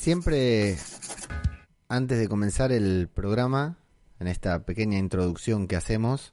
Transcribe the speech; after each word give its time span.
Siempre 0.00 0.78
antes 1.88 2.18
de 2.18 2.26
comenzar 2.26 2.72
el 2.72 3.10
programa, 3.12 3.76
en 4.18 4.28
esta 4.28 4.64
pequeña 4.64 4.96
introducción 4.96 5.68
que 5.68 5.76
hacemos, 5.76 6.32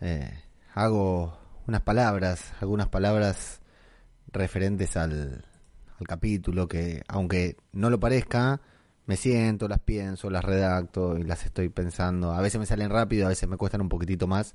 eh, 0.00 0.30
hago 0.72 1.36
unas 1.66 1.82
palabras, 1.82 2.52
algunas 2.60 2.86
palabras 2.86 3.62
referentes 4.28 4.96
al, 4.96 5.44
al 5.98 6.06
capítulo 6.06 6.68
que, 6.68 7.02
aunque 7.08 7.56
no 7.72 7.90
lo 7.90 7.98
parezca, 7.98 8.60
me 9.06 9.16
siento, 9.16 9.66
las 9.66 9.80
pienso, 9.80 10.30
las 10.30 10.44
redacto 10.44 11.18
y 11.18 11.24
las 11.24 11.44
estoy 11.46 11.68
pensando. 11.68 12.30
A 12.30 12.40
veces 12.40 12.60
me 12.60 12.66
salen 12.66 12.90
rápido, 12.90 13.26
a 13.26 13.30
veces 13.30 13.48
me 13.48 13.56
cuestan 13.56 13.80
un 13.80 13.88
poquitito 13.88 14.28
más, 14.28 14.54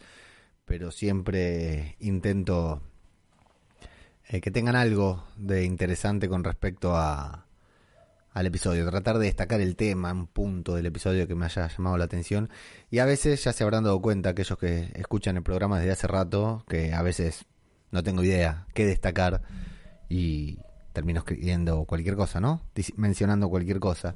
pero 0.64 0.92
siempre 0.92 1.98
intento 2.00 2.82
eh, 4.30 4.40
que 4.40 4.50
tengan 4.50 4.78
algo 4.78 5.26
de 5.36 5.66
interesante 5.66 6.30
con 6.30 6.46
respecto 6.46 6.96
a, 6.96 7.48
al 8.34 8.46
episodio, 8.46 8.90
tratar 8.90 9.20
de 9.20 9.26
destacar 9.26 9.60
el 9.60 9.76
tema, 9.76 10.12
un 10.12 10.28
punto 10.28 10.76
del 10.76 10.86
episodio 10.86 11.28
que 11.28 11.36
me 11.36 11.46
haya 11.46 11.68
llamado 11.68 11.98
la 11.98 12.06
atención. 12.06 12.50
Y 12.90 13.00
a 13.00 13.06
veces 13.06 13.44
ya 13.44 13.52
se 13.52 13.64
habrán 13.64 13.84
dado 13.84 14.02
cuenta 14.02 14.30
aquellos 14.30 14.58
que 14.58 14.92
escuchan 14.96 15.38
el 15.38 15.44
programa 15.44 15.80
desde 15.80 15.92
hace 15.92 16.08
rato, 16.08 16.64
que 16.68 16.94
a 16.94 17.02
veces 17.02 17.46
no 17.92 18.04
tengo 18.04 18.24
idea 18.24 18.68
qué 18.74 18.86
destacar 18.86 19.42
y 20.08 20.60
termino 20.94 21.20
escribiendo 21.20 21.86
cualquier 21.86 22.16
cosa, 22.16 22.40
¿no? 22.40 22.62
mencionando 22.96 23.50
cualquier 23.50 23.80
cosa. 23.80 24.16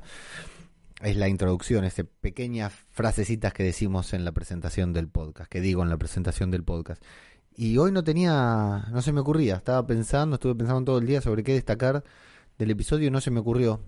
Es 1.02 1.18
la 1.18 1.28
introducción, 1.28 1.84
esas 1.84 2.06
pequeñas 2.22 2.72
frasecitas 2.90 3.54
que 3.54 3.64
decimos 3.64 4.14
en 4.14 4.24
la 4.24 4.32
presentación 4.32 4.94
del 4.94 5.10
podcast, 5.10 5.52
que 5.52 5.60
digo 5.60 5.84
en 5.84 5.90
la 5.90 5.98
presentación 5.98 6.52
del 6.52 6.64
podcast. 6.64 7.04
Y 7.58 7.78
hoy 7.78 7.92
no 7.92 8.04
tenía, 8.04 8.86
no 8.92 9.02
se 9.02 9.12
me 9.12 9.20
ocurría, 9.20 9.56
estaba 9.56 9.86
pensando, 9.86 10.36
estuve 10.36 10.56
pensando 10.56 10.84
todo 10.86 10.98
el 11.00 11.06
día 11.06 11.22
sobre 11.22 11.44
qué 11.44 11.54
destacar 11.54 12.04
del 12.58 12.72
episodio 12.72 13.08
y 13.08 13.12
no 13.12 13.20
se 13.20 13.32
me 13.32 13.42
ocurrió. 13.42 13.82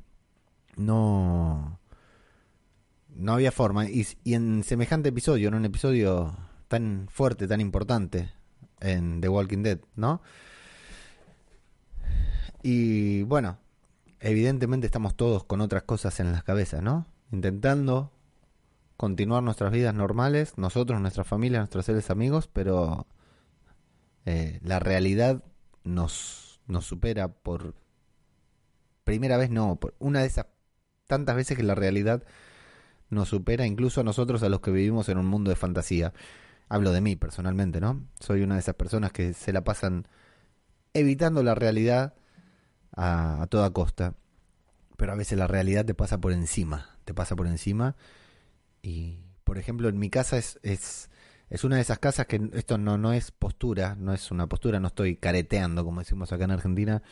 No, 0.78 1.80
no 3.10 3.34
había 3.34 3.52
forma. 3.52 3.86
Y, 3.90 4.08
y 4.24 4.34
en 4.36 4.64
semejante 4.64 5.10
episodio, 5.10 5.50
en 5.50 5.56
un 5.56 5.66
episodio 5.66 6.38
tan 6.68 7.08
fuerte, 7.10 7.48
tan 7.48 7.62
importante 7.62 8.32
en 8.80 9.22
The 9.22 9.30
Walking 9.30 9.64
Dead, 9.64 9.80
¿no? 9.96 10.22
Y 12.64 13.24
bueno, 13.24 13.60
evidentemente 14.20 14.88
estamos 14.88 15.16
todos 15.16 15.44
con 15.44 15.62
otras 15.62 15.84
cosas 15.84 16.20
en 16.20 16.32
las 16.32 16.44
cabezas, 16.44 16.82
¿no? 16.82 17.08
Intentando 17.32 18.12
continuar 18.98 19.44
nuestras 19.44 19.72
vidas 19.72 19.94
normales, 19.94 20.58
nosotros, 20.58 21.00
nuestra 21.00 21.24
familia, 21.24 21.60
nuestros 21.60 21.86
seres 21.86 22.10
amigos, 22.10 22.50
pero 22.52 23.08
eh, 24.26 24.60
la 24.64 24.80
realidad 24.80 25.44
nos, 25.84 26.62
nos 26.68 26.86
supera 26.86 27.30
por 27.30 27.76
primera 29.04 29.38
vez, 29.38 29.50
no, 29.50 29.78
por 29.78 29.96
una 30.00 30.22
de 30.22 30.28
esas 30.28 30.48
tantas 31.08 31.36
veces 31.36 31.58
que 31.58 31.64
la 31.64 31.76
realidad 31.76 32.24
nos 33.10 33.30
supera 33.30 33.66
incluso 33.66 34.02
a 34.02 34.04
nosotros, 34.04 34.44
a 34.44 34.50
los 34.50 34.60
que 34.62 34.72
vivimos 34.72 35.10
en 35.10 35.18
un 35.18 35.26
mundo 35.26 35.50
de 35.50 35.56
fantasía. 35.56 36.14
Hablo 36.70 36.92
de 36.92 37.02
mí 37.02 37.16
personalmente, 37.16 37.80
¿no? 37.80 38.04
Soy 38.20 38.42
una 38.42 38.56
de 38.56 38.60
esas 38.60 38.76
personas 38.76 39.12
que 39.12 39.34
se 39.34 39.54
la 39.54 39.64
pasan 39.64 40.08
evitando 40.94 41.42
la 41.44 41.56
realidad 41.56 42.16
a, 42.96 43.48
toda 43.50 43.72
costa. 43.72 44.16
Pero 44.98 45.14
a 45.14 45.16
veces 45.16 45.38
la 45.38 45.48
realidad 45.48 45.86
te 45.86 45.94
pasa 45.94 46.18
por 46.20 46.34
encima, 46.34 46.98
te 47.06 47.14
pasa 47.14 47.36
por 47.36 47.48
encima. 47.48 47.96
Y, 48.82 49.20
por 49.44 49.58
ejemplo, 49.58 49.90
en 49.90 50.00
mi 50.00 50.10
casa 50.10 50.38
es, 50.38 50.60
es 50.64 51.10
es 51.50 51.64
una 51.64 51.78
de 51.78 51.82
esas 51.82 52.00
casas 52.00 52.28
que 52.28 52.50
esto 52.54 52.78
no, 52.78 52.98
no 52.98 53.14
es 53.14 53.32
postura, 53.32 53.96
no 53.96 54.14
es 54.14 54.32
una 54.32 54.48
postura, 54.48 54.80
no 54.80 54.88
estoy 54.88 55.16
careteando, 55.16 55.86
como 55.86 56.02
decimos 56.02 56.32
acá 56.32 56.44
en 56.44 56.52
Argentina, 56.52 57.04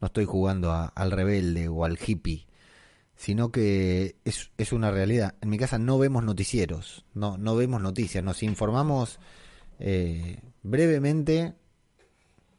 no 0.00 0.06
estoy 0.06 0.24
jugando 0.24 0.72
al 0.72 1.10
rebelde 1.10 1.68
o 1.68 1.84
al 1.84 1.98
hippie, 2.04 2.46
sino 3.18 3.50
que 3.50 4.14
es, 4.24 4.52
es 4.56 4.72
una 4.72 4.92
realidad. 4.92 5.34
En 5.40 5.50
mi 5.50 5.58
casa 5.58 5.76
no 5.76 5.98
vemos 5.98 6.22
noticieros, 6.22 7.04
no, 7.14 7.36
no 7.36 7.56
vemos 7.56 7.82
noticias, 7.82 8.22
nos 8.22 8.44
informamos 8.44 9.18
eh, 9.80 10.38
brevemente, 10.62 11.54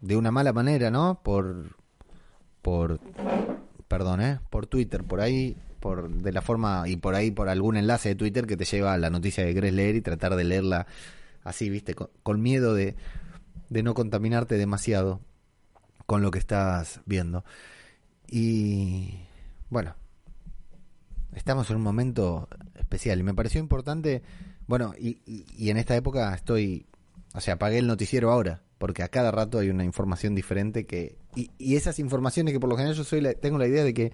de 0.02 0.18
una 0.18 0.31
mala 0.31 0.52
manera, 0.52 0.92
¿no? 0.92 1.22
Por, 1.24 1.78
por, 2.62 3.00
perdón, 3.88 4.22
¿eh? 4.22 4.42
Por 4.50 4.68
Twitter, 4.68 5.06
por 5.06 5.22
ahí 5.22 5.56
por 5.80 6.09
de 6.09 6.34
la 6.34 6.42
forma 6.42 6.84
y 6.88 6.97
por 6.97 7.16
ahí 7.16 7.31
por 7.31 7.47
algún 7.47 7.78
enlace 7.78 8.09
de 8.09 8.16
Twitter 8.16 8.46
que 8.46 8.58
te 8.58 8.66
lleva 8.66 8.94
a 8.94 8.97
la 8.97 9.09
noticia 9.09 9.46
que 9.46 9.53
querés 9.53 9.74
leer 9.74 9.96
y 9.96 10.02
tratar 10.02 10.36
de 10.36 10.44
leerla 10.44 10.88
así, 11.46 11.70
viste, 11.70 11.96
con, 11.96 12.41
miedo 12.41 12.74
de, 12.74 12.96
de 13.70 13.81
no 13.81 13.94
contaminarte 13.94 14.58
demasiado 14.58 15.22
con 16.06 16.22
lo 16.22 16.31
que 16.31 16.40
estás 16.40 17.00
viendo. 17.06 17.46
Y 18.28 19.22
bueno, 19.70 19.96
estamos 21.40 21.70
en 21.70 21.78
un 21.78 21.82
momento 21.82 22.48
especial 22.76 23.20
y 23.20 23.24
me 23.24 23.34
pareció 23.34 23.60
importante, 23.60 24.22
bueno, 24.68 24.94
y, 25.00 25.20
y, 25.26 25.70
en 25.70 25.78
esta 25.78 25.96
época 25.96 26.34
estoy, 26.36 26.86
o 27.34 27.42
sea, 27.42 27.56
apagué 27.56 27.80
el 27.80 27.88
noticiero 27.88 28.32
ahora, 28.32 28.62
porque 28.78 29.04
a 29.04 29.08
cada 29.08 29.32
rato 29.32 29.60
hay 29.60 29.70
una 29.70 29.84
información 29.84 30.36
diferente 30.36 30.86
que, 30.86 31.18
y, 31.36 31.50
y 31.58 31.76
esas 31.76 31.98
informaciones 32.00 32.54
que 32.54 32.60
por 32.60 32.70
lo 32.70 32.76
general 32.76 32.96
yo 32.96 33.04
soy 33.04 33.24
tengo 33.42 33.58
la 33.58 33.68
idea 33.68 33.84
de 33.84 33.94
que 33.94 34.14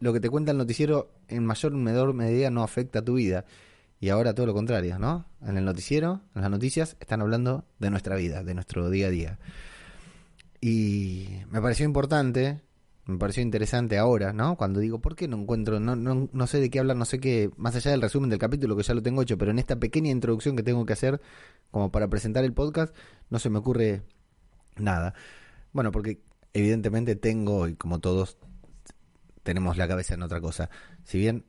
lo 0.00 0.12
que 0.12 0.20
te 0.20 0.30
cuenta 0.30 0.52
el 0.52 0.58
noticiero 0.58 1.10
en 1.28 1.44
mayor 1.44 1.74
o 1.74 1.76
menor 1.76 2.14
medida 2.14 2.50
no 2.50 2.62
afecta 2.62 3.00
a 3.00 3.02
tu 3.02 3.14
vida. 3.14 3.44
Y 3.98 4.10
ahora 4.10 4.34
todo 4.34 4.46
lo 4.46 4.54
contrario, 4.54 4.98
¿no? 4.98 5.26
En 5.42 5.56
el 5.56 5.64
noticiero, 5.64 6.20
en 6.34 6.42
las 6.42 6.50
noticias, 6.50 6.96
están 7.00 7.22
hablando 7.22 7.64
de 7.78 7.90
nuestra 7.90 8.14
vida, 8.14 8.44
de 8.44 8.54
nuestro 8.54 8.90
día 8.90 9.06
a 9.06 9.10
día. 9.10 9.38
Y 10.60 11.40
me 11.50 11.62
pareció 11.62 11.86
importante, 11.86 12.60
me 13.06 13.18
pareció 13.18 13.42
interesante 13.42 13.98
ahora, 13.98 14.32
¿no? 14.32 14.56
Cuando 14.56 14.80
digo, 14.80 15.00
¿por 15.00 15.14
qué 15.16 15.28
no 15.28 15.36
encuentro, 15.36 15.80
no, 15.80 15.96
no, 15.96 16.28
no 16.32 16.46
sé 16.46 16.60
de 16.60 16.70
qué 16.70 16.80
hablar, 16.80 16.96
no 16.96 17.04
sé 17.04 17.20
qué, 17.20 17.50
más 17.56 17.76
allá 17.76 17.92
del 17.92 18.02
resumen 18.02 18.30
del 18.30 18.38
capítulo 18.38 18.76
que 18.76 18.82
ya 18.82 18.94
lo 18.94 19.02
tengo 19.02 19.22
hecho, 19.22 19.38
pero 19.38 19.52
en 19.52 19.58
esta 19.58 19.76
pequeña 19.76 20.10
introducción 20.10 20.56
que 20.56 20.62
tengo 20.62 20.84
que 20.84 20.92
hacer 20.92 21.20
como 21.70 21.90
para 21.92 22.08
presentar 22.08 22.44
el 22.44 22.52
podcast, 22.52 22.94
no 23.30 23.38
se 23.38 23.48
me 23.48 23.58
ocurre 23.58 24.02
nada. 24.76 25.14
Bueno, 25.72 25.92
porque 25.92 26.20
evidentemente 26.52 27.16
tengo, 27.16 27.68
y 27.68 27.76
como 27.76 28.00
todos, 28.00 28.38
tenemos 29.42 29.76
la 29.76 29.86
cabeza 29.86 30.14
en 30.14 30.22
otra 30.22 30.40
cosa. 30.40 30.68
Si 31.04 31.18
bien 31.18 31.44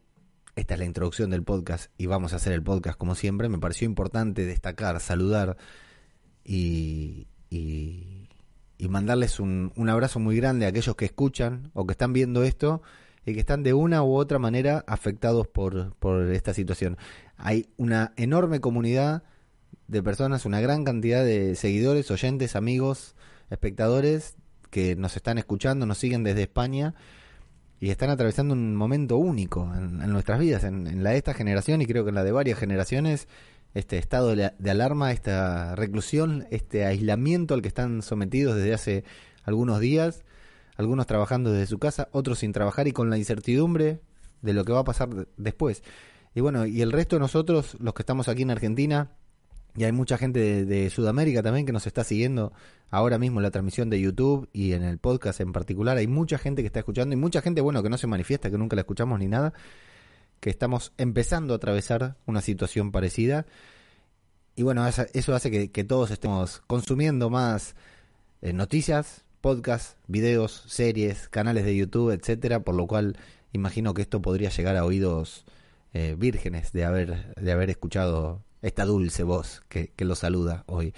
esta 0.56 0.75
es 0.75 0.79
la 0.79 0.85
introducción 0.85 1.29
del 1.29 1.44
podcast 1.44 1.91
y 1.97 2.06
vamos 2.06 2.34
a 2.34 2.38
hacer 2.38 2.53
el 2.53 2.63
podcast 2.63 2.97
como 2.97 3.16
siempre, 3.16 3.50
me 3.50 3.59
pareció 3.59 3.85
importante 3.85 4.46
destacar, 4.46 5.00
saludar 5.00 5.57
y, 6.44 7.28
y, 7.50 8.26
mandarles 8.89 9.39
un, 9.39 9.71
un, 9.75 9.89
abrazo 9.89 10.19
muy 10.19 10.38
grande 10.38 10.65
a 10.65 10.69
aquellos 10.69 10.95
que 10.95 11.05
escuchan 11.05 11.71
o 11.73 11.85
que 11.85 11.93
están 11.93 12.13
viendo 12.13 12.43
esto 12.43 12.81
y 13.25 13.33
que 13.33 13.39
están 13.39 13.63
de 13.63 13.73
una 13.73 14.03
u 14.03 14.15
otra 14.15 14.39
manera 14.39 14.85
afectados 14.88 15.47
por, 15.47 15.95
por 15.95 16.31
esta 16.31 16.53
situación. 16.53 16.97
Hay 17.35 17.69
una 17.77 18.13
enorme 18.16 18.61
comunidad 18.61 19.23
de 19.87 20.03
personas, 20.03 20.45
una 20.45 20.61
gran 20.61 20.83
cantidad 20.83 21.23
de 21.23 21.55
seguidores, 21.55 22.09
oyentes, 22.11 22.55
amigos, 22.55 23.16
espectadores 23.49 24.35
que 24.69 24.95
nos 24.95 25.16
están 25.16 25.37
escuchando, 25.37 25.85
nos 25.85 25.97
siguen 25.97 26.23
desde 26.23 26.43
España 26.43 26.93
y 27.79 27.89
están 27.89 28.09
atravesando 28.09 28.53
un 28.53 28.75
momento 28.75 29.17
único 29.17 29.71
en, 29.75 29.97
nuestras 30.09 30.39
vidas, 30.39 30.63
en, 30.63 31.03
la 31.03 31.11
de 31.11 31.17
esta 31.17 31.33
generación 31.33 31.81
y 31.81 31.85
creo 31.85 32.03
que 32.03 32.09
en 32.09 32.16
la 32.16 32.23
de 32.23 32.31
varias 32.31 32.57
generaciones, 32.57 33.27
este 33.77 33.97
estado 33.97 34.35
de, 34.35 34.71
alarma, 34.71 35.11
esta 35.11 35.75
reclusión, 35.75 36.47
este 36.49 36.85
aislamiento 36.85 37.53
al 37.53 37.61
que 37.61 37.67
están 37.67 38.01
sometidos 38.01 38.55
desde 38.55 38.73
hace 38.73 39.03
algunos 39.43 39.79
días, 39.79 40.23
algunos 40.77 41.05
trabajando 41.05 41.51
desde 41.51 41.67
su 41.67 41.77
casa, 41.77 42.09
otros 42.11 42.39
sin 42.39 42.53
trabajar 42.53 42.87
y 42.87 42.91
con 42.91 43.09
la 43.09 43.17
incertidumbre 43.17 43.99
de 44.41 44.53
lo 44.53 44.66
que 44.66 44.73
va 44.73 44.79
a 44.79 44.83
pasar 44.83 45.27
después. 45.37 45.83
Y 46.33 46.41
bueno, 46.41 46.66
y 46.66 46.81
el 46.81 46.91
resto 46.91 47.16
de 47.16 47.19
nosotros, 47.19 47.77
los 47.79 47.93
que 47.93 48.01
estamos 48.01 48.27
aquí 48.27 48.41
en 48.41 48.51
Argentina, 48.51 49.11
y 49.75 49.83
hay 49.83 49.91
mucha 49.91 50.17
gente 50.17 50.66
de, 50.66 50.89
Sudamérica 50.89 51.43
también 51.43 51.67
que 51.67 51.71
nos 51.71 51.85
está 51.85 52.03
siguiendo 52.03 52.52
ahora 52.90 53.19
mismo 53.19 53.40
en 53.40 53.43
la 53.43 53.52
transmisión 53.52 53.91
de 53.91 54.02
YouTube 54.02 54.49
y 54.52 54.73
en 54.73 54.84
el 54.84 54.97
podcast 54.97 55.40
en 55.40 55.53
particular. 55.53 55.97
Hay 55.97 56.07
mucha 56.07 56.40
gente 56.40 56.63
que 56.63 56.67
está 56.67 56.79
escuchando 56.79 57.13
y 57.13 57.16
mucha 57.16 57.41
gente, 57.43 57.61
bueno, 57.61 57.84
que 57.84 57.90
no 57.90 57.97
se 57.99 58.07
manifiesta, 58.07 58.49
que 58.49 58.57
nunca 58.57 58.75
la 58.75 58.81
escuchamos 58.81 59.19
ni 59.19 59.28
nada, 59.28 59.53
que 60.39 60.49
estamos 60.49 60.93
empezando 60.97 61.53
a 61.53 61.57
atravesar 61.57 62.17
una 62.25 62.41
situación 62.41 62.91
parecida. 62.91 63.45
Y 64.55 64.63
bueno, 64.63 64.87
eso 64.87 65.35
hace 65.35 65.69
que, 65.69 65.84
todos 65.84 66.11
estemos 66.11 66.61
consumiendo 66.67 67.29
más 67.29 67.75
eh, 68.41 68.53
noticias, 68.53 69.23
podcasts, 69.41 69.97
videos, 70.07 70.63
series, 70.67 71.29
canales 71.29 71.66
de 71.66 71.75
YouTube, 71.75 72.11
etcétera, 72.11 72.61
por 72.61 72.75
lo 72.75 72.87
cual 72.87 73.17
imagino 73.53 73.93
que 73.93 74.01
esto 74.01 74.22
podría 74.22 74.49
llegar 74.49 74.75
a 74.75 74.85
oídos 74.85 75.45
eh, 75.93 76.16
vírgenes 76.17 76.72
de 76.73 76.85
haber, 76.85 77.33
de 77.35 77.51
haber 77.51 77.69
escuchado 77.69 78.43
esta 78.61 78.85
dulce 78.85 79.23
voz 79.23 79.61
que, 79.69 79.91
lo 79.99 80.16
saluda 80.16 80.63
hoy. 80.67 80.93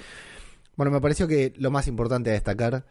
Bueno, 0.76 0.92
me 0.92 1.02
pareció 1.02 1.28
que 1.28 1.54
lo 1.58 1.72
más 1.72 1.88
importante 1.88 2.30
a 2.30 2.34
destacar 2.34 2.86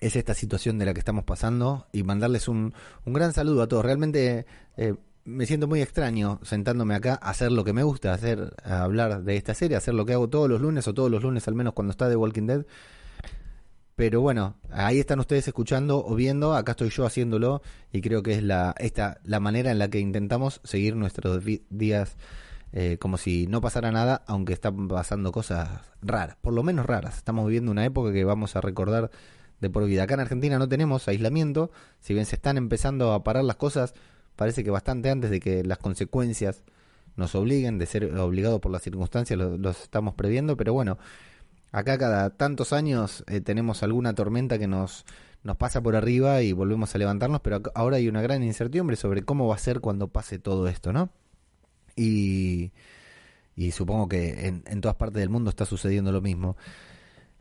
es 0.00 0.16
esta 0.16 0.34
situación 0.34 0.78
de 0.78 0.86
la 0.86 0.94
que 0.94 1.00
estamos 1.00 1.24
pasando 1.24 1.86
y 1.92 2.04
mandarles 2.04 2.46
un, 2.46 2.72
un 3.04 3.12
gran 3.12 3.32
saludo 3.32 3.62
a 3.62 3.68
todos. 3.68 3.84
Realmente 3.84 4.46
eh, 4.76 4.94
me 5.28 5.44
siento 5.44 5.68
muy 5.68 5.82
extraño 5.82 6.40
sentándome 6.42 6.94
acá 6.94 7.18
a 7.20 7.30
hacer 7.30 7.52
lo 7.52 7.62
que 7.62 7.74
me 7.74 7.82
gusta, 7.82 8.14
hacer, 8.14 8.54
hablar 8.64 9.22
de 9.22 9.36
esta 9.36 9.52
serie, 9.52 9.76
hacer 9.76 9.92
lo 9.92 10.06
que 10.06 10.14
hago 10.14 10.28
todos 10.28 10.48
los 10.48 10.60
lunes 10.60 10.88
o 10.88 10.94
todos 10.94 11.10
los 11.10 11.22
lunes 11.22 11.46
al 11.46 11.54
menos 11.54 11.74
cuando 11.74 11.90
está 11.90 12.08
The 12.08 12.16
Walking 12.16 12.46
Dead. 12.46 12.66
Pero 13.94 14.22
bueno, 14.22 14.54
ahí 14.70 15.00
están 15.00 15.20
ustedes 15.20 15.46
escuchando 15.46 16.04
o 16.04 16.14
viendo, 16.14 16.54
acá 16.54 16.72
estoy 16.72 16.88
yo 16.88 17.04
haciéndolo 17.04 17.62
y 17.92 18.00
creo 18.00 18.22
que 18.22 18.34
es 18.34 18.42
la, 18.42 18.74
esta, 18.78 19.20
la 19.24 19.38
manera 19.38 19.70
en 19.70 19.78
la 19.78 19.90
que 19.90 19.98
intentamos 19.98 20.60
seguir 20.64 20.96
nuestros 20.96 21.44
días 21.68 22.16
eh, 22.72 22.96
como 22.98 23.18
si 23.18 23.46
no 23.48 23.60
pasara 23.60 23.92
nada, 23.92 24.22
aunque 24.26 24.52
están 24.54 24.88
pasando 24.88 25.30
cosas 25.32 25.68
raras, 26.00 26.36
por 26.40 26.54
lo 26.54 26.62
menos 26.62 26.86
raras. 26.86 27.18
Estamos 27.18 27.46
viviendo 27.46 27.70
una 27.70 27.84
época 27.84 28.12
que 28.12 28.24
vamos 28.24 28.56
a 28.56 28.60
recordar 28.62 29.10
de 29.60 29.68
por 29.68 29.84
vida. 29.84 30.04
Acá 30.04 30.14
en 30.14 30.20
Argentina 30.20 30.58
no 30.58 30.68
tenemos 30.68 31.06
aislamiento, 31.08 31.70
si 32.00 32.14
bien 32.14 32.24
se 32.24 32.36
están 32.36 32.56
empezando 32.56 33.12
a 33.12 33.24
parar 33.24 33.44
las 33.44 33.56
cosas, 33.56 33.94
parece 34.38 34.64
que 34.64 34.70
bastante 34.70 35.10
antes 35.10 35.28
de 35.28 35.40
que 35.40 35.62
las 35.64 35.76
consecuencias 35.76 36.62
nos 37.16 37.34
obliguen, 37.34 37.76
de 37.76 37.84
ser 37.84 38.14
obligados 38.16 38.60
por 38.60 38.72
las 38.72 38.80
circunstancias, 38.80 39.38
los 39.38 39.82
estamos 39.82 40.14
previendo, 40.14 40.56
pero 40.56 40.72
bueno, 40.72 40.96
Acá 41.70 41.98
cada 41.98 42.30
tantos 42.30 42.72
años 42.72 43.24
eh, 43.26 43.40
tenemos 43.40 43.82
alguna 43.82 44.14
tormenta 44.14 44.58
que 44.58 44.66
nos, 44.66 45.04
nos 45.42 45.56
pasa 45.56 45.82
por 45.82 45.96
arriba 45.96 46.40
y 46.42 46.52
volvemos 46.52 46.94
a 46.94 46.98
levantarnos, 46.98 47.42
pero 47.42 47.60
ahora 47.74 47.96
hay 47.96 48.08
una 48.08 48.22
gran 48.22 48.42
incertidumbre 48.42 48.96
sobre 48.96 49.22
cómo 49.22 49.46
va 49.48 49.54
a 49.54 49.58
ser 49.58 49.80
cuando 49.80 50.08
pase 50.08 50.38
todo 50.38 50.66
esto, 50.68 50.92
¿no? 50.92 51.10
Y, 51.94 52.72
y 53.54 53.72
supongo 53.72 54.08
que 54.08 54.46
en, 54.46 54.62
en 54.66 54.80
todas 54.80 54.96
partes 54.96 55.20
del 55.20 55.28
mundo 55.28 55.50
está 55.50 55.66
sucediendo 55.66 56.10
lo 56.10 56.22
mismo. 56.22 56.56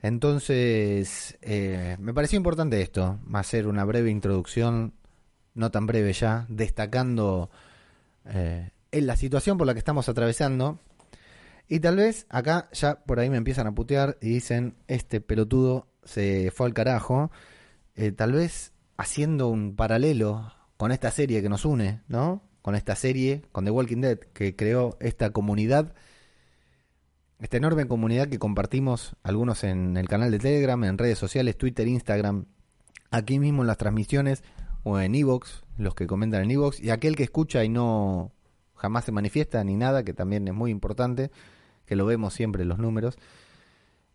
Entonces, 0.01 1.37
eh, 1.41 1.95
me 1.99 2.13
pareció 2.13 2.37
importante 2.37 2.81
esto, 2.81 3.19
hacer 3.33 3.65
una 3.65 3.85
breve 3.85 4.11
introducción, 4.11 4.93
no 5.57 5.71
tan 5.71 5.87
breve 5.87 6.13
ya, 6.13 6.45
destacando 6.47 7.49
eh, 8.25 8.71
en 8.91 9.07
la 9.07 9.17
situación 9.17 9.57
por 9.57 9.67
la 9.67 9.73
que 9.73 9.79
estamos 9.79 10.07
atravesando 10.07 10.79
y 11.67 11.79
tal 11.81 11.97
vez 11.97 12.25
acá 12.29 12.69
ya 12.71 13.03
por 13.03 13.19
ahí 13.19 13.29
me 13.29 13.37
empiezan 13.37 13.67
a 13.67 13.75
putear 13.75 14.17
y 14.21 14.29
dicen, 14.29 14.75
este 14.87 15.19
pelotudo 15.19 15.87
se 16.03 16.51
fue 16.51 16.67
al 16.67 16.73
carajo. 16.73 17.29
Eh, 17.95 18.11
tal 18.11 18.31
vez 18.31 18.71
haciendo 18.95 19.49
un 19.49 19.75
paralelo 19.75 20.53
con 20.77 20.91
esta 20.91 21.11
serie 21.11 21.41
que 21.41 21.49
nos 21.49 21.65
une, 21.65 22.01
¿no? 22.07 22.41
Con 22.61 22.75
esta 22.75 22.95
serie, 22.95 23.43
con 23.51 23.65
The 23.65 23.71
Walking 23.71 24.01
Dead, 24.01 24.19
que 24.19 24.55
creó 24.55 24.97
esta 24.99 25.31
comunidad, 25.31 25.93
esta 27.39 27.57
enorme 27.57 27.87
comunidad 27.87 28.27
que 28.29 28.39
compartimos 28.39 29.15
algunos 29.23 29.63
en 29.63 29.97
el 29.97 30.07
canal 30.07 30.31
de 30.31 30.39
Telegram, 30.39 30.81
en 30.83 30.97
redes 30.97 31.17
sociales, 31.17 31.57
Twitter, 31.57 31.87
Instagram, 31.87 32.45
aquí 33.11 33.39
mismo 33.39 33.63
en 33.63 33.67
las 33.67 33.77
transmisiones 33.77 34.43
o 34.87 35.01
en 35.01 35.15
Evox, 35.15 35.63
los 35.77 35.95
que 35.95 36.07
comentan 36.07 36.43
en 36.43 36.51
Evox, 36.51 36.79
y 36.79 36.91
aquel 36.91 37.17
que 37.17 37.23
escucha 37.23 37.61
y 37.65 37.69
no 37.69 38.31
jamás 38.73 39.03
se 39.03 39.11
manifiesta 39.11 39.61
ni 39.65 39.75
nada, 39.75 40.03
que 40.03 40.13
también 40.13 40.47
es 40.47 40.53
muy 40.53 40.71
importante 40.71 41.29
que 41.85 41.97
lo 41.97 42.05
vemos 42.05 42.33
siempre 42.33 42.61
en 42.63 42.69
los 42.69 42.77
números. 42.77 43.17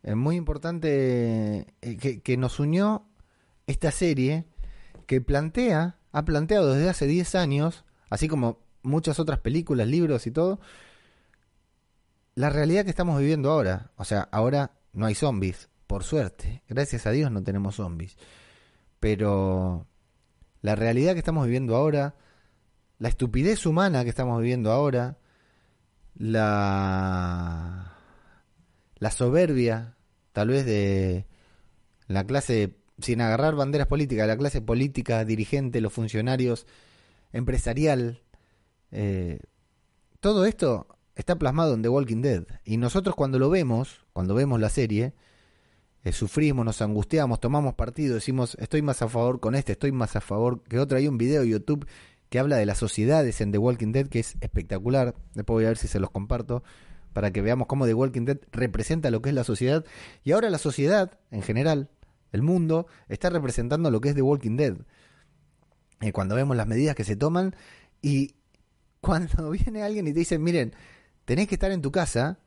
Es 0.03 0.17
muy 0.17 0.37
importante 0.37 1.75
eh, 1.83 2.21
que, 2.23 2.37
nos 2.39 2.59
unió 2.59 3.05
esta 3.67 3.91
serie 3.91 4.47
que 5.07 5.21
plantea, 5.21 5.99
ha 6.11 6.25
planteado 6.25 6.73
desde 6.73 6.89
hace 6.89 7.07
10 7.07 7.35
años, 7.35 7.85
así 8.09 8.27
como 8.27 8.59
muchas 8.83 9.21
otras 9.21 9.41
películas, 9.41 9.87
libros 9.87 10.27
y 10.27 10.31
todo, 10.31 10.59
la 12.35 12.49
realidad 12.49 12.85
que 12.85 12.91
estamos 12.91 13.19
viviendo 13.19 13.51
ahora. 13.51 13.91
O 13.97 14.05
sea, 14.05 14.27
ahora 14.33 14.73
no 14.95 15.05
hay 15.05 15.15
zombies, 15.15 15.69
por 15.87 16.03
suerte. 16.03 16.63
Gracias 16.67 17.07
a 17.07 17.11
Dios 17.11 17.31
no 17.31 17.43
tenemos 17.43 17.75
zombies. 17.75 18.17
Pero 19.01 19.87
la 20.63 20.75
realidad 20.75 21.13
que 21.13 21.19
estamos 21.19 21.45
viviendo 21.45 21.77
ahora, 21.77 22.15
la 22.99 23.09
estupidez 23.09 23.67
humana 23.67 24.05
que 24.05 24.11
estamos 24.11 24.41
viviendo 24.41 24.73
ahora, 24.73 25.19
la, 26.17 27.97
la 28.99 29.11
soberbia, 29.11 29.97
tal 30.33 30.49
vez 30.49 30.65
de 30.65 31.27
la 32.07 32.25
clase, 32.25 32.77
sin 32.99 33.21
agarrar 33.21 33.57
banderas 33.57 33.89
políticas, 33.89 34.27
la 34.27 34.37
clase 34.37 34.61
política, 34.61 35.25
dirigente, 35.25 35.81
los 35.81 35.93
funcionarios, 35.93 36.67
empresarial, 37.33 38.23
eh, 38.93 39.41
todo 40.21 40.45
esto 40.47 40.87
está 41.17 41.37
plasmado 41.37 41.75
en 41.75 41.83
The 41.83 41.89
Walking 41.89 42.23
Dead. 42.23 42.45
Y 42.65 42.77
nosotros 42.77 43.17
cuando 43.17 43.39
lo 43.39 43.51
vemos, 43.51 44.07
cuando 44.13 44.35
vemos 44.35 44.61
la 44.61 44.69
serie, 44.69 45.15
eh, 46.05 46.13
sufrimos, 46.13 46.65
nos 46.65 46.83
angustiamos, 46.83 47.41
tomamos 47.41 47.75
partido, 47.75 48.15
decimos, 48.15 48.57
estoy 48.61 48.83
más 48.83 49.03
a 49.03 49.09
favor 49.09 49.39
con 49.39 49.55
este, 49.55 49.73
estoy 49.73 49.93
más 49.93 50.17
a 50.17 50.21
favor 50.21 50.63
que 50.65 50.79
otro. 50.79 50.99
Hay 50.99 51.07
un 51.07 51.17
video 51.17 51.43
de 51.43 51.49
YouTube 51.49 51.87
que 52.29 52.39
habla 52.39 52.57
de 52.57 52.67
las 52.67 52.79
sociedades 52.79 53.41
en 53.41 53.53
The 53.53 53.59
Walking 53.59 53.93
Dead, 53.93 54.09
que 54.09 54.19
es 54.19 54.37
espectacular. 54.41 55.15
Después 55.35 55.55
voy 55.55 55.65
a 55.65 55.69
ver 55.69 55.79
si 55.79 55.87
se 55.87 56.01
los 56.01 56.11
comparto 56.11 56.65
para 57.13 57.31
que 57.31 57.43
veamos 57.43 57.69
cómo 57.69 57.87
The 57.87 57.95
Walking 57.95 58.25
Dead 58.25 58.39
representa 58.51 59.11
lo 59.11 59.23
que 59.23 59.29
es 59.29 59.35
la 59.35 59.45
sociedad. 59.45 59.85
Y 60.25 60.33
ahora 60.33 60.51
la 60.51 60.59
sociedad, 60.59 61.19
en 61.31 61.43
general, 61.43 61.91
el 62.33 62.43
mundo, 62.43 62.87
está 63.09 63.31
representando 63.31 63.91
lo 63.91 64.01
que 64.01 64.09
es 64.09 64.15
The 64.15 64.23
Walking 64.23 64.57
Dead. 64.57 64.77
Eh, 66.01 66.13
cuando 66.13 66.35
vemos 66.35 66.57
las 66.57 66.67
medidas 66.67 66.97
que 66.97 67.05
se 67.05 67.15
toman 67.15 67.55
y 68.01 68.35
cuando 69.01 69.51
viene 69.53 69.83
alguien 69.83 70.09
y 70.09 70.13
te 70.13 70.19
dice, 70.19 70.39
miren, 70.39 70.75
tenés 71.25 71.47
que 71.47 71.55
estar 71.55 71.71
en 71.71 71.81
tu 71.81 71.93
casa, 71.93 72.39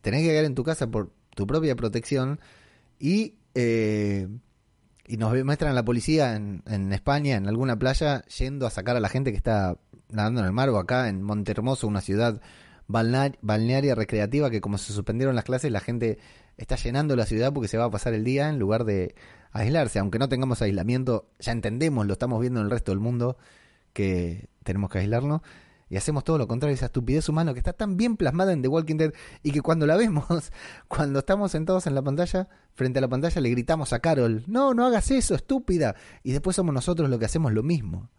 tenés 0.00 0.22
que 0.22 0.28
quedar 0.28 0.44
en 0.44 0.56
tu 0.56 0.64
casa 0.64 0.90
por 0.90 1.12
tu 1.36 1.46
propia 1.46 1.76
protección 1.76 2.40
y 3.04 3.34
eh, 3.54 4.26
y 5.06 5.18
nos 5.18 5.44
muestran 5.44 5.72
a 5.72 5.74
la 5.74 5.84
policía 5.84 6.34
en, 6.34 6.62
en, 6.66 6.90
España, 6.94 7.36
en 7.36 7.46
alguna 7.46 7.78
playa, 7.78 8.24
yendo 8.38 8.66
a 8.66 8.70
sacar 8.70 8.96
a 8.96 9.00
la 9.00 9.10
gente 9.10 9.30
que 9.30 9.36
está 9.36 9.76
nadando 10.08 10.40
en 10.40 10.46
el 10.46 10.52
mar 10.52 10.70
o 10.70 10.78
acá 10.78 11.10
en 11.10 11.22
Montermoso, 11.22 11.86
una 11.86 12.00
ciudad 12.00 12.40
balnearia 12.88 13.94
recreativa 13.94 14.50
que 14.50 14.62
como 14.62 14.78
se 14.78 14.94
suspendieron 14.94 15.34
las 15.34 15.44
clases, 15.44 15.70
la 15.70 15.80
gente 15.80 16.18
está 16.56 16.76
llenando 16.76 17.14
la 17.16 17.26
ciudad 17.26 17.52
porque 17.52 17.68
se 17.68 17.76
va 17.76 17.84
a 17.84 17.90
pasar 17.90 18.14
el 18.14 18.24
día 18.24 18.48
en 18.48 18.58
lugar 18.58 18.84
de 18.84 19.14
aislarse. 19.52 19.98
Aunque 19.98 20.18
no 20.18 20.30
tengamos 20.30 20.62
aislamiento, 20.62 21.28
ya 21.38 21.52
entendemos, 21.52 22.06
lo 22.06 22.14
estamos 22.14 22.40
viendo 22.40 22.60
en 22.60 22.64
el 22.64 22.70
resto 22.70 22.92
del 22.92 23.00
mundo, 23.00 23.36
que 23.92 24.48
tenemos 24.62 24.88
que 24.88 25.00
aislarnos 25.00 25.42
y 25.88 25.96
hacemos 25.96 26.24
todo 26.24 26.38
lo 26.38 26.48
contrario, 26.48 26.74
esa 26.74 26.86
estupidez 26.86 27.28
humana 27.28 27.52
que 27.52 27.58
está 27.58 27.72
tan 27.72 27.96
bien 27.96 28.16
plasmada 28.16 28.52
en 28.52 28.62
The 28.62 28.68
Walking 28.68 28.96
Dead 28.96 29.12
y 29.42 29.52
que 29.52 29.60
cuando 29.60 29.86
la 29.86 29.96
vemos, 29.96 30.26
cuando 30.88 31.20
estamos 31.20 31.52
sentados 31.52 31.86
en 31.86 31.94
la 31.94 32.02
pantalla, 32.02 32.48
frente 32.74 32.98
a 32.98 33.02
la 33.02 33.08
pantalla 33.08 33.40
le 33.40 33.50
gritamos 33.50 33.92
a 33.92 34.00
Carol, 34.00 34.44
no, 34.46 34.74
no 34.74 34.86
hagas 34.86 35.10
eso, 35.10 35.34
estúpida, 35.34 35.94
y 36.22 36.32
después 36.32 36.56
somos 36.56 36.74
nosotros 36.74 37.08
los 37.10 37.18
que 37.18 37.26
hacemos 37.26 37.52
lo 37.52 37.62
mismo. 37.62 38.10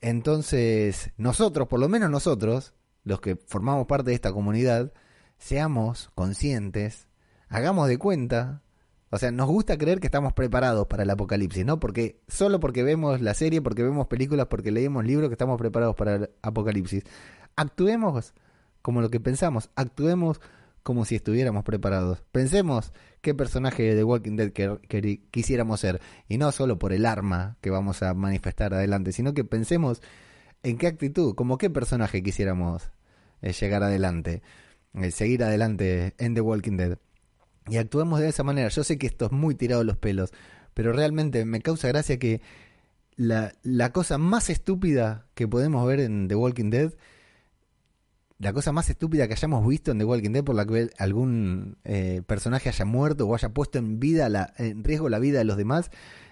Entonces, 0.00 1.10
nosotros, 1.16 1.68
por 1.68 1.80
lo 1.80 1.88
menos 1.88 2.10
nosotros, 2.10 2.74
los 3.04 3.20
que 3.20 3.36
formamos 3.36 3.86
parte 3.86 4.10
de 4.10 4.14
esta 4.14 4.32
comunidad, 4.32 4.92
seamos 5.38 6.10
conscientes, 6.14 7.08
hagamos 7.48 7.88
de 7.88 7.98
cuenta 7.98 8.62
o 9.10 9.18
sea, 9.18 9.30
nos 9.30 9.48
gusta 9.48 9.78
creer 9.78 10.00
que 10.00 10.06
estamos 10.06 10.34
preparados 10.34 10.86
para 10.86 11.02
el 11.02 11.10
apocalipsis, 11.10 11.64
¿no? 11.64 11.80
Porque 11.80 12.20
solo 12.28 12.60
porque 12.60 12.82
vemos 12.82 13.20
la 13.22 13.34
serie, 13.34 13.62
porque 13.62 13.82
vemos 13.82 14.06
películas, 14.06 14.46
porque 14.48 14.70
leemos 14.70 15.04
libros, 15.04 15.28
que 15.28 15.34
estamos 15.34 15.58
preparados 15.58 15.96
para 15.96 16.14
el 16.16 16.30
apocalipsis. 16.42 17.04
Actuemos 17.56 18.34
como 18.82 19.00
lo 19.00 19.10
que 19.10 19.20
pensamos, 19.20 19.70
actuemos 19.76 20.40
como 20.82 21.04
si 21.04 21.16
estuviéramos 21.16 21.64
preparados. 21.64 22.22
Pensemos 22.32 22.92
qué 23.22 23.34
personaje 23.34 23.82
de 23.82 23.96
The 23.96 24.04
Walking 24.04 24.36
Dead 24.36 24.52
quisiéramos 25.30 25.80
ser, 25.80 26.00
y 26.28 26.38
no 26.38 26.52
solo 26.52 26.78
por 26.78 26.92
el 26.92 27.06
arma 27.06 27.56
que 27.60 27.70
vamos 27.70 28.02
a 28.02 28.12
manifestar 28.14 28.74
adelante, 28.74 29.12
sino 29.12 29.32
que 29.32 29.44
pensemos 29.44 30.02
en 30.62 30.76
qué 30.76 30.86
actitud, 30.86 31.34
como 31.34 31.56
qué 31.56 31.70
personaje 31.70 32.22
quisiéramos 32.22 32.90
eh, 33.40 33.52
llegar 33.52 33.82
adelante, 33.82 34.42
eh, 34.94 35.10
seguir 35.10 35.44
adelante 35.44 36.14
en 36.18 36.34
The 36.34 36.40
Walking 36.42 36.76
Dead 36.76 36.98
y 37.70 37.76
actuemos 37.76 38.20
de 38.20 38.28
esa 38.28 38.42
manera. 38.42 38.68
Yo 38.68 38.84
sé 38.84 38.98
que 38.98 39.06
esto 39.06 39.26
es 39.26 39.32
muy 39.32 39.54
tirado 39.54 39.84
los 39.84 39.96
pelos, 39.96 40.32
pero 40.74 40.92
realmente 40.92 41.44
me 41.44 41.60
causa 41.60 41.88
gracia 41.88 42.18
que 42.18 42.40
la, 43.16 43.52
la 43.62 43.92
cosa 43.92 44.18
más 44.18 44.50
estúpida 44.50 45.26
que 45.34 45.48
podemos 45.48 45.86
ver 45.86 46.00
en 46.00 46.28
The 46.28 46.34
Walking 46.36 46.70
Dead, 46.70 46.92
la 48.38 48.52
cosa 48.52 48.70
más 48.70 48.88
estúpida 48.88 49.26
que 49.26 49.34
hayamos 49.34 49.66
visto 49.66 49.90
en 49.90 49.98
The 49.98 50.04
Walking 50.04 50.30
Dead 50.30 50.44
por 50.44 50.54
la 50.54 50.64
que 50.64 50.90
algún 50.98 51.76
eh, 51.84 52.22
personaje 52.26 52.68
haya 52.68 52.84
muerto 52.84 53.26
o 53.26 53.34
haya 53.34 53.48
puesto 53.48 53.78
en 53.78 53.98
vida 53.98 54.28
la, 54.28 54.54
en 54.56 54.84
riesgo 54.84 55.08
la 55.08 55.18
vida 55.18 55.38
de 55.38 55.44
los 55.44 55.56
demás, 55.56 55.90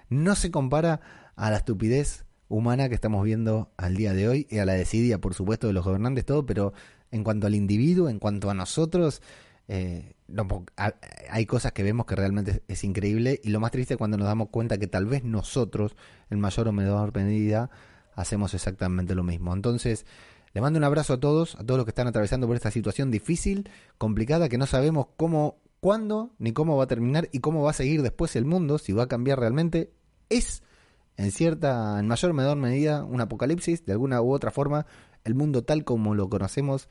no 0.09 0.37
se 0.37 0.52
compara 0.52 1.00
a 1.35 1.50
la 1.50 1.57
estupidez 1.57 2.25
humana 2.49 2.88
que 2.88 2.95
estamos 2.95 3.25
viendo 3.25 3.73
al 3.76 3.97
día 3.97 4.12
de 4.12 4.28
hoy 4.28 4.47
y 4.49 4.59
a 4.59 4.64
la 4.64 4.75
desidia, 4.75 5.21
por 5.21 5.35
supuesto, 5.35 5.66
de 5.66 5.73
los 5.73 5.85
gobernantes, 5.85 6.25
todo, 6.25 6.47
pero 6.47 6.73
en 7.11 7.25
cuanto 7.25 7.49
al 7.49 7.55
individuo, 7.55 8.09
en 8.09 8.21
cuanto 8.21 8.50
a 8.50 8.55
nosotros, 8.55 9.21
eh, 9.68 10.14
hay 11.28 11.46
cosas 11.46 11.73
que 11.73 11.82
vemos 11.82 12.06
que 12.06 12.16
realmente 12.16 12.62
es, 12.68 12.85
increíble 12.85 13.40
y 13.42 13.50
lo 13.50 13.61
más 13.61 13.70
triste 13.70 13.94
es 13.94 13.99
cuando 13.99 14.16
nos 14.16 14.26
damos 14.26 14.49
cuenta 14.50 14.78
que 14.78 14.87
tal 14.87 15.06
vez 15.06 15.25
nosotros, 15.25 15.96
en 16.30 16.40
mayor 16.40 16.68
o 16.68 16.73
menor 16.73 17.14
medida, 17.14 17.70
hacemos 18.14 18.54
exactamente 18.54 19.14
lo 19.14 19.23
mismo. 19.23 19.54
Entonces, 19.54 20.06
le 20.52 20.61
mando 20.61 20.78
un 20.78 20.85
abrazo 20.85 21.14
a 21.14 21.20
todos, 21.20 21.54
a 21.56 21.64
todos 21.64 21.78
los 21.78 21.85
que 21.85 21.90
están 21.90 22.06
atravesando 22.06 22.46
por 22.46 22.56
esta 22.56 22.70
situación 22.70 23.11
difícil, 23.11 23.68
complicada, 23.99 24.49
que 24.49 24.58
no 24.58 24.66
sabemos 24.66 25.08
cómo, 25.16 25.58
cuándo, 25.80 26.32
ni 26.38 26.52
cómo 26.52 26.76
va 26.76 26.85
a 26.85 26.88
terminar 26.88 27.28
y 27.32 27.40
cómo 27.40 27.62
va 27.62 27.70
a 27.70 27.75
seguir 27.75 28.02
después 28.02 28.37
el 28.37 28.44
mundo, 28.44 28.78
si 28.78 28.92
va 28.92 29.04
a 29.04 29.08
cambiar 29.08 29.38
realmente. 29.38 29.92
Es, 30.28 30.62
en 31.16 31.30
cierta, 31.30 31.99
en 32.00 32.08
mayor 32.08 32.30
o 32.30 32.35
menor 32.35 32.56
medida, 32.56 33.04
un 33.04 33.20
apocalipsis, 33.20 33.85
de 33.85 33.92
alguna 33.92 34.23
u 34.23 34.32
otra 34.32 34.50
forma, 34.50 34.87
el 35.25 35.35
mundo 35.35 35.62
tal 35.62 35.85
como 35.85 36.14
lo 36.14 36.28
conocemos 36.28 36.88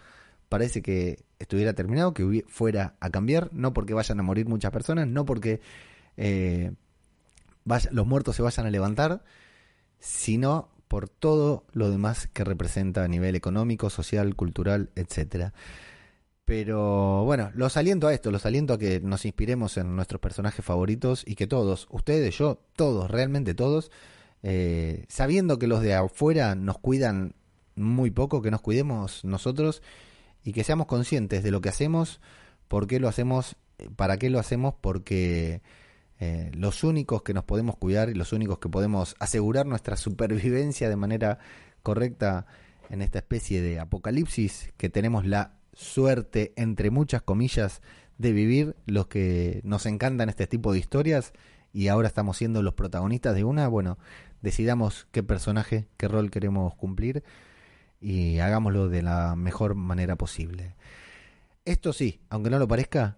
parece 0.50 0.82
que 0.82 1.24
estuviera 1.40 1.74
terminado, 1.74 2.14
que 2.14 2.44
fuera 2.48 2.96
a 3.00 3.10
cambiar, 3.10 3.50
no 3.54 3.74
porque 3.74 3.94
vayan 3.94 4.20
a 4.20 4.24
morir 4.24 4.48
muchas 4.48 4.72
personas, 4.72 5.08
no 5.08 5.26
porque 5.26 5.62
eh, 6.18 6.72
los 7.92 8.08
muertos 8.08 8.36
se 8.36 8.42
vayan 8.42 8.66
a 8.66 8.72
levantar, 8.72 9.24
sino 10.00 10.70
por 10.88 11.10
todo 11.10 11.66
lo 11.74 11.90
demás 11.90 12.28
que 12.32 12.44
representa 12.44 13.04
a 13.04 13.08
nivel 13.08 13.36
económico, 13.36 13.90
social, 13.90 14.36
cultural, 14.36 14.92
etcétera. 14.96 15.54
Pero 16.46 17.26
bueno, 17.26 17.52
los 17.56 17.76
aliento 17.76 18.08
a 18.08 18.14
esto, 18.14 18.30
los 18.30 18.46
aliento 18.46 18.74
a 18.74 18.78
que 18.78 19.00
nos 19.00 19.26
inspiremos 19.26 19.78
en 19.78 19.96
nuestros 19.96 20.22
personajes 20.22 20.64
favoritos 20.64 21.24
y 21.26 21.34
que 21.36 21.48
todos, 21.48 21.88
ustedes, 21.90 22.38
yo, 22.38 22.60
todos, 22.76 23.10
realmente 23.10 23.56
todos, 23.56 23.92
eh, 24.44 25.06
sabiendo 25.10 25.58
que 25.58 25.66
los 25.66 25.82
de 25.82 25.96
afuera 25.96 26.54
nos 26.54 26.78
cuidan 26.78 27.34
muy 27.76 28.12
poco, 28.12 28.44
que 28.44 28.52
nos 28.52 28.62
cuidemos 28.62 29.26
nosotros 29.26 29.82
y 30.46 30.54
que 30.54 30.64
seamos 30.64 30.86
conscientes 30.86 31.44
de 31.44 31.52
lo 31.52 31.60
que 31.60 31.70
hacemos, 31.70 32.22
por 32.68 32.86
qué 32.88 33.00
lo 33.00 33.10
hacemos, 33.10 33.58
para 33.96 34.18
qué 34.18 34.30
lo 34.30 34.40
hacemos, 34.40 34.76
porque 34.80 35.64
eh, 36.20 36.52
los 36.54 36.84
únicos 36.84 37.24
que 37.24 37.34
nos 37.34 37.44
podemos 37.44 37.76
cuidar 37.76 38.10
y 38.10 38.14
los 38.14 38.32
únicos 38.32 38.60
que 38.60 38.70
podemos 38.70 39.16
asegurar 39.20 39.66
nuestra 39.66 39.98
supervivencia 39.98 40.88
de 40.88 40.96
manera 40.96 41.40
correcta 41.82 42.46
en 42.90 43.02
esta 43.02 43.20
especie 43.20 43.62
de 43.62 43.80
apocalipsis 43.80 44.72
que 44.78 44.88
tenemos 44.90 45.26
la 45.26 45.56
suerte, 45.74 46.54
entre 46.56 46.92
muchas 46.92 47.24
comillas, 47.24 47.82
de 48.20 48.32
vivir 48.32 48.76
los 48.86 49.08
que 49.08 49.62
nos 49.64 49.88
encantan 49.88 50.30
este 50.30 50.46
tipo 50.46 50.72
de 50.72 50.80
historias 50.80 51.34
y 51.74 51.88
ahora 51.88 52.08
estamos 52.08 52.38
siendo 52.38 52.62
los 52.62 52.76
protagonistas 52.76 53.36
de 53.36 53.44
una, 53.44 53.68
bueno, 53.68 53.98
decidamos 54.42 55.08
qué 55.12 55.24
personaje, 55.24 55.88
qué 55.98 56.08
rol 56.08 56.30
queremos 56.30 56.76
cumplir 56.76 57.24
y 58.00 58.40
hagámoslo 58.40 58.90
de 58.90 59.02
la 59.02 59.36
mejor 59.36 59.76
manera 59.76 60.16
posible. 60.16 60.76
Esto 61.66 61.94
sí, 61.94 62.22
aunque 62.30 62.50
no 62.50 62.60
lo 62.60 62.68
parezca, 62.68 63.18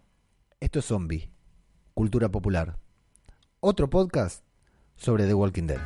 esto 0.60 0.80
es 0.80 0.86
zombie, 0.86 1.30
cultura 1.94 2.30
popular. 2.30 2.78
Otro 3.60 3.90
podcast 3.90 4.44
sobre 4.96 5.26
The 5.26 5.34
Walking 5.34 5.68
Dead. 5.68 5.80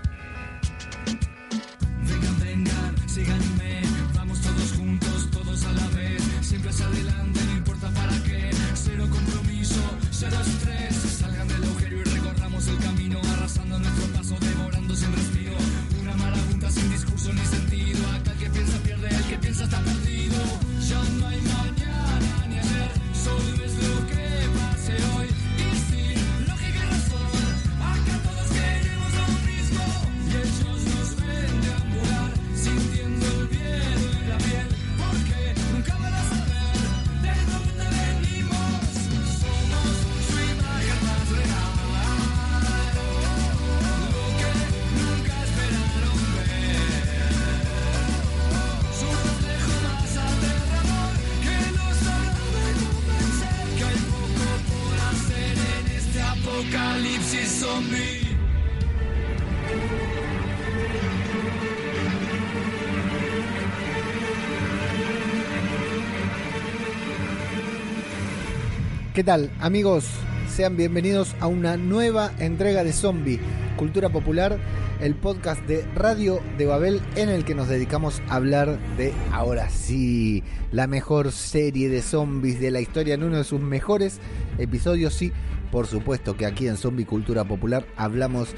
¿Qué 69.14 69.24
tal 69.24 69.52
amigos? 69.60 70.06
Sean 70.50 70.76
bienvenidos 70.76 71.36
a 71.40 71.46
una 71.46 71.78
nueva 71.78 72.32
entrega 72.40 72.84
de 72.84 72.94
Zombie, 72.94 73.40
Cultura 73.78 74.10
Popular, 74.10 74.58
el 75.02 75.16
podcast 75.16 75.66
de 75.66 75.84
Radio 75.96 76.42
de 76.60 76.68
Babel 76.68 77.02
en 77.16 77.30
el 77.30 77.44
que 77.44 77.56
nos 77.56 77.68
dedicamos 77.68 78.22
a 78.30 78.36
hablar 78.36 78.78
de, 78.98 79.14
ahora 79.32 79.70
sí, 79.70 80.44
la 80.72 80.86
mejor 80.86 81.32
serie 81.32 81.90
de 81.90 82.04
zombies 82.04 82.60
de 82.60 82.70
la 82.70 82.82
historia 82.82 83.16
en 83.16 83.24
uno 83.24 83.38
de 83.38 83.44
sus 83.44 83.60
mejores 83.60 84.20
episodios. 84.60 85.16
Sí, 85.16 85.32
por 85.72 85.88
supuesto 85.88 86.38
que 86.38 86.46
aquí 86.46 86.68
en 86.68 86.78
Zombie 86.78 87.06
Cultura 87.06 87.44
Popular 87.44 87.86
hablamos 87.98 88.50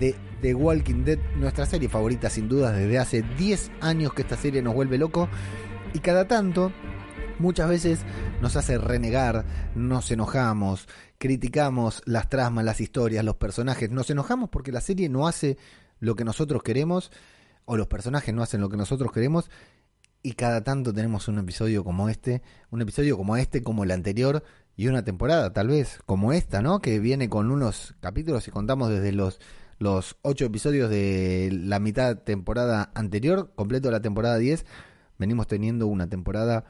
de 0.00 0.14
The 0.40 0.54
Walking 0.54 1.04
Dead, 1.04 1.18
nuestra 1.36 1.66
serie 1.66 1.90
favorita 1.90 2.30
sin 2.30 2.48
duda 2.48 2.72
desde 2.72 2.98
hace 2.98 3.22
10 3.36 3.70
años 3.82 4.14
que 4.14 4.22
esta 4.22 4.36
serie 4.36 4.62
nos 4.62 4.74
vuelve 4.74 4.96
loco 4.96 5.28
y 5.92 5.98
cada 5.98 6.26
tanto 6.26 6.72
muchas 7.38 7.68
veces 7.68 8.00
nos 8.40 8.56
hace 8.56 8.78
renegar, 8.78 9.44
nos 9.74 10.10
enojamos, 10.10 10.88
criticamos 11.18 12.02
las 12.06 12.28
trasmas, 12.28 12.64
las 12.64 12.80
historias, 12.80 13.24
los 13.24 13.36
personajes, 13.36 13.90
nos 13.90 14.10
enojamos 14.10 14.50
porque 14.50 14.72
la 14.72 14.80
serie 14.80 15.08
no 15.08 15.26
hace 15.26 15.56
lo 16.00 16.14
que 16.16 16.24
nosotros 16.24 16.62
queremos 16.62 17.10
o 17.64 17.76
los 17.76 17.86
personajes 17.86 18.34
no 18.34 18.42
hacen 18.42 18.60
lo 18.60 18.68
que 18.68 18.76
nosotros 18.76 19.12
queremos 19.12 19.50
y 20.22 20.32
cada 20.32 20.64
tanto 20.64 20.92
tenemos 20.92 21.28
un 21.28 21.38
episodio 21.38 21.84
como 21.84 22.08
este, 22.08 22.42
un 22.70 22.80
episodio 22.82 23.16
como 23.16 23.36
este, 23.36 23.62
como 23.62 23.84
el 23.84 23.90
anterior 23.90 24.42
y 24.76 24.88
una 24.88 25.04
temporada 25.04 25.52
tal 25.52 25.68
vez 25.68 25.98
como 26.06 26.32
esta, 26.32 26.62
¿no? 26.62 26.80
Que 26.80 26.98
viene 26.98 27.28
con 27.28 27.50
unos 27.50 27.94
capítulos 28.00 28.48
y 28.48 28.50
contamos 28.50 28.90
desde 28.90 29.12
los 29.12 29.40
los 29.78 30.16
ocho 30.22 30.44
episodios 30.44 30.88
de 30.88 31.50
la 31.52 31.78
mitad 31.78 32.18
temporada 32.18 32.90
anterior, 32.94 33.52
completo 33.54 33.90
la 33.90 34.00
temporada 34.00 34.38
10, 34.38 34.64
venimos 35.18 35.46
teniendo 35.46 35.86
una 35.86 36.08
temporada 36.08 36.64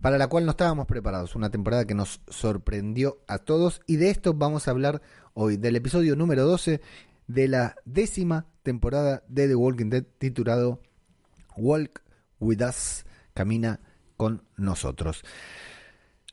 para 0.00 0.18
la 0.18 0.28
cual 0.28 0.44
no 0.44 0.52
estábamos 0.52 0.86
preparados. 0.86 1.34
Una 1.34 1.50
temporada 1.50 1.86
que 1.86 1.94
nos 1.94 2.20
sorprendió 2.28 3.18
a 3.26 3.38
todos 3.38 3.80
y 3.86 3.96
de 3.96 4.10
esto 4.10 4.34
vamos 4.34 4.68
a 4.68 4.70
hablar 4.70 5.02
hoy, 5.34 5.56
del 5.56 5.76
episodio 5.76 6.16
número 6.16 6.44
12 6.44 6.80
de 7.26 7.48
la 7.48 7.76
décima 7.84 8.46
temporada 8.62 9.22
de 9.28 9.48
The 9.48 9.54
Walking 9.54 9.90
Dead 9.90 10.04
titulado 10.18 10.80
Walk 11.56 12.02
With 12.40 12.62
Us, 12.62 13.04
Camina 13.34 13.80
con 14.16 14.42
nosotros. 14.56 15.24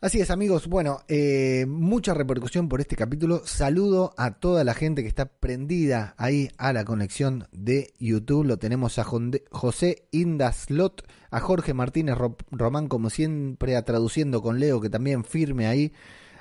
Así 0.06 0.22
es, 0.22 0.30
amigos. 0.30 0.68
Bueno, 0.68 1.00
eh, 1.08 1.66
mucha 1.68 2.14
repercusión 2.14 2.70
por 2.70 2.80
este 2.80 2.96
capítulo. 2.96 3.42
Saludo 3.44 4.14
a 4.18 4.36
toda 4.36 4.64
la 4.64 4.76
gente 4.76 5.02
que 5.02 5.08
está 5.08 5.26
prendida 5.26 6.14
ahí 6.20 6.52
a 6.60 6.74
la 6.74 6.86
conexión 6.86 7.48
de 7.52 7.92
YouTube. 7.98 8.46
Lo 8.46 8.58
tenemos 8.58 9.00
a 9.00 9.04
José 9.04 10.08
Indaslot, 10.12 11.08
a 11.32 11.40
Jorge 11.40 11.74
Martínez 11.74 12.18
Román, 12.52 12.88
como 12.88 13.10
siempre, 13.10 13.76
a 13.76 13.84
Traduciendo 13.84 14.44
con 14.44 14.60
Leo, 14.60 14.80
que 14.80 14.92
también 14.92 15.24
firme 15.24 15.66
ahí, 15.66 15.92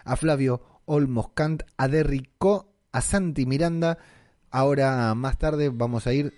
a 0.04 0.16
Flavio 0.16 0.60
Olmos 0.84 1.30
Cant, 1.32 1.62
a 1.78 1.88
Derrico, 1.88 2.68
a 2.92 3.00
Santi 3.00 3.46
Miranda. 3.46 3.96
Ahora, 4.50 5.14
más 5.14 5.38
tarde, 5.38 5.70
vamos 5.70 6.06
a 6.06 6.12
ir 6.12 6.34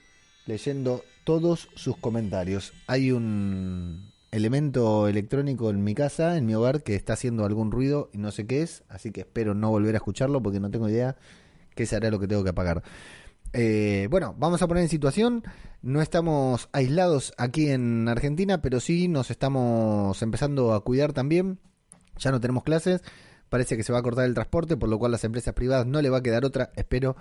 leyendo 0.46 1.02
todos 1.24 1.70
sus 1.74 1.96
comentarios. 1.96 2.72
Hay 2.86 3.10
un 3.10 4.12
elemento 4.36 5.08
electrónico 5.08 5.70
en 5.70 5.82
mi 5.82 5.94
casa, 5.94 6.36
en 6.36 6.46
mi 6.46 6.54
hogar, 6.54 6.82
que 6.82 6.94
está 6.94 7.14
haciendo 7.14 7.44
algún 7.44 7.70
ruido 7.70 8.10
y 8.12 8.18
no 8.18 8.30
sé 8.30 8.46
qué 8.46 8.62
es, 8.62 8.84
así 8.88 9.10
que 9.10 9.20
espero 9.20 9.54
no 9.54 9.70
volver 9.70 9.94
a 9.94 9.98
escucharlo 9.98 10.42
porque 10.42 10.60
no 10.60 10.70
tengo 10.70 10.88
idea 10.88 11.16
qué 11.74 11.86
será 11.86 12.10
lo 12.10 12.18
que 12.18 12.26
tengo 12.26 12.42
que 12.42 12.50
apagar. 12.50 12.82
Eh, 13.52 14.08
bueno, 14.10 14.34
vamos 14.38 14.60
a 14.62 14.68
poner 14.68 14.82
en 14.82 14.88
situación. 14.88 15.44
No 15.82 16.02
estamos 16.02 16.68
aislados 16.72 17.32
aquí 17.38 17.70
en 17.70 18.08
Argentina, 18.08 18.60
pero 18.60 18.80
sí 18.80 19.08
nos 19.08 19.30
estamos 19.30 20.20
empezando 20.22 20.74
a 20.74 20.82
cuidar 20.82 21.12
también. 21.12 21.58
Ya 22.18 22.30
no 22.32 22.40
tenemos 22.40 22.64
clases. 22.64 23.02
Parece 23.48 23.76
que 23.76 23.84
se 23.84 23.92
va 23.92 24.00
a 24.00 24.02
cortar 24.02 24.24
el 24.24 24.34
transporte, 24.34 24.76
por 24.76 24.88
lo 24.88 24.98
cual 24.98 25.12
las 25.12 25.24
empresas 25.24 25.54
privadas 25.54 25.86
no 25.86 26.02
le 26.02 26.10
va 26.10 26.18
a 26.18 26.22
quedar 26.22 26.44
otra. 26.44 26.72
Espero 26.76 27.16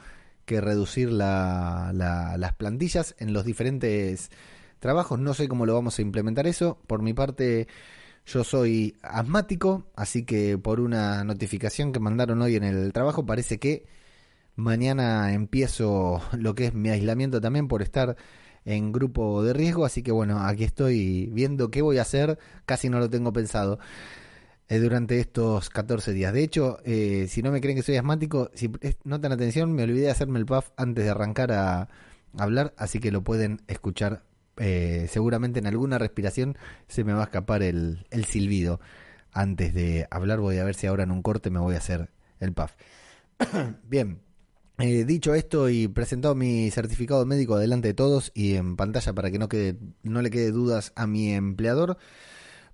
que 0.45 0.61
reducir 0.61 1.11
las 1.11 2.53
plantillas 2.57 3.15
en 3.19 3.33
los 3.33 3.45
diferentes 3.45 4.31
trabajos. 4.79 5.19
No 5.19 5.33
sé 5.33 5.47
cómo 5.47 5.65
lo 5.65 5.73
vamos 5.73 5.99
a 5.99 6.01
implementar 6.01 6.47
eso. 6.47 6.77
Por 6.87 7.01
mi 7.01 7.13
parte, 7.13 7.67
yo 8.25 8.43
soy 8.43 8.95
asmático, 9.01 9.85
así 9.95 10.25
que 10.25 10.57
por 10.57 10.79
una 10.79 11.23
notificación 11.23 11.91
que 11.91 11.99
mandaron 11.99 12.41
hoy 12.41 12.55
en 12.55 12.63
el 12.63 12.93
trabajo, 12.93 13.25
parece 13.25 13.59
que 13.59 13.85
mañana 14.55 15.33
empiezo 15.33 16.21
lo 16.37 16.55
que 16.55 16.67
es 16.67 16.73
mi 16.73 16.89
aislamiento 16.89 17.41
también 17.41 17.67
por 17.67 17.81
estar 17.81 18.15
en 18.65 18.91
grupo 18.91 19.43
de 19.43 19.53
riesgo. 19.53 19.85
Así 19.85 20.03
que 20.03 20.11
bueno, 20.11 20.39
aquí 20.39 20.63
estoy 20.63 21.29
viendo 21.33 21.71
qué 21.71 21.81
voy 21.81 21.97
a 21.99 22.03
hacer. 22.03 22.39
Casi 22.65 22.89
no 22.89 22.99
lo 22.99 23.09
tengo 23.09 23.33
pensado. 23.33 23.79
Eh, 24.67 24.79
durante 24.79 25.19
estos 25.19 25.69
14 25.69 26.11
días. 26.13 26.33
De 26.33 26.43
hecho, 26.43 26.79
eh, 26.85 27.27
si 27.29 27.43
no 27.43 27.51
me 27.51 27.61
creen 27.61 27.77
que 27.77 27.83
soy 27.83 27.97
asmático, 27.97 28.49
si 28.55 28.71
notan 29.03 29.31
atención, 29.31 29.71
me 29.73 29.83
olvidé 29.83 30.05
de 30.05 30.11
hacerme 30.11 30.39
el 30.39 30.47
puff 30.47 30.69
antes 30.75 31.03
de 31.03 31.11
arrancar 31.11 31.51
a 31.51 31.87
hablar, 32.35 32.73
así 32.77 32.99
que 32.99 33.11
lo 33.11 33.23
pueden 33.23 33.61
escuchar 33.67 34.23
eh, 34.57 35.07
seguramente 35.09 35.59
en 35.59 35.67
alguna 35.67 35.97
respiración 35.97 36.57
se 36.87 37.03
me 37.03 37.13
va 37.13 37.21
a 37.21 37.25
escapar 37.25 37.63
el, 37.63 38.05
silbido. 38.27 38.79
Antes 39.31 39.73
de 39.73 40.07
hablar 40.11 40.39
voy 40.39 40.57
a 40.57 40.63
ver 40.63 40.75
si 40.75 40.87
ahora 40.87 41.03
en 41.03 41.11
un 41.11 41.21
corte 41.21 41.49
me 41.49 41.59
voy 41.59 41.75
a 41.75 41.79
hacer 41.79 42.09
el 42.39 42.53
puff. 42.53 42.71
Bien, 43.83 44.19
eh, 44.77 45.05
dicho 45.05 45.33
esto 45.35 45.69
y 45.69 45.87
presentado 45.87 46.35
mi 46.35 46.69
certificado 46.71 47.25
médico 47.25 47.57
delante 47.57 47.89
de 47.89 47.93
todos 47.93 48.31
y 48.33 48.55
en 48.55 48.75
pantalla 48.75 49.13
para 49.13 49.31
que 49.31 49.39
no, 49.39 49.47
quede, 49.49 49.77
no 50.03 50.21
le 50.21 50.29
quede 50.29 50.51
dudas 50.51 50.93
a 50.95 51.07
mi 51.07 51.33
empleador, 51.33 51.97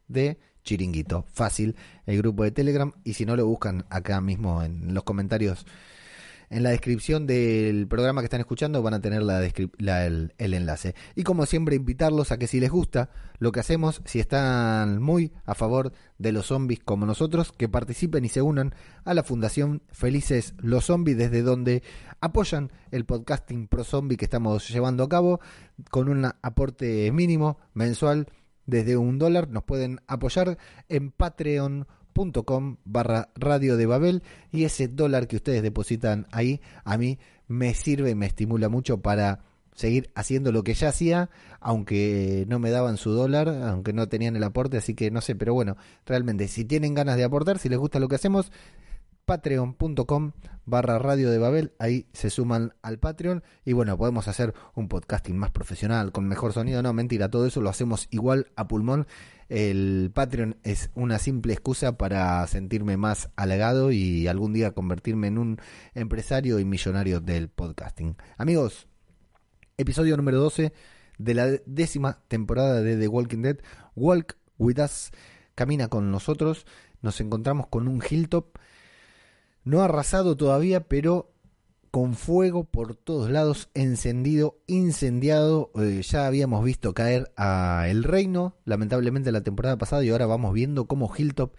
TWD 0.09 0.37
chiringuito. 0.65 1.27
Fácil, 1.33 1.77
el 2.07 2.19
grupo 2.19 2.43
de 2.43 2.51
Telegram, 2.51 2.93
y 3.05 3.15
si 3.15 3.27
no 3.27 3.37
lo 3.37 3.47
buscan 3.47 3.85
acá 3.91 4.21
mismo 4.21 4.63
en 4.63 4.95
los 4.95 5.05
comentarios 5.05 5.67
en 6.51 6.63
la 6.63 6.71
descripción 6.71 7.27
del 7.27 7.89
programa 7.89 8.21
que 8.21 8.27
están 8.27 8.41
escuchando 8.41 8.83
van 8.83 8.95
a 8.95 9.01
tener 9.01 9.23
la, 9.23 9.45
el, 9.45 10.33
enlace. 10.39 10.95
Y 11.15 11.25
como 11.25 11.47
siempre, 11.47 11.75
invitarlos 11.75 12.33
a 12.33 12.39
que 12.39 12.47
si 12.47 12.61
les 12.61 12.71
gusta 12.71 13.11
lo 13.39 13.51
que 13.51 13.61
hacemos, 13.61 14.03
si 14.05 14.21
están 14.21 15.03
muy 15.03 15.33
a 15.47 15.55
favor 15.55 15.93
de 16.19 16.33
los 16.33 16.47
zombies 16.47 16.81
como 16.85 17.07
nosotros, 17.07 17.51
que 17.51 17.69
participen 17.69 18.25
y 18.25 18.29
se 18.29 18.43
unan 18.43 18.75
a 19.05 19.15
la 19.15 19.25
Fundación 19.25 19.83
Felices 19.91 20.55
los 20.59 20.85
Zombies, 20.85 21.19
desde 21.19 21.43
donde 21.43 21.83
apoyan 22.21 22.71
el 22.91 23.05
podcasting 23.05 23.67
pro 23.67 23.83
zombie 23.83 24.17
que 24.17 24.27
estamos 24.27 24.69
llevando 24.69 25.03
a 25.03 25.09
cabo 25.09 25.41
con 25.91 26.09
un 26.09 26.25
aporte 26.25 27.11
mínimo 27.11 27.59
mensual 27.73 28.29
desde 28.67 28.97
un 28.97 29.19
dólar. 29.19 29.49
Nos 29.51 29.65
pueden 29.65 30.01
apoyar 30.07 30.59
en 30.89 31.11
Patreon 31.11 31.87
com 32.45 32.77
barra 32.85 33.31
radio 33.35 33.77
de 33.77 33.87
Babel 33.87 34.23
y 34.53 34.65
ese 34.65 34.89
dólar 34.89 35.27
que 35.27 35.37
ustedes 35.37 35.63
depositan 35.63 36.27
ahí 36.31 36.61
a 36.85 36.97
mí 36.97 37.19
me 37.49 37.75
sirve 37.75 38.11
y 38.11 38.15
me 38.15 38.27
estimula 38.27 38.69
mucho 38.69 38.99
para 38.99 39.41
seguir 39.75 40.11
haciendo 40.15 40.53
lo 40.53 40.63
que 40.63 40.75
ya 40.75 40.89
hacía, 40.89 41.31
aunque 41.61 42.45
no 42.49 42.61
me 42.61 42.71
daban 42.71 42.97
su 42.97 43.11
dólar, 43.11 43.49
aunque 43.49 43.93
no 43.93 44.09
tenían 44.09 44.37
el 44.37 44.45
aporte, 44.45 44.77
así 44.77 44.95
que 44.95 45.11
no 45.11 45.21
sé, 45.21 45.35
pero 45.35 45.53
bueno, 45.53 45.77
realmente 46.07 46.47
si 46.47 46.65
tienen 46.65 46.95
ganas 46.95 47.17
de 47.17 47.25
aportar, 47.25 47.59
si 47.59 47.69
les 47.69 47.79
gusta 47.79 47.99
lo 47.99 48.07
que 48.07 48.15
hacemos, 48.15 48.53
patreon.com 49.25 50.33
barra 50.67 50.99
radio 50.99 51.31
de 51.31 51.39
Babel, 51.39 51.73
ahí 51.79 52.07
se 52.13 52.31
suman 52.31 52.75
al 52.83 52.99
Patreon 52.99 53.43
y 53.65 53.73
bueno, 53.73 53.97
podemos 53.97 54.29
hacer 54.29 54.55
un 54.75 54.89
podcasting 54.89 55.37
más 55.37 55.51
profesional, 55.51 56.13
con 56.13 56.27
mejor 56.27 56.53
sonido, 56.53 56.83
no, 56.83 56.93
mentira, 56.93 57.31
todo 57.31 57.47
eso 57.47 57.61
lo 57.61 57.71
hacemos 57.71 58.09
igual 58.11 58.49
a 58.57 58.69
pulmón 58.69 59.07
el 59.49 60.11
Patreon 60.15 60.57
es 60.63 60.91
una 60.95 61.19
simple 61.19 61.53
excusa 61.53 61.99
para 61.99 62.47
sentirme 62.47 62.97
más 62.97 63.31
halagado 63.37 63.93
y 63.93 64.27
algún 64.27 64.53
día 64.53 64.73
convertirme 64.73 65.29
en 65.29 65.39
un 65.39 65.61
empresario 65.95 66.59
y 66.59 66.65
millonario 66.65 67.21
del 67.21 67.49
podcasting. 67.49 68.17
Amigos, 68.39 68.89
episodio 69.77 70.17
número 70.17 70.41
12 70.41 70.73
de 71.19 71.35
la 71.35 71.47
décima 71.67 72.21
temporada 72.29 72.81
de 72.81 72.97
The 72.97 73.09
Walking 73.09 73.43
Dead. 73.43 73.59
Walk 73.95 74.37
with 74.59 74.79
us, 74.79 75.11
camina 75.55 75.89
con 75.89 76.11
nosotros. 76.11 76.67
Nos 77.03 77.21
encontramos 77.21 77.67
con 77.67 77.87
un 77.87 78.03
hilltop 78.03 78.57
no 79.65 79.83
arrasado 79.83 80.37
todavía, 80.37 80.87
pero 80.89 81.35
con 81.91 82.15
fuego 82.15 82.65
por 82.65 82.97
todos 82.97 83.31
lados, 83.31 83.71
encendido, 83.73 84.59
incendiado. 84.67 85.71
Eh, 85.77 86.03
ya 86.03 86.27
habíamos 86.27 86.65
visto 86.65 86.93
caer 86.93 87.33
a 87.37 87.87
El 87.89 88.03
Reino, 88.03 88.57
lamentablemente 88.65 89.31
la 89.31 89.43
temporada 89.43 89.79
pasada, 89.79 90.05
y 90.05 90.11
ahora 90.11 90.27
vamos 90.27 90.53
viendo 90.53 90.87
cómo 90.87 91.09
Hilltop 91.17 91.55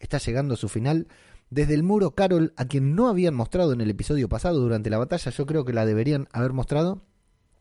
está 0.00 0.18
llegando 0.18 0.54
a 0.54 0.56
su 0.56 0.68
final. 0.68 1.06
Desde 1.50 1.74
el 1.74 1.84
muro, 1.84 2.16
Carol, 2.16 2.52
a 2.56 2.64
quien 2.64 2.96
no 2.96 3.06
habían 3.06 3.34
mostrado 3.34 3.72
en 3.72 3.80
el 3.80 3.88
episodio 3.88 4.28
pasado 4.28 4.58
durante 4.58 4.90
la 4.90 4.98
batalla, 4.98 5.30
yo 5.30 5.46
creo 5.46 5.64
que 5.64 5.72
la 5.72 5.86
deberían 5.86 6.26
haber 6.32 6.52
mostrado, 6.52 7.02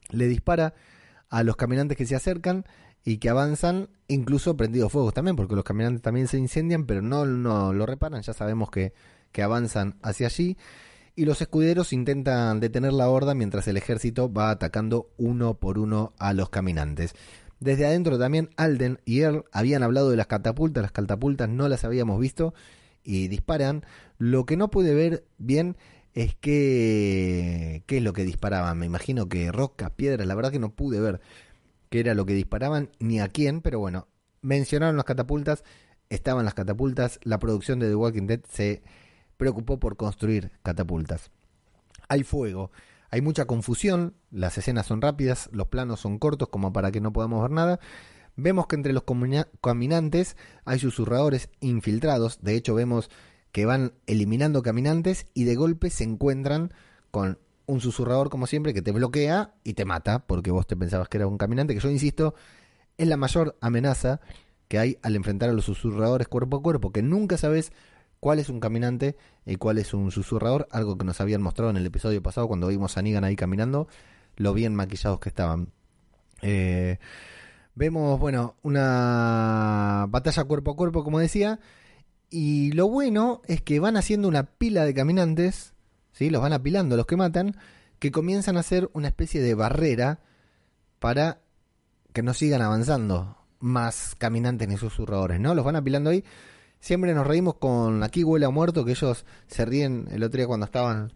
le 0.09 0.27
dispara 0.27 0.73
a 1.29 1.43
los 1.43 1.55
caminantes 1.55 1.95
que 1.95 2.07
se 2.07 2.15
acercan 2.15 2.65
y 3.03 3.17
que 3.19 3.29
avanzan, 3.29 3.89
incluso 4.07 4.57
prendidos 4.57 4.91
fuegos 4.91 5.13
también, 5.13 5.35
porque 5.35 5.55
los 5.55 5.63
caminantes 5.63 6.01
también 6.01 6.27
se 6.27 6.39
incendian, 6.39 6.87
pero 6.87 7.03
no, 7.03 7.27
no 7.27 7.71
lo 7.71 7.85
reparan, 7.85 8.23
ya 8.23 8.33
sabemos 8.33 8.71
que, 8.71 8.93
que 9.35 9.43
avanzan 9.43 9.97
hacia 10.01 10.27
allí 10.27 10.55
y 11.13 11.25
los 11.25 11.41
escuderos 11.41 11.91
intentan 11.91 12.61
detener 12.61 12.93
la 12.93 13.09
horda 13.09 13.35
mientras 13.35 13.67
el 13.67 13.75
ejército 13.75 14.31
va 14.31 14.49
atacando 14.49 15.09
uno 15.17 15.55
por 15.55 15.77
uno 15.77 16.13
a 16.19 16.31
los 16.31 16.49
caminantes. 16.49 17.15
Desde 17.59 17.85
adentro 17.85 18.17
también 18.17 18.49
Alden 18.55 19.01
y 19.03 19.19
Earl 19.19 19.43
habían 19.51 19.83
hablado 19.83 20.09
de 20.09 20.15
las 20.15 20.27
catapultas, 20.27 20.83
las 20.83 20.93
catapultas 20.93 21.49
no 21.49 21.67
las 21.67 21.83
habíamos 21.83 22.17
visto 22.17 22.53
y 23.03 23.27
disparan. 23.27 23.85
Lo 24.17 24.45
que 24.45 24.55
no 24.55 24.71
pude 24.71 24.93
ver 24.93 25.25
bien 25.37 25.75
es 26.13 26.33
que 26.35 27.83
qué 27.87 27.97
es 27.97 28.03
lo 28.03 28.13
que 28.13 28.23
disparaban. 28.23 28.77
Me 28.77 28.85
imagino 28.85 29.27
que 29.27 29.51
rocas, 29.51 29.91
piedras, 29.91 30.25
la 30.25 30.35
verdad 30.35 30.51
que 30.53 30.59
no 30.59 30.75
pude 30.75 31.01
ver 31.01 31.19
qué 31.89 31.99
era 31.99 32.13
lo 32.13 32.25
que 32.25 32.35
disparaban 32.35 32.89
ni 32.99 33.19
a 33.19 33.27
quién, 33.27 33.59
pero 33.59 33.79
bueno, 33.79 34.07
mencionaron 34.41 34.95
las 34.95 35.03
catapultas, 35.03 35.65
estaban 36.07 36.45
las 36.45 36.53
catapultas, 36.53 37.19
la 37.23 37.37
producción 37.37 37.79
de 37.79 37.89
The 37.89 37.95
Walking 37.95 38.27
Dead 38.27 38.39
se 38.49 38.81
preocupó 39.37 39.79
por 39.79 39.97
construir 39.97 40.51
catapultas. 40.63 41.31
Hay 42.07 42.23
fuego, 42.23 42.71
hay 43.09 43.21
mucha 43.21 43.45
confusión, 43.45 44.15
las 44.31 44.57
escenas 44.57 44.85
son 44.85 45.01
rápidas, 45.01 45.49
los 45.51 45.67
planos 45.67 45.99
son 45.99 46.19
cortos 46.19 46.49
como 46.49 46.73
para 46.73 46.91
que 46.91 47.01
no 47.01 47.13
podamos 47.13 47.41
ver 47.41 47.51
nada. 47.51 47.79
Vemos 48.35 48.67
que 48.67 48.75
entre 48.75 48.93
los 48.93 49.03
caminantes 49.61 50.35
hay 50.65 50.79
susurradores 50.79 51.49
infiltrados, 51.61 52.41
de 52.41 52.55
hecho 52.55 52.75
vemos 52.75 53.09
que 53.51 53.65
van 53.65 53.93
eliminando 54.05 54.61
caminantes 54.61 55.27
y 55.33 55.45
de 55.45 55.55
golpe 55.55 55.89
se 55.89 56.03
encuentran 56.03 56.73
con 57.11 57.39
un 57.67 57.79
susurrador 57.79 58.29
como 58.29 58.47
siempre 58.47 58.73
que 58.73 58.81
te 58.81 58.91
bloquea 58.91 59.53
y 59.63 59.73
te 59.73 59.85
mata 59.85 60.27
porque 60.27 60.51
vos 60.51 60.67
te 60.67 60.75
pensabas 60.75 61.07
que 61.07 61.17
era 61.17 61.27
un 61.27 61.37
caminante, 61.37 61.73
que 61.73 61.79
yo 61.79 61.89
insisto, 61.89 62.35
es 62.97 63.07
la 63.07 63.15
mayor 63.15 63.57
amenaza 63.61 64.19
que 64.67 64.79
hay 64.79 64.97
al 65.03 65.15
enfrentar 65.15 65.49
a 65.49 65.53
los 65.53 65.65
susurradores 65.65 66.27
cuerpo 66.27 66.57
a 66.57 66.61
cuerpo, 66.61 66.91
que 66.91 67.01
nunca 67.01 67.37
sabes 67.37 67.71
cuál 68.25 68.39
es 68.39 68.49
un 68.49 68.59
caminante 68.59 69.15
y 69.45 69.57
cuál 69.57 69.77
es 69.77 69.93
un 69.93 70.09
susurrador, 70.09 70.67
algo 70.71 70.97
que 70.97 71.05
nos 71.05 71.21
habían 71.21 71.43
mostrado 71.43 71.69
en 71.69 71.77
el 71.77 71.85
episodio 71.85 72.23
pasado 72.23 72.47
cuando 72.47 72.65
vimos 72.69 72.97
a 72.97 73.03
Negan 73.03 73.23
ahí 73.23 73.35
caminando, 73.35 73.87
lo 74.35 74.51
bien 74.55 74.73
maquillados 74.73 75.19
que 75.19 75.29
estaban. 75.29 75.69
Eh, 76.41 76.97
vemos, 77.75 78.19
bueno, 78.19 78.55
una 78.63 80.07
batalla 80.09 80.43
cuerpo 80.45 80.71
a 80.71 80.75
cuerpo, 80.75 81.03
como 81.03 81.19
decía, 81.19 81.59
y 82.31 82.71
lo 82.71 82.87
bueno 82.87 83.43
es 83.45 83.61
que 83.61 83.79
van 83.79 83.95
haciendo 83.95 84.27
una 84.27 84.41
pila 84.41 84.85
de 84.85 84.95
caminantes, 84.95 85.75
¿sí? 86.11 86.31
los 86.31 86.41
van 86.41 86.53
apilando 86.53 86.97
los 86.97 87.05
que 87.05 87.17
matan, 87.17 87.55
que 87.99 88.09
comienzan 88.09 88.57
a 88.57 88.61
hacer 88.61 88.89
una 88.93 89.09
especie 89.09 89.39
de 89.39 89.53
barrera 89.53 90.21
para 90.97 91.41
que 92.11 92.23
no 92.23 92.33
sigan 92.33 92.63
avanzando 92.63 93.37
más 93.59 94.15
caminantes 94.17 94.67
ni 94.67 94.77
susurradores, 94.77 95.39
¿no? 95.39 95.53
Los 95.53 95.63
van 95.63 95.75
apilando 95.75 96.09
ahí 96.09 96.23
Siempre 96.85 97.15
nos 97.15 97.25
reímos 97.25 97.55
con 97.55 98.03
Aquí 98.03 98.23
huele 98.23 98.45
a 98.45 98.51
muerto, 98.51 98.85
que 98.85 98.91
ellos 98.91 99.25
se 99.47 99.65
ríen 99.65 100.07
el 100.11 100.21
otro 100.21 100.37
día 100.37 100.45
cuando 100.45 100.67
estaban 100.67 101.13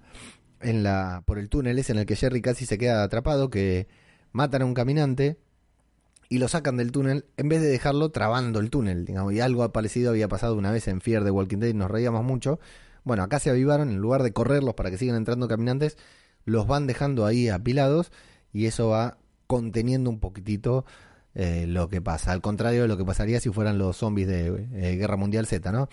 en 0.61 0.81
la 0.81 1.21
por 1.27 1.37
el 1.37 1.47
túnel 1.47 1.77
ese 1.77 1.91
en 1.91 1.99
el 1.99 2.07
que 2.07 2.15
Jerry 2.15 2.41
casi 2.41 2.65
se 2.65 2.79
queda 2.79 3.03
atrapado, 3.03 3.51
que 3.51 3.87
matan 4.31 4.63
a 4.63 4.65
un 4.65 4.73
caminante 4.73 5.37
y 6.27 6.39
lo 6.39 6.47
sacan 6.47 6.75
del 6.75 6.91
túnel 6.91 7.25
en 7.37 7.49
vez 7.49 7.61
de 7.61 7.67
dejarlo 7.67 8.09
trabando 8.09 8.59
el 8.59 8.71
túnel, 8.71 9.05
digamos, 9.05 9.31
y 9.31 9.41
algo 9.41 9.71
parecido 9.71 10.09
había 10.09 10.27
pasado 10.27 10.55
una 10.55 10.71
vez 10.71 10.87
en 10.87 11.01
Fear 11.01 11.23
de 11.23 11.29
Walking 11.29 11.59
Dead 11.59 11.69
y 11.69 11.75
nos 11.75 11.91
reíamos 11.91 12.23
mucho. 12.23 12.59
Bueno, 13.03 13.21
acá 13.21 13.37
se 13.37 13.51
avivaron, 13.51 13.91
en 13.91 13.97
lugar 13.97 14.23
de 14.23 14.33
correrlos 14.33 14.73
para 14.73 14.89
que 14.89 14.97
sigan 14.97 15.17
entrando 15.17 15.47
caminantes, 15.47 15.99
los 16.45 16.65
van 16.65 16.87
dejando 16.87 17.27
ahí 17.27 17.47
apilados 17.47 18.11
y 18.51 18.65
eso 18.65 18.89
va 18.89 19.19
conteniendo 19.45 20.09
un 20.09 20.19
poquitito 20.19 20.85
eh, 21.35 21.65
lo 21.67 21.89
que 21.89 22.01
pasa, 22.01 22.31
al 22.31 22.41
contrario 22.41 22.83
de 22.83 22.87
lo 22.87 22.97
que 22.97 23.05
pasaría 23.05 23.39
si 23.39 23.49
fueran 23.49 23.77
los 23.77 23.97
zombies 23.97 24.27
de 24.27 24.67
eh, 24.73 24.95
Guerra 24.95 25.17
Mundial 25.17 25.45
Z, 25.45 25.71
¿no? 25.71 25.89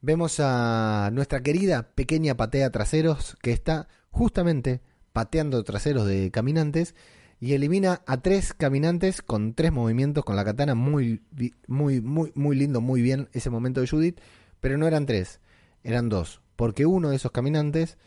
Vemos 0.00 0.40
a 0.40 1.10
nuestra 1.12 1.42
querida 1.42 1.90
pequeña 1.94 2.36
patea 2.36 2.70
traseros 2.70 3.36
que 3.40 3.52
está 3.52 3.88
justamente 4.10 4.80
pateando 5.12 5.62
traseros 5.62 6.06
de 6.06 6.30
caminantes 6.30 6.94
y 7.38 7.54
elimina 7.54 8.02
a 8.06 8.16
tres 8.18 8.54
caminantes 8.54 9.22
con 9.22 9.54
tres 9.54 9.72
movimientos 9.72 10.24
con 10.24 10.36
la 10.36 10.44
katana 10.44 10.74
muy 10.74 11.22
muy 11.66 12.00
muy 12.00 12.32
muy 12.34 12.56
lindo, 12.56 12.80
muy 12.80 13.02
bien 13.02 13.28
ese 13.32 13.50
momento 13.50 13.80
de 13.80 13.88
Judith, 13.88 14.20
pero 14.60 14.78
no 14.78 14.86
eran 14.86 15.06
tres, 15.06 15.40
eran 15.84 16.08
dos, 16.08 16.40
porque 16.56 16.86
uno 16.86 17.10
de 17.10 17.16
esos 17.16 17.32
caminantes 17.32 17.98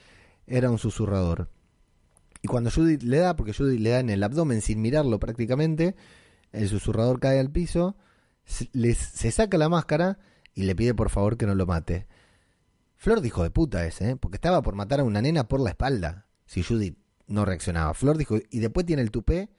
era 0.48 0.70
un 0.72 0.78
susurrador. 0.78 1.50
Y 2.46 2.48
cuando 2.48 2.70
Judith 2.70 3.02
le 3.02 3.18
da, 3.18 3.36
porque 3.36 3.54
Judith 3.54 3.80
le 3.80 3.90
da 3.90 4.00
en 4.02 4.12
el 4.12 4.22
abdomen 4.22 4.62
sin 4.62 4.80
mirarlo 4.80 5.20
prácticamente, 5.20 5.96
el 6.52 6.70
susurrador 6.70 7.20
cae 7.20 7.40
al 7.40 7.50
piso, 7.50 7.96
se, 8.44 9.32
saca 9.32 9.58
la 9.58 9.68
máscara 9.68 10.20
y 10.54 10.62
le 10.62 10.76
pide 10.76 10.94
por 10.94 11.10
favor 11.10 11.38
que 11.38 11.48
no 11.48 11.56
lo 11.56 11.66
mate. 11.66 12.06
Flor 12.98 13.22
dijo 13.22 13.42
de 13.42 13.50
puta 13.50 13.84
ese, 13.88 14.12
¿eh? 14.12 14.16
porque 14.16 14.36
estaba 14.36 14.62
por 14.62 14.76
matar 14.76 15.00
a 15.00 15.04
una 15.04 15.24
nena 15.24 15.48
por 15.48 15.60
la 15.60 15.72
espalda, 15.72 16.28
si 16.46 16.62
Judith 16.62 17.00
no 17.26 17.46
reaccionaba. 17.46 17.96
Flor 17.96 18.16
dijo, 18.16 18.38
y 18.52 18.60
después 18.60 18.86
tiene 18.86 19.02
el 19.02 19.10
tupé 19.10 19.50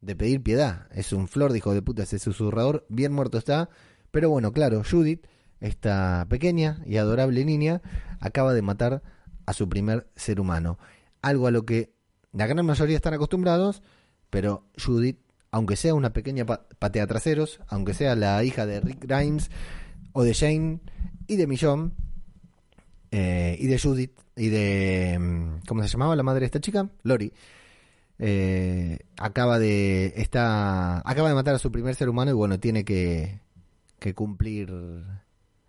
de 0.00 0.14
pedir 0.14 0.40
piedad. 0.40 0.86
Es 0.92 1.12
un 1.12 1.26
Flor 1.26 1.52
dijo 1.52 1.74
de 1.74 1.82
puta 1.82 2.04
ese 2.04 2.20
susurrador, 2.20 2.86
bien 2.88 3.12
muerto 3.12 3.38
está. 3.38 3.70
Pero 4.12 4.30
bueno, 4.30 4.52
claro, 4.52 4.84
Judith, 4.88 5.26
esta 5.58 6.28
pequeña 6.30 6.80
y 6.86 6.96
adorable 6.96 7.44
niña, 7.44 7.82
acaba 8.20 8.54
de 8.54 8.62
matar 8.62 9.02
a 9.46 9.52
su 9.52 9.68
primer 9.68 10.08
ser 10.14 10.38
humano. 10.38 10.78
Algo 11.22 11.48
a 11.48 11.50
lo 11.50 11.66
que 11.66 11.98
la 12.32 12.46
gran 12.46 12.64
mayoría 12.64 12.96
están 12.96 13.14
acostumbrados, 13.14 13.82
pero 14.30 14.64
Judith, 14.82 15.18
aunque 15.50 15.76
sea 15.76 15.94
una 15.94 16.12
pequeña 16.12 16.46
patea 16.46 17.06
traseros, 17.06 17.60
aunque 17.68 17.94
sea 17.94 18.14
la 18.14 18.42
hija 18.44 18.66
de 18.66 18.80
Rick 18.80 19.04
Grimes 19.04 19.50
o 20.12 20.22
de 20.22 20.32
Shane 20.32 20.80
y 21.26 21.36
de 21.36 21.46
Millón 21.46 21.94
eh, 23.10 23.56
y 23.58 23.66
de 23.66 23.78
Judith 23.78 24.12
y 24.36 24.48
de 24.48 25.18
mm, 25.18 25.66
¿cómo 25.66 25.82
se 25.82 25.88
llamaba 25.88 26.14
la 26.14 26.22
madre 26.22 26.40
de 26.40 26.46
esta 26.46 26.60
chica? 26.60 26.88
Lori. 27.02 27.32
Eh, 28.22 28.98
acaba 29.16 29.58
de 29.58 30.12
está 30.16 30.98
acaba 31.08 31.30
de 31.30 31.34
matar 31.34 31.54
a 31.54 31.58
su 31.58 31.72
primer 31.72 31.94
ser 31.94 32.10
humano 32.10 32.30
y 32.30 32.34
bueno 32.34 32.60
tiene 32.60 32.84
que, 32.84 33.40
que 33.98 34.14
cumplir 34.14 34.70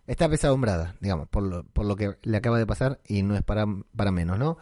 está 0.06 0.28
pesadumbrada 0.28 0.94
digamos 1.00 1.28
por 1.28 1.44
lo, 1.44 1.64
por 1.64 1.86
lo 1.86 1.96
que 1.96 2.18
le 2.20 2.36
acaba 2.36 2.58
de 2.58 2.66
pasar 2.66 3.00
y 3.08 3.22
no 3.22 3.36
es 3.36 3.42
para, 3.42 3.64
para 3.96 4.12
menos 4.12 4.38
no 4.38 4.58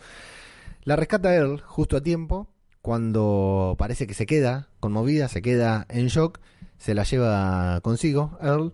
la 0.85 0.97
rescata 0.97 1.35
Earl 1.35 1.61
justo 1.61 1.97
a 1.97 2.01
tiempo, 2.01 2.49
cuando 2.83 3.77
parece 3.79 4.07
que 4.07 4.15
se 4.15 4.27
queda 4.27 4.69
conmovida, 4.81 5.29
se 5.29 5.43
queda 5.43 5.87
en 5.89 6.07
shock, 6.07 6.41
se 6.79 6.95
la 6.95 7.05
lleva 7.05 7.81
consigo 7.83 8.39
Earl. 8.41 8.73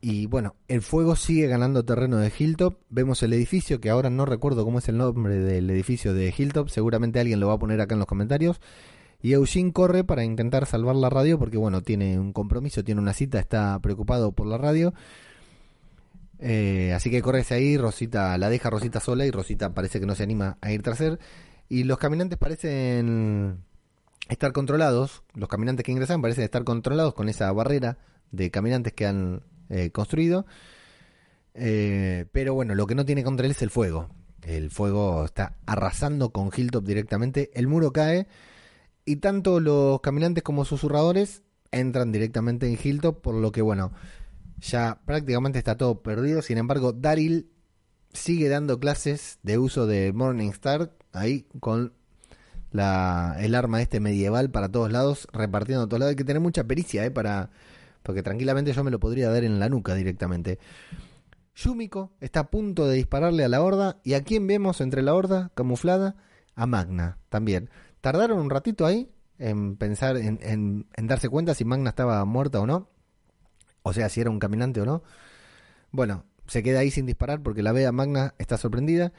Y 0.00 0.26
bueno, 0.26 0.54
el 0.68 0.82
fuego 0.82 1.16
sigue 1.16 1.46
ganando 1.46 1.84
terreno 1.84 2.18
de 2.18 2.30
Hilltop. 2.36 2.76
Vemos 2.90 3.22
el 3.22 3.32
edificio, 3.32 3.80
que 3.80 3.88
ahora 3.88 4.10
no 4.10 4.26
recuerdo 4.26 4.62
cómo 4.62 4.78
es 4.78 4.88
el 4.90 4.98
nombre 4.98 5.36
del 5.36 5.70
edificio 5.70 6.12
de 6.12 6.34
Hilltop. 6.36 6.68
Seguramente 6.68 7.20
alguien 7.20 7.40
lo 7.40 7.48
va 7.48 7.54
a 7.54 7.58
poner 7.58 7.80
acá 7.80 7.94
en 7.94 8.00
los 8.00 8.08
comentarios. 8.08 8.60
Y 9.22 9.32
Eugene 9.32 9.72
corre 9.72 10.04
para 10.04 10.22
intentar 10.22 10.66
salvar 10.66 10.96
la 10.96 11.08
radio 11.08 11.38
porque, 11.38 11.56
bueno, 11.56 11.80
tiene 11.80 12.18
un 12.18 12.34
compromiso, 12.34 12.84
tiene 12.84 13.00
una 13.00 13.14
cita, 13.14 13.38
está 13.38 13.78
preocupado 13.80 14.32
por 14.32 14.46
la 14.46 14.58
radio. 14.58 14.92
Eh, 16.46 16.92
así 16.92 17.10
que 17.10 17.22
corre 17.22 17.42
ahí, 17.48 17.78
Rosita 17.78 18.36
la 18.36 18.50
deja 18.50 18.68
Rosita 18.68 19.00
sola 19.00 19.24
y 19.24 19.30
Rosita 19.30 19.72
parece 19.72 19.98
que 19.98 20.04
no 20.04 20.14
se 20.14 20.24
anima 20.24 20.58
a 20.60 20.72
ir 20.72 20.82
tras 20.82 21.00
él. 21.00 21.18
Y 21.70 21.84
los 21.84 21.96
caminantes 21.96 22.36
parecen 22.36 23.64
estar 24.28 24.52
controlados, 24.52 25.22
los 25.34 25.48
caminantes 25.48 25.84
que 25.84 25.92
ingresan 25.92 26.20
parecen 26.20 26.44
estar 26.44 26.62
controlados 26.62 27.14
con 27.14 27.30
esa 27.30 27.50
barrera 27.52 27.96
de 28.30 28.50
caminantes 28.50 28.92
que 28.92 29.06
han 29.06 29.42
eh, 29.70 29.90
construido. 29.90 30.44
Eh, 31.54 32.26
pero 32.30 32.52
bueno, 32.52 32.74
lo 32.74 32.86
que 32.86 32.94
no 32.94 33.06
tiene 33.06 33.24
contra 33.24 33.46
él 33.46 33.52
es 33.52 33.62
el 33.62 33.70
fuego. 33.70 34.10
El 34.42 34.70
fuego 34.70 35.24
está 35.24 35.56
arrasando 35.64 36.28
con 36.28 36.50
Hilltop 36.54 36.84
directamente. 36.84 37.52
El 37.54 37.68
muro 37.68 37.90
cae 37.90 38.26
y 39.06 39.16
tanto 39.16 39.60
los 39.60 39.98
caminantes 40.02 40.44
como 40.44 40.66
susurradores 40.66 41.42
entran 41.70 42.12
directamente 42.12 42.68
en 42.68 42.78
Hilltop, 42.82 43.22
por 43.22 43.34
lo 43.34 43.50
que 43.50 43.62
bueno, 43.62 43.92
ya 44.60 45.00
prácticamente 45.04 45.58
está 45.58 45.76
todo 45.76 46.02
perdido. 46.02 46.42
Sin 46.42 46.58
embargo, 46.58 46.92
Daryl 46.92 47.48
sigue 48.12 48.48
dando 48.48 48.78
clases 48.78 49.38
de 49.42 49.58
uso 49.58 49.86
de 49.86 50.12
Morningstar 50.12 50.92
ahí 51.12 51.46
con 51.60 51.92
la, 52.70 53.36
el 53.38 53.54
arma 53.54 53.82
este 53.82 54.00
medieval 54.00 54.50
para 54.50 54.68
todos 54.68 54.90
lados, 54.90 55.28
repartiendo 55.32 55.84
a 55.84 55.88
todos 55.88 56.00
lados. 56.00 56.10
Hay 56.10 56.16
que 56.16 56.24
tener 56.24 56.40
mucha 56.40 56.64
pericia, 56.64 57.04
¿eh? 57.04 57.10
Para, 57.10 57.50
porque 58.02 58.22
tranquilamente 58.22 58.72
yo 58.72 58.84
me 58.84 58.90
lo 58.90 58.98
podría 58.98 59.30
dar 59.30 59.44
en 59.44 59.58
la 59.58 59.68
nuca 59.68 59.94
directamente. 59.94 60.58
Yumiko 61.54 62.12
está 62.20 62.40
a 62.40 62.50
punto 62.50 62.86
de 62.86 62.96
dispararle 62.96 63.44
a 63.44 63.48
la 63.48 63.62
horda. 63.62 63.98
¿Y 64.02 64.14
a 64.14 64.22
quién 64.22 64.46
vemos 64.46 64.80
entre 64.80 65.02
la 65.02 65.14
horda 65.14 65.50
camuflada? 65.54 66.16
A 66.56 66.66
Magna 66.66 67.18
también. 67.28 67.70
Tardaron 68.00 68.38
un 68.38 68.50
ratito 68.50 68.86
ahí 68.86 69.10
en 69.38 69.76
pensar, 69.76 70.16
en, 70.16 70.38
en 70.40 71.06
darse 71.06 71.28
cuenta 71.28 71.54
si 71.54 71.64
Magna 71.64 71.90
estaba 71.90 72.24
muerta 72.24 72.60
o 72.60 72.66
no. 72.66 72.88
O 73.86 73.92
sea, 73.92 74.08
si 74.08 74.20
era 74.22 74.30
un 74.30 74.38
caminante 74.38 74.80
o 74.80 74.86
no. 74.86 75.02
Bueno, 75.90 76.24
se 76.46 76.62
queda 76.62 76.80
ahí 76.80 76.90
sin 76.90 77.04
disparar 77.04 77.42
porque 77.42 77.62
la 77.62 77.72
vea 77.72 77.92
Magna 77.92 78.34
está 78.38 78.56
sorprendida. 78.56 79.12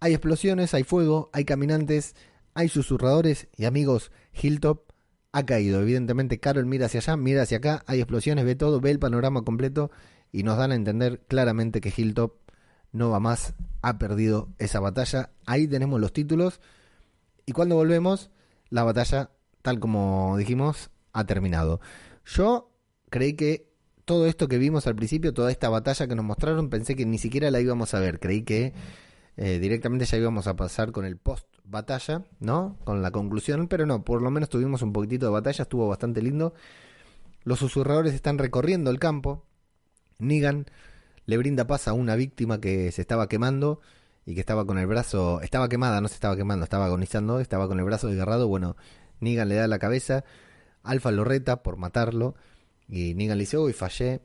Hay 0.00 0.12
explosiones, 0.12 0.74
hay 0.74 0.82
fuego, 0.82 1.30
hay 1.32 1.44
caminantes, 1.44 2.16
hay 2.52 2.68
susurradores 2.68 3.46
y 3.56 3.64
amigos, 3.64 4.10
Hilltop 4.32 4.90
ha 5.30 5.46
caído. 5.46 5.80
Evidentemente, 5.80 6.40
Carol 6.40 6.66
mira 6.66 6.86
hacia 6.86 6.98
allá, 6.98 7.16
mira 7.16 7.42
hacia 7.42 7.58
acá, 7.58 7.84
hay 7.86 8.00
explosiones, 8.00 8.44
ve 8.44 8.56
todo, 8.56 8.80
ve 8.80 8.90
el 8.90 8.98
panorama 8.98 9.42
completo 9.42 9.92
y 10.32 10.42
nos 10.42 10.58
dan 10.58 10.72
a 10.72 10.74
entender 10.74 11.20
claramente 11.28 11.80
que 11.80 11.92
Hilltop 11.96 12.34
no 12.90 13.10
va 13.10 13.20
más, 13.20 13.54
ha 13.82 13.98
perdido 13.98 14.48
esa 14.58 14.80
batalla. 14.80 15.30
Ahí 15.46 15.68
tenemos 15.68 16.00
los 16.00 16.12
títulos 16.12 16.60
y 17.46 17.52
cuando 17.52 17.76
volvemos, 17.76 18.30
la 18.68 18.82
batalla, 18.82 19.30
tal 19.62 19.78
como 19.78 20.36
dijimos, 20.36 20.90
ha 21.12 21.24
terminado. 21.24 21.80
Yo 22.24 22.72
creí 23.10 23.34
que 23.34 23.67
todo 24.08 24.26
esto 24.26 24.48
que 24.48 24.56
vimos 24.56 24.86
al 24.86 24.96
principio, 24.96 25.34
toda 25.34 25.50
esta 25.50 25.68
batalla 25.68 26.08
que 26.08 26.14
nos 26.14 26.24
mostraron, 26.24 26.70
pensé 26.70 26.96
que 26.96 27.04
ni 27.04 27.18
siquiera 27.18 27.50
la 27.50 27.60
íbamos 27.60 27.92
a 27.92 28.00
ver. 28.00 28.18
Creí 28.18 28.42
que 28.42 28.72
eh, 29.36 29.58
directamente 29.58 30.06
ya 30.06 30.16
íbamos 30.16 30.46
a 30.46 30.56
pasar 30.56 30.92
con 30.92 31.04
el 31.04 31.18
post 31.18 31.46
batalla, 31.64 32.24
¿no? 32.40 32.78
Con 32.84 33.02
la 33.02 33.10
conclusión, 33.10 33.68
pero 33.68 33.84
no, 33.84 34.04
por 34.04 34.22
lo 34.22 34.30
menos 34.30 34.48
tuvimos 34.48 34.80
un 34.80 34.94
poquitito 34.94 35.26
de 35.26 35.32
batalla, 35.32 35.60
estuvo 35.60 35.86
bastante 35.86 36.22
lindo. 36.22 36.54
Los 37.44 37.58
susurradores 37.58 38.14
están 38.14 38.38
recorriendo 38.38 38.90
el 38.90 38.98
campo. 38.98 39.44
Negan 40.16 40.64
le 41.26 41.36
brinda 41.36 41.66
paz 41.66 41.86
a 41.86 41.92
una 41.92 42.16
víctima 42.16 42.62
que 42.62 42.90
se 42.92 43.02
estaba 43.02 43.28
quemando 43.28 43.82
y 44.24 44.32
que 44.32 44.40
estaba 44.40 44.64
con 44.64 44.78
el 44.78 44.86
brazo, 44.86 45.42
estaba 45.42 45.68
quemada, 45.68 46.00
no 46.00 46.08
se 46.08 46.14
estaba 46.14 46.34
quemando, 46.34 46.64
estaba 46.64 46.86
agonizando, 46.86 47.40
estaba 47.40 47.68
con 47.68 47.78
el 47.78 47.84
brazo 47.84 48.08
desgarrado. 48.08 48.48
Bueno, 48.48 48.74
Negan 49.20 49.50
le 49.50 49.56
da 49.56 49.68
la 49.68 49.78
cabeza, 49.78 50.24
Alfa 50.82 51.10
lo 51.10 51.24
reta 51.24 51.62
por 51.62 51.76
matarlo 51.76 52.36
y 52.88 53.14
Negan 53.14 53.38
le 53.38 53.42
dice, 53.42 53.58
uy, 53.58 53.72
fallé. 53.72 54.20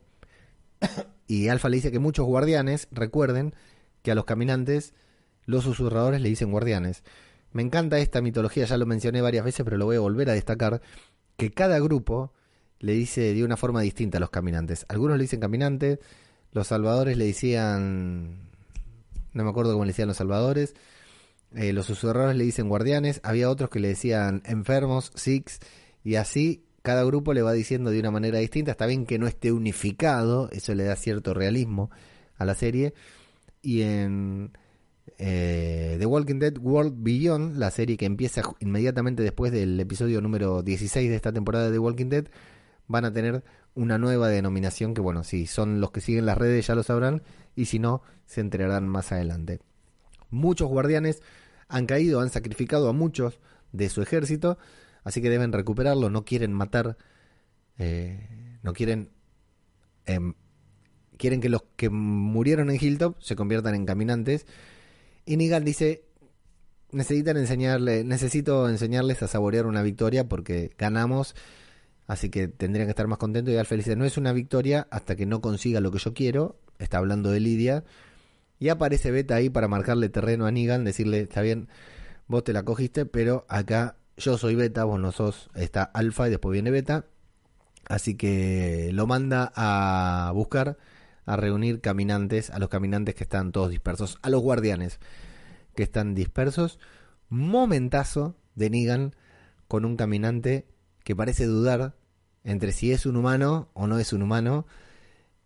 y 1.26 1.48
Alfa 1.48 1.68
le 1.68 1.76
dice 1.76 1.92
que 1.92 1.98
muchos 1.98 2.26
guardianes 2.26 2.88
recuerden 2.90 3.54
que 4.02 4.10
a 4.10 4.14
los 4.14 4.24
caminantes 4.24 4.94
los 5.46 5.64
susurradores 5.64 6.20
le 6.20 6.28
dicen 6.28 6.50
guardianes. 6.50 7.02
Me 7.52 7.62
encanta 7.62 7.98
esta 7.98 8.20
mitología, 8.20 8.64
ya 8.64 8.76
lo 8.76 8.86
mencioné 8.86 9.20
varias 9.20 9.44
veces, 9.44 9.64
pero 9.64 9.76
lo 9.76 9.84
voy 9.84 9.96
a 9.96 10.00
volver 10.00 10.30
a 10.30 10.32
destacar, 10.32 10.80
que 11.36 11.50
cada 11.50 11.78
grupo 11.78 12.32
le 12.80 12.92
dice 12.92 13.32
de 13.32 13.44
una 13.44 13.56
forma 13.56 13.80
distinta 13.80 14.18
a 14.18 14.20
los 14.20 14.30
caminantes. 14.30 14.86
Algunos 14.88 15.16
le 15.16 15.24
dicen 15.24 15.40
caminantes, 15.40 15.98
los 16.52 16.68
salvadores 16.68 17.16
le 17.16 17.26
decían... 17.26 18.50
No 19.32 19.42
me 19.42 19.50
acuerdo 19.50 19.72
cómo 19.72 19.84
le 19.84 19.90
decían 19.90 20.06
los 20.06 20.16
salvadores. 20.16 20.74
Eh, 21.56 21.72
los 21.72 21.86
susurradores 21.86 22.36
le 22.36 22.44
dicen 22.44 22.68
guardianes. 22.68 23.20
Había 23.24 23.50
otros 23.50 23.68
que 23.68 23.80
le 23.80 23.88
decían 23.88 24.42
enfermos, 24.44 25.10
six. 25.16 25.58
Y 26.04 26.14
así 26.14 26.63
cada 26.84 27.02
grupo 27.02 27.32
le 27.32 27.40
va 27.40 27.54
diciendo 27.54 27.90
de 27.90 27.98
una 27.98 28.10
manera 28.10 28.38
distinta. 28.40 28.72
Está 28.72 28.84
bien 28.84 29.06
que 29.06 29.18
no 29.18 29.26
esté 29.26 29.52
unificado, 29.52 30.50
eso 30.52 30.74
le 30.74 30.84
da 30.84 30.96
cierto 30.96 31.32
realismo 31.32 31.90
a 32.36 32.44
la 32.44 32.54
serie. 32.54 32.92
Y 33.62 33.80
en 33.80 34.52
eh, 35.16 35.96
The 35.98 36.04
Walking 36.04 36.40
Dead 36.40 36.58
World 36.58 36.92
Beyond, 36.98 37.56
la 37.56 37.70
serie 37.70 37.96
que 37.96 38.04
empieza 38.04 38.42
inmediatamente 38.60 39.22
después 39.22 39.50
del 39.50 39.80
episodio 39.80 40.20
número 40.20 40.62
16 40.62 41.08
de 41.08 41.16
esta 41.16 41.32
temporada 41.32 41.64
de 41.64 41.72
The 41.72 41.78
Walking 41.78 42.10
Dead, 42.10 42.26
van 42.86 43.06
a 43.06 43.12
tener 43.14 43.42
una 43.74 43.96
nueva 43.96 44.28
denominación 44.28 44.92
que, 44.92 45.00
bueno, 45.00 45.24
si 45.24 45.46
son 45.46 45.80
los 45.80 45.90
que 45.90 46.02
siguen 46.02 46.26
las 46.26 46.36
redes 46.36 46.66
ya 46.66 46.74
lo 46.74 46.82
sabrán, 46.82 47.22
y 47.56 47.64
si 47.64 47.78
no, 47.78 48.02
se 48.26 48.42
enterarán 48.42 48.88
más 48.88 49.10
adelante. 49.10 49.58
Muchos 50.28 50.68
guardianes 50.68 51.22
han 51.66 51.86
caído, 51.86 52.20
han 52.20 52.28
sacrificado 52.28 52.90
a 52.90 52.92
muchos 52.92 53.40
de 53.72 53.88
su 53.88 54.02
ejército 54.02 54.58
Así 55.04 55.22
que 55.22 55.30
deben 55.30 55.52
recuperarlo, 55.52 56.10
no 56.10 56.24
quieren 56.24 56.52
matar, 56.52 56.96
eh, 57.78 58.58
no 58.62 58.72
quieren... 58.72 59.10
Em, 60.06 60.34
quieren 61.16 61.40
que 61.40 61.48
los 61.48 61.62
que 61.76 61.90
murieron 61.90 62.70
en 62.70 62.76
Hilltop 62.80 63.20
se 63.20 63.36
conviertan 63.36 63.74
en 63.74 63.86
caminantes. 63.86 64.46
Y 65.24 65.36
Negan 65.36 65.64
dice, 65.64 66.04
necesitan 66.90 67.36
enseñarle, 67.36 68.02
necesito 68.04 68.68
enseñarles 68.68 69.22
a 69.22 69.28
saborear 69.28 69.66
una 69.66 69.82
victoria 69.82 70.28
porque 70.28 70.72
ganamos 70.76 71.34
Así 72.06 72.28
que 72.28 72.48
tendrían 72.48 72.86
que 72.86 72.90
estar 72.90 73.06
más 73.06 73.18
contentos 73.18 73.54
y 73.54 73.56
Alfa 73.56 73.76
dice, 73.76 73.96
no 73.96 74.04
es 74.04 74.18
una 74.18 74.32
victoria 74.32 74.86
hasta 74.90 75.16
que 75.16 75.26
no 75.26 75.40
consiga 75.40 75.80
lo 75.80 75.90
que 75.90 75.98
yo 75.98 76.12
quiero. 76.12 76.58
Está 76.78 76.98
hablando 76.98 77.30
de 77.30 77.40
Lidia. 77.40 77.84
Y 78.58 78.68
aparece 78.68 79.10
Beta 79.10 79.36
ahí 79.36 79.50
para 79.50 79.68
marcarle 79.68 80.08
terreno 80.08 80.46
a 80.46 80.52
Negan, 80.52 80.84
decirle, 80.84 81.20
está 81.20 81.42
bien, 81.42 81.68
vos 82.28 82.44
te 82.44 82.52
la 82.52 82.62
cogiste, 82.62 83.06
pero 83.06 83.46
acá 83.48 83.96
yo 84.16 84.38
soy 84.38 84.54
Beta, 84.54 84.84
vos 84.84 85.00
no 85.00 85.12
sos, 85.12 85.50
está 85.54 85.82
Alfa 85.82 86.28
y 86.28 86.30
después 86.30 86.52
viene 86.52 86.70
Beta. 86.70 87.06
Así 87.86 88.16
que 88.16 88.90
lo 88.92 89.06
manda 89.06 89.52
a 89.54 90.30
buscar, 90.34 90.78
a 91.26 91.36
reunir 91.36 91.80
caminantes, 91.80 92.50
a 92.50 92.58
los 92.58 92.68
caminantes 92.68 93.14
que 93.14 93.24
están 93.24 93.52
todos 93.52 93.70
dispersos, 93.70 94.18
a 94.22 94.30
los 94.30 94.40
guardianes 94.40 95.00
que 95.74 95.82
están 95.82 96.14
dispersos. 96.14 96.78
Momentazo 97.28 98.36
de 98.54 98.70
Negan 98.70 99.14
con 99.68 99.84
un 99.84 99.96
caminante 99.96 100.66
que 101.02 101.16
parece 101.16 101.46
dudar 101.46 101.94
entre 102.44 102.72
si 102.72 102.92
es 102.92 103.06
un 103.06 103.16
humano 103.16 103.68
o 103.74 103.86
no 103.86 103.98
es 103.98 104.12
un 104.12 104.22
humano. 104.22 104.66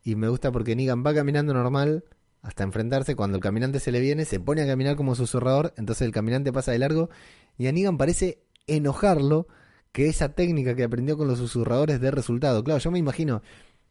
Y 0.04 0.14
me 0.14 0.28
gusta 0.28 0.52
porque 0.52 0.76
Negan 0.76 1.04
va 1.04 1.14
caminando 1.14 1.54
normal 1.54 2.04
hasta 2.42 2.64
enfrentarse. 2.64 3.16
Cuando 3.16 3.36
el 3.36 3.42
caminante 3.42 3.80
se 3.80 3.92
le 3.92 4.00
viene, 4.00 4.24
se 4.24 4.40
pone 4.40 4.62
a 4.62 4.66
caminar 4.66 4.96
como 4.96 5.14
susurrador. 5.14 5.74
Entonces 5.76 6.06
el 6.06 6.12
caminante 6.12 6.52
pasa 6.52 6.72
de 6.72 6.78
largo. 6.78 7.10
Y 7.56 7.66
a 7.66 7.72
Negan 7.72 7.98
parece 7.98 8.42
enojarlo 8.68 9.48
que 9.92 10.06
esa 10.06 10.28
técnica 10.30 10.76
que 10.76 10.84
aprendió 10.84 11.16
con 11.16 11.26
los 11.26 11.38
susurradores 11.38 12.00
dé 12.00 12.10
resultado. 12.10 12.62
Claro, 12.62 12.78
yo 12.78 12.90
me 12.90 12.98
imagino, 12.98 13.42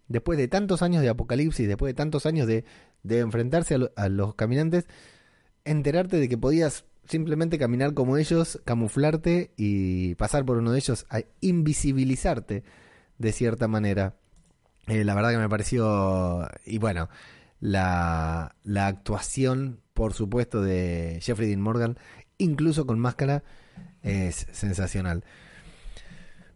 después 0.07 0.37
de 0.37 0.47
tantos 0.47 0.81
años 0.81 1.01
de 1.01 1.09
apocalipsis, 1.09 1.67
después 1.67 1.89
de 1.89 1.95
tantos 1.95 2.25
años 2.25 2.47
de, 2.47 2.63
de 3.03 3.19
enfrentarse 3.19 3.75
a, 3.75 3.79
a 3.95 4.07
los 4.07 4.35
caminantes, 4.35 4.85
enterarte 5.65 6.17
de 6.17 6.29
que 6.29 6.37
podías 6.37 6.85
simplemente 7.07 7.57
caminar 7.57 7.93
como 7.93 8.17
ellos, 8.17 8.61
camuflarte 8.65 9.51
y 9.57 10.15
pasar 10.15 10.45
por 10.45 10.57
uno 10.57 10.71
de 10.71 10.79
ellos, 10.79 11.05
a 11.09 11.21
invisibilizarte 11.41 12.63
de 13.17 13.31
cierta 13.31 13.67
manera. 13.67 14.15
Eh, 14.87 15.03
la 15.03 15.15
verdad 15.15 15.31
que 15.31 15.37
me 15.37 15.49
pareció, 15.49 16.47
y 16.65 16.77
bueno, 16.77 17.09
la, 17.59 18.55
la 18.63 18.87
actuación, 18.87 19.81
por 19.93 20.13
supuesto, 20.13 20.61
de 20.61 21.19
Jeffrey 21.21 21.47
Dean 21.47 21.61
Morgan, 21.61 21.97
incluso 22.37 22.85
con 22.85 22.99
máscara, 22.99 23.43
es 24.03 24.47
sensacional. 24.51 25.23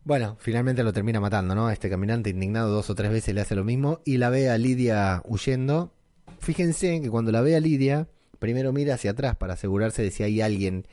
Bueno, 0.04 0.36
finalmente 0.40 0.84
lo 0.84 0.94
termina 0.94 1.20
matando, 1.20 1.54
¿no? 1.54 1.70
Este 1.70 1.90
caminante 1.90 2.32
indignado 2.32 2.70
dos 2.70 2.90
o 2.90 2.96
tres 2.96 3.12
veces 3.12 3.36
le 3.36 3.42
hace 3.42 3.56
lo 3.56 3.64
mismo 3.64 4.02
y 4.04 4.18
la 4.18 4.30
ve 4.30 4.50
a 4.50 4.58
Lidia 4.58 5.22
huyendo. 5.26 5.94
Fíjense 6.40 7.02
que 7.02 7.10
cuando 7.10 7.32
la 7.32 7.42
ve 7.42 7.56
a 7.56 7.60
Lidia, 7.60 8.08
primero 8.40 8.74
mira 8.74 8.96
hacia 8.96 9.12
atrás 9.12 9.36
para 9.36 9.54
asegurarse 9.54 10.02
de 10.02 10.10
si 10.10 10.24
hay 10.24 10.42
alguien 10.42 10.88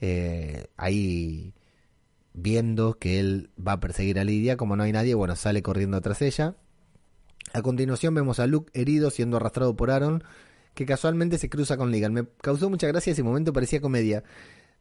eh, 0.00 0.66
ahí 0.76 1.54
viendo 2.34 2.98
que 2.98 3.20
él 3.20 3.50
va 3.56 3.72
a 3.72 3.80
perseguir 3.80 4.18
a 4.18 4.24
Lidia. 4.24 4.58
Como 4.58 4.76
no 4.76 4.82
hay 4.82 4.92
nadie, 4.92 5.14
bueno, 5.14 5.34
sale 5.34 5.62
corriendo 5.62 6.00
tras 6.02 6.20
ella. 6.20 6.56
A 7.54 7.62
continuación 7.62 8.14
vemos 8.14 8.38
a 8.38 8.46
Luke 8.46 8.70
herido 8.74 9.10
siendo 9.10 9.38
arrastrado 9.38 9.76
por 9.76 9.90
Aaron, 9.90 10.24
que 10.74 10.86
casualmente 10.86 11.38
se 11.38 11.48
cruza 11.48 11.76
con 11.76 11.90
Negan. 11.90 12.12
Me 12.12 12.26
causó 12.40 12.68
mucha 12.68 12.86
gracia 12.86 13.12
ese 13.12 13.22
momento, 13.22 13.52
parecía 13.52 13.80
comedia. 13.80 14.24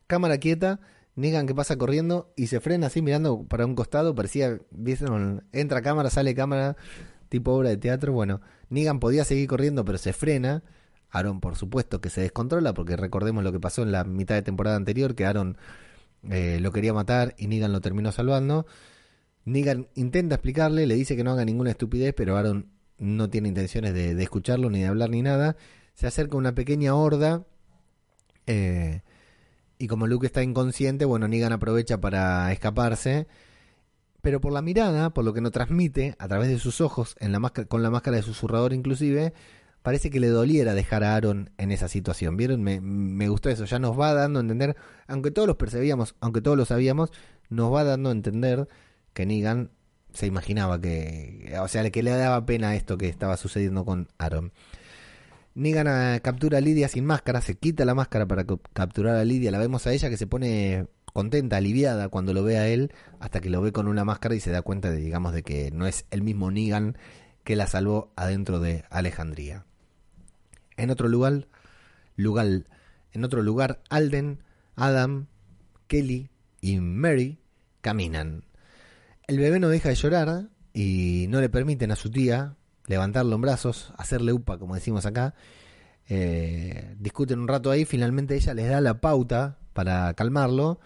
Cámara 0.08 0.38
quieta, 0.38 0.80
Negan 1.16 1.46
que 1.46 1.54
pasa 1.54 1.78
corriendo 1.78 2.34
y 2.36 2.48
se 2.48 2.60
frena 2.60 2.88
así 2.88 3.02
mirando 3.02 3.44
para 3.44 3.66
un 3.66 3.76
costado, 3.76 4.16
parecía, 4.16 4.60
¿vieron? 4.72 5.44
Entra 5.52 5.82
cámara, 5.82 6.10
sale 6.10 6.34
cámara, 6.34 6.78
tipo 7.30 7.52
obra 7.52 7.70
de 7.70 7.78
teatro. 7.78 8.14
Bueno, 8.14 8.42
Negan 8.70 9.00
podía 9.00 9.26
seguir 9.26 9.48
corriendo, 9.48 9.84
pero 9.84 9.98
se 9.98 10.14
frena 10.14 10.64
Aaron, 11.12 11.42
por 11.42 11.56
supuesto, 11.58 12.00
que 12.00 12.10
se 12.10 12.22
descontrola, 12.22 12.74
porque 12.74 12.96
recordemos 12.96 13.44
lo 13.44 13.52
que 13.52 13.60
pasó 13.60 13.84
en 13.84 13.92
la 13.92 14.04
mitad 14.06 14.36
de 14.36 14.42
temporada 14.42 14.78
anterior, 14.78 15.14
que 15.14 15.26
Aaron 15.26 15.58
eh, 16.30 16.60
lo 16.62 16.72
quería 16.72 16.94
matar 16.94 17.36
y 17.38 17.48
Negan 17.48 17.74
lo 17.74 17.82
terminó 17.82 18.12
salvando. 18.12 18.66
Negan 19.44 19.88
intenta 19.96 20.36
explicarle, 20.36 20.88
le 20.88 20.96
dice 20.96 21.16
que 21.16 21.24
no 21.24 21.32
haga 21.32 21.44
ninguna 21.44 21.72
estupidez, 21.72 22.14
pero 22.16 22.38
Aaron 22.38 22.70
no 22.98 23.30
tiene 23.30 23.50
intenciones 23.50 23.94
de, 23.94 24.22
escucharlo, 24.24 24.70
ni 24.70 24.80
de 24.82 24.88
hablar, 24.88 25.10
ni 25.10 25.22
nada. 25.22 25.58
Se 25.96 26.08
acerca 26.08 26.38
una 26.38 26.56
pequeña 26.56 26.96
horda. 26.96 27.46
Eh, 28.48 29.02
y 29.82 29.88
como 29.88 30.06
Luke 30.06 30.28
está 30.28 30.44
inconsciente, 30.44 31.06
bueno, 31.06 31.28
Negan 31.28 31.54
aprovecha 31.54 32.00
para 32.00 32.52
escaparse. 32.52 33.28
Pero 34.22 34.40
por 34.40 34.54
la 34.54 34.62
mirada, 34.62 35.10
por 35.10 35.26
lo 35.26 35.34
que 35.34 35.42
no 35.42 35.50
transmite, 35.50 36.16
a 36.20 36.28
través 36.28 36.50
de 36.50 36.60
sus 36.60 36.82
ojos, 36.82 37.16
en 37.20 37.32
la 37.32 37.40
con 37.68 37.82
la 37.82 37.90
máscara 37.90 38.18
de 38.18 38.24
susurrador 38.24 38.74
inclusive, 38.74 39.34
parece 39.82 40.12
que 40.12 40.20
le 40.20 40.28
doliera 40.28 40.76
dejar 40.76 41.04
a 41.04 41.16
Aaron 41.16 41.50
en 41.58 41.72
esa 41.72 41.88
situación. 41.88 42.38
¿Vieron? 42.38 42.62
Me, 42.62 42.80
me, 42.80 43.28
gustó 43.28 43.50
eso. 43.50 43.66
Ya 43.66 43.80
nos 43.80 44.00
va 44.00 44.14
dando 44.14 44.38
a 44.40 44.44
entender, 44.44 44.76
aunque 45.08 45.32
todos 45.32 45.48
los 45.48 45.58
percibíamos, 45.58 46.16
aunque 46.20 46.42
todos 46.42 46.56
lo 46.56 46.66
sabíamos, 46.66 47.12
nos 47.50 47.74
va 47.74 47.84
dando 47.84 48.10
a 48.10 48.12
entender 48.12 48.68
que 49.14 49.26
Negan 49.26 49.72
se 50.14 50.28
imaginaba 50.28 50.80
que, 50.80 51.58
o 51.60 51.68
sea, 51.68 51.90
que 51.90 52.04
le 52.04 52.12
daba 52.12 52.46
pena 52.46 52.76
esto 52.76 53.00
que 53.00 53.08
estaba 53.08 53.36
sucediendo 53.36 53.84
con 53.84 54.10
Aaron. 54.20 54.54
Negan 55.54 55.88
ah, 55.88 56.20
captura 56.22 56.60
a 56.60 56.62
Lidia 56.62 56.88
sin 56.88 57.06
máscara, 57.06 57.42
se 57.42 57.56
quita 57.56 57.84
la 57.84 57.94
máscara 57.94 58.26
para 58.26 58.46
capturar 58.46 59.18
a 59.18 59.26
Lidia. 59.26 59.52
La 59.52 59.60
vemos 59.60 59.86
a 59.86 59.94
ella 59.94 60.10
que 60.10 60.18
se 60.18 60.28
pone 60.28 60.88
contenta, 61.14 61.58
aliviada 61.58 62.10
cuando 62.10 62.34
lo 62.34 62.44
ve 62.44 62.58
a 62.58 62.68
él, 62.68 62.94
hasta 63.20 63.42
que 63.42 63.50
lo 63.50 63.62
ve 63.62 63.72
con 63.72 63.88
una 63.88 64.06
máscara 64.06 64.36
y 64.36 64.40
se 64.40 64.52
da 64.52 64.62
cuenta 64.62 64.90
de, 64.90 64.98
digamos, 64.98 65.34
de 65.34 65.44
que 65.44 65.72
no 65.72 65.88
es 65.88 66.06
el 66.10 66.22
mismo 66.22 66.52
Negan 66.52 66.98
que 67.44 67.56
la 67.56 67.68
salvó 67.68 68.14
adentro 68.16 68.60
de 68.60 68.86
Alejandría. 68.90 69.66
En 70.78 70.90
otro 70.90 71.10
lugar, 71.10 71.48
lugar, 72.16 72.48
en 73.12 73.24
otro 73.26 73.42
lugar, 73.42 73.82
Alden, 73.90 74.40
Adam, 74.76 75.28
Kelly 75.88 76.30
y 76.62 76.80
Mary 76.80 77.40
caminan. 77.82 78.46
El 79.28 79.38
bebé 79.38 79.60
no 79.60 79.70
deja 79.70 79.90
de 79.90 79.96
llorar 79.96 80.50
y 80.74 81.26
no 81.30 81.42
le 81.42 81.50
permiten 81.50 81.92
a 81.92 81.96
su 81.96 82.10
tía 82.10 82.56
levantarlo 82.92 83.36
en 83.36 83.42
brazos, 83.42 83.94
hacerle 83.98 84.34
upa, 84.34 84.60
como 84.60 84.76
decimos 84.76 85.08
acá. 85.08 85.34
Eh, 86.08 86.96
discuten 87.00 87.40
un 87.40 87.48
rato 87.48 87.72
ahí, 87.72 87.86
finalmente 87.86 88.36
ella 88.36 88.54
les 88.54 88.70
da 88.70 88.82
la 88.82 89.02
pauta 89.02 89.58
para 89.74 90.14
calmarlo 90.14 90.80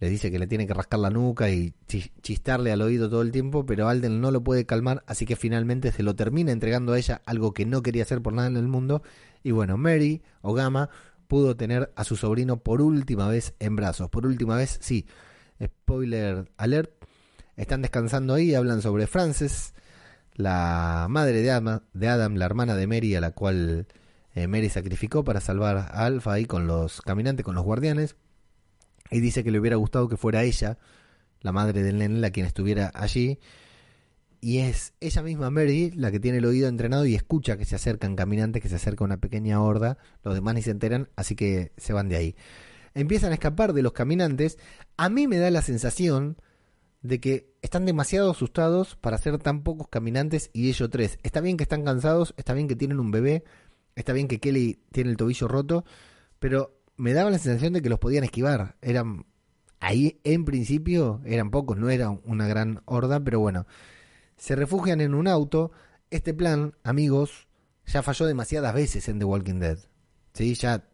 le 0.00 0.08
dice 0.08 0.30
que 0.30 0.38
le 0.38 0.46
tiene 0.46 0.66
que 0.66 0.72
rascar 0.72 0.98
la 0.98 1.10
nuca 1.10 1.50
y 1.50 1.74
chistarle 2.22 2.72
al 2.72 2.80
oído 2.80 3.10
todo 3.10 3.20
el 3.20 3.30
tiempo, 3.30 3.66
pero 3.66 3.86
Alden 3.86 4.22
no 4.22 4.30
lo 4.30 4.42
puede 4.42 4.64
calmar, 4.64 5.04
así 5.06 5.26
que 5.26 5.36
finalmente 5.36 5.92
se 5.92 6.02
lo 6.02 6.16
termina 6.16 6.52
entregando 6.52 6.94
a 6.94 6.98
ella, 6.98 7.20
algo 7.26 7.52
que 7.52 7.66
no 7.66 7.82
quería 7.82 8.04
hacer 8.04 8.22
por 8.22 8.32
nada 8.32 8.48
en 8.48 8.56
el 8.56 8.66
mundo. 8.66 9.02
Y 9.42 9.50
bueno, 9.50 9.76
Mary 9.76 10.22
o 10.40 10.54
Gama 10.54 10.88
pudo 11.28 11.54
tener 11.54 11.92
a 11.96 12.04
su 12.04 12.16
sobrino 12.16 12.62
por 12.62 12.80
última 12.80 13.28
vez 13.28 13.54
en 13.58 13.76
brazos. 13.76 14.08
Por 14.08 14.26
última 14.26 14.56
vez, 14.56 14.78
sí. 14.80 15.06
Spoiler 15.62 16.50
alert. 16.56 16.92
Están 17.56 17.82
descansando 17.82 18.32
ahí, 18.32 18.54
hablan 18.54 18.80
sobre 18.80 19.06
Frances, 19.06 19.74
la 20.34 21.06
madre 21.10 21.42
de 21.42 21.50
Adam, 21.50 21.80
de 21.92 22.08
Adam 22.08 22.36
la 22.36 22.44
hermana 22.46 22.76
de 22.76 22.86
Mary, 22.86 23.14
a 23.14 23.20
la 23.20 23.32
cual 23.32 23.86
eh, 24.34 24.46
Mary 24.46 24.68
sacrificó 24.68 25.24
para 25.24 25.40
salvar 25.40 25.76
a 25.76 26.04
Alpha 26.04 26.32
ahí 26.32 26.44
con 26.44 26.66
los 26.66 27.02
caminantes, 27.02 27.44
con 27.44 27.54
los 27.54 27.64
guardianes 27.64 28.16
y 29.10 29.20
dice 29.20 29.44
que 29.44 29.50
le 29.50 29.58
hubiera 29.58 29.76
gustado 29.76 30.08
que 30.08 30.16
fuera 30.16 30.44
ella, 30.44 30.78
la 31.40 31.52
madre 31.52 31.82
del 31.82 31.98
nene, 31.98 32.20
la 32.20 32.30
quien 32.30 32.46
estuviera 32.46 32.90
allí. 32.94 33.38
Y 34.40 34.58
es 34.58 34.94
ella 35.00 35.22
misma, 35.22 35.50
Mary, 35.50 35.90
la 35.90 36.10
que 36.10 36.20
tiene 36.20 36.38
el 36.38 36.46
oído 36.46 36.68
entrenado 36.68 37.04
y 37.04 37.14
escucha 37.14 37.58
que 37.58 37.64
se 37.64 37.74
acercan 37.74 38.16
caminantes, 38.16 38.62
que 38.62 38.68
se 38.68 38.76
acerca 38.76 39.04
una 39.04 39.18
pequeña 39.18 39.60
horda. 39.60 39.98
Los 40.22 40.34
demás 40.34 40.54
ni 40.54 40.62
se 40.62 40.70
enteran, 40.70 41.08
así 41.16 41.34
que 41.34 41.72
se 41.76 41.92
van 41.92 42.08
de 42.08 42.16
ahí. 42.16 42.36
Empiezan 42.94 43.32
a 43.32 43.34
escapar 43.34 43.72
de 43.72 43.82
los 43.82 43.92
caminantes. 43.92 44.58
A 44.96 45.08
mí 45.08 45.26
me 45.26 45.38
da 45.38 45.50
la 45.50 45.62
sensación 45.62 46.36
de 47.02 47.20
que 47.20 47.54
están 47.62 47.86
demasiado 47.86 48.30
asustados 48.30 48.96
para 48.96 49.18
ser 49.18 49.38
tan 49.38 49.62
pocos 49.62 49.88
caminantes 49.88 50.50
y 50.52 50.68
ellos 50.68 50.90
tres. 50.90 51.18
Está 51.22 51.40
bien 51.40 51.56
que 51.56 51.64
están 51.64 51.84
cansados, 51.84 52.34
está 52.36 52.52
bien 52.54 52.68
que 52.68 52.76
tienen 52.76 53.00
un 53.00 53.10
bebé, 53.10 53.44
está 53.96 54.12
bien 54.12 54.28
que 54.28 54.40
Kelly 54.40 54.82
tiene 54.92 55.10
el 55.10 55.16
tobillo 55.16 55.48
roto, 55.48 55.84
pero 56.38 56.78
me 56.96 57.12
daba 57.12 57.30
la 57.30 57.38
sensación 57.38 57.72
de 57.72 57.82
que 57.82 57.88
los 57.88 57.98
podían 57.98 58.24
esquivar. 58.24 58.76
Eran 58.82 59.24
ahí 59.80 60.20
en 60.24 60.44
principio 60.44 61.22
eran 61.24 61.50
pocos, 61.50 61.78
no 61.78 61.88
era 61.90 62.10
una 62.10 62.46
gran 62.46 62.82
horda, 62.84 63.20
pero 63.20 63.40
bueno, 63.40 63.66
se 64.36 64.54
refugian 64.56 65.00
en 65.00 65.14
un 65.14 65.26
auto. 65.26 65.72
Este 66.10 66.34
plan, 66.34 66.74
amigos, 66.82 67.48
ya 67.86 68.02
falló 68.02 68.26
demasiadas 68.26 68.74
veces 68.74 69.08
en 69.08 69.18
The 69.18 69.24
Walking 69.24 69.60
Dead. 69.60 69.78
Sí, 70.34 70.54
ya 70.54 70.84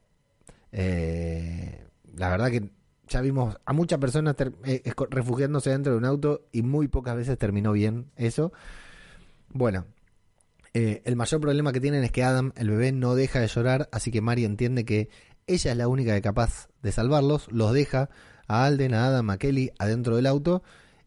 eh, 0.72 1.84
la 2.14 2.28
verdad 2.28 2.50
que 2.50 2.70
ya 3.08 3.20
vimos 3.20 3.56
a 3.64 3.72
muchas 3.72 3.98
personas 3.98 4.34
eh, 4.64 4.82
refugiándose 5.10 5.70
dentro 5.70 5.92
de 5.92 5.98
un 5.98 6.04
auto 6.04 6.46
y 6.52 6.62
muy 6.62 6.88
pocas 6.88 7.16
veces 7.16 7.38
terminó 7.38 7.72
bien 7.72 8.10
eso. 8.16 8.52
Bueno, 9.50 9.86
eh, 10.74 11.02
el 11.04 11.16
mayor 11.16 11.40
problema 11.40 11.72
que 11.72 11.80
tienen 11.80 12.04
es 12.04 12.12
que 12.12 12.22
Adam, 12.22 12.52
el 12.56 12.70
bebé, 12.70 12.92
no 12.92 13.14
deja 13.14 13.40
de 13.40 13.48
llorar, 13.48 13.88
así 13.92 14.10
que 14.10 14.20
Mari 14.20 14.44
entiende 14.44 14.84
que 14.84 15.08
ella 15.46 15.70
es 15.70 15.76
la 15.76 15.88
única 15.88 16.14
que 16.14 16.22
capaz 16.22 16.68
de 16.82 16.92
salvarlos, 16.92 17.50
los 17.50 17.72
deja 17.72 18.10
a 18.48 18.64
Alden, 18.64 18.94
a 18.94 19.06
Adam, 19.06 19.30
a 19.30 19.38
Kelly 19.38 19.70
adentro 19.78 20.16
del 20.16 20.26
auto 20.26 20.62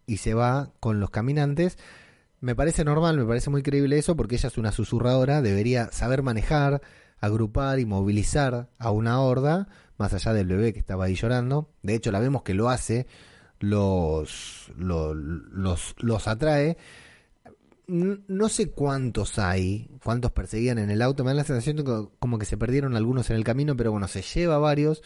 y 0.06 0.18
se 0.18 0.34
va 0.34 0.72
con 0.80 1.00
los 1.00 1.10
caminantes. 1.10 1.78
Me 2.40 2.56
parece 2.56 2.86
normal, 2.86 3.18
me 3.18 3.26
parece 3.26 3.50
muy 3.50 3.62
creíble 3.62 3.98
eso 3.98 4.16
porque 4.16 4.36
ella 4.36 4.48
es 4.48 4.58
una 4.58 4.72
susurradora, 4.72 5.42
debería 5.42 5.92
saber 5.92 6.24
manejar, 6.24 6.82
agrupar 7.20 7.80
y 7.80 7.86
movilizar 7.86 8.70
a 8.78 8.92
una 8.92 9.20
horda, 9.20 9.68
más 10.00 10.14
allá 10.14 10.34
del 10.34 10.48
bebé 10.48 10.74
que 10.74 10.80
estaba 10.80 11.06
ahí 11.06 11.14
llorando. 11.14 11.70
De 11.84 11.94
hecho, 11.94 12.12
la 12.12 12.20
vemos 12.20 12.42
que 12.42 12.56
lo 12.56 12.70
hace 12.70 13.06
los, 13.60 14.72
los, 14.78 15.16
los, 15.16 15.96
los 16.00 16.28
atrae. 16.28 16.78
No 17.88 18.50
sé 18.50 18.70
cuántos 18.72 19.40
hay, 19.40 19.90
cuántos 20.04 20.32
perseguían 20.32 20.78
en 20.78 20.90
el 20.90 21.02
auto. 21.02 21.24
Me 21.24 21.32
da 21.32 21.36
la 21.36 21.44
sensación 21.44 22.10
como 22.20 22.40
que 22.40 22.46
se 22.46 22.58
perdieron 22.58 22.96
algunos 22.96 23.30
en 23.30 23.36
el 23.36 23.44
camino, 23.44 23.76
pero 23.76 23.92
bueno, 23.92 24.08
se 24.08 24.22
lleva 24.22 24.58
varios, 24.58 25.02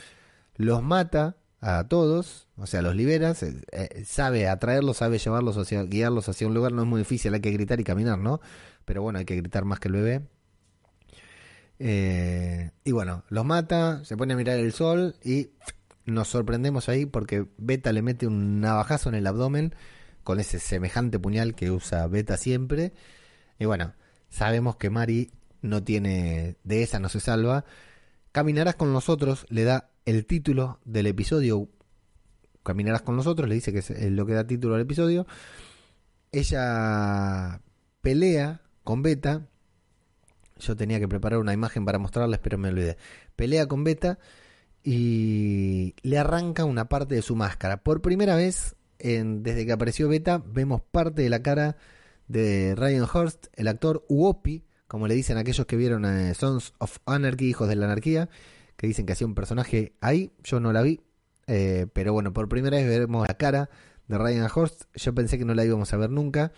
los 0.55 0.83
mata 0.83 1.37
a 1.61 1.87
todos, 1.87 2.49
o 2.57 2.67
sea, 2.67 2.81
los 2.81 2.93
libera, 2.93 3.33
eh, 3.71 4.03
sabe 4.05 4.49
atraerlos, 4.49 4.97
sabe 4.97 5.17
llevarlos, 5.17 5.57
hacia, 5.57 5.83
guiarlos 5.83 6.27
hacia 6.27 6.45
un 6.45 6.53
lugar. 6.53 6.73
No 6.73 6.81
es 6.81 6.87
muy 6.87 6.99
difícil, 6.99 7.33
hay 7.33 7.39
que 7.39 7.51
gritar 7.51 7.79
y 7.79 7.85
caminar, 7.85 8.19
¿no? 8.19 8.41
Pero 8.83 9.01
bueno, 9.01 9.19
hay 9.19 9.25
que 9.25 9.37
gritar 9.37 9.63
más 9.63 9.79
que 9.79 9.87
el 9.87 9.93
bebé. 9.93 10.21
Eh, 11.85 12.71
y 12.85 12.93
bueno, 12.93 13.25
los 13.27 13.43
mata, 13.43 14.05
se 14.05 14.15
pone 14.15 14.33
a 14.33 14.37
mirar 14.37 14.57
el 14.57 14.71
sol 14.71 15.17
y 15.21 15.49
nos 16.05 16.29
sorprendemos 16.29 16.87
ahí 16.87 17.05
porque 17.05 17.45
Beta 17.57 17.91
le 17.91 18.01
mete 18.01 18.25
un 18.25 18.61
navajazo 18.61 19.09
en 19.09 19.15
el 19.15 19.27
abdomen 19.27 19.75
con 20.23 20.39
ese 20.39 20.59
semejante 20.59 21.19
puñal 21.19 21.55
que 21.55 21.71
usa 21.71 22.07
Beta 22.07 22.37
siempre. 22.37 22.93
Y 23.59 23.65
bueno, 23.65 23.95
sabemos 24.29 24.77
que 24.77 24.89
Mari 24.89 25.31
no 25.61 25.83
tiene, 25.83 26.55
de 26.63 26.83
esa 26.83 26.99
no 26.99 27.09
se 27.09 27.19
salva. 27.19 27.65
Caminarás 28.31 28.75
con 28.75 28.93
nosotros, 28.93 29.45
le 29.49 29.65
da 29.65 29.89
el 30.05 30.25
título 30.25 30.79
del 30.85 31.07
episodio. 31.07 31.67
Caminarás 32.63 33.01
con 33.01 33.17
nosotros, 33.17 33.49
le 33.49 33.55
dice 33.55 33.73
que 33.73 33.79
es 33.79 33.89
lo 33.89 34.25
que 34.25 34.35
da 34.35 34.47
título 34.47 34.75
al 34.75 34.81
episodio. 34.81 35.27
Ella 36.31 37.59
pelea 37.99 38.61
con 38.85 39.01
Beta. 39.01 39.49
Yo 40.65 40.75
tenía 40.75 40.99
que 40.99 41.07
preparar 41.07 41.39
una 41.39 41.53
imagen 41.53 41.85
para 41.85 41.99
mostrarles, 41.99 42.39
pero 42.39 42.57
me 42.57 42.69
olvidé. 42.69 42.97
Pelea 43.35 43.67
con 43.67 43.83
Beta 43.83 44.19
y 44.83 45.95
le 46.01 46.17
arranca 46.17 46.65
una 46.65 46.89
parte 46.89 47.15
de 47.15 47.21
su 47.21 47.35
máscara. 47.35 47.83
Por 47.83 48.01
primera 48.01 48.35
vez, 48.35 48.75
desde 48.99 49.65
que 49.65 49.71
apareció 49.71 50.07
Beta, 50.07 50.43
vemos 50.45 50.81
parte 50.81 51.21
de 51.21 51.29
la 51.29 51.41
cara 51.41 51.77
de 52.27 52.75
Ryan 52.75 53.07
Hurst, 53.13 53.47
el 53.53 53.67
actor 53.67 54.05
Uopi, 54.07 54.65
como 54.87 55.07
le 55.07 55.15
dicen 55.15 55.37
aquellos 55.37 55.65
que 55.65 55.75
vieron 55.75 56.05
eh, 56.05 56.33
Sons 56.33 56.73
of 56.77 56.99
Anarchy, 57.05 57.49
Hijos 57.49 57.67
de 57.67 57.75
la 57.75 57.85
Anarquía, 57.85 58.29
que 58.75 58.87
dicen 58.87 59.05
que 59.05 59.13
hacía 59.13 59.27
un 59.27 59.35
personaje 59.35 59.93
ahí. 60.01 60.33
Yo 60.43 60.59
no 60.59 60.71
la 60.71 60.81
vi, 60.81 61.01
eh, 61.47 61.87
pero 61.93 62.13
bueno, 62.13 62.33
por 62.33 62.47
primera 62.47 62.77
vez 62.77 62.87
vemos 62.87 63.27
la 63.27 63.35
cara 63.35 63.69
de 64.07 64.17
Ryan 64.17 64.49
Hurst. 64.53 64.83
Yo 64.93 65.13
pensé 65.13 65.37
que 65.37 65.45
no 65.45 65.53
la 65.53 65.65
íbamos 65.65 65.91
a 65.93 65.97
ver 65.97 66.09
nunca. 66.09 66.51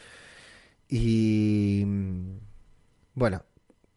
Y 0.88 1.84
mm, 1.86 2.38
bueno, 3.14 3.44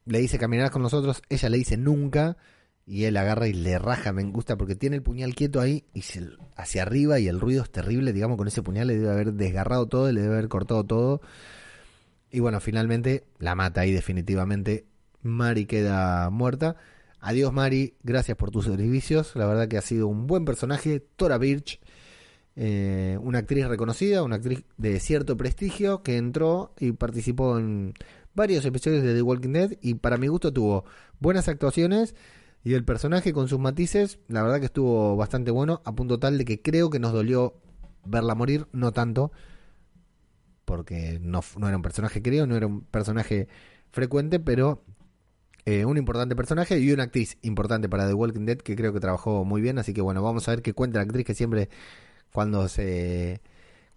le 0.09 0.18
dice 0.21 0.38
caminar 0.38 0.71
con 0.71 0.83
nosotros, 0.83 1.23
ella 1.29 1.49
le 1.49 1.59
dice 1.59 1.77
nunca 1.77 2.37
y 2.87 3.05
él 3.05 3.18
agarra 3.18 3.47
y 3.49 3.53
le 3.53 3.79
raja, 3.79 4.12
me 4.12 4.25
gusta 4.25 4.57
porque 4.57 4.75
tiene 4.75 4.97
el 4.97 5.03
puñal 5.03 5.35
quieto 5.35 5.61
ahí 5.61 5.85
y 5.92 6.03
se, 6.03 6.27
hacia 6.57 6.83
arriba 6.83 7.21
y 7.21 7.29
el 7.29 7.38
ruido 7.38 7.62
es 7.62 7.71
terrible, 7.71 8.14
digamos, 8.14 8.38
con 8.38 8.49
ese 8.49 8.62
puñal 8.62 8.87
le 8.87 8.97
debe 8.97 9.11
haber 9.11 9.35
desgarrado 9.35 9.87
todo, 9.87 10.11
le 10.11 10.23
debe 10.23 10.35
haber 10.35 10.49
cortado 10.49 10.85
todo. 10.85 11.21
Y 12.31 12.40
bueno, 12.40 12.61
finalmente 12.61 13.25
la 13.38 13.55
mata 13.55 13.83
ahí 13.83 13.92
definitivamente. 13.92 14.87
Mari 15.23 15.66
queda 15.66 16.31
muerta. 16.31 16.77
Adiós 17.21 17.53
Mari, 17.53 17.94
gracias 18.03 18.37
por 18.38 18.51
tus 18.51 18.64
servicios. 18.64 19.37
La 19.37 19.47
verdad 19.47 19.68
que 19.68 19.77
ha 19.77 19.83
sido 19.83 20.09
un 20.09 20.27
buen 20.27 20.47
personaje. 20.47 21.01
Tora 21.16 21.37
Birch, 21.37 21.81
eh, 22.57 23.18
una 23.21 23.40
actriz 23.40 23.66
reconocida, 23.66 24.23
una 24.23 24.37
actriz 24.37 24.64
de 24.79 24.99
cierto 24.99 25.37
prestigio 25.37 26.03
que 26.03 26.16
entró 26.16 26.73
y 26.79 26.92
participó 26.92 27.59
en 27.59 27.92
varios 28.38 28.64
episodios 28.64 29.03
de 29.03 29.14
The 29.14 29.22
Walking 29.22 29.53
Dead 29.53 29.72
y 29.83 29.94
para 29.94 30.16
mi 30.16 30.29
gusto 30.29 30.53
tuvo 30.53 30.85
buenas 31.18 31.48
actuaciones 31.48 32.14
y 32.62 32.74
el 32.74 32.85
personaje 32.85 33.33
con 33.33 33.48
sus 33.48 33.59
matices, 33.59 34.20
la 34.29 34.42
verdad 34.42 34.61
que 34.61 34.66
estuvo 34.66 35.16
bastante 35.16 35.51
bueno, 35.51 35.83
a 35.85 35.92
punto 35.94 36.20
tal 36.20 36.38
de 36.38 36.44
que 36.44 36.62
creo 36.62 36.88
que 36.88 37.01
nos 37.01 37.12
dolió 37.12 37.55
verla 38.05 38.37
morir, 38.37 38.68
no 38.72 38.92
tanto, 38.92 39.33
porque 40.64 41.18
no, 41.20 41.40
no 41.59 41.66
era 41.66 41.77
un 41.77 41.83
personaje 41.83 42.22
querido, 42.22 42.46
no 42.46 42.57
era 42.57 42.68
un 42.68 42.83
personaje 42.83 43.48
frecuente, 43.90 44.38
pero 44.38 44.85
eh, 45.64 45.85
un 45.85 45.98
importante 45.98 46.37
personaje 46.37 46.79
y 46.79 46.92
una 46.92 47.05
actriz 47.05 47.38
importante 47.42 47.88
para 47.88 48.07
The 48.07 48.14
Walking 48.14 48.46
Dead 48.46 48.59
que 48.59 48.77
creo 48.77 48.92
que 48.92 49.01
trabajó 49.01 49.44
muy 49.44 49.61
bien, 49.61 49.79
así 49.79 49.92
que 49.92 50.01
bueno, 50.01 50.22
vamos 50.22 50.46
a 50.46 50.53
ver 50.53 50.62
qué 50.62 50.74
cuenta 50.74 50.98
la 50.98 51.03
actriz 51.03 51.27
que 51.27 51.35
siempre 51.35 51.70
cuando 52.33 52.68
se 52.68 53.40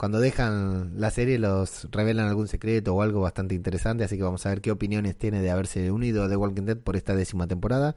cuando 0.02 0.20
dejan 0.20 1.00
la 1.00 1.12
serie 1.12 1.38
los 1.38 1.88
revelan 1.92 2.28
algún 2.28 2.48
secreto 2.48 2.96
o 2.96 3.04
algo 3.04 3.22
bastante 3.22 3.54
interesante, 3.54 4.04
así 4.04 4.18
que 4.18 4.24
vamos 4.24 4.44
a 4.48 4.50
ver 4.50 4.60
qué 4.60 4.72
opiniones 4.72 5.16
tiene 5.16 5.44
de 5.44 5.52
haberse 5.52 5.92
unido 5.92 6.24
a 6.24 6.28
The 6.28 6.38
Walking 6.38 6.64
Dead 6.64 6.78
por 6.78 6.96
esta 6.96 7.14
décima 7.14 7.46
temporada. 7.46 7.96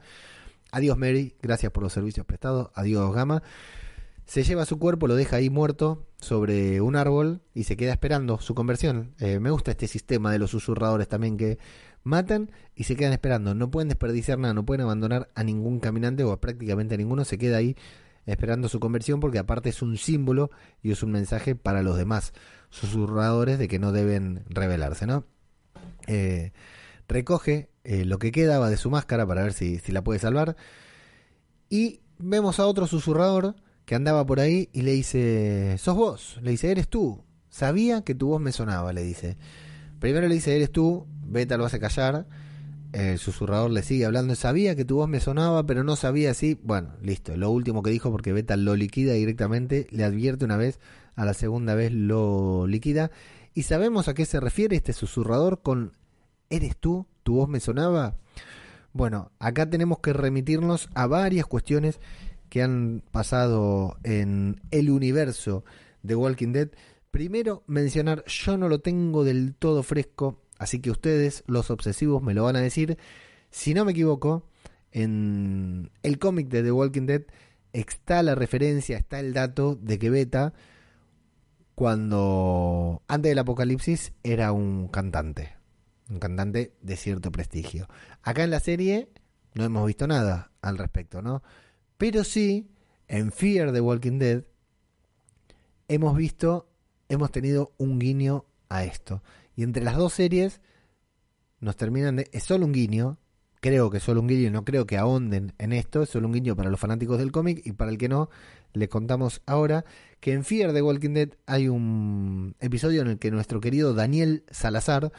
Adiós 0.69 0.99
Mary, 0.99 1.35
gracias 1.41 1.71
por 1.71 1.81
los 1.81 1.93
servicios 1.93 2.23
prestados. 2.23 2.69
Adiós 2.75 3.11
Gama. 3.11 3.41
Se 4.27 4.43
lleva 4.43 4.65
su 4.65 4.77
cuerpo, 4.77 5.07
lo 5.07 5.15
deja 5.15 5.37
ahí 5.37 5.49
muerto 5.49 6.05
sobre 6.17 6.79
un 6.79 6.95
árbol 6.95 7.41
y 7.55 7.63
se 7.63 7.75
queda 7.75 7.93
esperando 7.93 8.39
su 8.39 8.53
conversión. 8.53 9.15
Eh, 9.17 9.39
me 9.39 9.49
gusta 9.49 9.71
este 9.71 9.87
sistema 9.87 10.31
de 10.31 10.37
los 10.37 10.51
susurradores 10.51 11.07
también 11.07 11.37
que 11.37 11.57
matan 12.03 12.51
y 12.75 12.83
se 12.83 12.95
quedan 12.95 13.13
esperando. 13.13 13.55
No 13.55 13.71
pueden 13.71 13.89
desperdiciar 13.89 14.37
nada, 14.37 14.53
no 14.53 14.63
pueden 14.63 14.81
abandonar 14.81 15.29
a 15.33 15.43
ningún 15.43 15.79
caminante 15.79 16.23
o 16.23 16.31
a 16.31 16.39
prácticamente 16.39 16.93
a 16.93 16.97
ninguno. 16.99 17.25
Se 17.25 17.39
queda 17.39 17.57
ahí 17.57 17.75
esperando 18.25 18.69
su 18.69 18.79
conversión 18.79 19.19
porque 19.19 19.39
aparte 19.39 19.69
es 19.69 19.81
un 19.81 19.97
símbolo 19.97 20.49
y 20.81 20.91
es 20.91 21.03
un 21.03 21.11
mensaje 21.11 21.55
para 21.55 21.83
los 21.83 21.97
demás 21.97 22.33
susurradores 22.69 23.59
de 23.59 23.67
que 23.67 23.79
no 23.79 23.91
deben 23.91 24.43
revelarse, 24.49 25.05
¿no? 25.05 25.25
Eh, 26.07 26.51
recoge 27.07 27.69
eh, 27.83 28.05
lo 28.05 28.19
que 28.19 28.31
quedaba 28.31 28.69
de 28.69 28.77
su 28.77 28.89
máscara 28.89 29.25
para 29.25 29.43
ver 29.43 29.53
si, 29.53 29.79
si 29.79 29.91
la 29.91 30.03
puede 30.03 30.19
salvar. 30.19 30.55
Y 31.69 32.01
vemos 32.17 32.59
a 32.59 32.65
otro 32.65 32.87
susurrador 32.87 33.55
que 33.85 33.95
andaba 33.95 34.25
por 34.25 34.39
ahí 34.39 34.69
y 34.73 34.81
le 34.81 34.91
dice, 34.91 35.77
sos 35.77 35.95
vos, 35.95 36.39
le 36.41 36.51
dice, 36.51 36.71
eres 36.71 36.87
tú. 36.87 37.23
Sabía 37.49 38.01
que 38.01 38.15
tu 38.15 38.27
voz 38.27 38.41
me 38.41 38.51
sonaba, 38.51 38.91
le 38.91 39.03
dice. 39.03 39.37
Primero 39.99 40.27
le 40.27 40.35
dice, 40.35 40.55
eres 40.55 40.71
tú, 40.71 41.07
Beta 41.25 41.57
lo 41.57 41.65
hace 41.65 41.79
callar. 41.79 42.25
El 42.95 43.19
susurrador 43.19 43.71
le 43.71 43.83
sigue 43.83 44.05
hablando, 44.05 44.35
sabía 44.35 44.73
que 44.73 44.85
tu 44.85 44.95
voz 44.95 45.09
me 45.09 45.19
sonaba, 45.19 45.65
pero 45.65 45.83
no 45.83 45.97
sabía 45.97 46.33
si... 46.33 46.53
Bueno, 46.63 46.93
listo, 47.01 47.35
lo 47.35 47.51
último 47.51 47.83
que 47.83 47.89
dijo 47.89 48.09
porque 48.09 48.31
Beta 48.31 48.55
lo 48.55 48.73
liquida 48.77 49.11
directamente, 49.11 49.87
le 49.91 50.05
advierte 50.05 50.45
una 50.45 50.55
vez, 50.55 50.79
a 51.15 51.25
la 51.25 51.33
segunda 51.33 51.75
vez 51.75 51.91
lo 51.91 52.67
liquida. 52.67 53.11
Y 53.53 53.63
sabemos 53.63 54.07
a 54.07 54.13
qué 54.13 54.25
se 54.25 54.39
refiere 54.39 54.77
este 54.77 54.93
susurrador 54.93 55.61
con, 55.61 55.91
eres 56.49 56.77
tú, 56.77 57.05
tu 57.23 57.35
voz 57.35 57.49
me 57.49 57.59
sonaba. 57.59 58.15
Bueno, 58.93 59.33
acá 59.39 59.69
tenemos 59.69 59.99
que 59.99 60.13
remitirnos 60.13 60.87
a 60.93 61.05
varias 61.05 61.47
cuestiones 61.47 61.99
que 62.47 62.63
han 62.63 63.03
pasado 63.11 63.97
en 64.03 64.61
el 64.71 64.89
universo 64.89 65.65
de 66.01 66.15
Walking 66.15 66.53
Dead. 66.53 66.69
Primero, 67.11 67.65
mencionar, 67.67 68.23
yo 68.23 68.57
no 68.57 68.69
lo 68.69 68.79
tengo 68.79 69.25
del 69.25 69.53
todo 69.53 69.83
fresco, 69.83 70.44
así 70.57 70.79
que 70.79 70.91
ustedes, 70.91 71.43
los 71.47 71.71
obsesivos, 71.71 72.21
me 72.21 72.33
lo 72.33 72.43
van 72.43 72.55
a 72.55 72.61
decir. 72.61 72.97
Si 73.51 73.73
no 73.73 73.85
me 73.85 73.91
equivoco, 73.91 74.47
en 74.91 75.91
el 76.03 76.19
cómic 76.19 76.47
de 76.49 76.63
The 76.63 76.71
Walking 76.71 77.05
Dead 77.05 77.23
está 77.73 78.23
la 78.23 78.35
referencia, 78.35 78.97
está 78.97 79.19
el 79.19 79.33
dato 79.33 79.75
de 79.75 79.99
que 79.99 80.09
Beta, 80.09 80.53
cuando 81.75 83.01
antes 83.07 83.29
del 83.31 83.39
apocalipsis, 83.39 84.13
era 84.23 84.51
un 84.51 84.87
cantante 84.87 85.55
un 86.09 86.19
cantante 86.19 86.73
de 86.81 86.95
cierto 86.97 87.31
prestigio. 87.31 87.87
Acá 88.21 88.43
en 88.43 88.51
la 88.51 88.59
serie 88.59 89.09
no 89.53 89.63
hemos 89.63 89.85
visto 89.87 90.07
nada 90.07 90.51
al 90.61 90.77
respecto, 90.77 91.21
¿no? 91.21 91.41
Pero 91.97 92.23
sí, 92.23 92.69
en 93.07 93.31
Fear 93.31 93.71
the 93.71 93.81
Walking 93.81 94.19
Dead, 94.19 94.43
hemos 95.87 96.15
visto, 96.17 96.69
hemos 97.09 97.31
tenido 97.31 97.73
un 97.77 97.99
guiño 97.99 98.45
a 98.69 98.83
esto. 98.83 99.23
Y 99.55 99.63
entre 99.63 99.83
las 99.83 99.97
dos 99.97 100.13
series 100.13 100.61
nos 101.59 101.75
terminan 101.75 102.17
de... 102.17 102.29
Es 102.31 102.43
solo 102.43 102.65
un 102.65 102.73
guiño, 102.73 103.17
creo 103.61 103.89
que 103.89 103.99
solo 103.99 104.21
un 104.21 104.27
guiño, 104.27 104.51
no 104.51 104.65
creo 104.65 104.85
que 104.85 104.97
ahonden 104.97 105.53
en 105.57 105.73
esto, 105.73 106.03
es 106.03 106.09
solo 106.09 106.27
un 106.27 106.33
guiño 106.33 106.55
para 106.55 106.69
los 106.69 106.79
fanáticos 106.79 107.17
del 107.17 107.31
cómic 107.31 107.61
y 107.65 107.71
para 107.71 107.91
el 107.91 107.97
que 107.97 108.09
no, 108.09 108.29
le 108.73 108.89
contamos 108.89 109.41
ahora 109.45 109.85
que 110.19 110.33
en 110.33 110.43
Fear 110.43 110.73
the 110.73 110.81
Walking 110.81 111.13
Dead 111.13 111.29
hay 111.45 111.67
un 111.67 112.55
episodio 112.59 113.01
en 113.01 113.07
el 113.07 113.19
que 113.19 113.31
nuestro 113.31 113.61
querido 113.61 113.93
Daniel 113.93 114.43
Salazar 114.51 115.11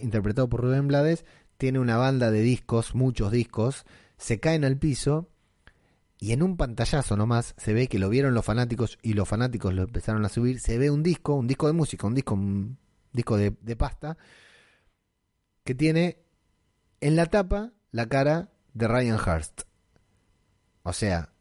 interpretado 0.00 0.48
por 0.48 0.62
Rubén 0.62 0.88
Blades, 0.88 1.24
tiene 1.56 1.78
una 1.78 1.96
banda 1.96 2.30
de 2.30 2.40
discos, 2.40 2.94
muchos 2.94 3.30
discos, 3.32 3.84
se 4.16 4.40
caen 4.40 4.64
al 4.64 4.78
piso 4.78 5.28
y 6.18 6.32
en 6.32 6.42
un 6.42 6.56
pantallazo 6.56 7.16
nomás 7.16 7.54
se 7.56 7.72
ve 7.74 7.88
que 7.88 7.98
lo 7.98 8.08
vieron 8.08 8.34
los 8.34 8.44
fanáticos 8.44 8.98
y 9.02 9.14
los 9.14 9.28
fanáticos 9.28 9.74
lo 9.74 9.82
empezaron 9.82 10.24
a 10.24 10.28
subir, 10.28 10.60
se 10.60 10.78
ve 10.78 10.90
un 10.90 11.02
disco, 11.02 11.34
un 11.34 11.46
disco 11.46 11.66
de 11.66 11.72
música, 11.72 12.06
un 12.06 12.14
disco, 12.14 12.38
disco 13.14 13.38
de, 13.38 13.76
pasta, 13.76 14.18
que 15.64 15.74
tiene 15.74 16.18
en 17.00 17.16
la 17.16 17.26
tapa 17.26 17.72
la 17.90 18.06
cara 18.06 18.50
de 18.74 18.88
Ryan 18.88 19.18
Hurst. 19.18 19.62
O 20.82 20.92
sea, 20.92 21.32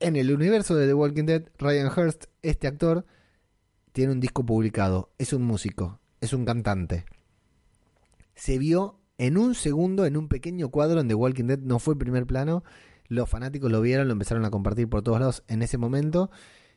en 0.00 0.16
el 0.16 0.30
universo 0.30 0.74
de 0.74 0.86
The 0.86 0.94
Walking 0.94 1.24
Dead, 1.24 1.44
Ryan 1.56 1.90
Hurst, 1.96 2.24
este 2.42 2.66
actor, 2.66 3.06
tiene 3.92 4.12
un 4.12 4.20
disco 4.20 4.44
publicado, 4.44 5.14
es 5.16 5.32
un 5.32 5.42
músico, 5.42 6.00
es 6.20 6.34
un 6.34 6.44
cantante. 6.44 7.06
Se 8.34 8.58
vio 8.58 9.00
en 9.16 9.38
un 9.38 9.54
segundo 9.54 10.04
en 10.04 10.16
un 10.16 10.28
pequeño 10.28 10.68
cuadro 10.68 11.00
en 11.00 11.08
The 11.08 11.14
Walking 11.14 11.44
Dead, 11.44 11.60
no 11.60 11.78
fue 11.78 11.96
primer 11.96 12.26
plano, 12.26 12.64
los 13.06 13.30
fanáticos 13.30 13.70
lo 13.70 13.80
vieron, 13.80 14.08
lo 14.08 14.12
empezaron 14.12 14.44
a 14.44 14.50
compartir 14.50 14.88
por 14.88 15.02
todos 15.02 15.20
lados 15.20 15.44
en 15.46 15.62
ese 15.62 15.78
momento. 15.78 16.30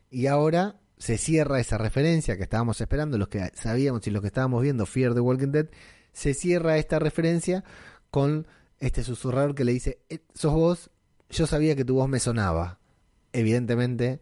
Y 0.10 0.28
ahora 0.28 0.80
se 0.98 1.18
cierra 1.18 1.60
esa 1.60 1.78
referencia 1.78 2.38
que 2.38 2.44
estábamos 2.44 2.82
esperando, 2.82 3.18
los 3.18 3.28
que 3.28 3.52
sabíamos 3.54 4.06
y 4.08 4.12
los 4.12 4.22
que 4.22 4.28
estábamos 4.28 4.64
viendo 4.64 4.86
Fear 4.86 5.14
the 5.14 5.20
Walking 5.20 5.52
Dead, 5.52 5.68
se 6.14 6.34
cierra 6.34 6.78
esta 6.78 7.00
referencia 7.00 7.64
con 8.10 8.48
este 8.80 9.04
susurrador 9.04 9.56
que 9.56 9.64
le 9.64 9.74
dice, 9.74 10.00
eh, 10.10 10.20
sos 10.34 10.54
vos, 10.54 10.90
yo 11.30 11.46
sabía 11.48 11.76
que 11.76 11.86
tu 11.86 11.96
voz 11.96 12.10
me 12.10 12.20
sonaba. 12.20 12.80
Evidentemente, 13.34 14.20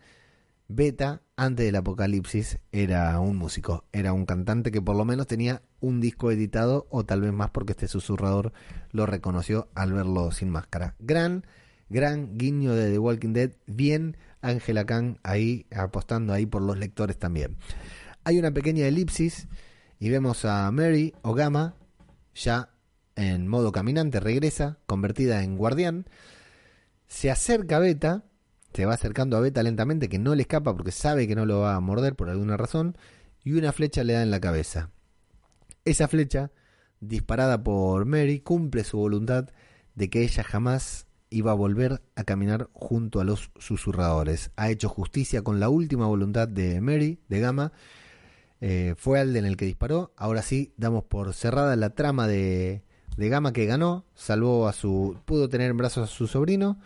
Beta, 0.67 1.21
antes 1.35 1.65
del 1.65 1.75
apocalipsis, 1.75 2.57
era 2.71 3.19
un 3.19 3.37
músico, 3.37 3.85
era 3.91 4.13
un 4.13 4.25
cantante 4.25 4.71
que 4.71 4.81
por 4.81 4.95
lo 4.95 5.05
menos 5.05 5.27
tenía 5.27 5.61
un 5.79 6.01
disco 6.01 6.31
editado 6.31 6.87
o 6.89 7.05
tal 7.05 7.21
vez 7.21 7.31
más 7.31 7.51
porque 7.51 7.73
este 7.73 7.87
susurrador 7.87 8.51
lo 8.91 9.05
reconoció 9.05 9.69
al 9.75 9.93
verlo 9.93 10.31
sin 10.31 10.49
máscara. 10.49 10.95
Gran, 10.99 11.45
gran 11.89 12.37
guiño 12.37 12.73
de 12.73 12.91
The 12.91 12.97
Walking 12.97 13.33
Dead, 13.33 13.51
bien 13.67 14.17
Angela 14.41 14.85
Kang 14.85 15.17
ahí 15.23 15.65
apostando 15.75 16.33
ahí 16.33 16.45
por 16.45 16.61
los 16.61 16.77
lectores 16.77 17.17
también. 17.17 17.57
Hay 18.23 18.39
una 18.39 18.51
pequeña 18.51 18.85
elipsis 18.85 19.47
y 19.99 20.09
vemos 20.09 20.45
a 20.45 20.69
Mary 20.71 21.13
o 21.21 21.33
Gamma 21.33 21.75
ya 22.33 22.69
en 23.15 23.47
modo 23.47 23.71
caminante, 23.71 24.19
regresa, 24.19 24.77
convertida 24.85 25.43
en 25.43 25.57
guardián, 25.57 26.05
se 27.07 27.31
acerca 27.31 27.77
a 27.77 27.79
Beta, 27.79 28.25
se 28.73 28.85
va 28.85 28.93
acercando 28.93 29.37
a 29.37 29.39
Beta 29.39 29.63
lentamente, 29.63 30.09
que 30.09 30.19
no 30.19 30.35
le 30.35 30.41
escapa 30.41 30.75
porque 30.75 30.91
sabe 30.91 31.27
que 31.27 31.35
no 31.35 31.45
lo 31.45 31.61
va 31.61 31.75
a 31.75 31.79
morder 31.79 32.15
por 32.15 32.29
alguna 32.29 32.57
razón, 32.57 32.97
y 33.43 33.53
una 33.53 33.71
flecha 33.71 34.03
le 34.03 34.13
da 34.13 34.23
en 34.23 34.31
la 34.31 34.41
cabeza. 34.41 34.89
Esa 35.85 36.07
flecha, 36.07 36.51
disparada 36.99 37.63
por 37.63 38.05
Mary, 38.05 38.39
cumple 38.39 38.83
su 38.83 38.97
voluntad 38.97 39.49
de 39.93 40.09
que 40.09 40.23
ella 40.23 40.43
jamás 40.43 41.04
iba 41.35 41.51
a 41.51 41.55
volver 41.55 42.01
a 42.15 42.23
caminar 42.23 42.69
junto 42.71 43.19
a 43.19 43.25
los 43.25 43.51
susurradores. 43.59 44.51
Ha 44.55 44.69
hecho 44.69 44.87
justicia 44.87 45.41
con 45.41 45.59
la 45.59 45.67
última 45.67 46.07
voluntad 46.07 46.47
de 46.47 46.79
Mary, 46.79 47.19
de 47.27 47.39
Gama. 47.41 47.73
Eh, 48.61 48.95
fue 48.97 49.19
Alden 49.19 49.43
el 49.43 49.57
que 49.57 49.65
disparó. 49.65 50.13
Ahora 50.15 50.41
sí, 50.41 50.73
damos 50.77 51.03
por 51.03 51.33
cerrada 51.33 51.75
la 51.75 51.89
trama 51.89 52.25
de, 52.25 52.83
de 53.17 53.29
Gama 53.29 53.51
que 53.51 53.65
ganó. 53.65 54.05
Salvó 54.15 54.69
a 54.69 54.73
su. 54.73 55.17
pudo 55.25 55.49
tener 55.49 55.69
en 55.71 55.75
brazos 55.75 56.09
a 56.09 56.13
su 56.13 56.27
sobrino. 56.27 56.79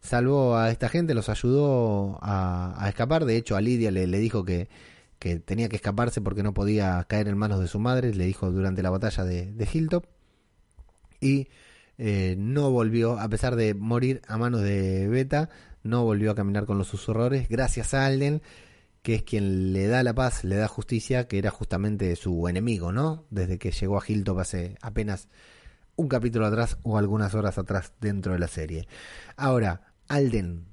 Salvó 0.00 0.56
a 0.56 0.70
esta 0.70 0.88
gente, 0.88 1.12
los 1.12 1.28
ayudó 1.28 2.18
a, 2.22 2.86
escapar. 2.88 3.26
De 3.26 3.36
hecho, 3.36 3.56
a 3.56 3.60
Lidia 3.60 3.90
le, 3.90 4.06
le 4.06 4.18
dijo 4.20 4.42
que, 4.42 4.70
que, 5.18 5.38
tenía 5.38 5.68
que 5.68 5.76
escaparse 5.76 6.22
porque 6.22 6.42
no 6.42 6.54
podía 6.54 7.04
caer 7.08 7.28
en 7.28 7.36
manos 7.36 7.60
de 7.60 7.68
su 7.68 7.78
madre. 7.78 8.14
Le 8.14 8.24
dijo 8.24 8.50
durante 8.50 8.82
la 8.82 8.88
batalla 8.88 9.24
de, 9.24 9.52
de 9.52 9.68
Hilltop. 9.70 10.06
Y 11.20 11.48
eh, 12.04 12.34
no 12.36 12.68
volvió, 12.72 13.20
a 13.20 13.28
pesar 13.28 13.54
de 13.54 13.74
morir 13.74 14.22
a 14.26 14.36
manos 14.36 14.62
de 14.62 15.06
Beta, 15.06 15.50
no 15.84 16.02
volvió 16.02 16.32
a 16.32 16.34
caminar 16.34 16.66
con 16.66 16.76
los 16.76 16.88
susurradores, 16.88 17.48
gracias 17.48 17.94
a 17.94 18.06
Alden, 18.06 18.42
que 19.02 19.14
es 19.14 19.22
quien 19.22 19.72
le 19.72 19.86
da 19.86 20.02
la 20.02 20.12
paz, 20.12 20.42
le 20.42 20.56
da 20.56 20.66
justicia, 20.66 21.28
que 21.28 21.38
era 21.38 21.52
justamente 21.52 22.16
su 22.16 22.48
enemigo, 22.48 22.90
¿no? 22.90 23.24
Desde 23.30 23.56
que 23.56 23.70
llegó 23.70 23.98
a 23.98 24.02
Hilltop 24.04 24.40
hace 24.40 24.76
apenas 24.82 25.28
un 25.94 26.08
capítulo 26.08 26.44
atrás 26.44 26.76
o 26.82 26.98
algunas 26.98 27.36
horas 27.36 27.56
atrás 27.56 27.92
dentro 28.00 28.32
de 28.32 28.40
la 28.40 28.48
serie. 28.48 28.88
Ahora, 29.36 29.92
Alden, 30.08 30.66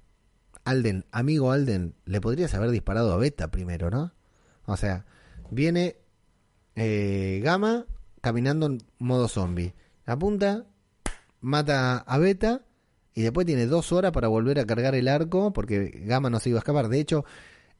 Alden, 0.63 1.05
amigo 1.11 1.51
Alden, 1.51 1.93
le 2.05 2.21
podrías 2.21 2.55
haber 2.55 2.71
disparado 2.71 3.13
a 3.13 3.17
Beta 3.17 3.51
primero, 3.51 3.91
¿no? 3.91 4.13
O 4.65 4.77
sea, 4.77 5.05
viene 5.51 5.97
eh, 6.75 7.39
Gama 7.43 7.85
caminando 8.19 8.65
en 8.65 8.81
modo 8.97 9.27
zombie. 9.27 9.75
Apunta, 10.07 10.65
mata 11.41 11.97
a 11.97 12.17
Beta 12.17 12.61
y 13.13 13.21
después 13.21 13.45
tiene 13.45 13.65
dos 13.65 13.91
horas 13.91 14.11
para 14.11 14.27
volver 14.27 14.59
a 14.59 14.65
cargar 14.65 14.95
el 14.95 15.07
arco 15.07 15.51
porque 15.53 16.01
Gama 16.05 16.29
no 16.29 16.39
se 16.39 16.49
iba 16.49 16.57
a 16.57 16.61
escapar. 16.61 16.89
De 16.89 16.99
hecho, 16.99 17.25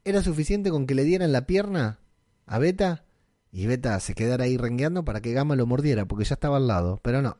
era 0.03 0.21
suficiente 0.21 0.69
con 0.69 0.85
que 0.87 0.95
le 0.95 1.03
dieran 1.03 1.31
la 1.31 1.45
pierna 1.45 1.99
a 2.45 2.59
Beta 2.59 3.05
y 3.51 3.65
Beta 3.67 3.99
se 3.99 4.15
quedara 4.15 4.45
ahí 4.45 4.57
rengueando 4.57 5.03
para 5.03 5.21
que 5.21 5.33
Gama 5.33 5.55
lo 5.55 5.65
mordiera 5.65 6.05
porque 6.05 6.25
ya 6.25 6.35
estaba 6.35 6.57
al 6.57 6.67
lado. 6.67 6.99
Pero 7.03 7.21
no. 7.21 7.37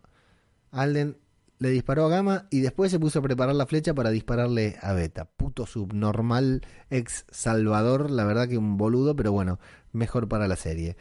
Alden 0.71 1.17
le 1.59 1.69
disparó 1.69 2.05
a 2.05 2.09
Gama 2.09 2.47
y 2.49 2.61
después 2.61 2.91
se 2.91 2.99
puso 2.99 3.19
a 3.19 3.21
preparar 3.21 3.53
la 3.53 3.65
flecha 3.65 3.93
para 3.93 4.09
dispararle 4.09 4.77
a 4.81 4.93
Beta. 4.93 5.25
Puto 5.25 5.65
subnormal, 5.65 6.61
ex 6.89 7.25
Salvador, 7.29 8.09
la 8.09 8.23
verdad 8.23 8.47
que 8.47 8.57
un 8.57 8.77
boludo, 8.77 9.15
pero 9.15 9.31
bueno, 9.31 9.59
mejor 9.91 10.27
para 10.27 10.47
la 10.47 10.55
serie. 10.55 10.95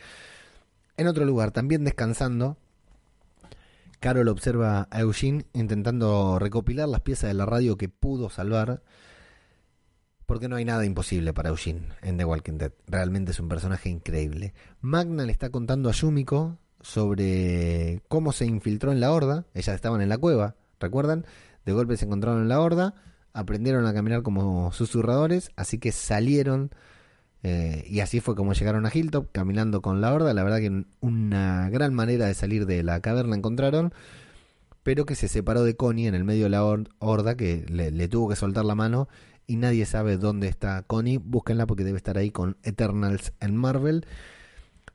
En 0.96 1.06
otro 1.06 1.24
lugar, 1.24 1.52
también 1.52 1.84
descansando, 1.84 2.56
Carol 4.00 4.28
observa 4.28 4.86
a 4.90 5.00
Eugene 5.00 5.46
intentando 5.52 6.38
recopilar 6.38 6.88
las 6.88 7.00
piezas 7.00 7.28
de 7.28 7.34
la 7.34 7.46
radio 7.46 7.76
que 7.76 7.88
pudo 7.88 8.30
salvar. 8.30 8.82
Porque 10.26 10.48
no 10.48 10.56
hay 10.56 10.64
nada 10.64 10.84
imposible 10.84 11.32
para 11.32 11.48
Eugene 11.48 11.88
en 12.02 12.18
The 12.18 12.24
Walking 12.24 12.58
Dead. 12.58 12.72
Realmente 12.86 13.32
es 13.32 13.40
un 13.40 13.48
personaje 13.48 13.88
increíble. 13.88 14.52
Magna 14.80 15.24
le 15.24 15.32
está 15.32 15.50
contando 15.50 15.88
a 15.88 15.92
Yumiko 15.92 16.58
sobre 16.80 18.02
cómo 18.08 18.32
se 18.32 18.44
infiltró 18.44 18.92
en 18.92 19.00
la 19.00 19.10
horda. 19.10 19.46
Ellas 19.54 19.74
estaban 19.74 20.00
en 20.02 20.10
la 20.10 20.18
cueva, 20.18 20.56
¿recuerdan? 20.80 21.24
De 21.64 21.72
golpe 21.72 21.96
se 21.96 22.04
encontraron 22.04 22.42
en 22.42 22.48
la 22.48 22.60
horda, 22.60 22.94
aprendieron 23.32 23.86
a 23.86 23.94
caminar 23.94 24.22
como 24.22 24.70
susurradores, 24.72 25.50
así 25.56 25.78
que 25.78 25.92
salieron 25.92 26.70
eh, 27.42 27.84
y 27.88 28.00
así 28.00 28.20
fue 28.20 28.34
como 28.34 28.52
llegaron 28.52 28.86
a 28.86 28.90
Hilltop, 28.92 29.30
caminando 29.32 29.80
con 29.82 30.00
la 30.00 30.12
horda. 30.12 30.34
La 30.34 30.42
verdad 30.42 30.58
que 30.58 30.84
una 31.00 31.70
gran 31.70 31.94
manera 31.94 32.26
de 32.26 32.34
salir 32.34 32.66
de 32.66 32.82
la 32.82 33.00
caverna 33.00 33.36
encontraron, 33.36 33.92
pero 34.82 35.06
que 35.06 35.14
se 35.14 35.28
separó 35.28 35.62
de 35.64 35.76
Connie 35.76 36.06
en 36.06 36.14
el 36.14 36.24
medio 36.24 36.44
de 36.44 36.50
la 36.50 36.64
horda, 36.64 37.36
que 37.36 37.64
le, 37.68 38.08
tuvo 38.08 38.28
que 38.28 38.36
soltar 38.36 38.64
la 38.64 38.74
mano 38.74 39.08
y 39.46 39.56
nadie 39.56 39.86
sabe 39.86 40.16
dónde 40.16 40.48
está 40.48 40.82
Connie. 40.82 41.18
Búsquenla 41.18 41.66
porque 41.66 41.84
debe 41.84 41.98
estar 41.98 42.18
ahí 42.18 42.30
con 42.30 42.56
Eternals 42.62 43.32
en 43.40 43.56
Marvel. 43.56 44.06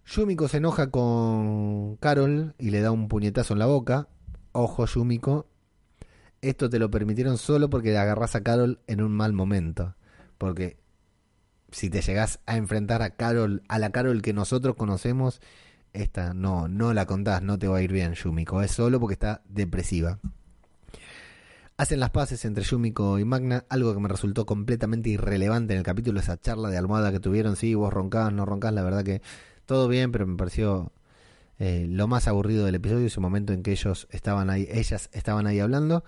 Yumiko 0.05 0.47
se 0.49 0.57
enoja 0.57 0.91
con 0.91 1.95
Carol 1.97 2.55
y 2.59 2.71
le 2.71 2.81
da 2.81 2.91
un 2.91 3.07
puñetazo 3.07 3.53
en 3.53 3.59
la 3.59 3.67
boca. 3.67 4.09
Ojo, 4.51 4.85
Yumiko. 4.85 5.47
Esto 6.41 6.69
te 6.69 6.77
lo 6.77 6.91
permitieron 6.91 7.37
solo 7.37 7.69
porque 7.69 7.97
agarras 7.97 8.35
a 8.35 8.43
Carol 8.43 8.81
en 8.87 9.01
un 9.01 9.13
mal 9.13 9.31
momento. 9.31 9.95
Porque 10.37 10.82
si 11.74 11.89
te 11.89 12.01
llegás 12.01 12.39
a 12.45 12.57
enfrentar 12.57 13.01
a 13.01 13.11
Carol, 13.11 13.63
a 13.67 13.80
la 13.80 13.91
Carol 13.91 14.21
que 14.21 14.34
nosotros 14.34 14.76
conocemos, 14.76 15.41
esta 15.91 16.34
no, 16.34 16.67
no 16.67 16.93
la 16.93 17.05
contás, 17.05 17.41
no 17.41 17.57
te 17.59 17.67
va 17.67 17.78
a 17.78 17.82
ir 17.82 17.91
bien, 17.91 18.13
Yumiko. 18.13 18.61
Es 18.61 18.71
solo 18.71 18.99
porque 18.99 19.13
está 19.13 19.41
depresiva. 19.49 20.19
Hacen 21.76 21.99
las 21.99 22.11
paces 22.11 22.45
entre 22.45 22.63
Yumiko 22.63 23.17
y 23.17 23.26
Magna, 23.26 23.65
algo 23.69 23.93
que 23.93 23.99
me 23.99 24.07
resultó 24.07 24.45
completamente 24.45 25.09
irrelevante 25.09 25.74
en 25.74 25.80
el 25.80 25.84
capítulo, 25.84 26.19
esa 26.19 26.39
charla 26.39 26.69
de 26.69 26.78
almohada 26.78 27.11
que 27.11 27.19
tuvieron, 27.19 27.55
sí, 27.55 27.74
vos 27.74 27.91
roncás, 27.91 28.32
no 28.32 28.45
roncás, 28.45 28.74
la 28.74 28.84
verdad 28.84 29.03
que 29.03 29.21
todo 29.65 29.88
bien, 29.88 30.11
pero 30.11 30.28
me 30.28 30.38
pareció 30.38 30.91
eh, 31.59 31.88
lo 31.89 32.07
más 32.07 32.28
aburrido 32.28 32.65
del 32.65 32.76
episodio, 32.76 33.07
ese 33.07 33.19
momento 33.19 33.53
en 33.53 33.63
que 33.63 33.71
ellos 33.71 34.07
estaban 34.11 34.51
ahí, 34.51 34.67
ellas 34.71 35.09
estaban 35.13 35.47
ahí 35.47 35.59
hablando. 35.59 36.03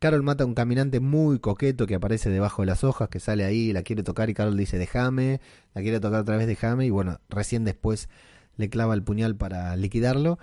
Carol 0.00 0.22
mata 0.22 0.44
a 0.44 0.46
un 0.46 0.54
caminante 0.54 0.98
muy 0.98 1.40
coqueto 1.40 1.86
que 1.86 1.94
aparece 1.94 2.30
debajo 2.30 2.62
de 2.62 2.66
las 2.66 2.84
hojas, 2.84 3.10
que 3.10 3.20
sale 3.20 3.44
ahí, 3.44 3.70
la 3.74 3.82
quiere 3.82 4.02
tocar 4.02 4.30
y 4.30 4.34
Carol 4.34 4.56
dice 4.56 4.78
déjame, 4.78 5.42
la 5.74 5.82
quiere 5.82 6.00
tocar 6.00 6.22
otra 6.22 6.38
vez 6.38 6.46
déjame 6.46 6.86
y 6.86 6.90
bueno, 6.90 7.20
recién 7.28 7.64
después 7.64 8.08
le 8.56 8.70
clava 8.70 8.94
el 8.94 9.02
puñal 9.02 9.36
para 9.36 9.76
liquidarlo. 9.76 10.38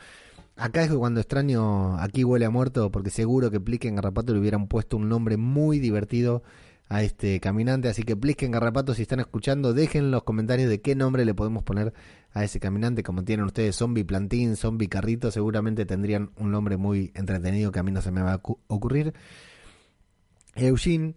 Acá 0.57 0.83
es 0.83 0.91
cuando 0.91 1.21
extraño, 1.21 1.97
aquí 1.99 2.23
huele 2.23 2.45
a 2.45 2.51
muerto, 2.51 2.91
porque 2.91 3.09
seguro 3.09 3.49
que 3.49 3.59
Plique 3.59 3.87
en 3.87 3.95
Garrapato 3.95 4.31
le 4.31 4.39
hubieran 4.39 4.67
puesto 4.67 4.95
un 4.95 5.09
nombre 5.09 5.37
muy 5.37 5.79
divertido 5.79 6.43
a 6.87 7.01
este 7.01 7.39
caminante. 7.39 7.89
Así 7.89 8.03
que 8.03 8.15
Plique 8.15 8.45
en 8.45 8.51
Garrapato, 8.51 8.93
si 8.93 9.01
están 9.01 9.19
escuchando, 9.19 9.73
dejen 9.73 10.05
en 10.05 10.11
los 10.11 10.23
comentarios 10.23 10.69
de 10.69 10.81
qué 10.81 10.95
nombre 10.95 11.25
le 11.25 11.33
podemos 11.33 11.63
poner 11.63 11.93
a 12.31 12.43
ese 12.43 12.59
caminante. 12.59 13.01
Como 13.03 13.23
tienen 13.23 13.45
ustedes 13.45 13.75
Zombie 13.75 14.05
Plantín, 14.05 14.55
Zombie 14.55 14.87
Carrito, 14.87 15.31
seguramente 15.31 15.85
tendrían 15.87 16.29
un 16.37 16.51
nombre 16.51 16.77
muy 16.77 17.11
entretenido 17.15 17.71
que 17.71 17.79
a 17.79 17.83
mí 17.83 17.91
no 17.91 18.01
se 18.01 18.11
me 18.11 18.21
va 18.21 18.33
a 18.33 18.41
ocurrir. 18.67 19.13
Eugene, 20.65 21.15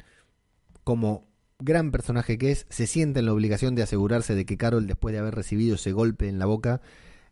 como 0.85 1.29
gran 1.59 1.91
personaje 1.91 2.39
que 2.39 2.51
es, 2.51 2.67
se 2.69 2.87
siente 2.87 3.21
en 3.21 3.27
la 3.27 3.33
obligación 3.33 3.75
de 3.75 3.83
asegurarse 3.83 4.35
de 4.35 4.45
que 4.45 4.57
Carol, 4.57 4.87
después 4.87 5.13
de 5.13 5.19
haber 5.19 5.35
recibido 5.35 5.75
ese 5.75 5.93
golpe 5.93 6.29
en 6.29 6.39
la 6.39 6.47
boca, 6.47 6.81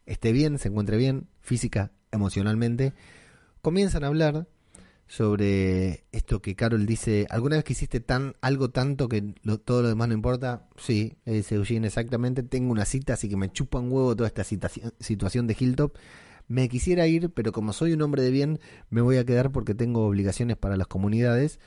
esté 0.07 0.33
bien, 0.33 0.59
se 0.59 0.69
encuentre 0.69 0.97
bien, 0.97 1.29
física, 1.41 1.93
emocionalmente. 2.13 2.95
Comienzan 3.63 4.05
a 4.05 4.09
hablar 4.09 4.47
sobre 5.07 6.05
esto 6.13 6.43
que 6.43 6.55
Carol 6.55 6.85
dice, 6.85 7.27
¿alguna 7.31 7.57
vez 7.57 7.65
que 7.65 7.73
hiciste 7.73 8.01
tan, 8.01 8.35
algo 8.43 8.71
tanto 8.71 9.09
que 9.09 9.35
todo 9.65 9.83
lo 9.83 9.89
demás 9.89 10.09
no 10.09 10.15
importa? 10.15 10.69
Sí, 10.77 11.17
dice 11.25 11.55
Eugene 11.55 11.87
exactamente, 11.87 12.43
tengo 12.43 12.71
una 12.71 12.85
cita, 12.85 13.15
así 13.15 13.29
que 13.29 13.37
me 13.37 13.51
chupa 13.51 13.79
un 13.79 13.91
huevo 13.91 14.15
toda 14.15 14.29
esta 14.29 14.45
situación 14.45 15.47
de 15.47 15.57
Hilltop. 15.59 15.97
Me 16.47 16.69
quisiera 16.69 17.07
ir, 17.07 17.31
pero 17.31 17.53
como 17.53 17.73
soy 17.73 17.93
un 17.93 18.03
hombre 18.03 18.23
de 18.23 18.31
bien, 18.31 18.61
me 18.91 19.01
voy 19.01 19.17
a 19.17 19.25
quedar 19.25 19.51
porque 19.51 19.75
tengo 19.75 20.07
obligaciones 20.07 20.57
para 20.57 20.77
las 20.77 20.87
comunidades 20.87 21.59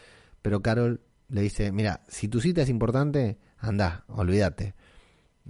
pero 0.41 0.61
Carol 0.61 1.01
le 1.29 1.41
dice, 1.41 1.71
mira, 1.71 2.01
si 2.07 2.27
tu 2.27 2.41
cita 2.41 2.61
es 2.61 2.69
importante, 2.69 3.37
anda, 3.57 4.03
olvídate. 4.07 4.75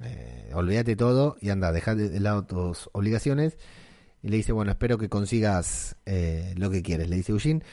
Eh, 0.01 0.51
olvídate 0.53 0.95
todo 0.95 1.37
y 1.41 1.49
anda, 1.49 1.71
deja 1.71 1.95
de 1.95 2.19
lado 2.19 2.45
tus 2.45 2.89
obligaciones. 2.93 3.57
Y 4.23 4.29
le 4.29 4.37
dice, 4.37 4.51
bueno, 4.51 4.71
espero 4.71 4.97
que 4.97 5.09
consigas 5.09 5.95
eh, 6.05 6.53
lo 6.57 6.69
que 6.69 6.83
quieres, 6.83 7.09
le 7.09 7.15
dice 7.15 7.31
Eugene. 7.31 7.63